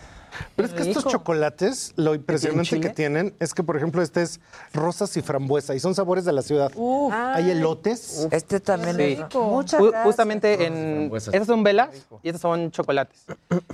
Pero 0.57 0.69
es 0.69 0.74
que 0.74 0.82
estos 0.82 1.05
chocolates, 1.07 1.93
lo 1.97 2.15
impresionante 2.15 2.81
que 2.81 2.89
tienen 2.90 3.35
es 3.40 3.55
que, 3.55 3.62
por 3.62 3.77
ejemplo, 3.77 4.02
este 4.02 4.23
es 4.23 4.40
rosas 4.73 5.16
y 5.16 5.23
frambuesa 5.23 5.74
y 5.74 5.81
son 5.81 5.94
sabores 5.94 6.24
de 6.24 6.32
la 6.32 6.43
ciudad. 6.43 6.70
Hay 7.12 7.51
elotes. 7.51 8.28
Este 8.31 8.61
también 8.61 8.97
Sí. 8.97 9.02
es 9.02 9.19
rico. 9.20 9.44
Muchas 9.44 9.81
gracias. 9.81 10.05
Justamente 10.05 10.66
en. 10.66 11.11
Estas 11.15 11.47
son 11.47 11.62
velas 11.62 11.90
y 12.23 12.28
estas 12.28 12.40
son 12.43 12.70
chocolates. 12.70 13.24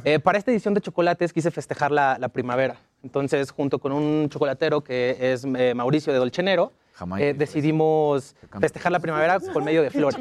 Eh, 0.04 0.18
para 0.18 0.38
esta 0.38 0.50
edición 0.50 0.74
de 0.74 0.80
chocolates 0.80 1.32
quise 1.32 1.50
festejar 1.50 1.90
la, 1.92 2.16
la 2.18 2.28
primavera. 2.28 2.76
Entonces, 3.02 3.50
junto 3.50 3.78
con 3.78 3.92
un 3.92 4.28
chocolatero 4.30 4.82
que 4.82 5.16
es 5.20 5.44
eh, 5.44 5.74
Mauricio 5.74 6.12
de 6.12 6.18
Dolcenero, 6.18 6.72
eh, 7.18 7.34
decidimos 7.36 8.34
festejar 8.58 8.90
la 8.90 9.00
primavera 9.00 9.38
por 9.38 9.62
medio 9.62 9.82
de 9.82 9.90
flores. 9.90 10.18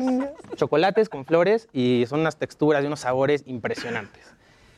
Chocolates 0.56 1.10
con 1.10 1.26
flores 1.26 1.68
y 1.74 2.06
son 2.08 2.20
unas 2.20 2.36
texturas 2.36 2.84
y 2.84 2.88
unos 2.88 3.00
sabores 3.00 3.44
impresionantes. 3.46 4.22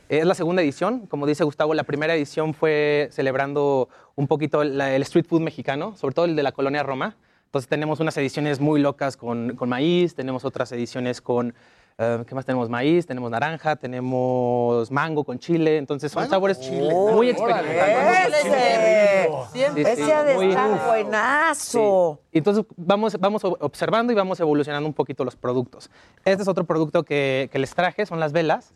Es 0.09 0.25
la 0.25 0.35
segunda 0.35 0.61
edición, 0.61 1.05
como 1.07 1.27
dice 1.27 1.43
Gustavo, 1.43 1.73
la 1.73 1.83
primera 1.83 2.15
edición 2.15 2.53
fue 2.53 3.09
celebrando 3.11 3.89
un 4.15 4.27
poquito 4.27 4.61
el 4.61 4.79
street 5.01 5.25
food 5.27 5.41
mexicano, 5.41 5.97
sobre 5.97 6.15
todo 6.15 6.25
el 6.25 6.37
de 6.37 6.43
la 6.43 6.53
colonia 6.53 6.81
Roma. 6.81 7.17
Entonces 7.45 7.67
tenemos 7.67 7.99
unas 7.99 8.15
ediciones 8.17 8.61
muy 8.61 8.79
locas 8.79 9.17
con, 9.17 9.57
con 9.57 9.67
maíz, 9.67 10.15
tenemos 10.15 10.45
otras 10.45 10.71
ediciones 10.71 11.19
con, 11.19 11.53
eh, 11.99 12.23
¿qué 12.27 12.35
más 12.35 12.45
tenemos? 12.45 12.69
Maíz, 12.69 13.07
tenemos 13.07 13.31
naranja, 13.31 13.75
tenemos 13.75 14.91
mango 14.91 15.23
con 15.23 15.39
chile, 15.39 15.77
entonces 15.77 16.11
son 16.11 16.29
sabores 16.29 16.59
muy 16.69 17.29
experimentales. 17.29 18.45
Ese. 18.45 19.29
Sí, 19.51 19.59
sí, 19.75 19.81
Ese 19.81 20.33
muy- 20.35 20.55
buenazo. 20.87 22.19
Y 22.31 22.37
Entonces 22.37 22.65
vamos, 22.75 23.17
vamos 23.19 23.43
observando 23.43 24.13
y 24.13 24.15
vamos 24.15 24.39
evolucionando 24.39 24.87
un 24.87 24.93
poquito 24.93 25.25
los 25.25 25.35
productos. 25.35 25.89
Este 26.23 26.43
es 26.43 26.47
otro 26.47 26.65
producto 26.65 27.03
que, 27.03 27.49
que 27.51 27.57
les 27.59 27.73
traje, 27.73 28.05
son 28.05 28.19
las 28.19 28.31
velas. 28.31 28.71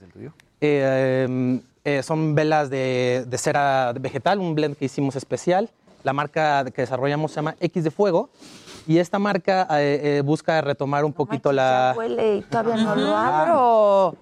Eh, 0.60 1.60
eh, 1.84 2.04
son 2.04 2.34
velas 2.36 2.70
de, 2.70 3.26
de 3.28 3.38
cera 3.38 3.94
vegetal, 4.00 4.40
un 4.40 4.56
blend 4.56 4.76
que 4.78 4.86
hicimos 4.86 5.16
especial. 5.16 5.70
La 6.04 6.14
marca 6.14 6.66
que 6.66 6.82
desarrollamos 6.82 7.32
se 7.32 7.36
llama 7.36 7.56
X 7.60 7.84
de 7.84 7.92
Fuego. 7.92 8.30
Y 8.88 8.98
esta 8.98 9.20
marca 9.20 9.68
eh, 9.80 10.18
eh, 10.18 10.22
busca 10.22 10.60
retomar 10.62 11.06
un 11.06 11.14
poquito 11.14 11.52
la... 11.52 11.94
Huele 11.98 12.38
y 12.38 12.42
todavía 12.42 12.76
no 12.78 12.96
lo 12.96 13.16
abro. 13.16 14.16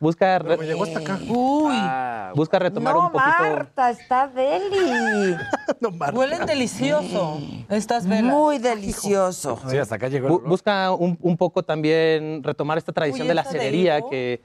Busca, 0.00 0.40
re- 0.40 0.56
llegó 0.66 0.82
hasta 0.82 0.98
acá. 0.98 1.20
Uy. 1.28 1.76
busca 2.34 2.58
retomar 2.58 2.94
No, 2.94 3.06
un 3.06 3.12
poquito... 3.12 3.30
Marta, 3.38 3.90
está 3.90 4.26
deli. 4.26 5.36
Huelen 6.12 6.44
delicioso 6.44 7.38
estas 7.68 8.06
velas. 8.08 8.24
Muy 8.34 8.58
delicioso. 8.58 9.60
Sí, 9.68 9.78
hasta 9.78 9.94
acá 9.94 10.08
llegó. 10.08 10.28
Bu- 10.28 10.42
busca 10.48 10.90
un, 10.90 11.16
un 11.22 11.36
poco 11.36 11.62
también 11.62 12.42
retomar 12.42 12.78
esta 12.78 12.90
tradición 12.92 13.22
Uy, 13.22 13.28
de 13.28 13.34
la 13.34 13.44
de 13.44 13.50
cerería, 13.50 14.00
que, 14.10 14.42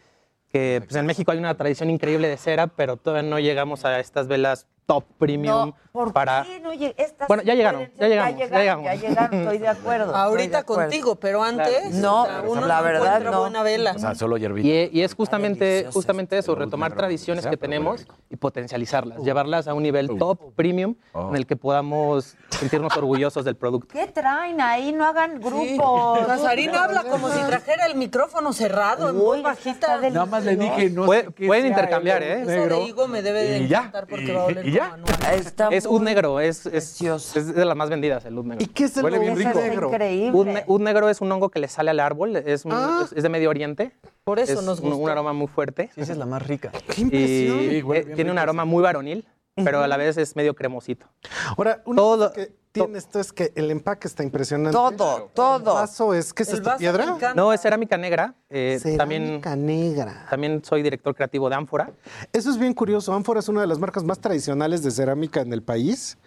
que 0.51 0.83
pues, 0.85 0.95
en 0.95 1.07
México 1.07 1.31
hay 1.31 1.39
una 1.39 1.55
tradición 1.57 1.89
increíble 1.89 2.27
de 2.27 2.37
cera, 2.37 2.67
pero 2.67 2.95
todavía 2.95 3.27
no 3.27 3.39
llegamos 3.39 3.83
a 3.83 3.99
estas 3.99 4.27
velas 4.27 4.67
top 4.87 5.03
premium 5.19 5.67
No, 5.67 5.75
¿por 5.91 6.13
para... 6.13 6.43
qué 6.43 6.61
no 6.61 6.71
lleg- 6.73 6.95
estas 6.97 7.27
Bueno, 7.27 7.43
ya 7.43 7.51
sí 7.51 7.57
llegaron, 7.57 7.91
ya 7.99 8.07
llegamos, 8.07 8.85
ya 8.85 8.95
llegaron, 8.95 9.39
estoy 9.41 9.57
de 9.57 9.67
acuerdo. 9.67 10.11
de 10.13 10.17
Ahorita 10.17 10.57
acuerdo. 10.59 10.83
contigo, 10.83 11.15
pero 11.17 11.43
antes. 11.43 11.93
No, 11.95 12.23
o 12.23 12.25
sea, 12.25 12.41
uno 12.47 12.65
la 12.65 12.81
verdad, 12.81 13.05
encuentra 13.17 13.31
no. 13.31 13.39
buena 13.41 13.63
vela. 13.63 13.91
O 13.95 13.99
sea, 13.99 14.15
solo 14.15 14.37
hierbita. 14.37 14.65
Y, 14.67 14.89
y 14.93 15.01
es 15.01 15.13
justamente, 15.13 15.87
justamente 15.93 16.37
eso, 16.37 16.55
retomar 16.55 16.95
tradiciones 16.95 17.45
que 17.45 17.57
tenemos 17.57 18.07
y 18.29 18.37
potencializarlas, 18.37 19.19
llevarlas 19.23 19.67
a 19.67 19.73
un 19.73 19.83
nivel 19.83 20.17
top 20.17 20.53
premium 20.55 20.95
en 21.13 21.35
el 21.35 21.45
que 21.45 21.57
podamos 21.57 22.37
sentirnos 22.49 22.95
orgullosos 22.95 23.43
del 23.43 23.57
producto. 23.57 23.89
¿Qué 23.91 24.07
traen 24.07 24.61
ahí? 24.61 24.93
No 24.93 25.05
hagan 25.05 25.41
grupos. 25.41 26.25
Casarín 26.25 26.73
habla 26.73 27.03
como 27.03 27.29
si 27.29 27.39
trajera 27.41 27.85
el 27.87 27.95
micrófono 27.95 28.53
cerrado, 28.53 29.09
en 29.09 29.19
voz 29.19 29.43
bajita. 29.43 29.97
Nada 29.99 30.25
más 30.25 30.45
le 30.45 30.55
dije, 30.55 30.89
no 30.91 31.05
pueden 31.05 31.65
intercambiar, 31.67 32.23
el 32.23 32.31
¿eh? 32.31 32.41
Esa 32.43 32.75
de 32.75 32.83
higo 32.83 33.07
me 33.09 33.21
debe 33.21 33.43
de 33.43 33.57
encantar 33.65 34.07
porque 34.07 34.33
va 34.33 34.45
a 34.45 34.76
ya. 34.77 34.97
Está 35.33 35.69
Es 35.69 35.85
muy 35.85 35.97
un 35.97 36.03
negro, 36.05 36.39
es, 36.39 36.65
es, 36.65 36.71
precioso. 36.71 37.37
es 37.39 37.53
de 37.53 37.65
las 37.65 37.75
más 37.75 37.89
vendidas 37.89 38.25
el 38.25 38.37
ud 38.37 38.45
negro. 38.45 38.63
¿Y 38.63 38.67
qué 38.67 38.85
es 38.85 38.97
el 38.97 39.03
Huele 39.03 39.19
bien 39.19 39.35
rico. 39.35 39.59
negro? 39.59 39.87
increíble. 39.89 40.37
Ud, 40.37 40.45
ne- 40.47 40.63
ud 40.67 40.81
negro 40.81 41.09
es 41.09 41.21
un 41.21 41.31
hongo 41.31 41.49
que 41.49 41.59
le 41.59 41.67
sale 41.67 41.91
al 41.91 41.99
árbol, 41.99 42.35
es, 42.35 42.65
un- 42.65 42.71
Ah. 42.73 43.01
es, 43.05 43.13
es 43.13 43.23
de 43.23 43.29
Medio 43.29 43.49
Oriente. 43.49 43.91
Por 44.23 44.39
eso 44.39 44.53
es 44.59 44.63
nos 44.63 44.79
un, 44.79 44.89
gusta. 44.89 45.03
un 45.03 45.09
aroma 45.09 45.33
muy 45.33 45.47
fuerte. 45.47 45.89
Sí, 45.95 46.01
esa 46.01 46.11
es 46.13 46.17
la 46.17 46.25
más 46.25 46.45
rica. 46.47 46.71
¡Qué 46.71 47.01
Y 47.01 47.03
impresión! 47.03 47.59
Sí, 47.59 47.83
eh, 48.09 48.13
tiene 48.15 48.31
un 48.31 48.37
aroma 48.37 48.65
muy 48.65 48.81
varonil, 48.83 49.25
pero 49.55 49.81
a 49.81 49.87
la 49.87 49.97
vez 49.97 50.17
es 50.17 50.35
medio 50.35 50.53
cremosito. 50.55 51.07
Ahora, 51.57 51.81
una 51.85 51.97
Todo- 51.97 52.29
cosa 52.29 52.33
que 52.33 52.51
tiene 52.85 52.97
esto 52.99 53.19
es 53.19 53.31
que 53.33 53.51
el 53.55 53.71
empaque 53.71 54.07
está 54.07 54.23
impresionante. 54.23 54.71
Todo, 54.75 55.29
todo. 55.33 55.57
El 55.57 55.63
vaso 55.81 56.13
es, 56.13 56.33
¿qué 56.33 56.43
es 56.43 56.53
esto, 56.53 56.71
piedra? 56.77 57.17
No, 57.35 57.51
es 57.53 57.61
cerámica 57.61 57.97
negra. 57.97 58.33
eh, 58.49 58.79
Cerámica 58.81 59.49
también, 59.51 59.65
negra. 59.65 60.25
También 60.29 60.63
soy 60.63 60.81
director 60.81 61.13
creativo 61.15 61.49
de 61.49 61.55
Ánfora. 61.55 61.91
Eso 62.33 62.49
es 62.49 62.57
bien 62.57 62.73
curioso. 62.73 63.13
Ánfora 63.13 63.39
es 63.39 63.49
una 63.49 63.61
de 63.61 63.67
las 63.67 63.79
marcas 63.79 64.03
más 64.03 64.19
tradicionales 64.19 64.83
de 64.83 64.91
cerámica 64.91 65.41
en 65.41 65.51
el 65.53 65.61
país. 65.63 66.17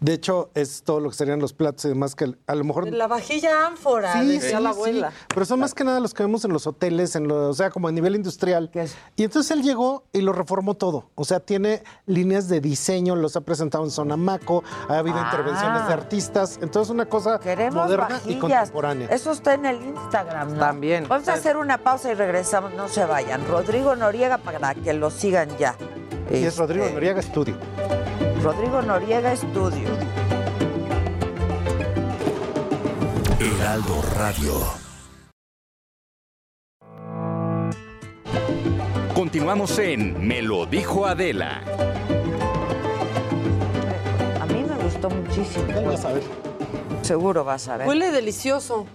De 0.00 0.12
hecho, 0.12 0.50
es 0.54 0.82
todo 0.82 1.00
lo 1.00 1.10
que 1.10 1.16
serían 1.16 1.38
los 1.38 1.52
platos 1.52 1.84
y 1.84 1.88
demás 1.88 2.14
que 2.14 2.34
a 2.46 2.54
lo 2.54 2.64
mejor... 2.64 2.90
La 2.92 3.06
vajilla 3.06 3.66
ánfora, 3.66 4.12
Sí, 4.20 4.26
decía 4.26 4.58
sí, 4.58 4.62
la 4.64 4.72
sí. 4.72 4.76
abuela. 4.78 5.12
Pero 5.32 5.46
son 5.46 5.60
más 5.60 5.74
que 5.74 5.84
nada 5.84 6.00
los 6.00 6.12
que 6.12 6.22
vemos 6.22 6.44
en 6.44 6.52
los 6.52 6.66
hoteles, 6.66 7.14
en 7.16 7.28
lo, 7.28 7.48
o 7.50 7.54
sea, 7.54 7.70
como 7.70 7.88
a 7.88 7.92
nivel 7.92 8.14
industrial. 8.16 8.70
Y 9.16 9.22
entonces 9.24 9.50
él 9.52 9.62
llegó 9.62 10.04
y 10.12 10.20
lo 10.22 10.32
reformó 10.32 10.74
todo. 10.74 11.10
O 11.14 11.24
sea, 11.24 11.40
tiene 11.40 11.82
líneas 12.06 12.48
de 12.48 12.60
diseño, 12.60 13.14
los 13.16 13.36
ha 13.36 13.40
presentado 13.42 13.84
en 13.84 13.90
Sonamaco, 13.90 14.62
ha 14.88 14.98
habido 14.98 15.16
Ah. 15.18 15.30
intervenciones 15.30 15.86
de 15.86 15.92
artistas. 16.00 16.58
Entonces, 16.62 16.90
una 16.90 17.06
cosa 17.06 17.38
Queremos 17.38 17.74
moderna 17.74 18.20
y 18.26 18.36
contemporánea. 18.38 19.08
Eso 19.08 19.32
está 19.32 19.54
en 19.54 19.66
el 19.66 19.82
Instagram, 19.82 20.54
¿no? 20.54 20.58
También. 20.58 21.06
Vamos 21.08 21.28
a 21.28 21.34
hacer 21.34 21.56
una 21.56 21.78
pausa 21.78 22.10
y 22.10 22.14
regresamos. 22.14 22.72
No 22.74 22.88
se 22.88 23.04
vayan. 23.04 23.46
Rodrigo 23.46 23.94
Noriega 23.96 24.38
para 24.38 24.74
que 24.74 24.92
lo 24.92 25.10
sigan 25.10 25.48
ya. 25.58 25.76
Y 26.30 26.44
es 26.44 26.56
Rodrigo 26.56 26.84
Este, 26.84 26.94
Noriega 26.94 27.20
Estudio. 27.20 27.54
Rodrigo 28.42 28.82
Noriega 28.82 29.32
Estudio. 29.32 29.88
Heraldo 33.38 34.02
Radio. 34.16 34.52
Continuamos 39.14 39.78
en 39.78 40.26
Me 40.26 40.40
lo 40.40 40.66
dijo 40.66 41.06
Adela. 41.06 41.62
Gustó 45.00 45.10
muchísimo. 45.10 45.82
vas 45.86 46.04
a 46.04 46.12
ver. 46.12 46.22
Seguro 47.02 47.44
vas 47.44 47.68
a 47.68 47.76
ver. 47.78 47.88
Huele 47.88 48.10
delicioso. 48.12 48.86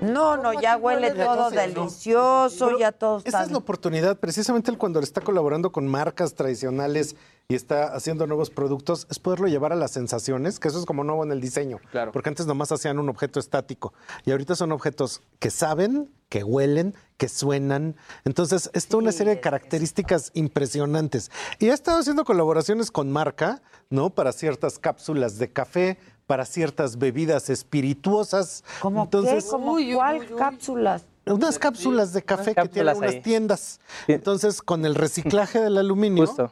No, 0.00 0.36
no, 0.36 0.60
ya 0.60 0.76
huele 0.76 1.12
todo 1.12 1.50
delicioso, 1.50 2.76
ya 2.76 2.90
todo 2.90 3.18
Esa 3.18 3.28
está... 3.28 3.42
es 3.44 3.52
la 3.52 3.58
oportunidad, 3.58 4.18
precisamente 4.18 4.72
él 4.72 4.78
cuando 4.78 4.98
está 4.98 5.20
colaborando 5.20 5.70
con 5.70 5.86
marcas 5.86 6.34
tradicionales 6.34 7.14
y 7.52 7.54
está 7.54 7.94
haciendo 7.94 8.26
nuevos 8.26 8.48
productos, 8.48 9.06
es 9.10 9.18
poderlo 9.18 9.46
llevar 9.46 9.74
a 9.74 9.76
las 9.76 9.90
sensaciones, 9.90 10.58
que 10.58 10.68
eso 10.68 10.78
es 10.78 10.86
como 10.86 11.04
nuevo 11.04 11.22
en 11.22 11.32
el 11.32 11.40
diseño. 11.42 11.80
Claro. 11.90 12.10
Porque 12.10 12.30
antes 12.30 12.46
nomás 12.46 12.72
hacían 12.72 12.98
un 12.98 13.10
objeto 13.10 13.38
estático 13.38 13.92
y 14.24 14.30
ahorita 14.30 14.56
son 14.56 14.72
objetos 14.72 15.20
que 15.38 15.50
saben, 15.50 16.10
que 16.30 16.44
huelen, 16.44 16.94
que 17.18 17.28
suenan. 17.28 17.94
Entonces, 18.24 18.70
es 18.72 18.88
toda 18.88 19.02
una 19.02 19.12
serie 19.12 19.34
de 19.34 19.40
características 19.40 20.30
impresionantes. 20.32 21.30
Y 21.58 21.68
ha 21.68 21.74
estado 21.74 21.98
haciendo 21.98 22.24
colaboraciones 22.24 22.90
con 22.90 23.12
marca, 23.12 23.60
¿no? 23.90 24.08
Para 24.08 24.32
ciertas 24.32 24.78
cápsulas 24.78 25.36
de 25.36 25.52
café, 25.52 25.98
para 26.26 26.46
ciertas 26.46 26.96
bebidas 26.96 27.50
espirituosas. 27.50 28.64
¿Cómo 28.80 29.02
Entonces, 29.02 29.44
qué? 29.44 29.50
¿Cómo 29.50 29.76
cuál 29.94 30.26
cápsulas? 30.36 31.04
unas 31.26 31.58
cápsulas 31.58 32.14
de 32.14 32.22
café 32.22 32.54
que 32.54 32.68
tienen 32.68 32.96
unas 32.96 33.12
ahí. 33.12 33.20
tiendas. 33.20 33.78
Entonces, 34.08 34.62
con 34.62 34.86
el 34.86 34.94
reciclaje 34.94 35.60
del 35.60 35.76
aluminio. 35.76 36.26
Justo. 36.26 36.50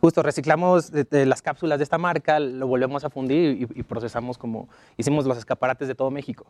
Justo, 0.00 0.22
reciclamos 0.22 0.90
de- 0.90 1.04
de 1.04 1.26
las 1.26 1.42
cápsulas 1.42 1.78
de 1.78 1.84
esta 1.84 1.98
marca, 1.98 2.38
lo 2.40 2.66
volvemos 2.66 3.04
a 3.04 3.10
fundir 3.10 3.68
y, 3.74 3.80
y 3.80 3.82
procesamos 3.82 4.38
como 4.38 4.68
hicimos 4.96 5.24
los 5.26 5.38
escaparates 5.38 5.88
de 5.88 5.94
todo 5.94 6.10
México. 6.10 6.46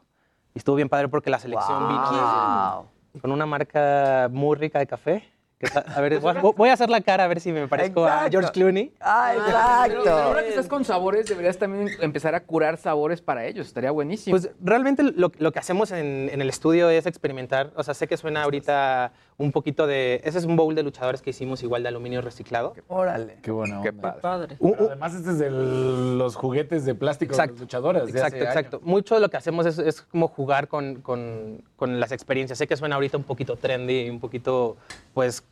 Y 0.54 0.58
estuvo 0.58 0.76
bien 0.76 0.88
padre 0.88 1.08
porque 1.08 1.30
la 1.30 1.38
selección 1.38 1.88
vino 1.88 2.00
desde- 2.10 3.20
con 3.20 3.30
una 3.32 3.46
marca 3.46 4.28
muy 4.30 4.56
rica 4.56 4.78
de 4.78 4.86
café. 4.86 5.30
que 5.56 5.66
está- 5.66 5.84
a 5.96 6.00
ver, 6.00 6.18
voy, 6.56 6.68
a 6.68 6.72
hacer 6.72 6.90
la 6.90 7.00
cara 7.00 7.24
a 7.24 7.26
ver 7.28 7.40
si 7.40 7.52
me 7.52 7.68
parezco 7.68 8.04
a 8.04 8.08
Exacto. 8.26 8.30
George 8.32 8.50
Clooney. 8.52 8.92
Ah, 9.00 9.84
Pero 9.86 10.10
ahora 10.18 10.42
que 10.42 10.48
estás 10.48 10.66
con 10.66 10.84
sabores, 10.84 11.26
deberías 11.26 11.56
también 11.58 11.88
empezar 12.00 12.34
a 12.34 12.40
curar 12.40 12.76
sabores 12.76 13.22
para 13.22 13.46
ellos. 13.46 13.68
Estaría 13.68 13.92
buenísimo. 13.92 14.34
Pues 14.36 14.50
realmente 14.60 15.04
lo, 15.04 15.30
lo 15.38 15.52
que 15.52 15.58
hacemos 15.60 15.92
en, 15.92 16.28
en 16.32 16.40
el 16.42 16.48
estudio 16.48 16.90
es 16.90 17.06
experimentar. 17.06 17.72
O 17.76 17.84
sea, 17.84 17.94
sé 17.94 18.08
que 18.08 18.16
suena 18.16 18.42
ahorita 18.42 19.12
un 19.36 19.51
poquito 19.52 19.86
de... 19.86 20.20
Ese 20.24 20.39
es 20.39 20.44
un 20.44 20.55
bowl 20.56 20.74
de 20.74 20.82
luchadores 20.82 21.20
que 21.20 21.31
hicimos 21.31 21.62
igual 21.62 21.82
de 21.82 21.89
aluminio 21.89 22.20
reciclado. 22.23 22.74
Órale. 22.89 23.39
Qué 23.43 23.51
bueno. 23.51 23.81
Qué 23.82 23.93
padre. 23.93 24.56
Uh, 24.61 24.74
además, 24.78 25.15
este 25.15 25.31
es 25.31 25.39
de 25.39 25.51
los 25.51 26.36
juguetes 26.36 26.85
de 26.85 26.94
plástico 26.94 27.36
de 27.36 27.47
los 27.48 27.61
luchadores. 27.61 28.05
de 28.05 28.11
Exacto, 28.11 28.36
hace 28.36 28.44
exacto. 28.44 28.81
Mucho 28.85 29.16
de 29.16 29.20
lo 29.20 29.28
que 29.31 29.36
hacemos 29.36 29.66
es, 29.66 29.78
es 29.78 30.02
como 30.02 30.28
jugar 30.28 30.69
con, 30.69 30.97
con- 31.02 31.62
con 31.77 31.98
las 31.98 32.12
experiencias. 32.12 32.59
Sé 32.59 32.66
que 32.69 32.77
suena 32.77 32.94
ahorita 32.94 33.16
un 33.16 33.24
poquito 33.24 33.56
trendy, 33.56 34.09
un 34.09 34.20
poquito, 34.20 34.77
pues, 35.12 35.43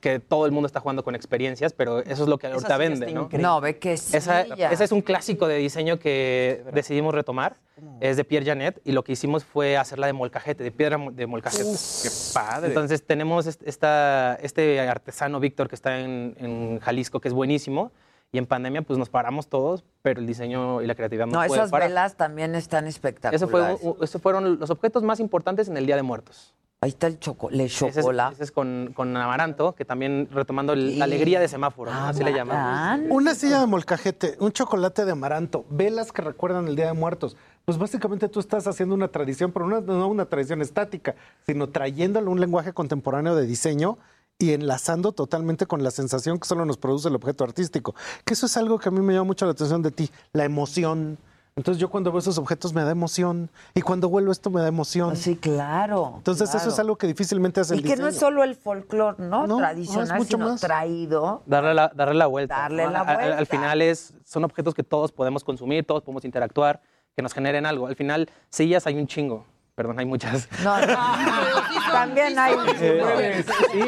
que 0.00 0.18
todo 0.20 0.46
el 0.46 0.52
mundo 0.52 0.66
está 0.66 0.80
jugando 0.80 1.04
con 1.04 1.14
experiencias, 1.14 1.72
pero 1.72 2.00
eso 2.00 2.22
es 2.24 2.28
lo 2.28 2.38
que 2.38 2.46
Esa 2.48 2.54
ahorita 2.56 2.74
sí 2.74 2.78
vende, 2.78 3.06
¿no? 3.12 3.22
increíble. 3.22 3.42
No, 3.46 3.60
ve 3.60 3.78
que 3.78 3.92
Esa, 3.94 4.44
silla. 4.44 4.70
ese 4.70 4.84
es 4.84 4.92
un 4.92 5.00
clásico 5.02 5.46
de 5.48 5.56
diseño 5.56 5.98
que 5.98 6.64
decidimos 6.72 7.14
retomar. 7.14 7.56
Es 8.00 8.16
de 8.16 8.24
Pierre 8.24 8.46
Janet 8.46 8.80
y 8.84 8.92
lo 8.92 9.02
que 9.02 9.12
hicimos 9.12 9.44
fue 9.44 9.76
hacerla 9.76 10.06
de 10.06 10.12
molcajete, 10.12 10.62
de 10.62 10.70
piedra 10.70 10.98
de 11.12 11.26
molcajete. 11.26 11.64
qué 11.64 12.08
padre. 12.34 12.68
Entonces 12.68 13.04
tenemos 13.04 13.46
est- 13.46 13.62
esta, 13.66 14.38
este 14.42 14.80
artesano 14.80 15.40
Víctor 15.40 15.68
que 15.68 15.74
está 15.74 15.98
en, 16.00 16.36
en 16.38 16.78
Jalisco, 16.80 17.20
que 17.20 17.28
es 17.28 17.34
buenísimo. 17.34 17.90
Y 18.34 18.38
en 18.38 18.46
pandemia, 18.46 18.80
pues 18.80 18.98
nos 18.98 19.10
paramos 19.10 19.48
todos, 19.48 19.84
pero 20.00 20.18
el 20.20 20.26
diseño 20.26 20.80
y 20.80 20.86
la 20.86 20.94
creatividad 20.94 21.26
no, 21.26 21.32
No, 21.40 21.46
puede 21.46 21.60
esas 21.60 21.70
parar. 21.70 21.88
velas 21.88 22.16
también 22.16 22.54
están 22.54 22.86
espectaculares. 22.86 23.42
Eso 23.42 23.50
fue, 23.50 24.04
esos 24.04 24.22
fueron 24.22 24.58
los 24.58 24.70
objetos 24.70 25.02
más 25.02 25.20
importantes 25.20 25.68
en 25.68 25.76
el 25.76 25.84
Día 25.84 25.96
de 25.96 26.02
Muertos. 26.02 26.54
Ahí 26.82 26.88
está 26.88 27.06
el 27.06 27.12
es, 27.14 27.20
chocolate. 27.20 28.34
ese 28.34 28.42
es 28.42 28.50
con, 28.50 28.90
con 28.92 29.16
amaranto, 29.16 29.72
que 29.76 29.84
también 29.84 30.28
retomando 30.32 30.72
el- 30.72 30.98
la 30.98 31.04
alegría 31.04 31.38
de 31.38 31.46
semáforo, 31.46 31.92
¿no? 31.92 32.06
así 32.06 32.24
le 32.24 32.32
llamamos. 32.32 33.06
Una 33.08 33.36
silla 33.36 33.60
de 33.60 33.66
molcajete, 33.68 34.34
un 34.40 34.50
chocolate 34.50 35.04
de 35.04 35.12
amaranto, 35.12 35.64
velas 35.70 36.10
que 36.10 36.22
recuerdan 36.22 36.66
el 36.66 36.74
Día 36.74 36.86
de 36.86 36.92
Muertos. 36.94 37.36
Pues 37.64 37.78
básicamente 37.78 38.28
tú 38.28 38.40
estás 38.40 38.66
haciendo 38.66 38.96
una 38.96 39.06
tradición, 39.06 39.52
pero 39.52 39.64
una- 39.64 39.80
no 39.80 40.08
una 40.08 40.24
tradición 40.24 40.60
estática, 40.60 41.14
sino 41.46 41.68
trayéndole 41.68 42.26
un 42.26 42.40
lenguaje 42.40 42.72
contemporáneo 42.72 43.36
de 43.36 43.46
diseño 43.46 43.98
y 44.40 44.50
enlazando 44.52 45.12
totalmente 45.12 45.66
con 45.66 45.84
la 45.84 45.92
sensación 45.92 46.40
que 46.40 46.48
solo 46.48 46.64
nos 46.64 46.78
produce 46.78 47.06
el 47.08 47.14
objeto 47.14 47.44
artístico. 47.44 47.94
Que 48.24 48.34
eso 48.34 48.46
es 48.46 48.56
algo 48.56 48.80
que 48.80 48.88
a 48.88 48.92
mí 48.92 48.98
me 49.00 49.12
llama 49.12 49.26
mucho 49.26 49.44
la 49.46 49.52
atención 49.52 49.82
de 49.82 49.92
ti, 49.92 50.10
la 50.32 50.44
emoción. 50.44 51.16
Entonces 51.54 51.78
yo 51.78 51.90
cuando 51.90 52.10
veo 52.10 52.18
esos 52.20 52.38
objetos 52.38 52.72
me 52.72 52.82
da 52.82 52.90
emoción 52.92 53.50
y 53.74 53.82
cuando 53.82 54.08
vuelo 54.08 54.32
esto 54.32 54.48
me 54.48 54.62
da 54.62 54.68
emoción. 54.68 55.16
Sí, 55.16 55.36
claro. 55.36 56.14
Entonces 56.16 56.54
eso 56.54 56.70
es 56.70 56.78
algo 56.78 56.96
que 56.96 57.06
difícilmente 57.06 57.60
hace 57.60 57.74
el 57.74 57.80
Y 57.80 57.82
que 57.82 57.96
no 57.96 58.08
es 58.08 58.16
solo 58.16 58.42
el 58.42 58.54
folclore, 58.54 59.16
¿no? 59.18 59.46
No, 59.46 59.46
no, 59.46 59.54
es 59.56 59.60
Tradicional, 59.62 60.18
mucho 60.18 60.36
sino 60.38 60.48
más. 60.48 60.60
traído. 60.62 61.42
Darle 61.44 61.74
la, 61.74 61.92
darle 61.94 62.14
la 62.14 62.26
vuelta. 62.26 62.56
Darle 62.56 62.84
¿no? 62.84 62.90
la 62.92 63.00
al- 63.00 63.16
vuelta. 63.16 63.38
Al, 63.38 63.46
final 63.46 63.82
es, 63.82 64.14
son 64.24 64.44
objetos 64.44 64.72
que 64.72 64.82
todos 64.82 65.12
podemos 65.12 65.44
consumir, 65.44 65.84
todos 65.84 66.02
podemos 66.02 66.24
interactuar, 66.24 66.80
que 67.14 67.20
nos 67.22 67.34
generen 67.34 67.66
algo. 67.66 67.86
Al 67.86 67.96
final, 67.96 68.30
sillas 68.48 68.86
hay 68.86 68.96
un 68.98 69.06
chingo. 69.06 69.44
Perdón, 69.74 69.98
hay 69.98 70.06
muchas. 70.06 70.48
No, 70.64 70.78
no. 70.86 70.86
También 71.92 72.38
hay. 72.38 72.54
Eh, 72.80 73.44
sí, 73.72 73.80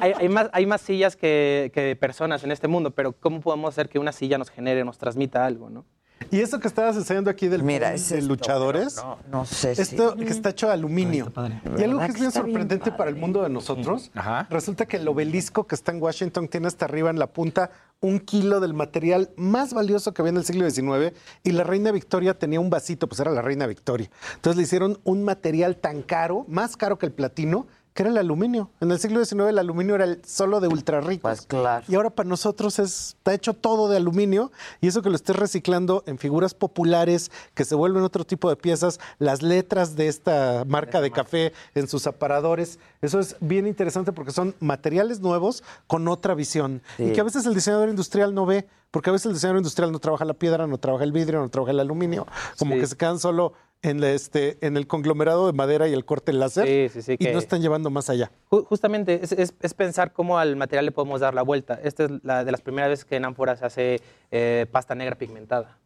hay, 0.00 0.12
hay 0.18 0.28
más, 0.28 0.50
hay 0.52 0.66
más 0.66 0.80
sillas 0.80 1.16
que, 1.16 1.72
que 1.74 1.96
personas 1.96 2.44
en 2.44 2.52
este 2.52 2.68
mundo, 2.68 2.92
pero 2.92 3.12
¿cómo 3.12 3.40
podemos 3.40 3.70
hacer 3.70 3.88
que 3.88 3.98
una 3.98 4.12
silla 4.12 4.38
nos 4.38 4.50
genere, 4.50 4.84
nos 4.84 4.98
transmita 4.98 5.44
algo, 5.44 5.68
no? 5.68 5.84
Y 6.30 6.40
eso 6.40 6.60
que 6.60 6.68
estabas 6.68 6.96
enseñando 6.96 7.30
aquí 7.30 7.48
del 7.48 7.62
Mira, 7.62 7.90
de 7.90 7.96
esto, 7.96 8.16
luchadores, 8.20 8.96
no- 8.96 9.18
no 9.30 9.44
sé 9.44 9.74
si- 9.74 9.82
esto 9.82 10.16
que 10.16 10.28
está 10.28 10.50
hecho 10.50 10.66
de 10.68 10.72
aluminio. 10.74 11.32
Y 11.36 11.82
algo 11.82 11.98
¿Verdad 11.98 12.06
que 12.06 12.12
es 12.12 12.18
bien 12.20 12.32
sorprendente 12.32 12.92
para 12.92 13.10
el 13.10 13.16
mundo 13.16 13.42
de 13.42 13.48
nosotros, 13.48 14.10
resulta 14.50 14.86
que 14.86 14.96
el 14.98 15.08
obelisco 15.08 15.66
que 15.66 15.74
está 15.74 15.92
en 15.92 16.02
Washington 16.02 16.48
tiene 16.48 16.66
hasta 16.68 16.84
arriba 16.84 17.10
en 17.10 17.18
la 17.18 17.26
punta 17.28 17.70
un 18.00 18.18
kilo 18.18 18.58
del 18.58 18.74
material 18.74 19.30
más 19.36 19.72
valioso 19.74 20.12
que 20.12 20.22
había 20.22 20.30
en 20.30 20.36
el 20.38 20.44
siglo 20.44 20.68
XIX 20.68 21.12
y 21.44 21.52
la 21.52 21.62
reina 21.62 21.92
Victoria 21.92 22.36
tenía 22.36 22.58
un 22.58 22.68
vasito, 22.68 23.06
pues 23.08 23.20
era 23.20 23.30
la 23.30 23.42
reina 23.42 23.66
Victoria. 23.66 24.10
Entonces 24.34 24.56
le 24.56 24.64
hicieron 24.64 24.98
un 25.04 25.22
material 25.22 25.76
tan 25.76 26.02
caro, 26.02 26.44
más 26.48 26.76
caro 26.76 26.98
que 26.98 27.06
el 27.06 27.12
platino, 27.12 27.66
que 27.94 28.02
era 28.04 28.10
el 28.10 28.18
aluminio. 28.18 28.70
En 28.80 28.90
el 28.90 28.98
siglo 28.98 29.24
XIX 29.24 29.48
el 29.50 29.58
aluminio 29.58 29.94
era 29.94 30.04
el 30.04 30.22
solo 30.24 30.60
de 30.60 30.68
ultra 30.68 31.00
ricos. 31.00 31.20
Pues 31.22 31.42
claro. 31.46 31.84
Y 31.88 31.94
ahora 31.94 32.10
para 32.10 32.28
nosotros 32.28 32.78
es- 32.78 33.14
está 33.18 33.34
hecho 33.34 33.52
todo 33.54 33.88
de 33.88 33.96
aluminio 33.98 34.50
y 34.80 34.88
eso 34.88 35.02
que 35.02 35.10
lo 35.10 35.16
estés 35.16 35.36
reciclando 35.36 36.02
en 36.06 36.16
figuras 36.18 36.54
populares 36.54 37.30
que 37.54 37.64
se 37.64 37.74
vuelven 37.74 38.02
otro 38.02 38.24
tipo 38.24 38.48
de 38.48 38.56
piezas, 38.56 38.98
las 39.18 39.42
letras 39.42 39.94
de 39.94 40.08
esta 40.08 40.64
marca 40.66 41.00
de 41.00 41.10
café 41.10 41.52
en 41.74 41.86
sus 41.88 42.06
aparadores, 42.06 42.78
eso 43.02 43.20
es 43.20 43.36
bien 43.40 43.66
interesante 43.66 44.12
porque 44.12 44.32
son 44.32 44.54
materiales 44.60 45.20
nuevos 45.20 45.62
con 45.86 46.08
otra 46.08 46.34
visión 46.34 46.82
Sí. 46.96 47.04
y 47.04 47.12
que 47.12 47.20
a 47.20 47.24
veces 47.24 47.44
el 47.46 47.54
diseñador 47.54 47.88
industrial 47.90 48.34
no 48.34 48.46
ve, 48.46 48.66
porque 48.90 49.10
a 49.10 49.12
veces 49.12 49.26
el 49.26 49.32
diseñador 49.34 49.58
industrial 49.58 49.92
no 49.92 49.98
trabaja 49.98 50.24
la 50.24 50.34
piedra, 50.34 50.66
no 50.66 50.78
trabaja 50.78 51.04
el 51.04 51.12
vidrio, 51.12 51.40
no 51.40 51.48
trabaja 51.50 51.72
el 51.72 51.80
aluminio, 51.80 52.26
como 52.58 52.74
que 52.74 52.86
se 52.86 52.96
quedan 52.96 53.18
solo 53.18 53.52
en, 53.82 54.00
la, 54.00 54.10
este, 54.10 54.58
en 54.64 54.76
el 54.76 54.86
conglomerado 54.86 55.46
de 55.46 55.52
madera 55.52 55.88
y 55.88 55.92
el 55.92 56.04
corte 56.04 56.32
láser 56.32 56.66
Sí, 56.66 56.88
sí, 56.88 57.02
sí, 57.02 57.12
y 57.14 57.18
que- 57.18 57.32
no 57.32 57.38
están 57.38 57.60
llevando 57.60 57.90
más 57.90 58.08
allá. 58.10 58.30
Ju- 58.50 58.64
Justamente 58.64 59.20
es, 59.22 59.32
es- 59.32 59.54
es 59.60 59.74
pensar 59.74 60.12
cómo 60.12 60.38
al 60.38 60.54
material 60.56 60.84
le 60.86 60.92
podemos 60.92 61.20
dar 61.20 61.34
la 61.34 61.42
vuelta. 61.42 61.78
Esta 61.82 62.04
es 62.04 62.10
la 62.22 62.44
de 62.44 62.52
las 62.52 62.60
primeras 62.60 62.90
veces 62.90 63.04
que 63.04 63.16
en 63.16 63.24
Ánfora 63.24 63.56
se 63.56 63.64
hace 63.66 64.00
eh, 64.30 64.66
pasta 64.70 64.94
negra 64.94 65.16
pigmentada. 65.16 65.78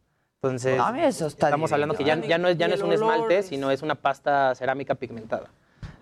Entonces, 0.43 0.78
A 0.78 0.93
mí 0.93 1.01
eso 1.01 1.27
está 1.27 1.47
estamos 1.48 1.73
hablando 1.73 1.94
que 1.94 2.05
ya, 2.05 2.20
ya 2.20 2.39
no 2.39 2.48
es, 2.48 2.59
ya 2.59 2.68
no 2.68 2.74
es 2.74 2.82
un 2.82 2.93
esmalte, 2.93 3.43
sino 3.43 3.70
es 3.70 3.82
una 3.82 3.94
pasta 3.94 4.55
cerámica 4.55 4.94
pigmentada. 4.94 5.48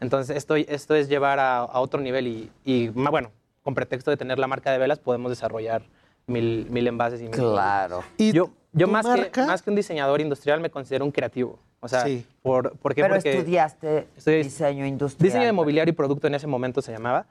Entonces, 0.00 0.36
esto, 0.36 0.56
esto 0.56 0.94
es 0.96 1.08
llevar 1.08 1.38
a, 1.38 1.58
a 1.60 1.80
otro 1.80 2.00
nivel 2.00 2.26
y, 2.26 2.50
y, 2.64 2.88
bueno, 2.88 3.30
con 3.62 3.74
pretexto 3.74 4.10
de 4.10 4.16
tener 4.16 4.38
la 4.38 4.46
marca 4.48 4.70
de 4.72 4.78
velas, 4.78 4.98
podemos 4.98 5.30
desarrollar 5.30 5.82
mil, 6.26 6.66
mil 6.68 6.86
envases 6.88 7.20
y 7.20 7.24
mil 7.24 7.32
Claro. 7.32 8.02
Y 8.18 8.32
Yo, 8.32 8.50
Yo 8.72 8.86
¿Tu 8.86 8.92
más 8.92 9.06
que, 9.06 9.42
más 9.42 9.62
que 9.62 9.70
un 9.70 9.76
diseñador 9.76 10.20
industrial 10.20 10.60
me 10.60 10.68
considero 10.70 11.04
un 11.04 11.12
creativo. 11.12 11.58
O 11.84 11.88
sea, 11.88 12.00
Sí. 12.06 12.24
por, 12.42 12.76
¿por 12.78 12.94
qué? 12.94 13.02
Pero 13.02 13.14
Porque 13.16 13.36
estudiaste 13.38 14.08
estoy- 14.16 14.42
diseño 14.42 14.86
industrial. 14.86 15.22
diseño 15.28 15.44
de 15.44 15.52
mobiliario 15.52 15.92
y 15.92 15.94
producto 15.94 16.26
en 16.26 16.34
ese 16.34 16.46
momento 16.46 16.80
se 16.80 16.92
llamaba. 16.92 17.26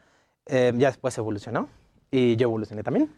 Eh, 0.45 0.71
ya 0.77 0.89
después 0.89 1.17
evolucionó 1.17 1.69
y 2.11 2.35
yo 2.35 2.43
evolucioné 2.47 2.83
también. 2.83 3.09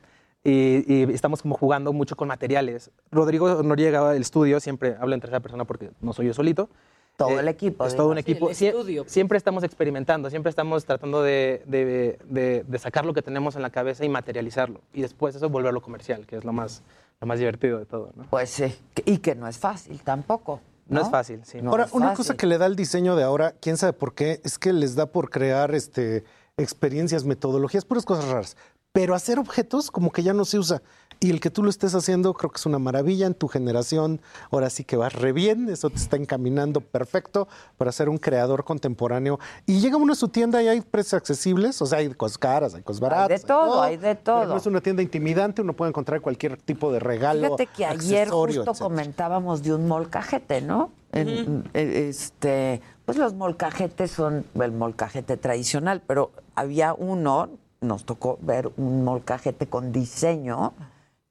Y, 0.45 0.86
y 0.94 1.03
estamos 1.14 1.41
como 1.41 1.56
jugando 1.56 1.91
mucho 1.91 2.16
con 2.16 2.30
materiales. 2.30 2.90
Rodrigo 3.12 3.62
Noriega, 3.64 4.16
el 4.16 4.22
estudio, 4.22 4.60
siempre 4.62 4.95
hablo 4.98 5.14
en 5.16 5.20
tercera 5.20 5.41
persona 5.41 5.66
porque 5.66 5.90
no 6.02 6.14
soy 6.14 6.28
yo 6.28 6.34
solito. 6.34 6.70
Todo 7.18 7.40
el 7.40 7.48
equipo, 7.48 7.86
Es 7.86 7.94
digo. 7.94 8.03
todo 8.03 8.12
un 8.12 8.18
Sí, 8.18 8.22
equipo. 8.22 8.49
Sie- 8.52 8.68
estudio. 8.68 9.03
Siempre 9.07 9.38
estamos 9.38 9.64
experimentando, 9.64 10.30
siempre 10.30 10.49
estamos 10.52 10.86
tratando 10.86 11.22
de, 11.24 11.64
de- 11.66 12.18
de- 12.30 12.64
de 12.68 12.80
sacar 12.80 13.06
lo 13.06 13.14
que 13.14 13.22
tenemos 13.22 13.56
en 13.56 13.62
la 13.62 13.70
cabeza 13.72 14.06
y 14.06 14.10
materializarlo. 14.10 14.82
Y 14.94 15.02
después 15.02 15.36
eso 15.36 15.49
volverlo 15.49 15.82
comercial, 15.82 16.26
que 16.28 16.36
es 16.38 16.44
lo 16.45 16.53
más, 16.53 16.84
lo 17.22 17.28
más 17.28 17.40
divertido 17.40 17.80
de 17.80 17.86
todo. 17.86 18.12
¿no? 18.16 18.26
Pues 18.30 18.49
sí, 18.49 18.74
y 19.06 19.18
que 19.20 19.34
no 19.34 19.48
es 19.48 19.57
fácil 19.57 19.99
tampoco. 20.02 20.60
No, 20.88 20.99
¿no? 20.99 21.06
es 21.06 21.12
fácil, 21.12 21.41
sí. 21.45 21.62
No 21.62 21.72
Ahora, 21.72 21.88
una 21.91 22.07
fácil. 22.10 22.18
cosa 22.18 22.38
que 22.38 22.45
le 22.48 22.57
da 22.57 22.66
el 22.68 22.76
diseño 22.76 23.16
de 23.16 23.24
ahora, 23.24 23.53
quién 23.60 23.78
sabe 23.78 23.94
por 23.94 24.14
qué, 24.14 24.41
es 24.44 24.60
que 24.60 24.72
les 24.74 24.95
da 24.95 25.07
por 25.07 25.30
crear 25.30 25.74
este, 25.74 26.24
experiencias, 26.57 27.26
metodologías, 27.26 27.86
puras 27.86 28.06
cosas 28.06 28.26
raras. 28.26 28.57
Pero 28.91 29.14
hacer 29.16 29.40
objetos 29.40 29.91
como 29.91 30.12
que 30.12 30.24
ya 30.24 30.34
no 30.34 30.45
se 30.45 30.57
usa. 30.60 30.82
Y 31.26 31.32
el 31.32 31.40
que 31.40 31.50
tú 31.50 31.64
lo 31.64 31.72
estés 31.72 31.96
haciendo 31.96 32.36
creo 32.36 32.52
que 32.52 32.58
es 32.58 32.66
una 32.68 32.78
maravilla 32.78 33.26
en 33.26 33.34
tu 33.34 33.48
generación. 33.48 34.22
Ahora 34.52 34.70
sí 34.70 34.84
que 34.84 34.96
vas 34.96 35.12
re 35.14 35.32
bien, 35.32 35.70
eso 35.70 35.90
te 35.90 35.96
está 35.96 36.18
encaminando 36.18 36.82
perfecto 36.82 37.48
para 37.78 37.92
ser 37.92 38.10
un 38.10 38.20
creador 38.20 38.64
contemporáneo. 38.64 39.40
Y 39.66 39.80
llega 39.80 39.98
uno 39.98 40.14
a 40.14 40.16
su 40.16 40.28
tienda 40.28 40.62
y 40.62 40.68
hay 40.68 40.82
precios 40.82 41.16
accesibles, 41.16 41.82
o 41.82 41.88
sea, 41.88 41.98
hay 41.98 42.14
cosas 42.14 42.38
caras, 42.38 42.76
hay 42.76 42.84
cosas 42.84 43.00
baratas. 43.00 43.42
de 43.42 43.48
todo, 43.48 43.82
hay 43.82 43.98
de 43.98 44.14
Pero 44.14 44.22
todo. 44.42 44.46
no 44.46 44.58
es 44.58 44.66
una 44.68 44.82
tienda 44.82 45.02
intimidante, 45.02 45.64
uno 45.64 45.74
puede 45.74 45.90
encontrar 45.90 46.22
cualquier 46.22 46.58
tipo 46.62 46.92
de 46.92 47.00
regalo. 47.00 47.42
Fíjate 47.58 47.66
que 47.68 47.86
ayer 47.88 48.30
justo 48.30 48.62
etcétera. 48.62 48.74
comentábamos 48.84 49.64
de 49.64 49.74
un 49.74 49.88
molcajete, 49.88 50.62
¿no? 50.62 50.92
En- 51.12 51.64
eh, 51.74 52.06
este, 52.08 52.82
pues 53.06 53.18
los 53.18 53.34
molcajetes 53.34 54.12
son 54.12 54.46
el 54.62 54.72
molcajete 54.74 55.38
tradicional, 55.38 56.04
pero 56.06 56.30
había 56.54 56.94
uno, 56.94 57.50
nos 57.82 58.06
tocó 58.06 58.38
ver 58.44 58.70
un 58.78 59.04
molcajete 59.04 59.66
con 59.66 59.92
diseño 59.92 60.74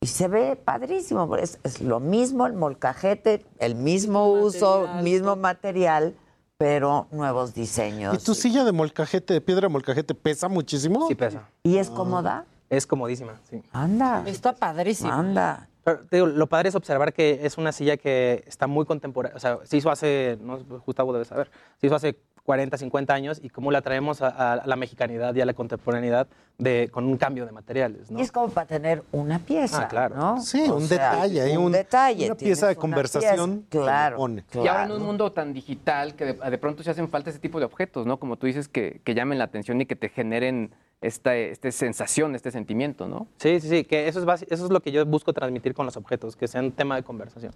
y 0.05 0.07
se 0.07 0.29
ve 0.29 0.55
padrísimo. 0.55 1.35
Es, 1.39 1.59
es 1.65 1.81
lo 1.81 1.99
mismo 1.99 2.47
el 2.47 2.53
molcajete, 2.53 3.43
el 3.59 3.75
mismo 3.75 4.31
uso, 4.31 4.87
mismo 5.03 5.35
material, 5.35 6.15
pero 6.59 7.07
nuevos 7.11 7.55
diseños. 7.55 8.15
¿Y 8.15 8.23
tu 8.23 8.35
silla 8.35 8.65
de 8.65 8.73
molcajete, 8.73 9.33
de 9.33 9.41
piedra 9.41 9.63
de 9.63 9.69
molcajete, 9.71 10.15
pesa 10.15 10.49
muchísimo? 10.49 11.09
Sí 11.09 11.15
pesa. 11.15 11.49
¿Y 11.63 11.79
es 11.79 11.89
cómoda? 11.89 12.45
Es 12.69 12.87
comodísima, 12.87 13.41
sí. 13.49 13.63
Anda. 13.73 14.25
Está 14.27 14.55
padrísimo. 14.55 15.11
Anda. 15.11 15.71
Pero, 15.85 16.01
te 16.01 16.17
digo, 16.17 16.27
lo 16.27 16.49
padre 16.49 16.69
es 16.69 16.75
observar 16.75 17.15
que 17.15 17.41
es 17.43 17.57
una 17.57 17.73
silla 17.73 17.97
que 17.97 18.45
está 18.47 18.67
muy 18.67 18.85
contemporánea. 18.85 19.39
O 19.39 19.41
sea, 19.41 19.61
se 19.65 19.79
hizo 19.79 19.91
hace, 19.91 20.37
no, 20.43 20.59
Gustavo 20.85 21.15
debe 21.15 21.25
saber, 21.25 21.51
se 21.81 21.87
hizo 21.87 21.97
hace 21.97 22.19
40, 22.45 22.77
50 22.77 23.15
años 23.15 23.41
y 23.43 23.49
cómo 23.49 23.71
la 23.71 23.81
traemos 23.81 24.21
a, 24.23 24.53
a 24.53 24.67
la 24.67 24.77
mexicanidad 24.77 25.35
y 25.35 25.41
a 25.41 25.47
la 25.47 25.55
contemporaneidad 25.55 26.27
de, 26.59 26.89
con 26.93 27.05
un 27.07 27.17
cambio 27.17 27.47
de 27.47 27.53
materiales. 27.53 28.11
¿no? 28.11 28.19
Y 28.19 28.23
es 28.23 28.31
como 28.31 28.51
para 28.51 28.67
tener 28.67 29.03
una 29.13 29.39
pieza, 29.39 29.83
Ah, 29.85 29.89
claro. 29.89 30.15
¿no? 30.15 30.41
Sí, 30.43 30.63
O 30.69 30.77
un 30.77 30.87
sea, 30.87 31.13
detalle, 31.15 31.41
hay 31.41 31.57
un- 31.57 31.73
detalle. 31.73 32.27
una 32.27 32.35
pieza 32.35 32.69
de 32.69 32.77
conversación 32.77 33.65
pieza, 33.69 33.85
Claro, 33.87 34.17
pone. 34.19 34.45
Y 34.53 34.59
ahora 34.59 34.83
en 34.83 34.89
claro. 34.89 34.97
un 34.97 35.03
mundo 35.07 35.33
tan 35.33 35.55
digital 35.55 36.15
que 36.15 36.27
de, 36.35 36.51
de 36.51 36.59
pronto 36.59 36.83
se 36.83 36.91
hacen 36.91 37.09
falta 37.09 37.31
ese 37.31 37.39
tipo 37.39 37.59
de 37.59 37.65
objetos, 37.65 38.07
¿no? 38.07 38.19
Como 38.19 38.37
tú 38.37 38.47
dices, 38.47 38.69
que, 38.69 39.01
que 39.03 39.15
llamen 39.15 39.39
la 39.39 39.45
atención 39.45 39.81
y 39.81 39.87
que 39.87 39.97
te 39.97 40.11
generen 40.11 40.71
esta, 41.01 41.35
esta 41.37 41.71
sensación, 41.73 42.35
este 42.35 42.51
sentimiento, 42.51 43.09
¿no? 43.09 43.27
Sí, 43.39 43.59
sí, 43.61 43.69
sí, 43.69 43.85
que 43.85 44.07
eso 44.07 44.21
es, 44.33 44.43
eso 44.43 44.65
es 44.67 44.71
lo 44.71 44.81
que 44.81 44.93
yo 44.93 45.05
busco 45.07 45.33
transmitir 45.33 45.75
con 45.75 45.87
los 45.87 45.97
objetos, 45.97 46.37
que 46.37 46.47
sean 46.47 46.73
tema 46.73 46.95
de 46.97 47.03
conversación. 47.03 47.53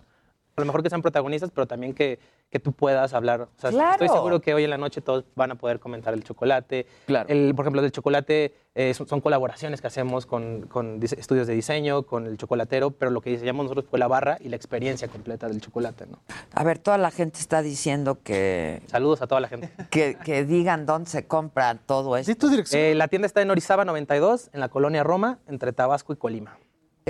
A 0.58 0.60
lo 0.60 0.66
mejor 0.66 0.82
que 0.82 0.90
sean 0.90 1.02
protagonistas, 1.02 1.50
pero 1.50 1.66
también 1.66 1.94
que, 1.94 2.18
que 2.50 2.58
tú 2.58 2.72
puedas 2.72 3.14
hablar. 3.14 3.42
O 3.42 3.48
sea, 3.60 3.70
Claro. 3.70 3.92
Estoy 3.92 4.08
seguro 4.08 4.40
que 4.40 4.54
hoy 4.54 4.64
en 4.64 4.70
la 4.70 4.78
noche 4.78 5.00
todos 5.00 5.24
van 5.34 5.52
a 5.52 5.54
poder 5.54 5.78
comentar 5.80 6.14
el 6.14 6.24
chocolate. 6.24 6.86
Claro. 7.06 7.28
El, 7.28 7.54
por 7.54 7.64
ejemplo, 7.64 7.82
del 7.82 7.92
chocolate 7.92 8.54
eh, 8.74 8.94
son, 8.94 9.08
son 9.08 9.20
colaboraciones 9.20 9.80
que 9.80 9.86
hacemos 9.86 10.26
con, 10.26 10.62
con 10.62 11.00
estudios 11.02 11.46
de 11.46 11.54
diseño, 11.54 12.02
con 12.04 12.26
el 12.26 12.36
chocolatero, 12.38 12.90
pero 12.90 13.10
lo 13.10 13.20
que 13.20 13.30
diseñamos 13.30 13.64
nosotros 13.64 13.86
fue 13.88 13.98
la 13.98 14.06
barra 14.08 14.38
y 14.40 14.48
la 14.48 14.56
experiencia 14.56 15.08
completa 15.08 15.48
del 15.48 15.60
chocolate. 15.60 16.06
¿no? 16.06 16.20
A 16.52 16.64
ver, 16.64 16.78
toda 16.78 16.98
la 16.98 17.10
gente 17.10 17.38
está 17.40 17.62
diciendo 17.62 18.18
que, 18.22 18.82
Saludos 18.86 19.22
a 19.22 19.26
toda 19.26 19.40
la 19.40 19.48
gente. 19.48 19.70
que, 19.90 20.16
que 20.24 20.44
digan 20.44 20.86
dónde 20.86 21.10
se 21.10 21.26
compra 21.26 21.74
todo 21.74 22.16
esto. 22.16 22.34
tu 22.36 22.48
dirección? 22.48 22.80
Eh, 22.82 22.94
la 22.94 23.08
tienda 23.08 23.26
está 23.26 23.42
en 23.42 23.50
Orizaba 23.50 23.84
92, 23.84 24.50
en 24.52 24.60
la 24.60 24.68
colonia 24.68 25.02
Roma, 25.02 25.38
entre 25.48 25.72
Tabasco 25.72 26.12
y 26.12 26.16
Colima. 26.16 26.56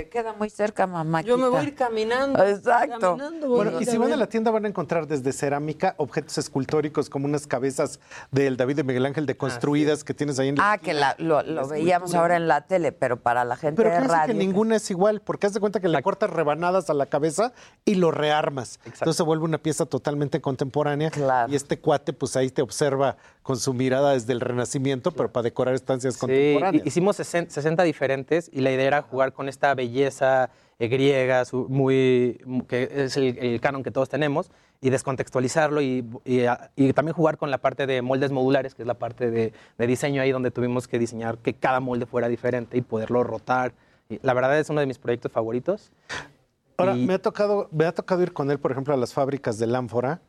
Te 0.03 0.09
queda 0.09 0.33
muy 0.33 0.49
cerca, 0.49 0.87
mamá. 0.87 1.21
Yo 1.21 1.37
me 1.37 1.47
voy 1.49 1.59
a 1.59 1.63
ir 1.63 1.75
caminando. 1.75 2.43
Exacto. 2.45 3.17
caminando 3.17 3.47
Bueno, 3.49 3.79
y 3.81 3.85
si 3.85 3.97
van 3.97 4.11
a 4.13 4.15
la 4.15 4.27
tienda 4.27 4.51
van 4.51 4.65
a 4.65 4.67
encontrar 4.67 5.07
desde 5.07 5.31
cerámica 5.33 5.95
objetos 5.97 6.37
escultóricos 6.37 7.09
como 7.09 7.25
unas 7.25 7.47
cabezas 7.47 7.99
del 8.31 8.57
David 8.57 8.77
de 8.77 8.83
Miguel 8.83 9.05
Ángel 9.05 9.25
deconstruidas 9.25 10.03
que 10.03 10.13
tienes 10.13 10.39
ahí 10.39 10.49
en 10.49 10.55
la 10.55 10.71
Ah, 10.73 10.77
que 10.77 10.93
la- 10.93 11.15
lo, 11.17 11.41
lo 11.43 11.67
veíamos 11.67 12.13
ahora 12.15 12.35
en 12.37 12.47
la 12.47 12.61
tele, 12.67 12.91
pero 12.91 13.17
para 13.17 13.43
la 13.43 13.55
gente 13.55 13.81
Pero 13.83 13.93
de 13.95 13.99
radio. 14.07 14.27
que 14.33 14.39
ninguna 14.39 14.75
es 14.77 14.89
igual, 14.89 15.21
porque 15.21 15.47
haz 15.47 15.53
de 15.53 15.59
cuenta 15.59 15.79
que 15.79 15.89
le 15.89 16.01
cortas 16.01 16.29
rebanadas 16.29 16.89
a 16.89 16.93
la 16.93 17.05
cabeza 17.07 17.51
y 17.85 17.95
lo 17.95 18.11
rearmas. 18.11 18.79
Entonces 18.85 19.15
se 19.17 19.23
vuelve 19.23 19.43
una 19.45 19.57
pieza 19.57 19.85
totalmente 19.85 20.39
contemporánea. 20.41 21.11
Y 21.49 21.55
este 21.55 21.79
cuate, 21.79 22.13
pues 22.13 22.35
ahí 22.35 22.49
te 22.49 22.61
observa 22.61 23.17
con 23.43 23.57
su 23.57 23.73
mirada 23.73 24.13
desde 24.13 24.31
el 24.33 24.39
Renacimiento, 24.41 25.11
pero 25.11 25.31
para 25.31 25.43
decorar 25.43 25.73
estancias 25.75 26.13
Sí, 26.13 26.19
contemporáneas. 26.19 26.85
hi- 26.85 26.87
hicimos 26.87 27.15
60 27.15 27.51
60 27.51 27.83
diferentes 27.83 28.49
y 28.53 28.61
la 28.61 28.71
idea 28.71 28.85
era 28.87 29.01
jugar 29.01 29.33
con 29.33 29.49
esta 29.49 29.73
belleza 29.73 29.88
eh, 29.97 30.87
griega, 30.87 31.43
su- 31.45 31.67
muy, 31.69 32.39
mu- 32.45 32.65
que 32.65 32.89
es 32.91 33.17
el, 33.17 33.37
el 33.37 33.59
canon 33.61 33.83
que 33.83 33.91
todos 33.91 34.09
tenemos, 34.09 34.51
y 34.81 34.89
descontextualizarlo 34.91 35.81
y, 35.81 36.05
y, 36.23 36.45
ah, 36.45 36.71
y 36.77 36.93
también 36.93 37.13
jugar 37.13 37.37
con 37.37 37.51
la 37.51 37.57
parte 37.57 37.85
de 37.85 38.01
moldes 38.01 38.31
modulares, 38.31 38.75
que 38.75 38.83
es 38.83 38.87
la 38.87 38.93
parte 38.93 39.29
de, 39.29 39.51
de 39.77 39.87
diseño 39.87 40.21
ahí 40.21 40.31
donde 40.31 40.51
tuvimos 40.51 40.87
que 40.87 40.97
diseñar 40.97 41.37
que 41.39 41.53
cada 41.53 41.81
molde 41.81 42.05
fuera 42.05 42.29
diferente 42.29 42.77
y 42.77 42.81
poderlo 42.81 43.23
rotar. 43.25 43.73
Y 44.07 44.19
la 44.23 44.33
verdad 44.33 44.57
es 44.57 44.69
uno 44.69 44.79
de 44.79 44.85
mis 44.87 44.97
proyectos 44.97 45.31
favoritos. 45.33 45.91
Ahora, 46.77 46.93
me 46.95 47.15
ha, 47.15 47.21
tocado, 47.21 47.67
me 47.71 47.85
ha 47.85 47.91
tocado 47.91 48.23
ir 48.23 48.31
con 48.31 48.49
él, 48.51 48.57
por 48.57 48.71
ejemplo, 48.71 48.93
a 48.93 48.97
las 48.97 49.13
fábricas 49.13 49.59
de 49.59 49.67
Lánfora. 49.67 50.21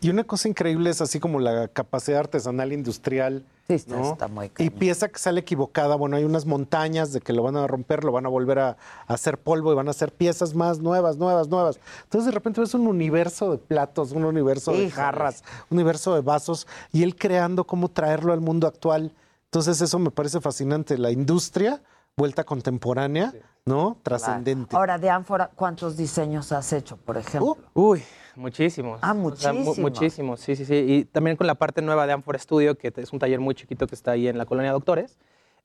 Y 0.00 0.10
una 0.10 0.22
cosa 0.24 0.48
increíble 0.48 0.90
es 0.90 1.00
así 1.00 1.18
como 1.18 1.40
la 1.40 1.66
capacidad 1.68 2.20
artesanal 2.20 2.72
industrial. 2.72 3.44
está- 3.66 3.96
¿no? 3.96 4.12
está 4.12 4.28
muy 4.28 4.50
Y 4.58 4.70
pieza 4.70 5.08
que 5.08 5.18
sale 5.18 5.40
equivocada. 5.40 5.94
Bueno, 5.96 6.16
hay 6.16 6.24
unas 6.24 6.46
montañas 6.46 7.12
de 7.12 7.20
que 7.20 7.32
lo 7.34 7.42
van 7.42 7.56
a 7.56 7.66
romper, 7.66 8.02
lo 8.04 8.12
van 8.12 8.24
a 8.24 8.28
volver 8.30 8.58
a, 8.60 8.68
a 9.06 9.12
hacer 9.14 9.38
polvo 9.38 9.72
y 9.72 9.74
van 9.74 9.88
a 9.88 9.90
hacer 9.90 10.12
piezas 10.12 10.54
más 10.54 10.78
nuevas, 10.78 11.16
nuevas, 11.18 11.48
nuevas. 11.48 11.78
Entonces, 12.04 12.26
de 12.26 12.32
repente 12.32 12.60
ves 12.60 12.72
un 12.74 12.86
universo 12.86 13.50
de 13.52 13.58
platos, 13.58 14.12
un 14.12 14.24
universo 14.24 14.70
de 14.72 14.84
Híjole. 14.84 14.90
jarras, 14.92 15.42
un 15.68 15.76
universo 15.78 16.14
de 16.14 16.20
vasos 16.22 16.66
y 16.92 17.02
él 17.02 17.14
creando 17.16 17.64
cómo 17.66 17.88
traerlo 17.90 18.32
al 18.32 18.40
mundo 18.40 18.66
actual. 18.66 19.12
Entonces, 19.46 19.80
eso 19.82 19.98
me 19.98 20.10
parece 20.10 20.40
fascinante. 20.40 20.96
La 20.96 21.10
industria 21.10 21.82
vuelta 22.16 22.44
contemporánea, 22.44 23.34
¿no? 23.66 23.98
Trascendente. 24.02 24.74
Ahora, 24.76 24.96
de 24.98 25.10
ánfora, 25.10 25.50
¿cuántos 25.54 25.96
diseños 25.96 26.52
has 26.52 26.72
hecho, 26.72 26.96
por 26.96 27.16
ejemplo? 27.18 27.56
Uy, 27.74 28.02
muchísimos. 28.38 29.00
Ah, 29.02 29.14
O 29.20 29.36
sea, 29.36 29.52
mu- 29.52 29.58
muchísimos. 29.60 29.78
muchísimos, 29.92 30.40
sí, 30.40 30.56
sí, 30.56 30.64
sí. 30.64 30.74
Y 30.76 31.04
también 31.04 31.36
con 31.36 31.46
la 31.46 31.56
parte 31.56 31.82
nueva 31.82 32.06
de 32.06 32.12
Amphora 32.14 32.38
Studio, 32.38 32.76
que 32.76 32.92
es 32.96 33.12
un 33.12 33.18
taller 33.18 33.40
muy 33.40 33.54
chiquito 33.54 33.86
que 33.86 33.94
está 33.94 34.12
ahí 34.12 34.28
en 34.28 34.38
la 34.38 34.46
colonia 34.46 34.72
Doctores. 34.72 35.18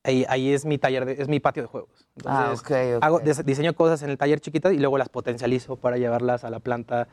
Ahí, 0.05 0.25
ahí 0.27 0.51
es 0.51 0.65
mi 0.65 0.77
taller, 0.77 1.05
de- 1.05 1.13
es 1.21 1.29
mi 1.29 1.39
patio 1.39 1.63
de 1.63 1.67
juegos. 1.67 2.07
Ah, 2.25 2.49
Entonces, 2.51 2.59
ok, 2.59 2.97
ok. 2.97 3.03
Hago, 3.05 3.21
dis- 3.21 3.43
diseño 3.45 3.73
cosas 3.73 4.03
en 4.03 4.09
el 4.09 4.17
taller 4.17 4.41
chiquitas 4.41 4.73
y 4.73 4.77
luego 4.77 4.97
las 4.97 5.07
potencializo 5.07 5.77
para 5.77 5.97
llevarlas 5.97 6.43
a 6.43 6.49
la 6.49 6.59
planta 6.59 7.07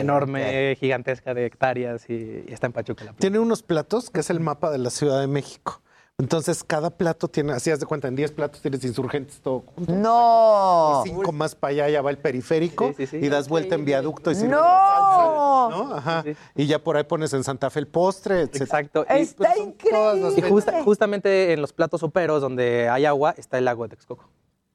enorme, 0.00 0.74
gigantesca 0.80 1.34
de 1.34 1.44
hectáreas 1.44 2.08
y, 2.08 2.44
y 2.48 2.52
está 2.52 2.68
en 2.68 2.72
Pachuca. 2.72 3.04
La 3.04 3.10
planta. 3.10 3.20
Tiene 3.20 3.38
unos 3.38 3.62
platos 3.62 4.08
que 4.08 4.20
es 4.20 4.30
el 4.30 4.40
mapa 4.40 4.70
de 4.70 4.78
la 4.78 4.88
Ciudad 4.88 5.20
de 5.20 5.26
México. 5.26 5.82
Entonces, 6.18 6.62
cada 6.62 6.90
plato 6.90 7.26
tiene, 7.26 7.52
así 7.52 7.70
haz 7.70 7.80
de 7.80 7.86
cuenta, 7.86 8.06
en 8.06 8.14
10 8.14 8.30
platos 8.32 8.60
tienes 8.60 8.84
insurgentes 8.84 9.40
todo 9.40 9.64
junto. 9.74 9.92
¡No! 9.92 11.02
Y 11.04 11.08
cinco 11.08 11.32
más 11.32 11.54
para 11.56 11.72
allá 11.72 11.88
ya 11.88 12.02
va 12.02 12.10
el 12.10 12.18
periférico 12.18 12.94
y 13.12 13.28
das 13.28 13.48
vuelta 13.48 13.74
en 13.74 13.84
viaducto 13.84 14.30
y 14.30 14.34
¡No! 14.34 14.40
salsa, 14.60 15.68
¿no? 15.70 15.94
Ajá. 15.96 16.24
Y 16.54 16.66
ya 16.66 16.78
por 16.78 16.96
ahí 16.96 17.04
pones 17.04 17.32
en 17.32 17.42
Santa 17.42 17.70
Fe 17.70 17.80
el 17.80 17.88
postre, 17.88 18.42
etc. 18.42 18.56
Exacto. 18.60 19.04
Y, 19.10 19.22
Está 19.22 19.52
pues, 19.56 20.20
las 20.20 20.38
Y 20.38 20.42
justa- 20.42 20.82
justamente 20.84 21.52
en 21.54 21.60
los 21.60 21.72
platos 21.72 22.00
soperos 22.00 22.40
donde 22.40 22.88
hay 22.88 23.04
agua 23.04 23.34
está 23.36 23.58
el 23.58 23.64
lago 23.64 23.82
de 23.84 23.88
Texcoco. 23.96 24.28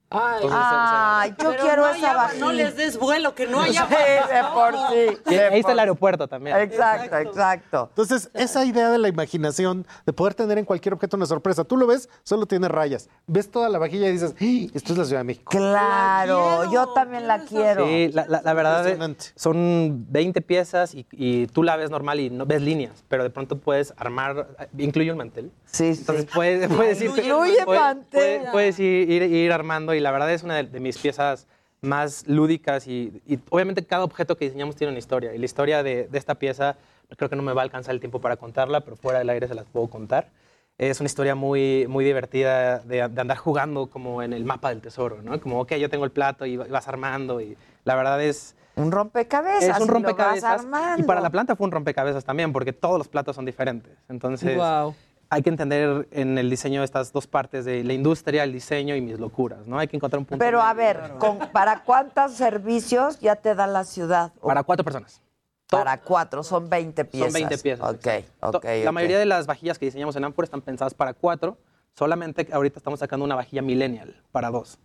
Ay, 0.09 0.35
Entonces, 0.41 0.59
Ay, 0.63 1.29
yo 1.31 1.35
Pero 1.51 1.61
quiero 1.63 1.81
no 1.81 1.89
esa 1.89 2.13
vagina. 2.13 2.45
No 2.45 2.51
les 2.53 2.77
des 2.77 2.97
vuelo, 2.97 3.35
que 3.35 3.45
no 3.45 3.61
Sí, 3.65 3.71
haya 3.71 3.85
de 3.85 4.43
por 4.53 4.73
sí. 4.89 5.17
De 5.29 5.43
ahí 5.47 5.59
está 5.59 5.73
el 5.73 5.79
aeropuerto 5.79 6.27
también. 6.29 6.55
Exacto, 6.57 7.17
exacto. 7.17 7.88
Entonces, 7.89 8.29
esa 8.34 8.63
idea 8.63 8.89
de 8.89 8.99
la 8.99 9.09
imaginación, 9.09 9.85
de 10.05 10.13
poder 10.13 10.34
tener 10.34 10.57
en 10.57 10.63
cualquier 10.65 10.93
objeto 10.93 11.17
una 11.17 11.25
sorpresa, 11.25 11.65
tú 11.65 11.75
lo 11.75 11.88
ves, 11.88 12.07
solo 12.23 12.45
tiene 12.45 12.69
rayas. 12.69 13.09
Ves 13.27 13.51
toda 13.51 13.67
la 13.67 13.79
vajilla 13.79 14.07
y 14.07 14.13
dices, 14.13 14.34
¡Ah! 14.39 14.71
esto 14.73 14.93
es 14.93 14.97
la 14.97 15.03
Ciudad 15.05 15.19
de 15.19 15.25
México. 15.25 15.51
Claro, 15.51 16.71
yo 16.71 16.88
también 16.93 17.27
la 17.27 17.39
quiero. 17.39 17.85
Sí, 17.85 18.09
la, 18.13 18.25
la- 18.27 18.41
la 18.43 18.53
verdad 18.53 18.88
es- 18.88 19.34
son 19.35 20.05
20 20.09 20.41
piezas 20.41 20.93
y, 20.95 21.05
y 21.11 21.47
tú 21.47 21.63
la 21.63 21.75
ves 21.75 21.89
normal 21.89 22.19
y 22.21 22.29
no 22.29 22.45
ves 22.45 22.61
líneas, 22.61 23.03
pero 23.09 23.23
de 23.23 23.29
pronto 23.29 23.57
puedes 23.57 23.93
armar, 23.97 24.47
incluye 24.77 25.11
un 25.11 25.17
mantel. 25.17 25.51
Sí, 25.65 25.88
Entonces 25.97 26.27
puedes, 26.34 26.69
puedes 26.73 27.01
ir, 27.01 27.07
Incluye 27.09 27.65
puedes- 27.65 27.81
mantel. 27.81 28.09
puedes- 28.09 28.49
puedes 28.51 28.79
ir, 28.79 29.09
ir- 29.11 29.29
ir 29.29 29.51
armando 29.51 29.93
y 29.98 29.99
la 29.99 30.11
verdad 30.11 30.32
es 30.32 30.44
una 30.44 30.56
de, 30.56 30.64
de 30.64 30.80
mis 30.80 30.98
piezas 30.98 31.48
más 31.82 32.28
lúdicas 32.28 32.88
y, 32.88 33.22
y 33.28 33.40
obviamente 33.49 33.86
cada 33.86 34.03
objeto 34.03 34.36
que 34.38 34.45
diseñamos 34.45 34.76
tiene 34.76 34.91
una 34.91 34.99
historia. 34.99 35.34
Y 35.34 35.38
la 35.38 35.45
historia 35.45 35.84
de, 35.84 36.07
de 36.07 36.18
esta 36.18 36.36
pieza 36.36 36.78
creo 37.15 37.30
que 37.30 37.36
no 37.36 37.44
me 37.44 37.53
va 37.53 37.61
a 37.61 37.64
alcanzar 37.64 37.94
el 37.94 37.99
tiempo 37.99 38.19
para 38.19 38.38
contarla, 38.38 38.82
pero 38.82 38.95
fuera 38.95 39.19
del 39.19 39.30
aire 39.30 39.48
se 39.48 39.56
las 39.56 39.65
puedo 39.65 39.88
contar. 39.88 40.30
Es 40.78 40.99
una 40.99 41.07
historia 41.07 41.34
muy, 41.34 41.88
muy 41.88 42.06
divertida 42.06 42.80
de, 42.80 43.07
de 43.07 43.22
andar 43.22 43.38
jugando 43.38 43.88
como 43.88 44.22
en 44.22 44.34
el 44.34 44.45
mapa 44.45 44.69
del 44.69 44.82
tesoro, 44.82 45.22
¿no? 45.24 45.40
Como, 45.41 45.60
ok, 45.61 45.74
yo 45.76 45.90
tengo 45.90 46.06
el 46.06 46.11
plato 46.11 46.45
y 46.45 46.57
vas 46.57 46.88
armando 46.88 47.41
y 47.41 47.57
la 47.84 47.95
verdad 47.95 48.22
es... 48.22 48.56
Un 48.76 48.91
rompecabezas. 48.91 49.64
Es 49.64 49.80
y 49.80 49.82
un 49.82 49.88
lo 49.88 49.94
rompecabezas. 49.95 50.44
vas 50.44 50.61
armando. 50.61 51.02
Y 51.02 51.07
para 51.07 51.19
la 51.19 51.32
planta 51.32 51.56
fue 51.56 51.65
un 51.65 51.72
rompecabezas 51.72 52.24
también, 52.24 52.53
porque 52.53 52.74
todos 52.74 52.99
los 52.99 53.07
platos 53.07 53.36
son 53.36 53.45
diferentes. 53.45 53.98
Entonces, 54.07 54.56
Guau. 54.56 54.94
Hay 55.29 55.41
que 55.41 55.49
entender 55.49 56.07
en 56.11 56.37
el 56.37 56.49
diseño 56.49 56.83
estas 56.83 57.11
dos 57.11 57.27
partes 57.27 57.65
de 57.65 57.83
la 57.83 57.93
industria, 57.93 58.43
el 58.43 58.53
diseño 58.53 58.95
y 58.95 59.01
mis 59.01 59.19
locuras, 59.19 59.67
¿no? 59.67 59.77
Hay 59.79 59.87
que 59.87 59.95
encontrar 59.95 60.19
un 60.19 60.25
punto 60.25 60.39
Pero 60.43 60.61
a 60.61 60.73
ver, 60.73 61.13
con- 61.19 61.39
¿para 61.51 61.83
cuántos 61.83 62.33
servicios 62.33 63.19
ya 63.19 63.35
te 63.35 63.55
da 63.55 63.67
la 63.67 63.83
ciudad? 63.83 64.31
Para 64.41 64.63
cuatro 64.63 64.83
personas. 64.83 65.21
Para 65.69 65.99
cuatro, 65.99 66.43
son 66.43 66.69
20 66.69 67.03
piezas. 67.05 67.33
Son 67.33 67.41
20 67.41 67.57
piezas. 67.57 67.89
Ok, 67.93 68.07
ok. 68.41 68.65
La 68.85 68.91
mayoría 68.93 69.19
de 69.19 69.25
las 69.25 69.45
vajillas 69.47 69.77
que 69.77 69.85
diseñamos 69.85 70.15
en 70.15 70.23
Amphor 70.23 70.45
están 70.45 70.61
pensadas 70.61 70.93
para 70.93 71.13
cuatro, 71.13 71.57
solamente 71.93 72.47
ahorita 72.51 72.79
estamos 72.79 72.99
sacando 73.01 73.25
una 73.25 73.35
vajilla 73.35 73.61
millennial 73.61 74.15
para 74.31 74.49
dos. 74.49 74.79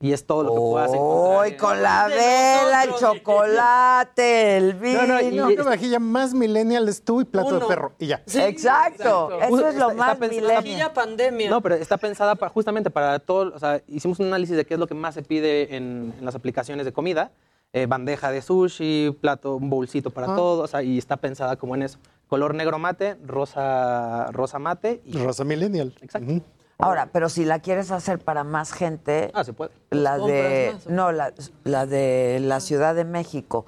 Y 0.00 0.12
es 0.12 0.24
todo 0.26 0.44
lo 0.44 0.52
que 0.54 0.60
puedas 0.60 0.92
encontrar. 0.94 1.46
Uy, 1.48 1.56
con 1.56 1.82
la 1.82 2.06
vela, 2.06 2.84
el 2.84 2.94
chocolate, 2.94 4.56
el 4.56 4.74
vino. 4.74 5.02
No, 5.02 5.06
no, 5.14 5.20
y 5.20 5.38
una 5.40 5.64
vajilla 5.64 5.98
más 5.98 6.34
millennial 6.34 6.88
es 6.88 7.02
tú 7.02 7.20
y 7.20 7.24
plato 7.24 7.48
Uno. 7.48 7.58
de 7.60 7.66
perro. 7.66 7.92
Y 7.98 8.06
ya. 8.06 8.22
Sí, 8.26 8.38
Exacto. 8.40 9.30
Eso 9.40 9.68
es 9.68 9.74
lo 9.74 9.90
Está- 9.90 9.94
más 9.94 10.20
millennial. 10.20 10.54
Vajilla 10.56 10.92
pandemia. 10.92 11.50
No, 11.50 11.60
pero 11.60 11.74
está 11.74 11.96
pensada 11.96 12.36
para, 12.36 12.50
justamente 12.50 12.90
para 12.90 13.18
todo, 13.18 13.52
o 13.54 13.58
sea, 13.58 13.82
hicimos 13.88 14.20
un 14.20 14.26
análisis 14.26 14.56
de 14.56 14.64
qué 14.64 14.74
es 14.74 14.80
lo 14.80 14.86
que 14.86 14.94
más 14.94 15.14
se 15.14 15.22
pide 15.22 15.74
en, 15.76 16.14
en 16.18 16.24
las 16.24 16.34
aplicaciones 16.36 16.84
de 16.86 16.92
comida. 16.92 17.32
Eh, 17.72 17.86
bandeja 17.86 18.30
de 18.30 18.40
sushi, 18.40 19.14
plato, 19.20 19.56
un 19.56 19.68
bolsito 19.68 20.10
para 20.10 20.32
Ah. 20.32 20.36
todo, 20.36 20.62
o 20.62 20.66
sea, 20.68 20.82
y 20.82 20.96
está 20.96 21.16
pensada 21.18 21.56
como 21.56 21.74
en 21.74 21.82
eso. 21.82 21.98
Color 22.28 22.54
negro 22.54 22.78
mate, 22.78 23.16
rosa, 23.26 24.28
rosa 24.32 24.58
mate 24.58 25.02
y... 25.04 25.18
Rosa 25.18 25.44
millennial. 25.44 25.94
Exacto. 26.00 26.40
Ahora, 26.78 27.08
pero 27.12 27.28
si 27.28 27.44
la 27.44 27.58
quieres 27.58 27.90
hacer 27.90 28.18
para 28.20 28.44
más 28.44 28.72
gente. 28.72 29.30
Ah, 29.34 29.42
se 29.44 29.52
puede. 29.52 29.72
La 29.90 30.16
Pues 30.16 30.32
de. 30.32 30.70
más, 30.74 30.86
No, 30.86 31.10
la, 31.12 31.32
la 31.64 31.86
de 31.86 32.38
la 32.40 32.60
Ciudad 32.60 32.94
de 32.94 33.04
México. 33.04 33.66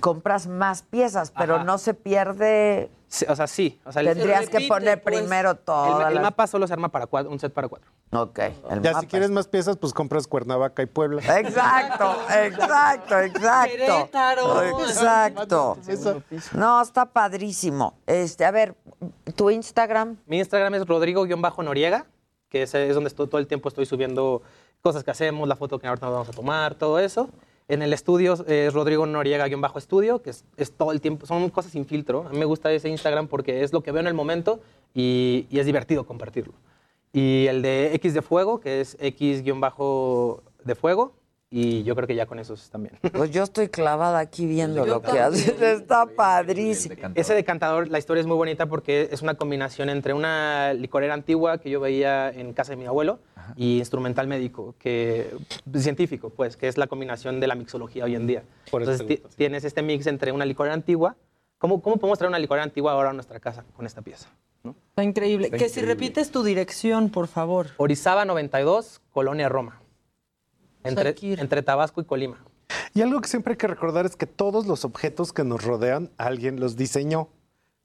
Compras 0.00 0.46
más 0.48 0.82
piezas, 0.82 1.30
pero 1.30 1.56
Ajá. 1.56 1.64
no 1.64 1.78
se 1.78 1.94
pierde. 1.94 2.90
Sí, 3.08 3.26
o 3.28 3.36
sea, 3.36 3.46
sí. 3.46 3.78
O 3.84 3.92
sea, 3.92 4.00
el- 4.00 4.08
Tendrías 4.08 4.48
que 4.48 4.66
poner 4.66 5.02
primero 5.02 5.50
El, 5.52 5.58
todo. 5.58 6.08
el 6.08 6.18
mapa 6.20 6.46
solo 6.46 6.66
se 6.66 6.72
arma 6.72 6.88
para 6.88 7.06
cuatro, 7.06 7.30
un 7.30 7.38
set 7.38 7.52
para 7.52 7.68
cuatro. 7.68 7.90
Ok. 8.10 8.38
el 8.38 8.80
Ya 8.82 8.90
mapa 8.92 9.00
si 9.02 9.06
quieres 9.06 9.30
más 9.30 9.46
piezas, 9.48 9.76
pues 9.76 9.92
compras 9.92 10.26
Cuernavaca 10.26 10.82
y 10.82 10.86
Puebla. 10.86 11.20
Exacto, 11.38 12.16
exacto, 12.42 13.18
exacto. 13.20 13.70
Querétaro. 13.76 14.62
Exacto. 14.88 15.78
No, 16.54 16.80
está 16.80 17.04
padrísimo. 17.06 17.94
Este, 18.06 18.44
a 18.46 18.50
ver, 18.50 18.74
tu 19.36 19.50
Instagram. 19.50 20.16
Mi 20.26 20.38
Instagram 20.38 20.74
es 20.74 20.86
rodrigo-noriega, 20.86 22.06
que 22.52 22.62
es, 22.64 22.94
donde 22.94 23.08
todo 23.08 23.38
el 23.38 23.46
tiempo 23.46 23.70
estoy 23.70 23.86
subiendo 23.86 24.42
cosas 24.82 25.02
que 25.02 25.10
hacemos, 25.10 25.48
la 25.48 25.56
foto 25.56 25.78
que 25.78 25.86
ahorita 25.86 26.04
nos 26.04 26.12
vamos 26.12 26.28
a 26.28 26.32
tomar, 26.32 26.74
todo 26.74 26.98
eso. 26.98 27.30
En 27.66 27.80
el 27.80 27.94
estudio 27.94 28.34
es 28.46 28.74
Rodrigo 28.74 29.06
Noriega-estudio, 29.06 30.20
que 30.20 30.28
es, 30.30 30.44
es 30.58 30.70
todo 30.72 30.92
el 30.92 31.00
tiempo, 31.00 31.24
son 31.24 31.48
cosas 31.48 31.72
sin 31.72 31.86
filtro. 31.86 32.26
A 32.26 32.28
mí 32.28 32.38
me 32.38 32.44
gusta 32.44 32.70
ese 32.70 32.90
Instagram 32.90 33.26
porque 33.26 33.62
es 33.62 33.72
lo 33.72 33.82
que 33.82 33.90
veo 33.90 34.00
en 34.00 34.06
el 34.06 34.12
momento 34.12 34.60
y, 34.92 35.46
y 35.48 35.60
es 35.60 35.64
divertido 35.64 36.04
compartirlo. 36.04 36.52
Y 37.14 37.46
el 37.46 37.62
de 37.62 37.94
X 37.94 38.12
de 38.12 38.20
Fuego, 38.20 38.60
que 38.60 38.82
es 38.82 38.98
X-de 39.00 39.54
Fuego, 40.74 41.12
y 41.54 41.82
yo 41.84 41.94
creo 41.94 42.08
que 42.08 42.14
ya 42.14 42.24
con 42.26 42.38
esos 42.38 42.70
también. 42.70 42.98
Pues 43.12 43.30
yo 43.30 43.42
estoy 43.42 43.68
clavada 43.68 44.18
aquí 44.18 44.46
viendo 44.46 44.86
lo 44.86 45.02
que 45.02 45.20
haces. 45.20 45.60
Está 45.60 46.06
padrísimo. 46.06 46.94
Ese 47.14 47.34
decantador, 47.34 47.88
la 47.88 47.98
historia 47.98 48.22
es 48.22 48.26
muy 48.26 48.36
bonita 48.36 48.66
porque 48.66 49.08
es 49.12 49.20
una 49.20 49.34
combinación 49.34 49.90
entre 49.90 50.14
una 50.14 50.72
licorera 50.72 51.12
antigua 51.14 51.58
que 51.58 51.68
yo 51.70 51.78
veía 51.78 52.30
en 52.30 52.54
casa 52.54 52.72
de 52.72 52.76
mi 52.76 52.86
abuelo 52.86 53.18
y 53.56 53.78
instrumental 53.78 54.26
médico, 54.28 54.74
que 54.78 55.30
científico, 55.76 56.30
pues, 56.30 56.56
que 56.56 56.68
es 56.68 56.78
la 56.78 56.86
combinación 56.86 57.38
de 57.38 57.46
la 57.48 57.54
mixología 57.54 58.04
hoy 58.04 58.14
en 58.14 58.26
día. 58.26 58.44
Por 58.70 58.82
Entonces 58.82 59.06
te 59.06 59.16
ti- 59.18 59.22
tienes 59.36 59.64
este 59.64 59.82
mix 59.82 60.06
entre 60.06 60.32
una 60.32 60.46
licorera 60.46 60.74
antigua. 60.74 61.16
¿Cómo, 61.58 61.82
¿Cómo 61.82 61.96
podemos 61.98 62.18
traer 62.18 62.28
una 62.30 62.38
licorera 62.38 62.64
antigua 62.64 62.92
ahora 62.92 63.10
a 63.10 63.12
nuestra 63.12 63.38
casa 63.40 63.62
con 63.76 63.84
esta 63.84 64.00
pieza? 64.00 64.28
Está 64.64 65.02
increíble. 65.04 65.46
Está 65.46 65.58
que 65.58 65.68
si 65.68 65.80
increíble. 65.80 65.94
repites 65.94 66.30
tu 66.30 66.42
dirección, 66.44 67.10
por 67.10 67.26
favor. 67.28 67.66
Orizaba 67.76 68.24
92, 68.24 69.00
Colonia 69.10 69.48
Roma. 69.48 69.81
Entre, 70.84 71.14
entre 71.40 71.62
Tabasco 71.62 72.00
y 72.00 72.04
Colima. 72.04 72.38
Y 72.94 73.02
algo 73.02 73.20
que 73.20 73.28
siempre 73.28 73.52
hay 73.52 73.56
que 73.56 73.66
recordar 73.66 74.06
es 74.06 74.16
que 74.16 74.26
todos 74.26 74.66
los 74.66 74.84
objetos 74.84 75.32
que 75.32 75.44
nos 75.44 75.64
rodean, 75.64 76.10
alguien 76.18 76.60
los 76.60 76.76
diseñó, 76.76 77.28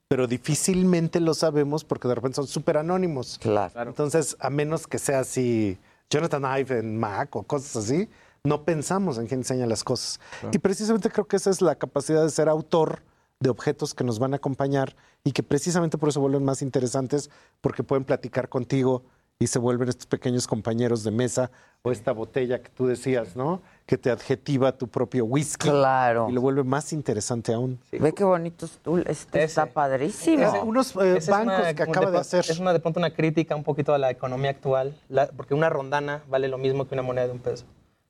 pero 0.08 0.26
difícilmente 0.26 1.20
lo 1.20 1.34
sabemos 1.34 1.84
porque 1.84 2.08
de 2.08 2.14
repente 2.14 2.36
son 2.36 2.46
súper 2.46 2.78
anónimos. 2.78 3.38
Claro. 3.40 3.82
Entonces, 3.82 4.36
a 4.40 4.50
menos 4.50 4.86
que 4.86 4.98
sea 4.98 5.20
así, 5.20 5.78
Jonathan 6.10 6.44
Ive 6.60 6.78
en 6.78 6.98
Mac 6.98 7.36
o 7.36 7.42
cosas 7.42 7.76
así, 7.76 8.08
no 8.44 8.64
pensamos 8.64 9.18
en 9.18 9.26
quién 9.26 9.40
diseña 9.40 9.66
las 9.66 9.84
cosas. 9.84 10.20
Y 10.52 10.58
precisamente 10.58 11.10
creo 11.10 11.26
que 11.26 11.36
esa 11.36 11.50
es 11.50 11.60
la 11.60 11.74
capacidad 11.74 12.22
de 12.22 12.30
ser 12.30 12.48
autor 12.48 13.02
de 13.40 13.50
objetos 13.50 13.94
que 13.94 14.04
nos 14.04 14.18
van 14.18 14.32
a 14.32 14.36
acompañar 14.36 14.96
y 15.24 15.32
que 15.32 15.42
precisamente 15.42 15.98
por 15.98 16.08
eso 16.08 16.20
vuelven 16.20 16.44
más 16.44 16.62
interesantes 16.62 17.30
porque 17.60 17.82
pueden 17.82 18.04
platicar 18.04 18.48
contigo 18.48 19.04
y 19.40 19.46
se 19.46 19.58
vuelven 19.60 19.88
estos 19.88 20.06
pequeños 20.06 20.48
compañeros 20.48 21.04
de 21.04 21.12
mesa 21.12 21.50
o 21.82 21.92
esta 21.92 22.10
botella 22.10 22.60
que 22.60 22.70
tú 22.70 22.88
decías, 22.88 23.36
¿no? 23.36 23.62
Que 23.86 23.96
te 23.96 24.10
adjetiva 24.10 24.72
tu 24.76 24.88
propio 24.88 25.24
whisky. 25.26 25.68
Claro. 25.68 26.26
Y 26.28 26.32
lo 26.32 26.40
vuelve 26.40 26.64
más 26.64 26.92
interesante 26.92 27.52
aún. 27.54 27.78
Ve 27.92 28.12
qué 28.12 28.24
bonito 28.24 28.66
tú. 28.82 28.98
Este 28.98 29.44
está 29.44 29.66
padrísimo. 29.66 30.42
Ese- 30.42 30.58
unos 30.58 30.90
eh, 30.96 31.20
bancos 31.30 31.58
una- 31.60 31.74
que 31.74 31.82
acaba 31.84 32.10
de 32.10 32.18
hacer. 32.18 32.44
Es 32.48 32.58
una 32.58 32.72
de 32.72 32.80
pronto 32.80 32.98
una 32.98 33.14
crítica 33.14 33.54
un 33.54 33.62
poquito 33.62 33.94
a 33.94 33.98
la 33.98 34.10
economía 34.10 34.50
actual, 34.50 34.92
la- 35.08 35.28
porque 35.28 35.54
una 35.54 35.70
rondana 35.70 36.24
vale 36.28 36.48
lo 36.48 36.58
mismo 36.58 36.88
que 36.88 36.94
una 36.96 37.02
moneda 37.02 37.26
de 37.26 37.32
un 37.32 37.38
peso. 37.38 37.64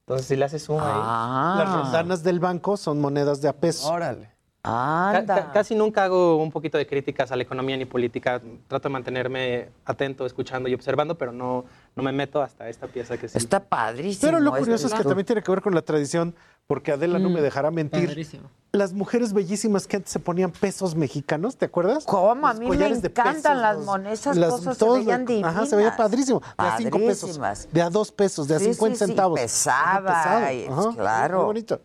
Entonces, 0.06 0.26
si 0.26 0.36
le 0.36 0.46
haces 0.46 0.62
suma 0.62 0.80
Ah. 0.82 1.52
ahí... 1.52 1.58
Las 1.66 1.74
rondanas 1.74 2.22
del 2.22 2.40
banco 2.40 2.78
son 2.78 2.98
monedas 3.02 3.42
de 3.42 3.48
a 3.48 3.52
peso. 3.52 3.86
Órale. 3.92 4.30
Anda. 4.62 5.34
Ca- 5.34 5.44
ca- 5.46 5.52
casi 5.52 5.74
nunca 5.74 6.04
hago 6.04 6.36
un 6.42 6.50
poquito 6.50 6.76
de 6.78 6.86
críticas 6.86 7.30
a 7.32 7.36
la 7.36 7.42
economía 7.42 7.76
ni 7.76 7.84
política. 7.84 8.40
Trato 8.66 8.88
de 8.88 8.92
mantenerme 8.92 9.68
atento, 9.84 10.26
escuchando 10.26 10.68
y 10.68 10.74
observando, 10.74 11.16
pero 11.16 11.32
no, 11.32 11.64
no 11.96 12.02
me 12.02 12.12
meto 12.12 12.42
hasta 12.42 12.68
esta 12.68 12.86
pieza 12.86 13.16
que 13.16 13.28
sí. 13.28 13.38
Está 13.38 13.60
padrísimo. 13.60 14.20
Pero 14.30 14.40
lo 14.40 14.50
curioso 14.52 14.86
es 14.88 14.94
que 14.94 15.04
también 15.04 15.26
tiene 15.26 15.42
que 15.42 15.50
ver 15.50 15.62
con 15.62 15.74
la 15.74 15.82
tradición, 15.82 16.34
porque 16.66 16.92
Adela 16.92 17.18
no 17.18 17.30
me 17.30 17.40
dejará 17.40 17.70
mentir. 17.70 18.06
Padrísimo. 18.08 18.50
Las 18.72 18.92
mujeres 18.92 19.32
bellísimas 19.32 19.86
que 19.86 19.96
antes 19.96 20.12
se 20.12 20.18
ponían 20.18 20.50
pesos 20.50 20.94
mexicanos, 20.94 21.56
¿te 21.56 21.64
acuerdas? 21.64 22.04
¿Cómo? 22.04 22.46
A 22.46 22.52
Los 22.52 22.60
mí 22.60 22.68
me 22.68 22.86
encantan 22.88 23.34
pesos, 23.34 23.56
las 23.56 23.78
monedas, 23.78 24.20
esas 24.20 24.36
las- 24.36 24.50
cosas 24.50 24.76
todos 24.76 24.98
se 24.98 25.04
veían 25.06 25.24
de- 25.24 25.42
Ajá, 25.42 25.64
se 25.64 25.76
veía 25.76 25.88
divinas. 25.90 25.96
padrísimo. 25.96 26.40
De 26.40 26.46
a 26.66 26.76
cinco 26.76 26.98
pesos, 26.98 27.20
Padrísimas. 27.38 27.68
de 27.72 27.80
a 27.82 27.88
dos 27.88 28.12
pesos, 28.12 28.46
de 28.46 28.56
a 28.56 28.58
Sí, 28.58 28.64
sí, 28.66 28.70
50 28.74 28.98
sí, 28.98 29.06
centavos. 29.06 29.40
pesaba, 29.40 30.10
Ajá, 30.20 30.52
y- 30.52 30.66
Ajá, 30.66 30.82
claro. 30.94 31.36
Muy 31.38 31.46
bonito. 31.46 31.80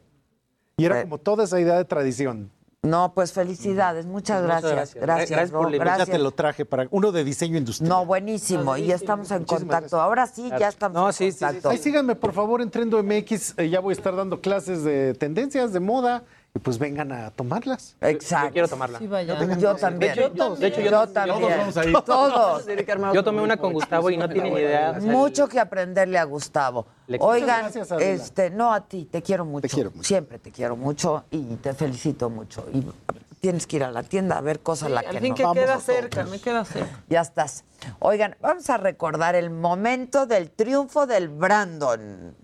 Y 0.75 0.83
era 0.85 1.03
como 1.03 1.19
toda 1.19 1.45
esa 1.45 1.59
idea 1.61 1.77
de 1.77 1.85
tradición. 1.85 2.51
No, 2.83 3.13
pues 3.13 3.31
felicidades. 3.31 4.05
Muchas 4.05 4.41
Muchas 4.41 4.61
gracias. 4.61 4.71
gracias. 4.73 5.03
Gracias, 5.03 5.29
Gracias 5.29 5.51
por 5.51 5.71
la 5.71 5.77
gracias. 5.77 6.09
te 6.09 6.19
lo 6.19 6.31
traje 6.31 6.65
para 6.65 6.85
uno 6.91 7.13
de 7.13 7.23
diseño 7.23 7.57
industrial. 7.57 7.87
No, 7.89 8.05
buenísimo. 8.05 8.75
Y 8.75 8.87
ya 8.87 8.95
estamos 8.95 9.31
en 9.31 9.45
contacto. 9.45 10.01
Ahora 10.01 10.27
sí, 10.27 10.51
ya 10.59 10.67
estamos 10.67 11.21
en 11.21 11.31
contacto. 11.31 11.69
Ahí 11.69 11.77
síganme, 11.77 12.15
por 12.15 12.33
favor, 12.33 12.61
en 12.61 12.69
Trendo 12.69 13.01
MX. 13.01 13.57
eh, 13.57 13.69
ya 13.69 13.79
voy 13.79 13.93
a 13.93 13.95
estar 13.97 14.13
dando 14.13 14.41
clases 14.41 14.83
de 14.83 15.13
tendencias, 15.13 15.71
de 15.71 15.79
moda. 15.79 16.23
Y 16.55 16.59
pues 16.59 16.77
vengan 16.77 17.11
a 17.11 17.31
tomarlas. 17.31 17.95
Exacto. 17.99 18.47
Yo 18.49 18.53
quiero 18.53 18.67
tomarla. 18.67 18.99
Sí, 18.99 19.07
vaya. 19.07 19.57
Yo 19.57 19.75
también. 19.75 20.13
De 20.15 20.25
hecho, 20.25 20.55
de 20.55 20.67
hecho, 20.67 20.81
yo, 20.81 20.89
Yo 20.91 21.07
también. 21.09 21.93
Todos. 22.05 22.65
Yo 23.13 23.23
tomé 23.23 23.41
una 23.41 23.57
con 23.57 23.73
Gustavo 23.73 24.11
y 24.11 24.17
no 24.17 24.29
tiene 24.29 24.51
ni 24.51 24.57
idea. 24.59 24.93
Mucho 25.01 25.47
que 25.47 25.59
aprenderle 25.59 26.19
a 26.19 26.23
Gustavo. 26.25 26.85
Oigan, 27.19 27.71
gracias, 27.71 27.91
este, 27.99 28.51
no 28.51 28.71
a 28.71 28.81
ti, 28.87 29.05
te 29.11 29.23
quiero 29.23 29.45
mucho. 29.45 29.67
quiero 29.67 29.89
mucho. 29.91 30.03
Siempre 30.03 30.37
te 30.37 30.51
quiero 30.51 30.75
mucho 30.75 31.25
y 31.31 31.41
te 31.55 31.73
felicito 31.73 32.29
mucho. 32.29 32.65
Y 32.71 32.85
tienes 33.41 33.65
que 33.65 33.77
ir 33.77 33.83
a 33.83 33.91
la 33.91 34.03
tienda 34.03 34.37
a 34.37 34.41
ver 34.41 34.59
cosas 34.61 34.91
la 34.91 35.01
que 35.01 35.07
Al 35.07 35.19
fin 35.19 35.29
no. 35.29 35.35
que 35.35 35.43
Vamos 35.43 35.57
queda 35.57 35.73
a 35.75 35.79
cerca, 35.79 36.21
todos. 36.21 36.29
me 36.31 36.39
queda 36.39 36.63
cerca. 36.65 36.99
Ya 37.09 37.21
estás. 37.21 37.65
Oigan, 37.99 38.37
vamos 38.41 38.69
a 38.69 38.77
recordar 38.77 39.33
el 39.35 39.49
momento 39.49 40.27
del 40.27 40.51
triunfo 40.51 41.07
del 41.07 41.29
Brandon. 41.29 42.35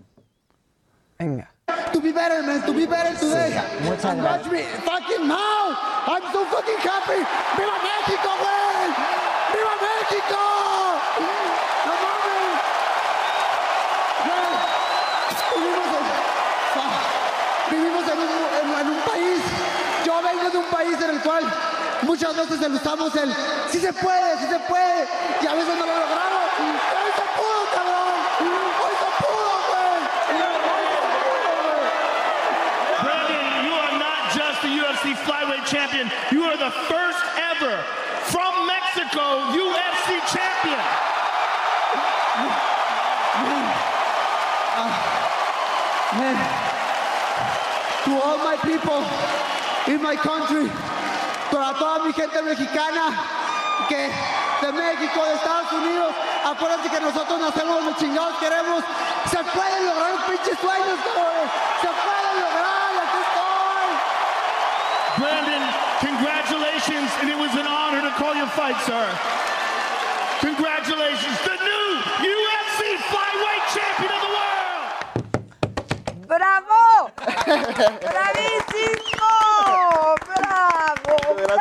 Venga. 1.18 1.54
To 1.92 2.00
be 2.00 2.12
better, 2.12 2.42
man. 2.42 2.62
To 2.66 2.72
be 2.72 2.86
better 2.86 3.14
today. 3.18 3.60
Muchas 3.82 4.04
And 4.04 4.22
watch 4.22 4.46
me 4.46 4.62
fucking 4.84 5.26
now. 5.28 5.76
I'm 6.06 6.22
so 6.32 6.44
fucking 6.46 6.78
happy. 6.78 7.20
¡Viva 7.56 7.76
México, 7.82 8.30
güey! 8.42 8.86
¡Viva 9.52 9.74
México! 9.86 10.40
¡No 11.86 11.92
mames! 12.02 12.58
Vivimos 15.54 15.90
en, 15.98 16.04
fuck. 16.74 16.92
vivimos 17.70 18.04
en 18.12 18.18
un, 18.18 18.30
en- 18.60 18.80
en 18.80 18.86
un 18.94 19.00
país. 19.02 19.40
Yo 20.04 20.22
vengo 20.22 20.50
de 20.50 20.58
un 20.58 20.64
país 20.66 20.96
en 21.02 21.10
el 21.10 21.20
cual 21.20 21.44
muchas 22.02 22.34
veces 22.36 22.58
usamos 22.70 23.14
el 23.16 23.34
sí 23.70 23.78
se 23.78 23.92
puede, 23.92 24.38
sí 24.38 24.46
se 24.48 24.58
puede. 24.60 25.06
Y 25.42 25.46
a 25.46 25.54
veces 25.54 25.74
no 25.78 25.86
lo 25.86 25.92
champion. 35.70 36.10
You 36.34 36.42
are 36.50 36.58
the 36.58 36.74
first 36.90 37.22
ever 37.54 37.78
from 38.34 38.66
Mexico 38.66 39.54
UFC 39.54 40.18
champion. 40.34 40.82
Ah, 44.82 44.90
man, 46.18 46.36
to 48.02 48.10
all 48.18 48.38
my 48.42 48.58
people 48.66 48.98
in 49.86 50.02
my 50.02 50.18
country, 50.18 50.66
para 51.54 51.70
toda 51.78 52.02
mi 52.02 52.12
gente 52.12 52.42
mexicana 52.42 53.14
que 53.86 54.10
de 54.66 54.72
México, 54.74 55.22
de 55.24 55.34
Estados 55.34 55.70
Unidos, 55.72 56.10
acuérdense 56.44 56.90
que 56.90 57.00
nosotros 57.00 57.40
nacemos 57.40 57.84
los 57.84 57.96
chingados 57.96 58.34
queremos. 58.38 58.82
Se 59.30 59.38
pueden 59.38 59.86
lograr 59.86 60.18
pinches 60.26 60.58
sueños, 60.58 60.98
cabrones. 61.06 61.50
Se 61.80 61.88
pueden 61.88 62.19
Brandon, 65.20 65.62
congratulations, 66.00 67.10
and 67.20 67.28
it 67.28 67.36
was 67.36 67.52
an 67.54 67.66
honor 67.66 68.00
to 68.00 68.10
call 68.16 68.34
your 68.34 68.46
fight, 68.56 68.80
sir. 68.88 69.04
Congratulations, 70.40 71.36
the 71.44 71.56
new 71.68 71.86
UFC 72.32 72.96
flyweight 73.12 73.64
champion 73.76 74.10
of 74.16 74.20
the 74.24 74.32
world. 74.38 74.88
¡Bravo! 76.26 77.12
¡Bravísimo! 78.00 79.32
¡Bravo! 80.24 81.14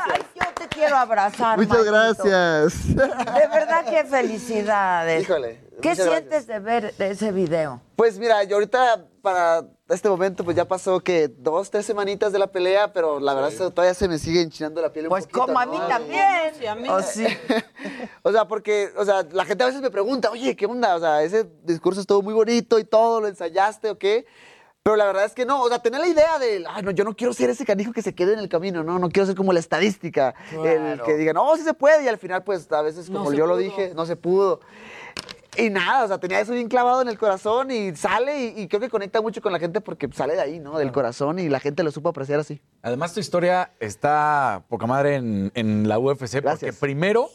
Ay, 0.09 0.21
yo 0.35 0.47
te 0.55 0.67
quiero 0.69 0.95
abrazar. 0.95 1.57
Muchas 1.57 1.83
gracias. 1.83 2.95
De 2.95 3.47
verdad, 3.51 3.83
qué 3.89 4.05
felicidades. 4.05 5.23
Híjole, 5.23 5.59
¿Qué 5.81 5.95
sientes 5.95 6.47
de 6.47 6.59
ver 6.59 6.93
ese 6.97 7.33
video? 7.33 7.81
Pues 7.97 8.17
mira, 8.17 8.41
yo 8.45 8.55
ahorita 8.55 9.03
para 9.21 9.63
este 9.89 10.07
momento 10.09 10.43
pues 10.43 10.55
ya 10.55 10.67
pasó 10.67 10.99
que 10.99 11.27
dos, 11.27 11.69
tres 11.71 11.85
semanitas 11.85 12.31
de 12.31 12.39
la 12.39 12.47
pelea, 12.47 12.93
pero 12.93 13.19
la 13.19 13.33
verdad 13.33 13.51
es 13.51 13.57
que 13.59 13.69
todavía 13.71 13.93
se 13.93 14.07
me 14.07 14.17
sigue 14.19 14.41
enchinando 14.41 14.81
la 14.81 14.93
piel 14.93 15.05
un 15.05 15.09
Pues 15.09 15.25
poquito. 15.25 15.45
como 15.47 15.59
a 15.59 15.65
mí 15.65 15.77
también. 15.87 16.89
¿O 16.89 17.01
sí? 17.01 17.25
O 18.23 18.31
sea, 18.31 18.45
porque, 18.47 18.91
o 18.97 19.05
sea, 19.05 19.25
la 19.31 19.45
gente 19.45 19.63
a 19.63 19.67
veces 19.67 19.81
me 19.81 19.89
pregunta, 19.89 20.29
oye, 20.31 20.55
¿qué 20.55 20.65
onda? 20.65 20.95
O 20.95 20.99
sea, 20.99 21.23
ese 21.23 21.47
discurso 21.63 22.01
estuvo 22.01 22.21
muy 22.21 22.33
bonito 22.33 22.77
y 22.77 22.83
todo, 22.83 23.21
¿lo 23.21 23.27
ensayaste 23.27 23.89
o 23.89 23.97
qué? 23.97 24.25
Pero 24.83 24.95
la 24.95 25.05
verdad 25.05 25.25
es 25.25 25.33
que 25.33 25.45
no, 25.45 25.61
o 25.61 25.67
sea, 25.69 25.79
tener 25.79 25.99
la 25.99 26.07
idea 26.07 26.37
de, 26.39 26.63
ay, 26.69 26.83
no, 26.83 26.91
yo 26.91 27.03
no 27.03 27.15
quiero 27.15 27.33
ser 27.33 27.49
ese 27.49 27.65
canijo 27.65 27.91
que 27.91 28.01
se 28.01 28.13
quede 28.15 28.33
en 28.33 28.39
el 28.39 28.47
camino, 28.49 28.83
no, 28.83 28.97
no 28.99 29.09
quiero 29.09 29.25
ser 29.25 29.35
como 29.35 29.53
la 29.53 29.59
estadística, 29.59 30.33
el 30.51 30.59
Claro. 30.61 31.03
que 31.03 31.15
diga, 31.17 31.33
no, 31.33 31.55
sí 31.57 31.63
se 31.63 31.73
puede, 31.73 32.03
y 32.03 32.07
al 32.07 32.17
final, 32.17 32.43
pues, 32.43 32.71
a 32.71 32.81
veces, 32.81 33.09
como 33.09 33.31
yo 33.33 33.45
lo 33.47 33.57
dije, 33.57 33.93
no 33.95 34.05
se 34.05 34.15
pudo. 34.15 34.61
Y 35.59 35.69
nada, 35.69 36.05
o 36.05 36.07
sea, 36.07 36.17
tenía 36.19 36.39
eso 36.39 36.53
bien 36.53 36.69
clavado 36.69 37.01
en 37.01 37.09
el 37.09 37.17
corazón 37.17 37.69
y 37.71 37.95
sale 37.95 38.45
y, 38.55 38.61
y 38.61 38.67
creo 38.67 38.79
que 38.79 38.89
conecta 38.89 39.21
mucho 39.21 39.41
con 39.41 39.51
la 39.51 39.59
gente 39.59 39.81
porque 39.81 40.07
sale 40.13 40.35
de 40.35 40.41
ahí, 40.41 40.59
¿no? 40.59 40.77
Del 40.77 40.91
corazón 40.91 41.37
y 41.39 41.49
la 41.49 41.59
gente 41.59 41.83
lo 41.83 41.91
supo 41.91 42.09
apreciar 42.09 42.39
así. 42.39 42.61
Además, 42.81 43.13
tu 43.13 43.19
historia 43.19 43.71
está 43.79 44.63
poca 44.69 44.85
madre 44.87 45.15
en, 45.15 45.51
en 45.55 45.89
la 45.89 45.99
UFC 45.99 46.41
porque 46.41 46.71
primero, 46.71 47.29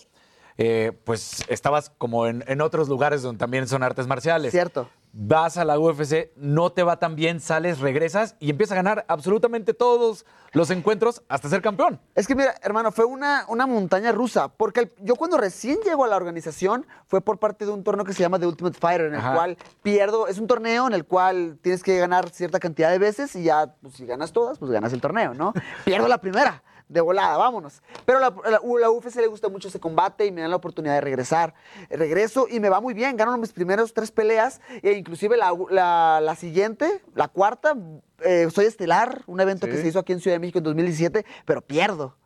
eh, 0.57 0.93
pues 1.05 1.45
estabas 1.49 1.91
como 1.99 2.27
en, 2.27 2.45
en 2.47 2.61
otros 2.61 2.89
lugares 2.89 3.23
donde 3.23 3.39
también 3.39 3.69
son 3.69 3.83
artes 3.83 4.07
marciales. 4.07 4.53
Cierto. 4.53 4.89
Vas 5.17 5.59
a 5.59 5.65
la 5.65 5.79
UFC, 5.79 6.33
no 6.35 6.73
te 6.73 6.83
va 6.83 6.99
tan 6.99 7.15
bien, 7.15 7.39
sales, 7.39 7.79
regresas 7.79 8.35
y 8.41 8.51
empiezas 8.51 8.73
a 8.73 8.83
ganar 8.83 9.05
absolutamente 9.07 9.73
todos 9.73 10.27
los 10.51 10.71
encuentros 10.71 11.23
hasta 11.29 11.49
ser 11.49 11.63
campeón. 11.63 12.01
Es 12.17 12.27
que 12.27 12.35
mira, 12.35 12.53
hermano, 12.63 12.91
fue 12.91 13.05
una, 13.05 13.45
una 13.49 13.65
montaña 13.65 14.11
rusa, 14.11 14.49
porque 14.49 14.81
el- 14.81 14.93
yo 15.03 15.15
cuando 15.15 15.37
recién 15.37 15.79
llego 15.85 16.05
a 16.05 16.09
la 16.09 16.17
organización 16.17 16.85
fue 17.07 17.21
por 17.21 17.39
parte 17.39 17.65
de 17.65 17.71
un 17.71 17.85
torneo 17.85 18.05
que 18.05 18.13
se 18.13 18.23
llama 18.23 18.41
The 18.41 18.47
Ultimate 18.49 18.77
Fighter, 18.77 19.07
en 19.07 19.15
el 19.15 19.21
Ajá. 19.21 19.35
cual 19.35 19.57
pierdo, 19.85 20.27
es 20.27 20.39
un 20.41 20.49
torneo 20.49 20.89
en 20.89 20.95
el 20.95 21.05
cual 21.05 21.59
tienes 21.63 21.85
que 21.85 21.97
ganar 21.97 22.31
cierta 22.31 22.59
cantidad 22.59 22.91
de 22.91 22.99
veces 22.99 23.37
y 23.37 23.45
ya, 23.45 23.73
pues 23.83 23.95
si 23.95 24.07
ganas 24.07 24.33
todas, 24.33 24.59
pues 24.59 24.73
ganas 24.73 24.93
el 24.93 25.01
torneo, 25.01 25.33
¿no? 25.33 25.53
Pierdo 25.85 26.09
la 26.09 26.19
primera, 26.19 26.61
de 26.89 27.01
volada, 27.01 27.37
vámonos. 27.37 27.83
Pero 28.05 28.19
la, 28.21 28.35
la, 28.45 28.61
la 28.81 28.91
UFC 28.91 29.17
le 29.17 29.27
gusta 29.27 29.49
mucho 29.49 29.69
ese 29.69 29.81
combate 29.81 30.27
y 30.27 30.33
me 30.33 30.43
dan 30.43 30.51
la 30.51 30.57
oportunidad 30.57 30.95
de 30.95 31.01
regresar. 31.01 31.55
Regreso 31.91 32.47
y 32.51 32.61
me 32.61 32.69
va 32.69 32.81
muy 32.81 32.95
bien, 32.95 33.17
gano 33.17 33.37
mis 33.39 33.53
primeros 33.53 33.95
tres 33.95 34.11
peleas 34.13 34.61
e 34.83 34.93
inclusive 34.93 35.37
la, 35.37 36.21
la- 36.21 36.35
siguiente, 36.37 37.01
la 37.15 37.29
cuarta, 37.29 37.75
eh, 38.21 38.49
soy 38.53 38.67
estelar, 38.67 39.23
un 39.27 39.41
evento 39.41 39.67
que 39.67 39.77
se 39.81 39.87
hizo 39.89 39.99
aquí 39.99 40.13
en 40.13 40.21
Ciudad 40.21 40.35
de 40.35 40.41
México 40.41 40.59
en 40.59 40.65
2017, 40.65 41.25
pero 41.45 41.63
pierdo. 41.63 42.17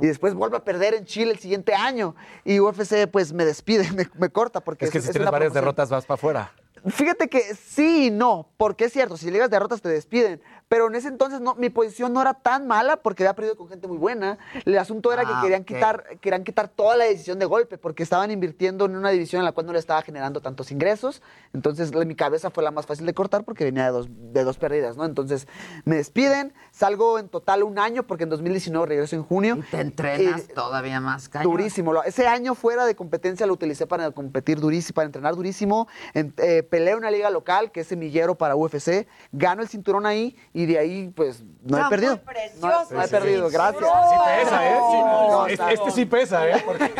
Y 0.00 0.06
después 0.06 0.34
vuelvo 0.34 0.56
a 0.56 0.64
perder 0.64 0.94
en 0.94 1.04
Chile 1.04 1.30
el 1.32 1.38
siguiente 1.38 1.72
año. 1.74 2.16
Y 2.44 2.58
UFC 2.60 3.06
pues 3.10 3.32
me 3.32 3.44
despide, 3.44 3.90
me, 3.96 4.08
me 4.18 4.28
corta 4.28 4.60
porque 4.60 4.84
Es 4.86 4.90
que 4.90 4.98
es, 4.98 5.04
si 5.04 5.10
es 5.10 5.14
tienes 5.14 5.30
varias 5.30 5.52
promoción. 5.52 5.64
derrotas 5.64 5.90
vas 5.90 6.04
para 6.04 6.14
afuera. 6.16 6.52
Fíjate 6.86 7.28
que 7.28 7.40
sí 7.54 8.08
y 8.08 8.10
no, 8.10 8.50
porque 8.58 8.84
es 8.84 8.92
cierto, 8.92 9.16
si 9.16 9.30
llegas 9.30 9.48
derrotas 9.48 9.80
te 9.80 9.88
despiden, 9.88 10.42
pero 10.68 10.88
en 10.88 10.94
ese 10.94 11.08
entonces 11.08 11.40
no, 11.40 11.54
mi 11.54 11.68
posición 11.70 12.12
no 12.12 12.20
era 12.20 12.34
tan 12.34 12.66
mala 12.66 12.96
porque 12.96 13.22
había 13.22 13.34
perdido 13.34 13.56
con 13.56 13.68
gente 13.68 13.86
muy 13.86 13.96
buena. 13.98 14.38
El 14.64 14.76
asunto 14.78 15.12
era 15.12 15.22
Ah, 15.22 15.26
que 15.26 15.42
querían 15.42 15.62
ok. 15.62 15.66
quitar, 15.66 16.04
querían 16.20 16.44
quitar 16.44 16.68
toda 16.68 16.96
la 16.96 17.04
decisión 17.04 17.38
de 17.38 17.46
golpe 17.46 17.78
porque 17.78 18.02
estaban 18.02 18.30
invirtiendo 18.30 18.84
en 18.86 18.96
una 18.96 19.10
división 19.10 19.40
en 19.40 19.44
la 19.44 19.52
cual 19.52 19.66
no 19.66 19.72
le 19.72 19.78
estaba 19.78 20.02
generando 20.02 20.40
tantos 20.40 20.70
ingresos. 20.72 21.22
Entonces 21.52 21.92
mi 22.06 22.14
cabeza 22.14 22.50
fue 22.50 22.62
la 22.64 22.70
más 22.70 22.86
fácil 22.86 23.06
de 23.06 23.14
cortar 23.14 23.44
porque 23.44 23.64
venía 23.64 23.84
de 23.84 23.90
dos, 23.90 24.08
de 24.10 24.44
dos 24.44 24.58
pérdidas, 24.58 24.96
¿no? 24.96 25.04
Entonces 25.04 25.46
me 25.84 25.96
despiden, 25.96 26.52
salgo 26.72 27.18
en 27.18 27.28
total 27.28 27.62
un 27.62 27.78
año 27.78 28.02
porque 28.04 28.24
en 28.24 28.30
2019 28.30 28.86
regreso 28.86 29.16
en 29.16 29.22
junio. 29.22 29.58
Te 29.70 29.80
entrenas 29.80 30.40
Eh, 30.42 30.52
todavía 30.54 31.00
más 31.00 31.28
cañón. 31.28 31.50
Durísimo. 31.50 32.02
Ese 32.02 32.26
año 32.26 32.54
fuera 32.54 32.84
de 32.86 32.94
competencia 32.96 33.46
lo 33.46 33.52
utilicé 33.52 33.86
para 33.86 34.10
competir 34.10 34.60
durísimo, 34.60 34.94
para 34.94 35.06
entrenar 35.06 35.34
durísimo. 35.36 35.86
En, 36.14 36.34
eh, 36.38 36.62
peleé 36.62 36.96
una 36.96 37.10
liga 37.10 37.30
local, 37.30 37.70
que 37.70 37.80
es 37.80 37.86
semillero 37.86 38.34
para 38.34 38.56
UFC. 38.56 39.06
Gano 39.32 39.62
el 39.62 39.68
cinturón 39.68 40.06
ahí 40.06 40.36
y 40.56 40.66
de 40.66 40.78
ahí, 40.78 41.12
pues, 41.14 41.42
no 41.64 41.76
he 41.84 41.90
perdido. 41.90 42.20
No, 42.60 42.68
no 42.90 43.02
he 43.02 43.08
perdido, 43.08 43.50
gracias. 43.50 43.82
Sí 43.82 44.16
pesa, 44.24 44.66
¿eh? 44.70 44.76
Sí, 44.90 44.96
No, 45.02 45.46
es- 45.46 45.52
está- 45.54 45.72
este 45.72 45.90
sí 45.90 46.04
pesa, 46.06 46.48
¿eh? 46.48 46.62
Porque- 46.64 46.92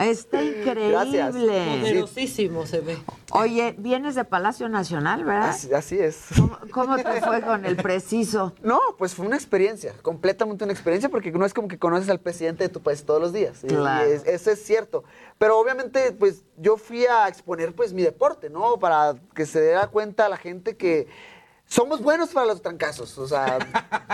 Está 0.00 0.42
increíble. 0.42 1.78
Poderosísimo 1.80 2.66
se 2.66 2.80
ve. 2.80 2.98
Oye, 3.30 3.74
vienes 3.78 4.14
de 4.16 4.24
Palacio 4.24 4.68
Nacional, 4.68 5.24
¿verdad? 5.24 5.50
Así, 5.50 5.72
así 5.72 5.98
es. 5.98 6.24
¿Cómo, 6.36 6.58
cómo 6.72 6.96
te 6.96 7.20
fue 7.20 7.40
con 7.42 7.64
el 7.64 7.76
preciso? 7.76 8.54
No, 8.62 8.80
pues 8.98 9.14
fue 9.14 9.24
una 9.26 9.36
experiencia, 9.36 9.94
completamente 10.02 10.64
una 10.64 10.72
experiencia, 10.72 11.08
porque 11.08 11.30
no 11.30 11.44
es 11.46 11.54
como 11.54 11.68
que 11.68 11.78
conoces 11.78 12.08
al 12.10 12.18
presidente 12.20 12.64
de 12.64 12.68
tu 12.70 12.80
país 12.82 13.04
todos 13.04 13.20
los 13.20 13.32
días. 13.32 13.62
Y- 13.62 13.66
y 13.66 13.76
Claro. 13.76 14.04
es- 14.10 14.24
eso 14.26 14.50
es 14.50 14.64
cierto. 14.64 15.04
Pero 15.38 15.58
obviamente, 15.58 16.12
pues 16.12 16.42
yo 16.56 16.76
fui 16.76 17.06
a 17.06 17.28
exponer 17.28 17.72
pues 17.74 17.92
mi 17.92 18.02
deporte, 18.02 18.50
¿no? 18.50 18.78
Para 18.78 19.14
que 19.34 19.46
se 19.46 19.62
diera 19.62 19.86
cuenta 19.88 20.28
la 20.28 20.36
gente 20.38 20.76
que 20.76 21.06
somos 21.68 22.00
buenos 22.00 22.30
para 22.30 22.46
los 22.46 22.62
trancazos. 22.62 23.18
O 23.18 23.26
sea, 23.28 23.58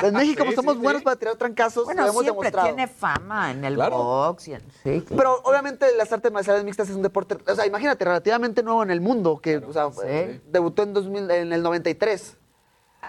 en 0.02 0.14
México 0.14 0.42
Sí, 0.48 0.54
somos 0.54 0.74
sí, 0.74 0.80
buenos 0.80 1.00
sí. 1.00 1.04
para 1.04 1.16
tirar 1.16 1.36
trancazos, 1.36 1.84
Bueno, 1.84 2.02
lo 2.02 2.08
hemos 2.08 2.22
siempre 2.22 2.48
demostrado. 2.50 2.66
tiene 2.68 2.88
fama 2.88 3.50
en 3.50 3.64
el 3.64 3.74
Claro. 3.74 3.96
box 3.98 4.48
y 4.48 4.54
en... 4.54 4.60
Claro. 4.82 5.04
Pero 5.16 5.40
obviamente 5.44 5.86
las 5.96 6.12
artes 6.12 6.32
marciales 6.32 6.64
mixtas 6.64 6.88
es 6.88 6.96
un 6.96 7.02
deporte, 7.02 7.36
o 7.46 7.54
sea, 7.54 7.66
imagínate, 7.66 8.04
relativamente 8.04 8.62
nuevo 8.62 8.82
en 8.82 8.90
el 8.90 9.00
mundo, 9.00 9.38
que 9.42 9.58
o 9.58 9.72
sea, 9.72 9.90
eh, 10.04 10.40
debutó 10.50 10.82
en, 10.82 10.94
2000, 10.94 11.30
en 11.30 11.52
el 11.52 11.62
93. 11.62 12.38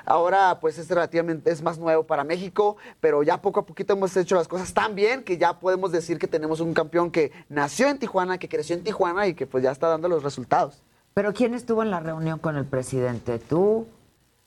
Ahora 0.05 0.59
pues 0.59 0.77
es 0.79 0.89
relativamente, 0.89 1.51
es 1.51 1.61
más 1.61 1.77
nuevo 1.77 2.03
para 2.03 2.23
México, 2.23 2.77
pero 2.99 3.21
ya 3.23 3.41
poco 3.41 3.59
a 3.61 3.65
poquito 3.65 3.93
hemos 3.93 4.17
hecho 4.17 4.35
las 4.35 4.47
cosas 4.47 4.73
tan 4.73 4.95
bien 4.95 5.23
que 5.23 5.37
ya 5.37 5.59
podemos 5.59 5.91
decir 5.91 6.17
que 6.17 6.27
tenemos 6.27 6.59
un 6.59 6.73
campeón 6.73 7.11
que 7.11 7.31
nació 7.47 7.87
en 7.89 7.99
Tijuana, 7.99 8.39
que 8.39 8.49
creció 8.49 8.75
en 8.75 8.83
Tijuana 8.83 9.27
y 9.27 9.35
que 9.35 9.45
pues 9.45 9.63
ya 9.63 9.71
está 9.71 9.87
dando 9.87 10.09
los 10.09 10.23
resultados. 10.23 10.81
Pero 11.13 11.31
¿quién 11.31 11.53
estuvo 11.53 11.83
en 11.83 11.91
la 11.91 11.99
reunión 11.99 12.39
con 12.39 12.57
el 12.57 12.65
presidente? 12.65 13.37
¿Tú? 13.37 13.85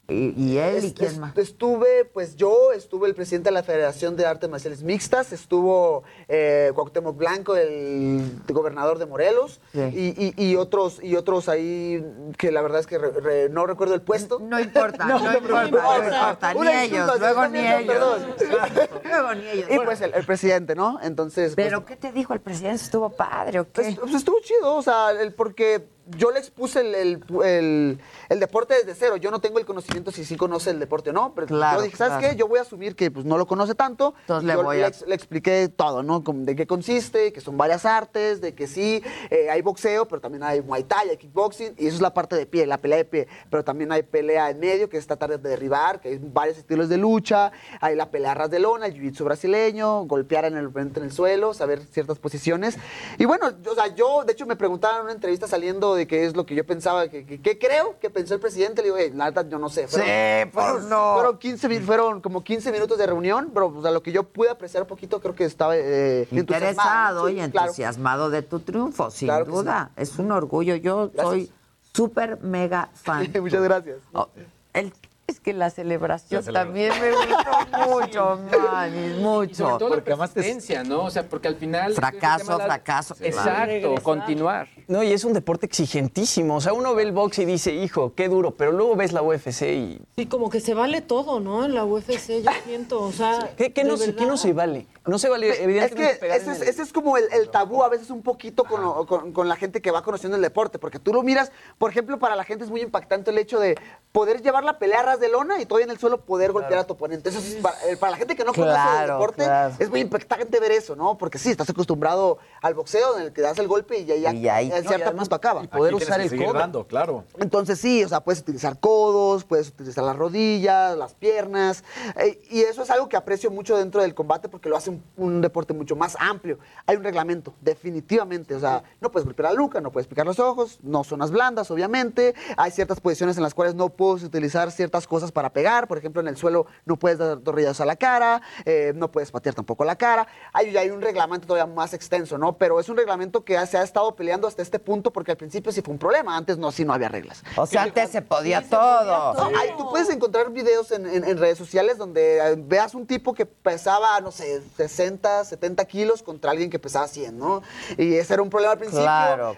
¿Y, 0.09 0.33
y 0.41 0.59
él? 0.59 0.85
¿Y 0.85 0.93
quién 0.93 1.19
más? 1.19 1.37
Estuve, 1.37 2.05
pues 2.05 2.37
yo, 2.37 2.73
estuve 2.73 3.09
el 3.09 3.15
presidente 3.17 3.49
de 3.49 3.55
la 3.55 3.65
Federación 3.65 4.15
de 4.15 4.25
Artes 4.25 4.49
Marciales 4.49 4.85
Mixtas, 4.85 5.33
estuvo 5.33 6.05
eh, 6.29 6.71
Cuauhtémoc 6.77 7.17
Blanco, 7.17 7.57
el 7.57 8.41
gobernador 8.49 8.99
de 9.01 9.07
Morelos, 9.07 9.61
Sí. 9.73 9.81
y, 10.17 10.35
y- 10.45 10.51
y 10.51 10.55
otros 10.57 11.03
y 11.03 11.17
otros 11.17 11.49
ahí 11.49 12.05
que 12.39 12.53
la 12.53 12.63
verdad 12.63 12.79
es 12.81 12.87
que 12.87 12.99
re- 12.99 13.11
re- 13.21 13.49
no 13.49 13.67
recuerdo 13.67 13.95
el 13.95 14.03
puesto. 14.03 14.39
No 14.39 14.61
importa, 14.61 15.05
no, 15.07 15.17
importa, 15.19 15.63
no 15.71 16.05
importa, 16.05 16.55
ni 16.55 16.69
ellos, 16.69 17.19
luego 17.19 17.49
ni 17.49 17.59
ellos. 17.59 17.83
perdón. 17.87 18.27
Luego 19.05 19.35
ni 19.35 19.47
ellos. 19.49 19.71
Y 19.71 19.79
pues 19.81 20.01
el, 20.03 20.15
el 20.15 20.25
presidente, 20.25 20.75
¿no? 20.77 20.99
Entonces, 21.03 21.55
pues, 21.57 21.67
¿Pero 21.67 21.85
qué 21.85 21.97
te 21.97 22.13
dijo 22.13 22.33
el 22.33 22.41
presidente? 22.41 22.83
¿Estuvo 22.85 23.11
padre 23.11 23.61
o 23.61 23.65
qué? 23.65 23.83
pues, 23.83 23.99
pues, 23.99 24.15
estuvo 24.15 24.39
chido, 24.41 24.75
o 24.77 24.83
sea, 24.83 25.11
el, 25.11 25.35
porque 25.35 25.89
yo 26.17 26.31
le 26.31 26.39
expuse 26.39 26.81
el, 26.81 26.95
el- 26.95 27.25
el- 27.45 27.99
el 28.29 28.41
deporte 28.41 28.75
desde 28.75 28.95
cero. 28.95 29.17
Yo 29.17 29.31
no 29.31 29.41
tengo 29.41 29.59
el 29.59 29.67
conocimiento 29.67 30.11
si 30.13 30.25
sí 30.25 30.37
conoce 30.37 30.71
el 30.71 30.79
deporte 30.79 31.11
o 31.11 31.13
no, 31.13 31.33
pero 31.35 31.47
Claro, 31.49 31.79
yo 31.79 31.85
dije, 31.85 31.97
¿sabes 31.97 32.19
claro. 32.19 32.33
qué? 32.33 32.37
Yo 32.39 32.49
voy 32.49 32.59
a 32.59 32.63
asumir 32.63 32.95
que 32.97 33.11
pues, 33.11 33.25
no 33.27 33.39
lo 33.39 33.47
conoce 33.47 33.75
tanto. 33.75 34.15
Entonces 34.21 34.47
le 34.47 34.85
a- 34.85 35.15
expliqué 35.15 35.69
todo, 35.69 36.03
¿no? 36.03 36.23
De 36.27 36.55
qué 36.55 36.67
consiste, 36.67 37.33
que 37.33 37.41
son 37.41 37.57
varias 37.57 37.85
artes, 37.85 38.41
de 38.41 38.55
que 38.55 38.67
sí, 38.67 39.03
eh, 39.31 39.51
hay 39.51 39.63
boxeo, 39.63 40.07
pero 40.07 40.21
también 40.21 40.43
hay 40.43 40.61
muay 40.61 40.85
thai, 40.85 41.11
hay 41.11 41.17
kickboxing, 41.17 41.75
y 41.79 41.87
eso 41.87 41.97
es 41.97 42.03
la 42.03 42.15
parte 42.15 42.37
de 42.37 42.47
pie, 42.47 42.67
la 42.67 42.79
pelea 42.79 42.99
de 42.99 43.05
pie. 43.05 43.29
Pero 43.51 43.65
también 43.65 43.91
hay 43.93 44.03
pelea 44.03 44.51
en 44.51 44.61
medio, 44.61 44.89
que 44.89 44.97
es 44.99 45.07
tratar 45.07 45.31
de 45.31 45.39
derribar, 45.39 46.01
que 46.01 46.11
hay 46.11 46.21
varios 46.23 46.59
estilos 46.59 46.89
de 46.89 46.99
lucha, 46.99 47.51
hay 47.81 47.97
la 47.97 48.11
pelea 48.11 48.35
ras 48.35 48.51
de 48.51 48.59
lona, 48.61 48.87
el 48.87 48.95
jiu-jitsu 48.95 49.25
brasileño, 49.25 50.03
golpear 50.05 50.45
en 50.45 50.57
el, 50.57 50.71
en 50.77 50.93
el 51.03 51.13
suelo, 51.13 51.53
saber 51.55 51.83
ciertas 51.91 52.19
posiciones. 52.19 52.77
Y 53.19 53.25
bueno, 53.25 53.51
yo- 53.63 53.73
o 53.73 53.75
sea, 53.75 53.89
yo, 53.95 54.23
de 54.25 54.33
hecho, 54.33 54.47
me 54.47 54.57
preguntaban 54.57 54.99
en 54.99 55.03
una 55.05 55.13
entrevista 55.13 55.47
saliendo 55.49 55.96
de 55.97 56.07
qué 56.07 56.25
es 56.27 56.37
lo 56.37 56.47
que 56.47 56.55
yo 56.55 56.65
pensaba, 56.65 57.09
que, 57.09 57.25
que- 57.27 57.41
que 57.41 57.59
creo 57.59 57.99
que 57.99 58.11
pensó 58.11 58.35
el 58.35 58.41
presidente. 58.41 58.83
Le 58.83 58.89
digo, 58.89 58.97
"Ey, 58.99 59.11
la 59.13 59.25
verdad, 59.27 59.47
yo 59.49 59.59
no 59.59 59.69
sé. 59.69 59.89
Sí, 59.89 59.97
pues 59.97 60.51
fueron, 60.53 60.89
no. 60.89 61.15
Fueron, 61.15 61.39
15, 61.39 61.69
mi- 61.69 61.79
fueron 61.81 62.21
como 62.21 62.45
15 62.45 62.71
minutos 62.71 62.99
de 62.99 63.07
reunión, 63.07 63.51
pero 63.53 63.73
sea, 63.83 63.91
lo 63.91 64.03
que 64.03 64.13
yo 64.13 64.23
pude 64.25 64.51
apreciar 64.51 64.83
un 64.85 64.89
poquito, 64.89 65.21
creo 65.21 65.35
que 65.35 65.45
estaba 65.45 65.77
eh, 65.77 66.29
Interesado 66.31 67.29
entusiasmado. 67.29 67.29
y 67.31 67.35
claro. 67.51 67.67
entusiasmado 67.67 68.31
de 68.31 68.43
tu 68.43 68.61
triunfo, 68.61 69.11
sin 69.11 69.29
Claro 69.29 69.45
duda. 69.47 69.91
Es 69.97 70.19
un 70.19 70.31
orgullo. 70.31 70.77
Yo 70.77 71.11
soy 71.17 71.51
súper 71.93 72.41
mega 72.43 72.91
fan. 72.95 73.27
Muchas 73.41 73.63
gracias. 73.63 73.97
Oh, 74.13 74.29
el- 74.75 74.93
es 75.27 75.41
que 75.41 75.53
la 75.53 75.71
celebración, 75.71 76.39
La 76.41 76.43
celebración. 76.45 76.91
también 76.91 76.93
me 77.01 77.27
gustó 77.27 77.89
mucho, 78.01 78.41
Manny, 78.73 79.07
Y 79.07 79.21
mucho. 79.23 79.55
sobre 79.55 79.79
todo 79.79 79.97
la 79.97 80.03
persistencia, 80.05 80.85
¿no? 80.85 81.05
O 81.05 81.11
sea, 81.11 81.29
porque 81.29 81.49
al 81.49 81.57
final... 81.57 81.95
Fracaso, 81.95 82.57
la- 82.59 82.65
fracaso, 82.65 83.15
claro. 83.15 83.29
Exacto, 83.35 83.67
Regresar. 83.67 84.03
continuar. 84.03 84.69
No, 84.89 85.03
y 85.03 85.13
es 85.13 85.25
un 85.25 85.33
deporte 85.33 85.67
exigentísimo. 85.67 86.57
O 86.57 86.61
sea, 86.61 86.73
uno 86.73 86.95
ve 86.95 87.03
el 87.03 87.13
box 87.13 87.41
y 87.41 87.45
dice, 87.45 87.75
hijo, 87.75 88.15
qué 88.15 88.29
duro, 88.29 88.53
pero 88.53 88.73
luego 88.73 88.95
ves 88.97 89.13
la 89.13 89.23
UFC 89.23 89.63
y. 89.63 90.01
Sí, 90.17 90.27
como 90.27 90.49
que 90.51 90.61
se 90.61 90.75
vale 90.75 91.01
todo, 91.01 91.41
¿no? 91.41 91.65
En 91.65 91.75
la 91.75 91.85
UFC, 91.85 92.43
yo 92.45 92.51
siento, 92.65 93.01
o 93.03 93.13
sea... 93.13 93.51
¿Qué, 93.57 93.73
qué 93.73 93.85
no, 93.85 93.97
qué 93.97 94.27
no 94.27 94.37
se 94.37 94.53
vale? 94.53 94.87
No 95.07 95.19
se 95.19 95.29
vale, 95.29 95.49
Es 95.51 95.61
evidentemente. 95.61 96.13
que 96.15 96.19
pegar 96.19 96.37
ese 96.39 96.53
es, 96.53 96.61
el- 96.61 96.69
ese 96.69 96.83
es 96.83 96.93
como 96.93 97.17
el, 97.17 97.25
el 97.33 97.49
tabú 97.51 97.83
a 97.83 97.89
veces 97.89 98.11
un 98.11 98.23
poquito 98.23 98.65
con, 98.65 98.83
lo- 98.83 99.07
con- 99.07 99.33
con 99.33 99.49
la 99.49 99.57
gente 99.57 99.81
que 99.81 99.91
va 99.91 100.03
conociendo 100.03 100.37
el 100.37 100.43
deporte, 100.43 100.79
porque 100.79 100.99
tú 100.99 101.13
lo 101.13 101.23
miras, 101.23 101.53
por 101.79 101.91
ejemplo, 101.91 102.19
para 102.19 102.35
la 102.37 102.45
gente 102.45 102.65
es 102.65 102.71
muy 102.71 102.81
impactante 102.81 103.31
el 103.31 103.39
hecho 103.39 103.61
de 103.61 103.77
poder 104.13 104.43
llevar 104.43 104.65
la 104.65 104.79
pelea 104.79 105.01
a 105.01 105.03
ras 105.05 105.21
de 105.21 105.29
lona 105.29 105.61
y 105.61 105.67
todavía 105.67 105.85
en 105.85 105.91
el 105.93 105.99
suelo 105.99 106.23
poder 106.23 106.51
golpear 106.53 106.81
a 106.81 106.85
tu 106.85 106.95
oponente. 106.95 107.29
Eso 107.29 107.39
es 107.39 107.55
para, 107.57 107.77
eh, 107.89 107.97
para 107.97 108.11
la 108.13 108.17
gente 108.19 108.35
que 108.35 108.45
no 108.45 108.53
conoce 108.53 108.71
el 108.71 108.75
Claro, 108.77 109.13
deporte 109.15 109.45
claro. 109.45 109.75
es 109.79 109.91
muy 109.91 110.01
impactante 110.01 110.59
ver 110.61 110.73
eso, 110.73 110.97
¿no? 110.97 111.17
Porque 111.19 111.39
sí, 111.39 111.51
estás 111.51 111.71
acostumbrado 111.71 112.39
al 112.63 112.75
boxeo 112.75 113.17
en 113.19 113.23
el 113.27 113.33
que 113.33 113.43
das 113.43 113.59
el 113.59 113.69
golpe 113.69 113.99
y 113.99 114.05
ya, 114.07 114.17
ya 114.17 114.33
Y 114.33 114.49
ahí- 114.49 114.67
en 114.67 114.71
No, 114.73 114.79
y 114.79 114.89
cierto 114.89 115.05
además- 115.07 115.29
punto 115.29 115.35
acaba. 115.37 115.61
Aquí 115.63 115.71
tienes 115.71 116.05
que 116.07 116.29
seguir 116.31 116.53
dando, 116.53 116.85
claro. 116.87 117.25
Entonces 117.39 117.79
sí, 117.79 118.03
o 118.05 118.09
sea, 118.09 118.21
puedes 118.21 118.41
utilizar 118.41 118.81
codos, 118.81 119.45
puedes 119.45 119.69
utilizar 119.69 120.03
las 120.05 120.17
rodillas, 120.17 120.97
las 120.97 121.15
piernas, 121.15 121.85
eh, 122.17 122.41
y 122.51 122.63
eso 122.63 122.83
es 122.83 122.91
algo 122.91 123.09
que 123.09 123.17
aprecio 123.17 123.51
mucho 123.51 123.77
dentro 123.77 124.03
del 124.03 124.15
combate 124.15 124.49
porque 124.49 124.69
lo 124.69 124.77
hace 124.77 124.96
un, 125.17 125.25
un 125.27 125.41
deporte 125.41 125.73
mucho 125.75 125.97
más 125.97 126.17
amplio. 126.19 126.59
Hay 126.87 126.97
un 126.97 127.05
reglamento, 127.05 127.55
definitivamente, 127.61 128.55
o 128.55 128.61
sea, 128.61 128.83
no 129.01 129.11
puedes 129.11 129.25
golpear 129.25 129.53
la 129.53 129.59
nuca, 129.59 129.81
no 129.81 129.93
puedes 129.93 130.07
picar 130.07 130.27
los 130.27 130.39
ojos, 130.39 130.79
no 130.83 131.05
zonas 131.05 131.31
blandas, 131.31 131.71
obviamente, 131.71 132.35
hay 132.57 132.71
ciertas 132.71 133.01
posiciones 133.01 133.37
en 133.37 133.43
las 133.43 133.55
cuales 133.55 133.75
no 133.75 133.89
puedes 133.91 134.25
utilizar 134.25 134.71
ciertas 134.71 135.07
cosas 135.07 135.33
para 135.33 135.51
pegar, 135.51 135.87
por 135.89 135.99
ejemplo, 135.99 136.21
en 136.21 136.29
el 136.29 136.37
suelo 136.37 136.67
no 136.85 136.97
puedes 136.97 137.19
dar 137.19 137.39
torrillas 137.39 137.81
a 137.81 137.85
la 137.85 137.97
cara, 137.97 138.43
eh, 138.65 138.93
no 138.97 139.11
puedes 139.11 139.31
patear 139.31 139.55
tampoco 139.55 139.85
la 139.85 139.97
cara, 139.97 140.27
hay, 140.53 140.77
hay 140.77 140.91
un 140.91 141.01
reglamento 141.01 141.47
todavía 141.47 141.73
más 141.73 141.95
extenso, 141.95 142.39
¿no? 142.39 142.57
Pero 142.59 142.81
es 142.81 142.89
un 142.89 142.97
reglamento 142.97 143.45
que 143.45 143.65
se 143.67 143.79
ha 143.79 143.83
estado 143.83 144.15
peleando 144.17 144.49
hasta 144.49 144.63
este 144.63 144.79
punto 144.79 145.13
porque 145.13 145.31
al 145.33 145.37
principio 145.37 145.73
sí 145.73 145.83
fue 145.83 145.93
un 145.93 145.99
problema, 145.99 146.37
antes 146.37 146.59
no, 146.59 146.73
sí 146.73 146.85
no 146.85 146.93
había 146.93 147.09
reglas. 147.09 147.43
O 147.57 147.67
sea, 147.67 147.83
antes 147.83 148.11
se 148.11 148.23
podía 148.23 148.59
todo. 148.69 149.35
No, 149.35 149.59
ahí 149.59 149.71
tú 149.77 149.89
puedes 149.91 150.09
encontrar 150.11 150.51
videos 150.51 150.91
en, 150.91 151.07
en- 151.07 151.25
en 151.25 151.39
redes 151.39 151.59
sociales 151.59 151.99
donde 151.99 152.39
eh, 152.39 152.55
veas 152.59 152.95
un 152.95 153.07
tipo 153.07 153.35
que 153.35 153.47
pesaba, 153.47 154.21
no 154.21 154.31
sé, 154.31 154.63
60, 154.89 155.45
70 155.45 155.85
kilos 155.87 156.23
contra 156.23 156.51
alguien 156.51 156.71
que 156.71 156.79
pesaba 156.79 157.07
100, 157.09 157.39
¿no? 157.39 157.63
Y 157.99 158.15
ese 158.15 158.35
era 158.35 158.43
un 158.43 158.51
problema 158.51 158.73
al 158.73 158.79
principio. 158.79 159.05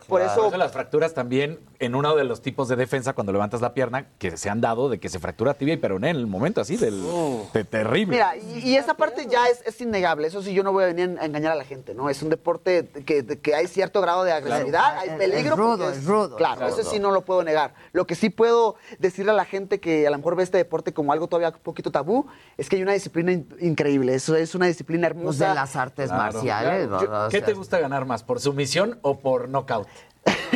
Por 0.08 0.20
eso, 0.22 0.56
las 0.56 0.72
fracturas 0.72 1.14
también 1.14 1.58
en 1.78 1.94
uno 1.94 2.16
de 2.16 2.24
los 2.24 2.42
tipos 2.42 2.68
de 2.68 2.76
defensa 2.76 3.12
cuando 3.12 3.32
levantas 3.32 3.60
la 3.60 3.72
pierna 3.74 4.06
que 4.18 4.36
se 4.36 4.50
han 4.50 4.60
dado 4.60 4.88
de 4.88 4.98
que 4.98 5.08
se 5.08 5.18
fractura 5.18 5.54
tibia 5.54 5.74
y 5.74 5.76
peroné 5.76 6.10
en 6.10 6.16
el 6.16 6.26
momento 6.26 6.60
así 6.60 6.76
del 6.76 7.02
de 7.52 7.64
terrible. 7.64 8.12
Mira, 8.16 8.36
y, 8.36 8.70
y 8.70 8.76
esa 8.76 8.94
parte 8.94 9.26
ya 9.30 9.46
es, 9.48 9.62
es 9.64 9.80
innegable. 9.80 10.26
Eso 10.26 10.42
sí, 10.42 10.52
yo 10.52 10.62
no 10.62 10.72
voy 10.72 10.84
a 10.84 10.86
venir 10.88 11.16
a 11.20 11.24
engañar 11.24 11.52
a 11.52 11.54
la 11.56 11.64
gente, 11.64 11.94
¿no? 11.94 12.10
Es 12.10 12.22
un 12.22 12.30
deporte 12.30 12.88
que, 13.06 13.24
que 13.24 13.54
hay 13.54 13.66
cierto 13.68 14.00
grado 14.00 14.24
de 14.24 14.32
agresividad, 14.32 14.98
hay 14.98 15.10
peligro. 15.18 15.52
es 15.54 15.58
rudo, 15.58 15.90
es 15.90 16.04
rudo, 16.04 16.36
Claro, 16.36 16.66
es 16.66 16.78
eso 16.78 16.90
sí 16.90 16.98
no 16.98 17.10
lo 17.12 17.22
puedo 17.24 17.42
negar. 17.44 17.74
Lo 17.92 18.06
que 18.06 18.14
sí 18.14 18.30
puedo 18.30 18.76
decirle 18.98 19.30
a 19.32 19.34
la 19.34 19.44
gente 19.44 19.78
que 19.80 20.06
a 20.06 20.10
lo 20.10 20.16
mejor 20.16 20.34
ve 20.36 20.42
este 20.42 20.58
deporte 20.58 20.92
como 20.92 21.12
algo 21.12 21.28
todavía 21.28 21.50
un 21.50 21.62
poquito 21.62 21.90
tabú, 21.92 22.26
es 22.56 22.68
que 22.68 22.76
hay 22.76 22.82
una 22.82 22.92
disciplina 22.92 23.32
in- 23.32 23.48
increíble. 23.60 24.14
Eso 24.14 24.34
es 24.36 24.54
una 24.54 24.66
disciplina 24.66 25.06
hermosa. 25.06 25.17
Pues 25.24 25.38
de 25.38 25.54
las 25.54 25.76
artes 25.76 26.10
marciales, 26.10 26.88
Yo- 26.88 26.98
¿verdad? 26.98 27.26
O 27.26 27.28
¿Qué 27.30 27.38
sea, 27.38 27.46
te 27.46 27.52
gusta 27.54 27.78
ganar 27.78 28.04
más, 28.04 28.22
por 28.22 28.40
sumisión 28.40 28.98
o 29.02 29.18
por 29.18 29.48
knockout? 29.48 29.86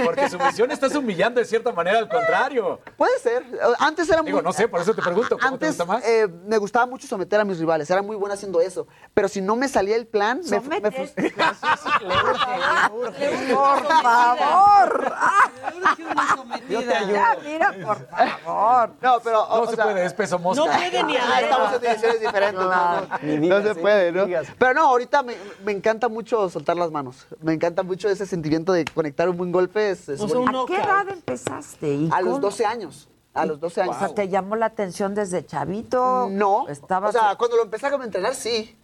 Porque 0.05 0.28
sumisión 0.28 0.70
estás 0.70 0.94
humillando 0.94 1.40
de 1.40 1.47
cierta 1.47 1.73
manera, 1.73 1.98
al 1.98 2.09
contrario. 2.09 2.81
Puede 2.97 3.19
ser. 3.19 3.44
Antes 3.78 4.09
era 4.09 4.23
Digo, 4.23 4.39
muy... 4.39 4.44
no 4.44 4.52
sé, 4.52 4.69
por 4.69 4.81
eso 4.81 4.94
te 4.94 5.02
pregunto, 5.02 5.36
¿cómo 5.39 5.59
te 5.59 5.66
Antes 5.66 5.78
gusta 5.78 5.85
más? 5.85 6.05
eh, 6.05 6.28
me 6.47 6.59
gustaba 6.59 6.86
mucho 6.86 7.06
someter 7.06 7.40
a 7.40 7.44
mis 7.44 7.59
rivales, 7.59 7.89
era 7.90 8.02
muy 8.02 8.16
buena 8.16 8.35
haciendo 8.35 8.60
eso. 8.60 8.86
Pero 9.14 9.28
si 9.28 9.40
no 9.40 9.56
me 9.56 9.69
salía 9.69 9.97
el 9.97 10.06
plan, 10.06 10.40
me, 10.51 10.60
me 10.81 10.90
Por 13.52 13.86
favor. 13.86 15.14
Yo 16.69 16.82
te 16.82 16.94
ayudo. 16.94 17.12
Ya, 17.14 17.36
mira, 17.43 17.74
por 17.85 18.09
favor. 18.09 18.90
No, 19.01 19.20
pero. 19.23 19.47
No 19.48 19.66
se 19.66 19.77
puede, 19.77 20.05
es 20.06 20.14
peso 20.14 20.39
mosca. 20.39 20.64
No 20.64 20.70
puede 20.73 21.02
ni 21.05 21.16
Ah, 21.16 21.23
hablar. 21.24 21.44
estamos 21.44 21.73
en 21.74 21.81
divisiones 21.81 22.20
diferentes. 22.20 22.62
no, 22.62 23.62
se 23.62 23.70
¿eh? 23.70 23.74
puede, 23.74 24.12
¿no? 24.12 24.27
Digas. 24.27 24.47
Pero 24.59 24.74
no, 24.74 24.82
ahorita 24.89 25.23
me, 25.23 25.35
me 25.64 25.73
encanta 25.73 26.09
mucho 26.09 26.48
soltar 26.51 26.77
las 26.77 26.90
manos. 26.90 27.27
Me 27.40 27.52
encanta 27.52 27.82
mucho 27.82 28.09
ese 28.09 28.27
sentimiento 28.27 28.73
de 28.73 28.85
conectar 28.85 29.28
un 29.28 29.36
buen 29.36 29.52
golpe. 29.52 29.82
O 29.91 30.29
sea, 30.29 30.41
¿A 30.41 30.67
qué 30.67 30.77
edad 30.77 31.09
empezaste? 31.09 31.95
¿Y 31.95 32.11
A 32.13 32.21
los 32.21 32.35
cómo? 32.35 32.41
12 32.41 32.67
años. 32.67 33.09
A 33.35 33.47
los 33.47 33.61
12 33.61 33.83
años. 33.83 33.97
O 33.97 33.99
sea, 33.99 34.15
¿te 34.15 34.29
llamó 34.29 34.57
la 34.57 34.67
atención 34.67 35.15
desde 35.15 35.45
chavito? 35.47 36.29
No. 36.31 36.69
Estabas... 36.69 37.15
O 37.15 37.19
sea, 37.19 37.37
cuando 37.37 37.57
lo 37.57 37.63
empecé 37.65 37.87
a 37.87 37.95
entrenar, 37.95 38.35
sí. 38.35 38.77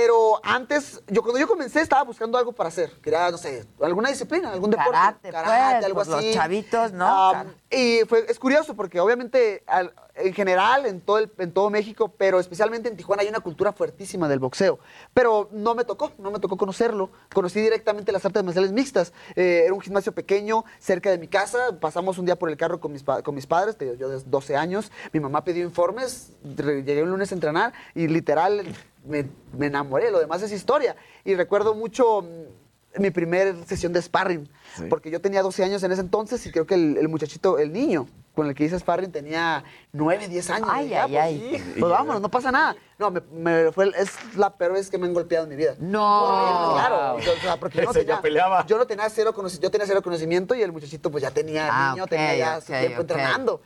Pero 0.00 0.38
antes, 0.44 1.02
yo 1.08 1.22
cuando 1.22 1.40
yo 1.40 1.48
comencé 1.48 1.80
estaba 1.80 2.04
buscando 2.04 2.38
algo 2.38 2.52
para 2.52 2.68
hacer. 2.68 2.92
Quería, 3.02 3.32
no 3.32 3.36
sé, 3.36 3.66
alguna 3.82 4.10
disciplina, 4.10 4.52
algún 4.52 4.70
deporte. 4.70 4.92
Karate, 4.92 5.18
pues, 5.32 5.84
algo 5.84 5.94
pues, 5.96 6.08
los 6.08 6.18
así. 6.20 6.34
chavitos, 6.34 6.92
¿no? 6.92 7.32
Y 7.68 8.02
fue, 8.08 8.24
es 8.28 8.38
curioso 8.38 8.76
porque 8.76 9.00
obviamente 9.00 9.64
al- 9.66 9.92
en 10.14 10.32
general 10.32 10.86
en 10.86 11.00
todo, 11.00 11.18
el- 11.18 11.30
en 11.38 11.52
todo 11.52 11.68
México, 11.70 12.12
pero 12.16 12.38
especialmente 12.40 12.88
en 12.88 12.96
Tijuana 12.96 13.22
hay 13.22 13.28
una 13.28 13.40
cultura 13.40 13.72
fuertísima 13.72 14.28
del 14.28 14.38
boxeo. 14.38 14.78
Pero 15.14 15.48
no 15.52 15.74
me 15.74 15.84
tocó, 15.84 16.12
no 16.18 16.30
me 16.30 16.38
tocó 16.38 16.56
conocerlo. 16.56 17.10
Conocí 17.34 17.60
directamente 17.60 18.12
las 18.12 18.24
artes 18.24 18.42
marciales 18.44 18.70
mixtas. 18.72 19.12
Eh, 19.34 19.62
era 19.64 19.74
un 19.74 19.80
gimnasio 19.80 20.12
pequeño 20.12 20.64
cerca 20.78 21.10
de 21.10 21.18
mi 21.18 21.26
casa. 21.28 21.58
Pasamos 21.80 22.18
un 22.18 22.24
día 22.24 22.36
por 22.38 22.48
el 22.50 22.56
carro 22.56 22.78
con 22.80 22.92
mis, 22.92 23.02
con 23.02 23.34
mis 23.34 23.46
padres, 23.46 23.76
yo 23.98 24.08
de 24.08 24.22
12 24.24 24.56
años. 24.56 24.90
Mi 25.12 25.18
mamá 25.20 25.42
pidió 25.44 25.64
informes, 25.64 26.30
llegué 26.56 27.02
un 27.02 27.10
lunes 27.10 27.32
a 27.32 27.34
entrenar 27.34 27.72
y 27.94 28.06
literal 28.06 28.64
me, 29.04 29.28
me 29.56 29.66
enamoré. 29.66 30.10
Lo 30.10 30.18
demás 30.18 30.42
es 30.42 30.52
historia. 30.52 30.96
Y 31.24 31.34
recuerdo 31.34 31.74
mucho 31.74 32.22
mm, 32.22 33.00
mi 33.00 33.10
primer 33.10 33.54
sesión 33.66 33.92
de 33.92 34.02
sparring, 34.02 34.48
porque 34.88 35.10
yo 35.10 35.20
tenía 35.20 35.42
12 35.42 35.64
años 35.64 35.82
en 35.82 35.92
ese 35.92 36.00
entonces 36.00 36.44
y 36.46 36.50
creo 36.50 36.66
que 36.66 36.74
el, 36.74 36.96
el 36.96 37.08
muchachito, 37.08 37.58
el 37.58 37.72
niño 37.72 38.06
con 38.34 38.46
el 38.46 38.54
que 38.54 38.62
hice 38.64 38.78
sparring 38.78 39.10
tenía 39.10 39.64
9, 39.92 40.28
10 40.28 40.50
años. 40.50 40.68
Ay, 40.70 40.84
Y 40.86 40.88
dije, 40.90 41.00
ay, 41.00 41.16
ah, 41.16 41.22
ay. 41.24 41.46
Pues, 41.50 41.62
sí, 41.62 41.74
pues 41.80 41.90
vámonos, 41.90 42.22
no 42.22 42.30
pasa 42.30 42.52
nada. 42.52 42.76
No, 42.96 43.10
me, 43.10 43.20
me 43.32 43.72
fue, 43.72 43.90
es 43.96 44.12
la 44.36 44.56
peor 44.56 44.74
vez 44.74 44.88
que 44.90 44.96
me 44.96 45.06
han 45.06 45.14
golpeado 45.14 45.42
en 45.44 45.50
mi 45.50 45.56
vida. 45.56 45.74
No. 45.80 46.72
Claro. 46.74 47.16
O 47.16 47.20
sea, 47.20 47.56
porque 47.58 47.78
yo 47.78 47.84
no 47.84 47.92
ya 47.92 47.98
tenía, 48.00 48.20
peleaba. 48.20 48.64
Yo 48.66 48.78
no 48.78 48.86
tenía 48.86 49.10
cero 49.10 49.34
conocimiento, 49.34 49.66
yo 49.66 49.70
tenía 49.72 49.86
cero 49.88 50.02
conocimiento 50.02 50.54
y 50.54 50.62
el 50.62 50.70
muchachito 50.70 51.10
pues 51.10 51.22
ya 51.22 51.32
tenía 51.32 51.68
Ah, 51.70 51.90
niño, 51.94 52.06
tenía 52.06 52.36
ya 52.36 52.60
su 52.60 52.72
ok, 52.72 52.78
tiempo 52.78 53.00
entrenando. 53.00 53.60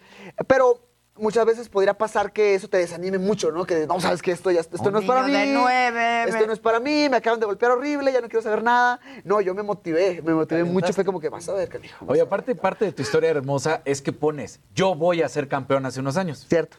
Pero 0.47 0.81
muchas 1.17 1.45
veces 1.45 1.69
podría 1.69 1.95
pasar 1.95 2.33
que 2.33 2.55
eso 2.55 2.69
te 2.69 2.79
desanime 2.79 3.19
mucho, 3.19 3.53
¿no? 3.53 3.65
Que 3.65 3.87
no 3.87 4.01
sabes 4.01 4.23
que 4.23 4.33
esto 4.33 4.51
ya 4.51 4.61
esto 4.61 4.77
Un 4.83 4.93
no 4.93 4.99
es 5.01 5.05
para 5.05 5.23
mí. 5.23 5.33
niño 5.33 5.41
de 5.47 5.53
nueve, 5.55 6.25
Esto 6.25 6.41
me- 6.41 6.47
no 6.47 6.53
es 6.53 6.59
para 6.59 6.81
mí, 6.81 7.09
me 7.11 7.17
acaban 7.19 7.39
de 7.39 7.47
golpear 7.47 7.73
horrible, 7.73 8.13
ya 8.13 8.21
no 8.21 8.29
quiero 8.29 8.43
saber 8.43 8.63
nada. 8.63 8.99
No, 9.25 9.41
yo 9.41 9.55
me 9.55 9.63
motivé, 9.63 10.23
me 10.23 10.35
motivé 10.35 10.65
mucho, 10.65 10.93
fue 10.93 11.05
como 11.05 11.21
que 11.21 11.29
vas 11.29 11.49
a 11.49 11.53
ver, 11.55 11.69
canijo. 11.69 12.05
Oye, 12.09 12.21
aparte, 12.21 12.55
parte 12.55 12.85
de 12.87 12.93
tu 12.93 13.03
historia 13.03 13.31
hermosa 13.31 13.83
es 13.85 14.01
que 14.03 14.13
pones, 14.13 14.61
yo 14.75 14.95
voy 14.95 15.23
a 15.23 15.29
ser 15.29 15.49
campeón 15.49 15.85
hace 15.87 16.01
unos 16.01 16.17
años. 16.17 16.47
Cierto. 16.49 16.79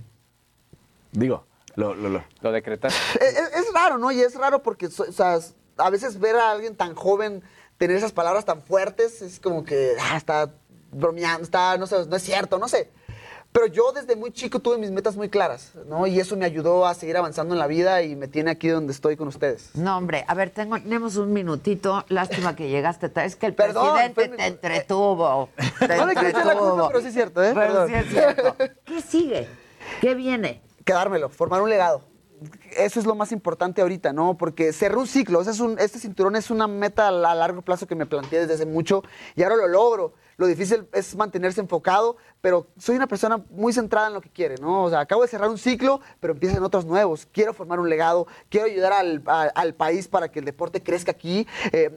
Digo, 1.12 1.46
lo, 1.76 1.94
lo, 1.94 2.10
lo. 2.10 2.24
Lo 2.42 2.52
decretas. 2.52 2.94
Es, 3.22 3.72
raro, 3.74 3.98
¿no? 3.98 4.12
Y 4.12 4.22
es 4.22 4.36
raro 4.36 4.62
porque 4.62 4.88
o 4.88 4.90
sea, 4.92 5.40
a 5.78 5.90
veces 5.90 6.20
ver 6.20 6.36
a 6.36 6.52
alguien 6.52 6.76
tan 6.76 6.94
joven 6.96 7.42
tener 7.78 7.98
esas 7.98 8.12
palabras 8.12 8.46
tan 8.46 8.62
fuertes 8.62 9.22
es 9.24 9.40
como 9.40 9.64
que 9.66 9.94
ah, 10.00 10.16
está 10.18 10.52
bromeando, 10.92 11.44
está, 11.44 11.76
no 11.78 11.88
sé, 11.88 12.06
no 12.08 12.16
es 12.16 12.22
cierto, 12.24 12.60
no 12.60 12.68
sé. 12.68 12.92
Pero 13.54 13.68
yo 13.68 13.92
desde 13.92 14.16
muy 14.16 14.32
chico 14.32 14.60
tuve 14.60 14.80
mis 14.80 14.90
metas 14.90 15.16
muy 15.16 15.30
claras, 15.30 15.74
¿no? 15.88 16.08
Y 16.08 16.20
eso 16.20 16.36
me 16.36 16.44
ayudó 16.46 16.88
a 16.88 16.94
seguir 16.96 17.16
avanzando 17.18 17.54
en 17.54 17.60
la 17.60 17.68
vida 17.68 18.02
y 18.02 18.16
me 18.16 18.28
tiene 18.28 18.50
aquí 18.50 18.68
donde 18.68 18.92
estoy 18.92 19.16
con 19.16 19.28
ustedes. 19.28 19.70
No, 19.76 19.96
hombre, 19.96 20.26
a 20.28 20.34
ver, 20.34 20.50
tengo, 20.50 20.76
tenemos 20.80 21.18
un 21.18 21.32
minutito. 21.32 22.04
Lástima 22.10 22.56
que 22.56 22.68
llegaste. 22.70 23.12
Es 23.24 23.36
que 23.36 23.46
el 23.46 23.54
Perdón, 23.54 23.94
presidente 23.94 24.30
mi- 24.30 24.38
te 24.38 24.46
entretuvo. 24.48 25.50
Te 25.80 25.96
No 25.98 26.06
le 26.08 26.14
echar 26.14 26.24
la 26.24 26.32
culpa, 26.32 26.52
entretuvo. 26.52 26.88
pero 26.88 27.02
sí 27.02 27.08
es 27.08 27.14
cierto, 27.14 27.44
¿eh? 27.44 27.52
Pero 27.54 27.68
Perdón. 27.68 27.88
sí 27.90 27.94
es 27.94 28.10
cierto. 28.10 28.56
¿Qué 28.86 29.02
sigue? 29.02 29.48
¿Qué 30.02 30.16
viene? 30.16 30.62
quedármelo, 30.84 31.30
formar 31.30 31.62
un 31.62 31.70
legado. 31.70 32.02
Eso 32.76 33.00
es 33.00 33.06
lo 33.06 33.16
más 33.16 33.32
importante 33.32 33.82
ahorita, 33.82 34.12
¿no? 34.12 34.36
Porque 34.36 34.74
cerré 34.74 34.98
un 34.98 35.08
ciclo. 35.08 35.40
Ese 35.42 35.52
es 35.52 35.60
un- 35.62 35.78
este 35.80 35.98
cinturón 36.00 36.36
es 36.36 36.50
una 36.52 36.68
meta 36.68 37.08
a 37.08 37.12
la- 37.12 37.36
largo 37.36 37.62
plazo 37.62 37.88
que 37.88 37.96
me 37.96 38.06
planteé 38.08 38.40
desde 38.42 38.56
hace 38.56 38.66
mucho 38.66 39.04
y 39.36 39.44
ahora 39.44 39.56
lo 39.56 39.68
logro. 39.68 40.14
Lo 40.38 40.48
difícil 40.48 40.88
es 40.94 41.16
mantenerse 41.16 41.62
enfocado, 41.62 42.18
pero 42.42 42.68
soy 42.78 42.96
una 42.96 43.08
persona 43.08 43.44
muy 43.50 43.72
centrada 43.74 44.08
en 44.08 44.14
lo 44.14 44.22
que 44.22 44.30
quiere, 44.30 44.56
¿no? 44.60 44.84
O 44.84 44.90
sea, 44.90 45.00
acabo 45.02 45.22
de 45.22 45.28
cerrar 45.28 45.50
un 45.50 45.58
ciclo, 45.58 46.02
pero 46.20 46.34
empiezan 46.34 46.64
otros 46.64 46.86
nuevos. 46.86 47.28
Quiero 47.32 47.54
formar 47.54 47.80
un 47.80 47.90
legado, 47.90 48.28
quiero 48.50 48.66
ayudar 48.68 48.94
al, 48.94 49.22
a- 49.28 49.52
al 49.56 49.74
país 49.76 50.08
para 50.08 50.30
que 50.30 50.40
el 50.40 50.46
deporte 50.46 50.82
crezca 50.82 51.12
aquí. 51.12 51.48
Eh, 51.72 51.92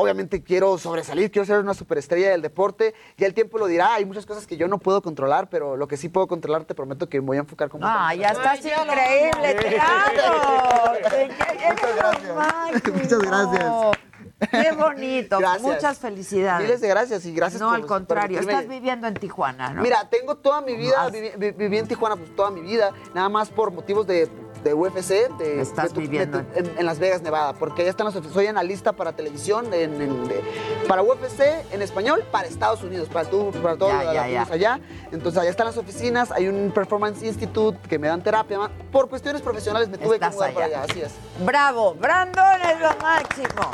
obviamente 0.00 0.44
quiero 0.44 0.78
sobresalir, 0.78 1.28
quiero 1.30 1.44
ser 1.44 1.58
una 1.58 1.74
superestrella 1.74 2.30
del 2.30 2.40
deporte. 2.40 2.94
Ya 3.16 3.26
el 3.26 3.34
tiempo 3.34 3.58
lo 3.58 3.66
dirá, 3.66 3.94
hay 3.94 4.04
muchas 4.04 4.26
cosas 4.26 4.46
que 4.46 4.56
yo 4.56 4.68
no 4.68 4.78
puedo 4.78 5.02
controlar, 5.02 5.48
pero 5.50 5.76
lo 5.76 5.88
que 5.88 5.96
sí 5.96 6.08
puedo 6.08 6.28
controlar, 6.28 6.64
te 6.64 6.74
prometo 6.76 7.08
que 7.08 7.20
me 7.20 7.26
voy 7.26 7.36
a 7.38 7.40
enfocar 7.40 7.68
como... 7.68 7.84
Ah, 7.84 8.14
ya 8.14 8.28
estás 8.28 8.58
increíble, 8.64 9.54
te 9.54 9.78
amo. 9.80 10.92
Muchas 11.68 11.96
gracias. 11.96 12.92
Muchas 12.94 13.18
gracias. 13.18 14.07
Qué 14.50 14.72
bonito. 14.72 15.38
Gracias. 15.38 15.62
Muchas 15.62 15.98
felicidades. 15.98 16.62
Miles 16.66 16.80
de 16.80 16.88
gracias 16.88 17.24
y 17.26 17.32
gracias 17.32 17.60
No, 17.60 17.68
por- 17.68 17.76
al 17.76 17.86
contrario. 17.86 18.38
Estás 18.38 18.68
viviendo 18.68 19.06
en 19.06 19.14
Tijuana, 19.14 19.70
¿no? 19.70 19.82
Mira, 19.82 20.08
tengo 20.08 20.36
toda 20.36 20.60
mi 20.60 20.76
vida, 20.76 21.08
viví, 21.10 21.30
vi- 21.36 21.50
viví 21.50 21.78
en 21.78 21.88
Tijuana 21.88 22.16
pues, 22.16 22.34
toda 22.36 22.50
mi 22.50 22.60
vida, 22.60 22.92
nada 23.14 23.28
más 23.28 23.48
por 23.50 23.72
motivos 23.72 24.06
de, 24.06 24.28
de 24.62 24.74
UFC, 24.74 25.28
de, 25.38 25.60
Estás 25.60 25.92
de- 25.92 26.00
viviendo 26.00 26.38
en, 26.54 26.70
en 26.78 26.86
Las 26.86 26.98
Vegas, 27.00 27.20
Nevada, 27.22 27.52
porque 27.54 27.82
ya 27.84 27.90
están 27.90 28.04
las 28.06 28.14
oficinas, 28.14 28.34
soy 28.34 28.46
analista 28.46 28.92
para 28.92 29.12
televisión, 29.12 29.72
en- 29.74 30.00
en- 30.00 30.28
de- 30.28 30.42
para 30.86 31.02
UFC 31.02 31.64
en 31.72 31.82
español, 31.82 32.24
para 32.30 32.46
Estados 32.46 32.82
Unidos, 32.84 33.08
para, 33.08 33.28
tú, 33.28 33.50
para 33.62 33.76
todos 33.76 33.92
Ya, 33.92 34.04
los 34.04 34.14
ya, 34.14 34.20
latinos 34.22 34.48
ya. 34.48 34.54
allá. 34.54 34.80
Entonces 35.10 35.40
allá 35.40 35.50
están 35.50 35.66
las 35.66 35.76
oficinas, 35.76 36.30
hay 36.30 36.46
un 36.48 36.70
Performance 36.72 37.22
Institute 37.24 37.76
que 37.88 37.98
me 37.98 38.06
dan 38.08 38.22
terapia, 38.22 38.58
por 38.92 39.08
cuestiones 39.08 39.42
profesionales 39.42 39.88
me 39.88 39.98
tuve 39.98 40.14
Estás 40.14 40.30
que 40.30 40.36
mudar 40.36 40.54
para 40.54 40.66
allá. 40.66 40.82
allá, 40.82 40.92
así 40.92 41.00
es. 41.02 41.12
Bravo, 41.44 41.94
Brandon 41.94 42.60
es 42.62 42.80
lo 42.80 42.90
máximo. 43.02 43.70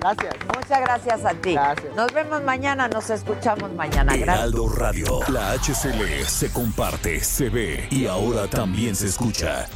Gracias. 0.00 0.34
Muchas 0.46 0.80
gracias 0.80 1.24
a 1.24 1.34
ti. 1.34 1.56
Nos 1.94 2.12
vemos 2.12 2.42
mañana, 2.42 2.88
nos 2.88 3.10
escuchamos 3.10 3.72
mañana. 3.72 4.16
Gracias. 4.16 4.38
Heraldo 4.38 4.68
Radio. 4.68 5.20
La 5.28 5.52
HCL 5.52 6.24
se 6.26 6.50
comparte, 6.52 7.20
se 7.20 7.48
ve 7.50 7.86
y 7.90 8.06
ahora 8.06 8.46
también 8.48 8.96
se 8.96 9.06
escucha. 9.06 9.66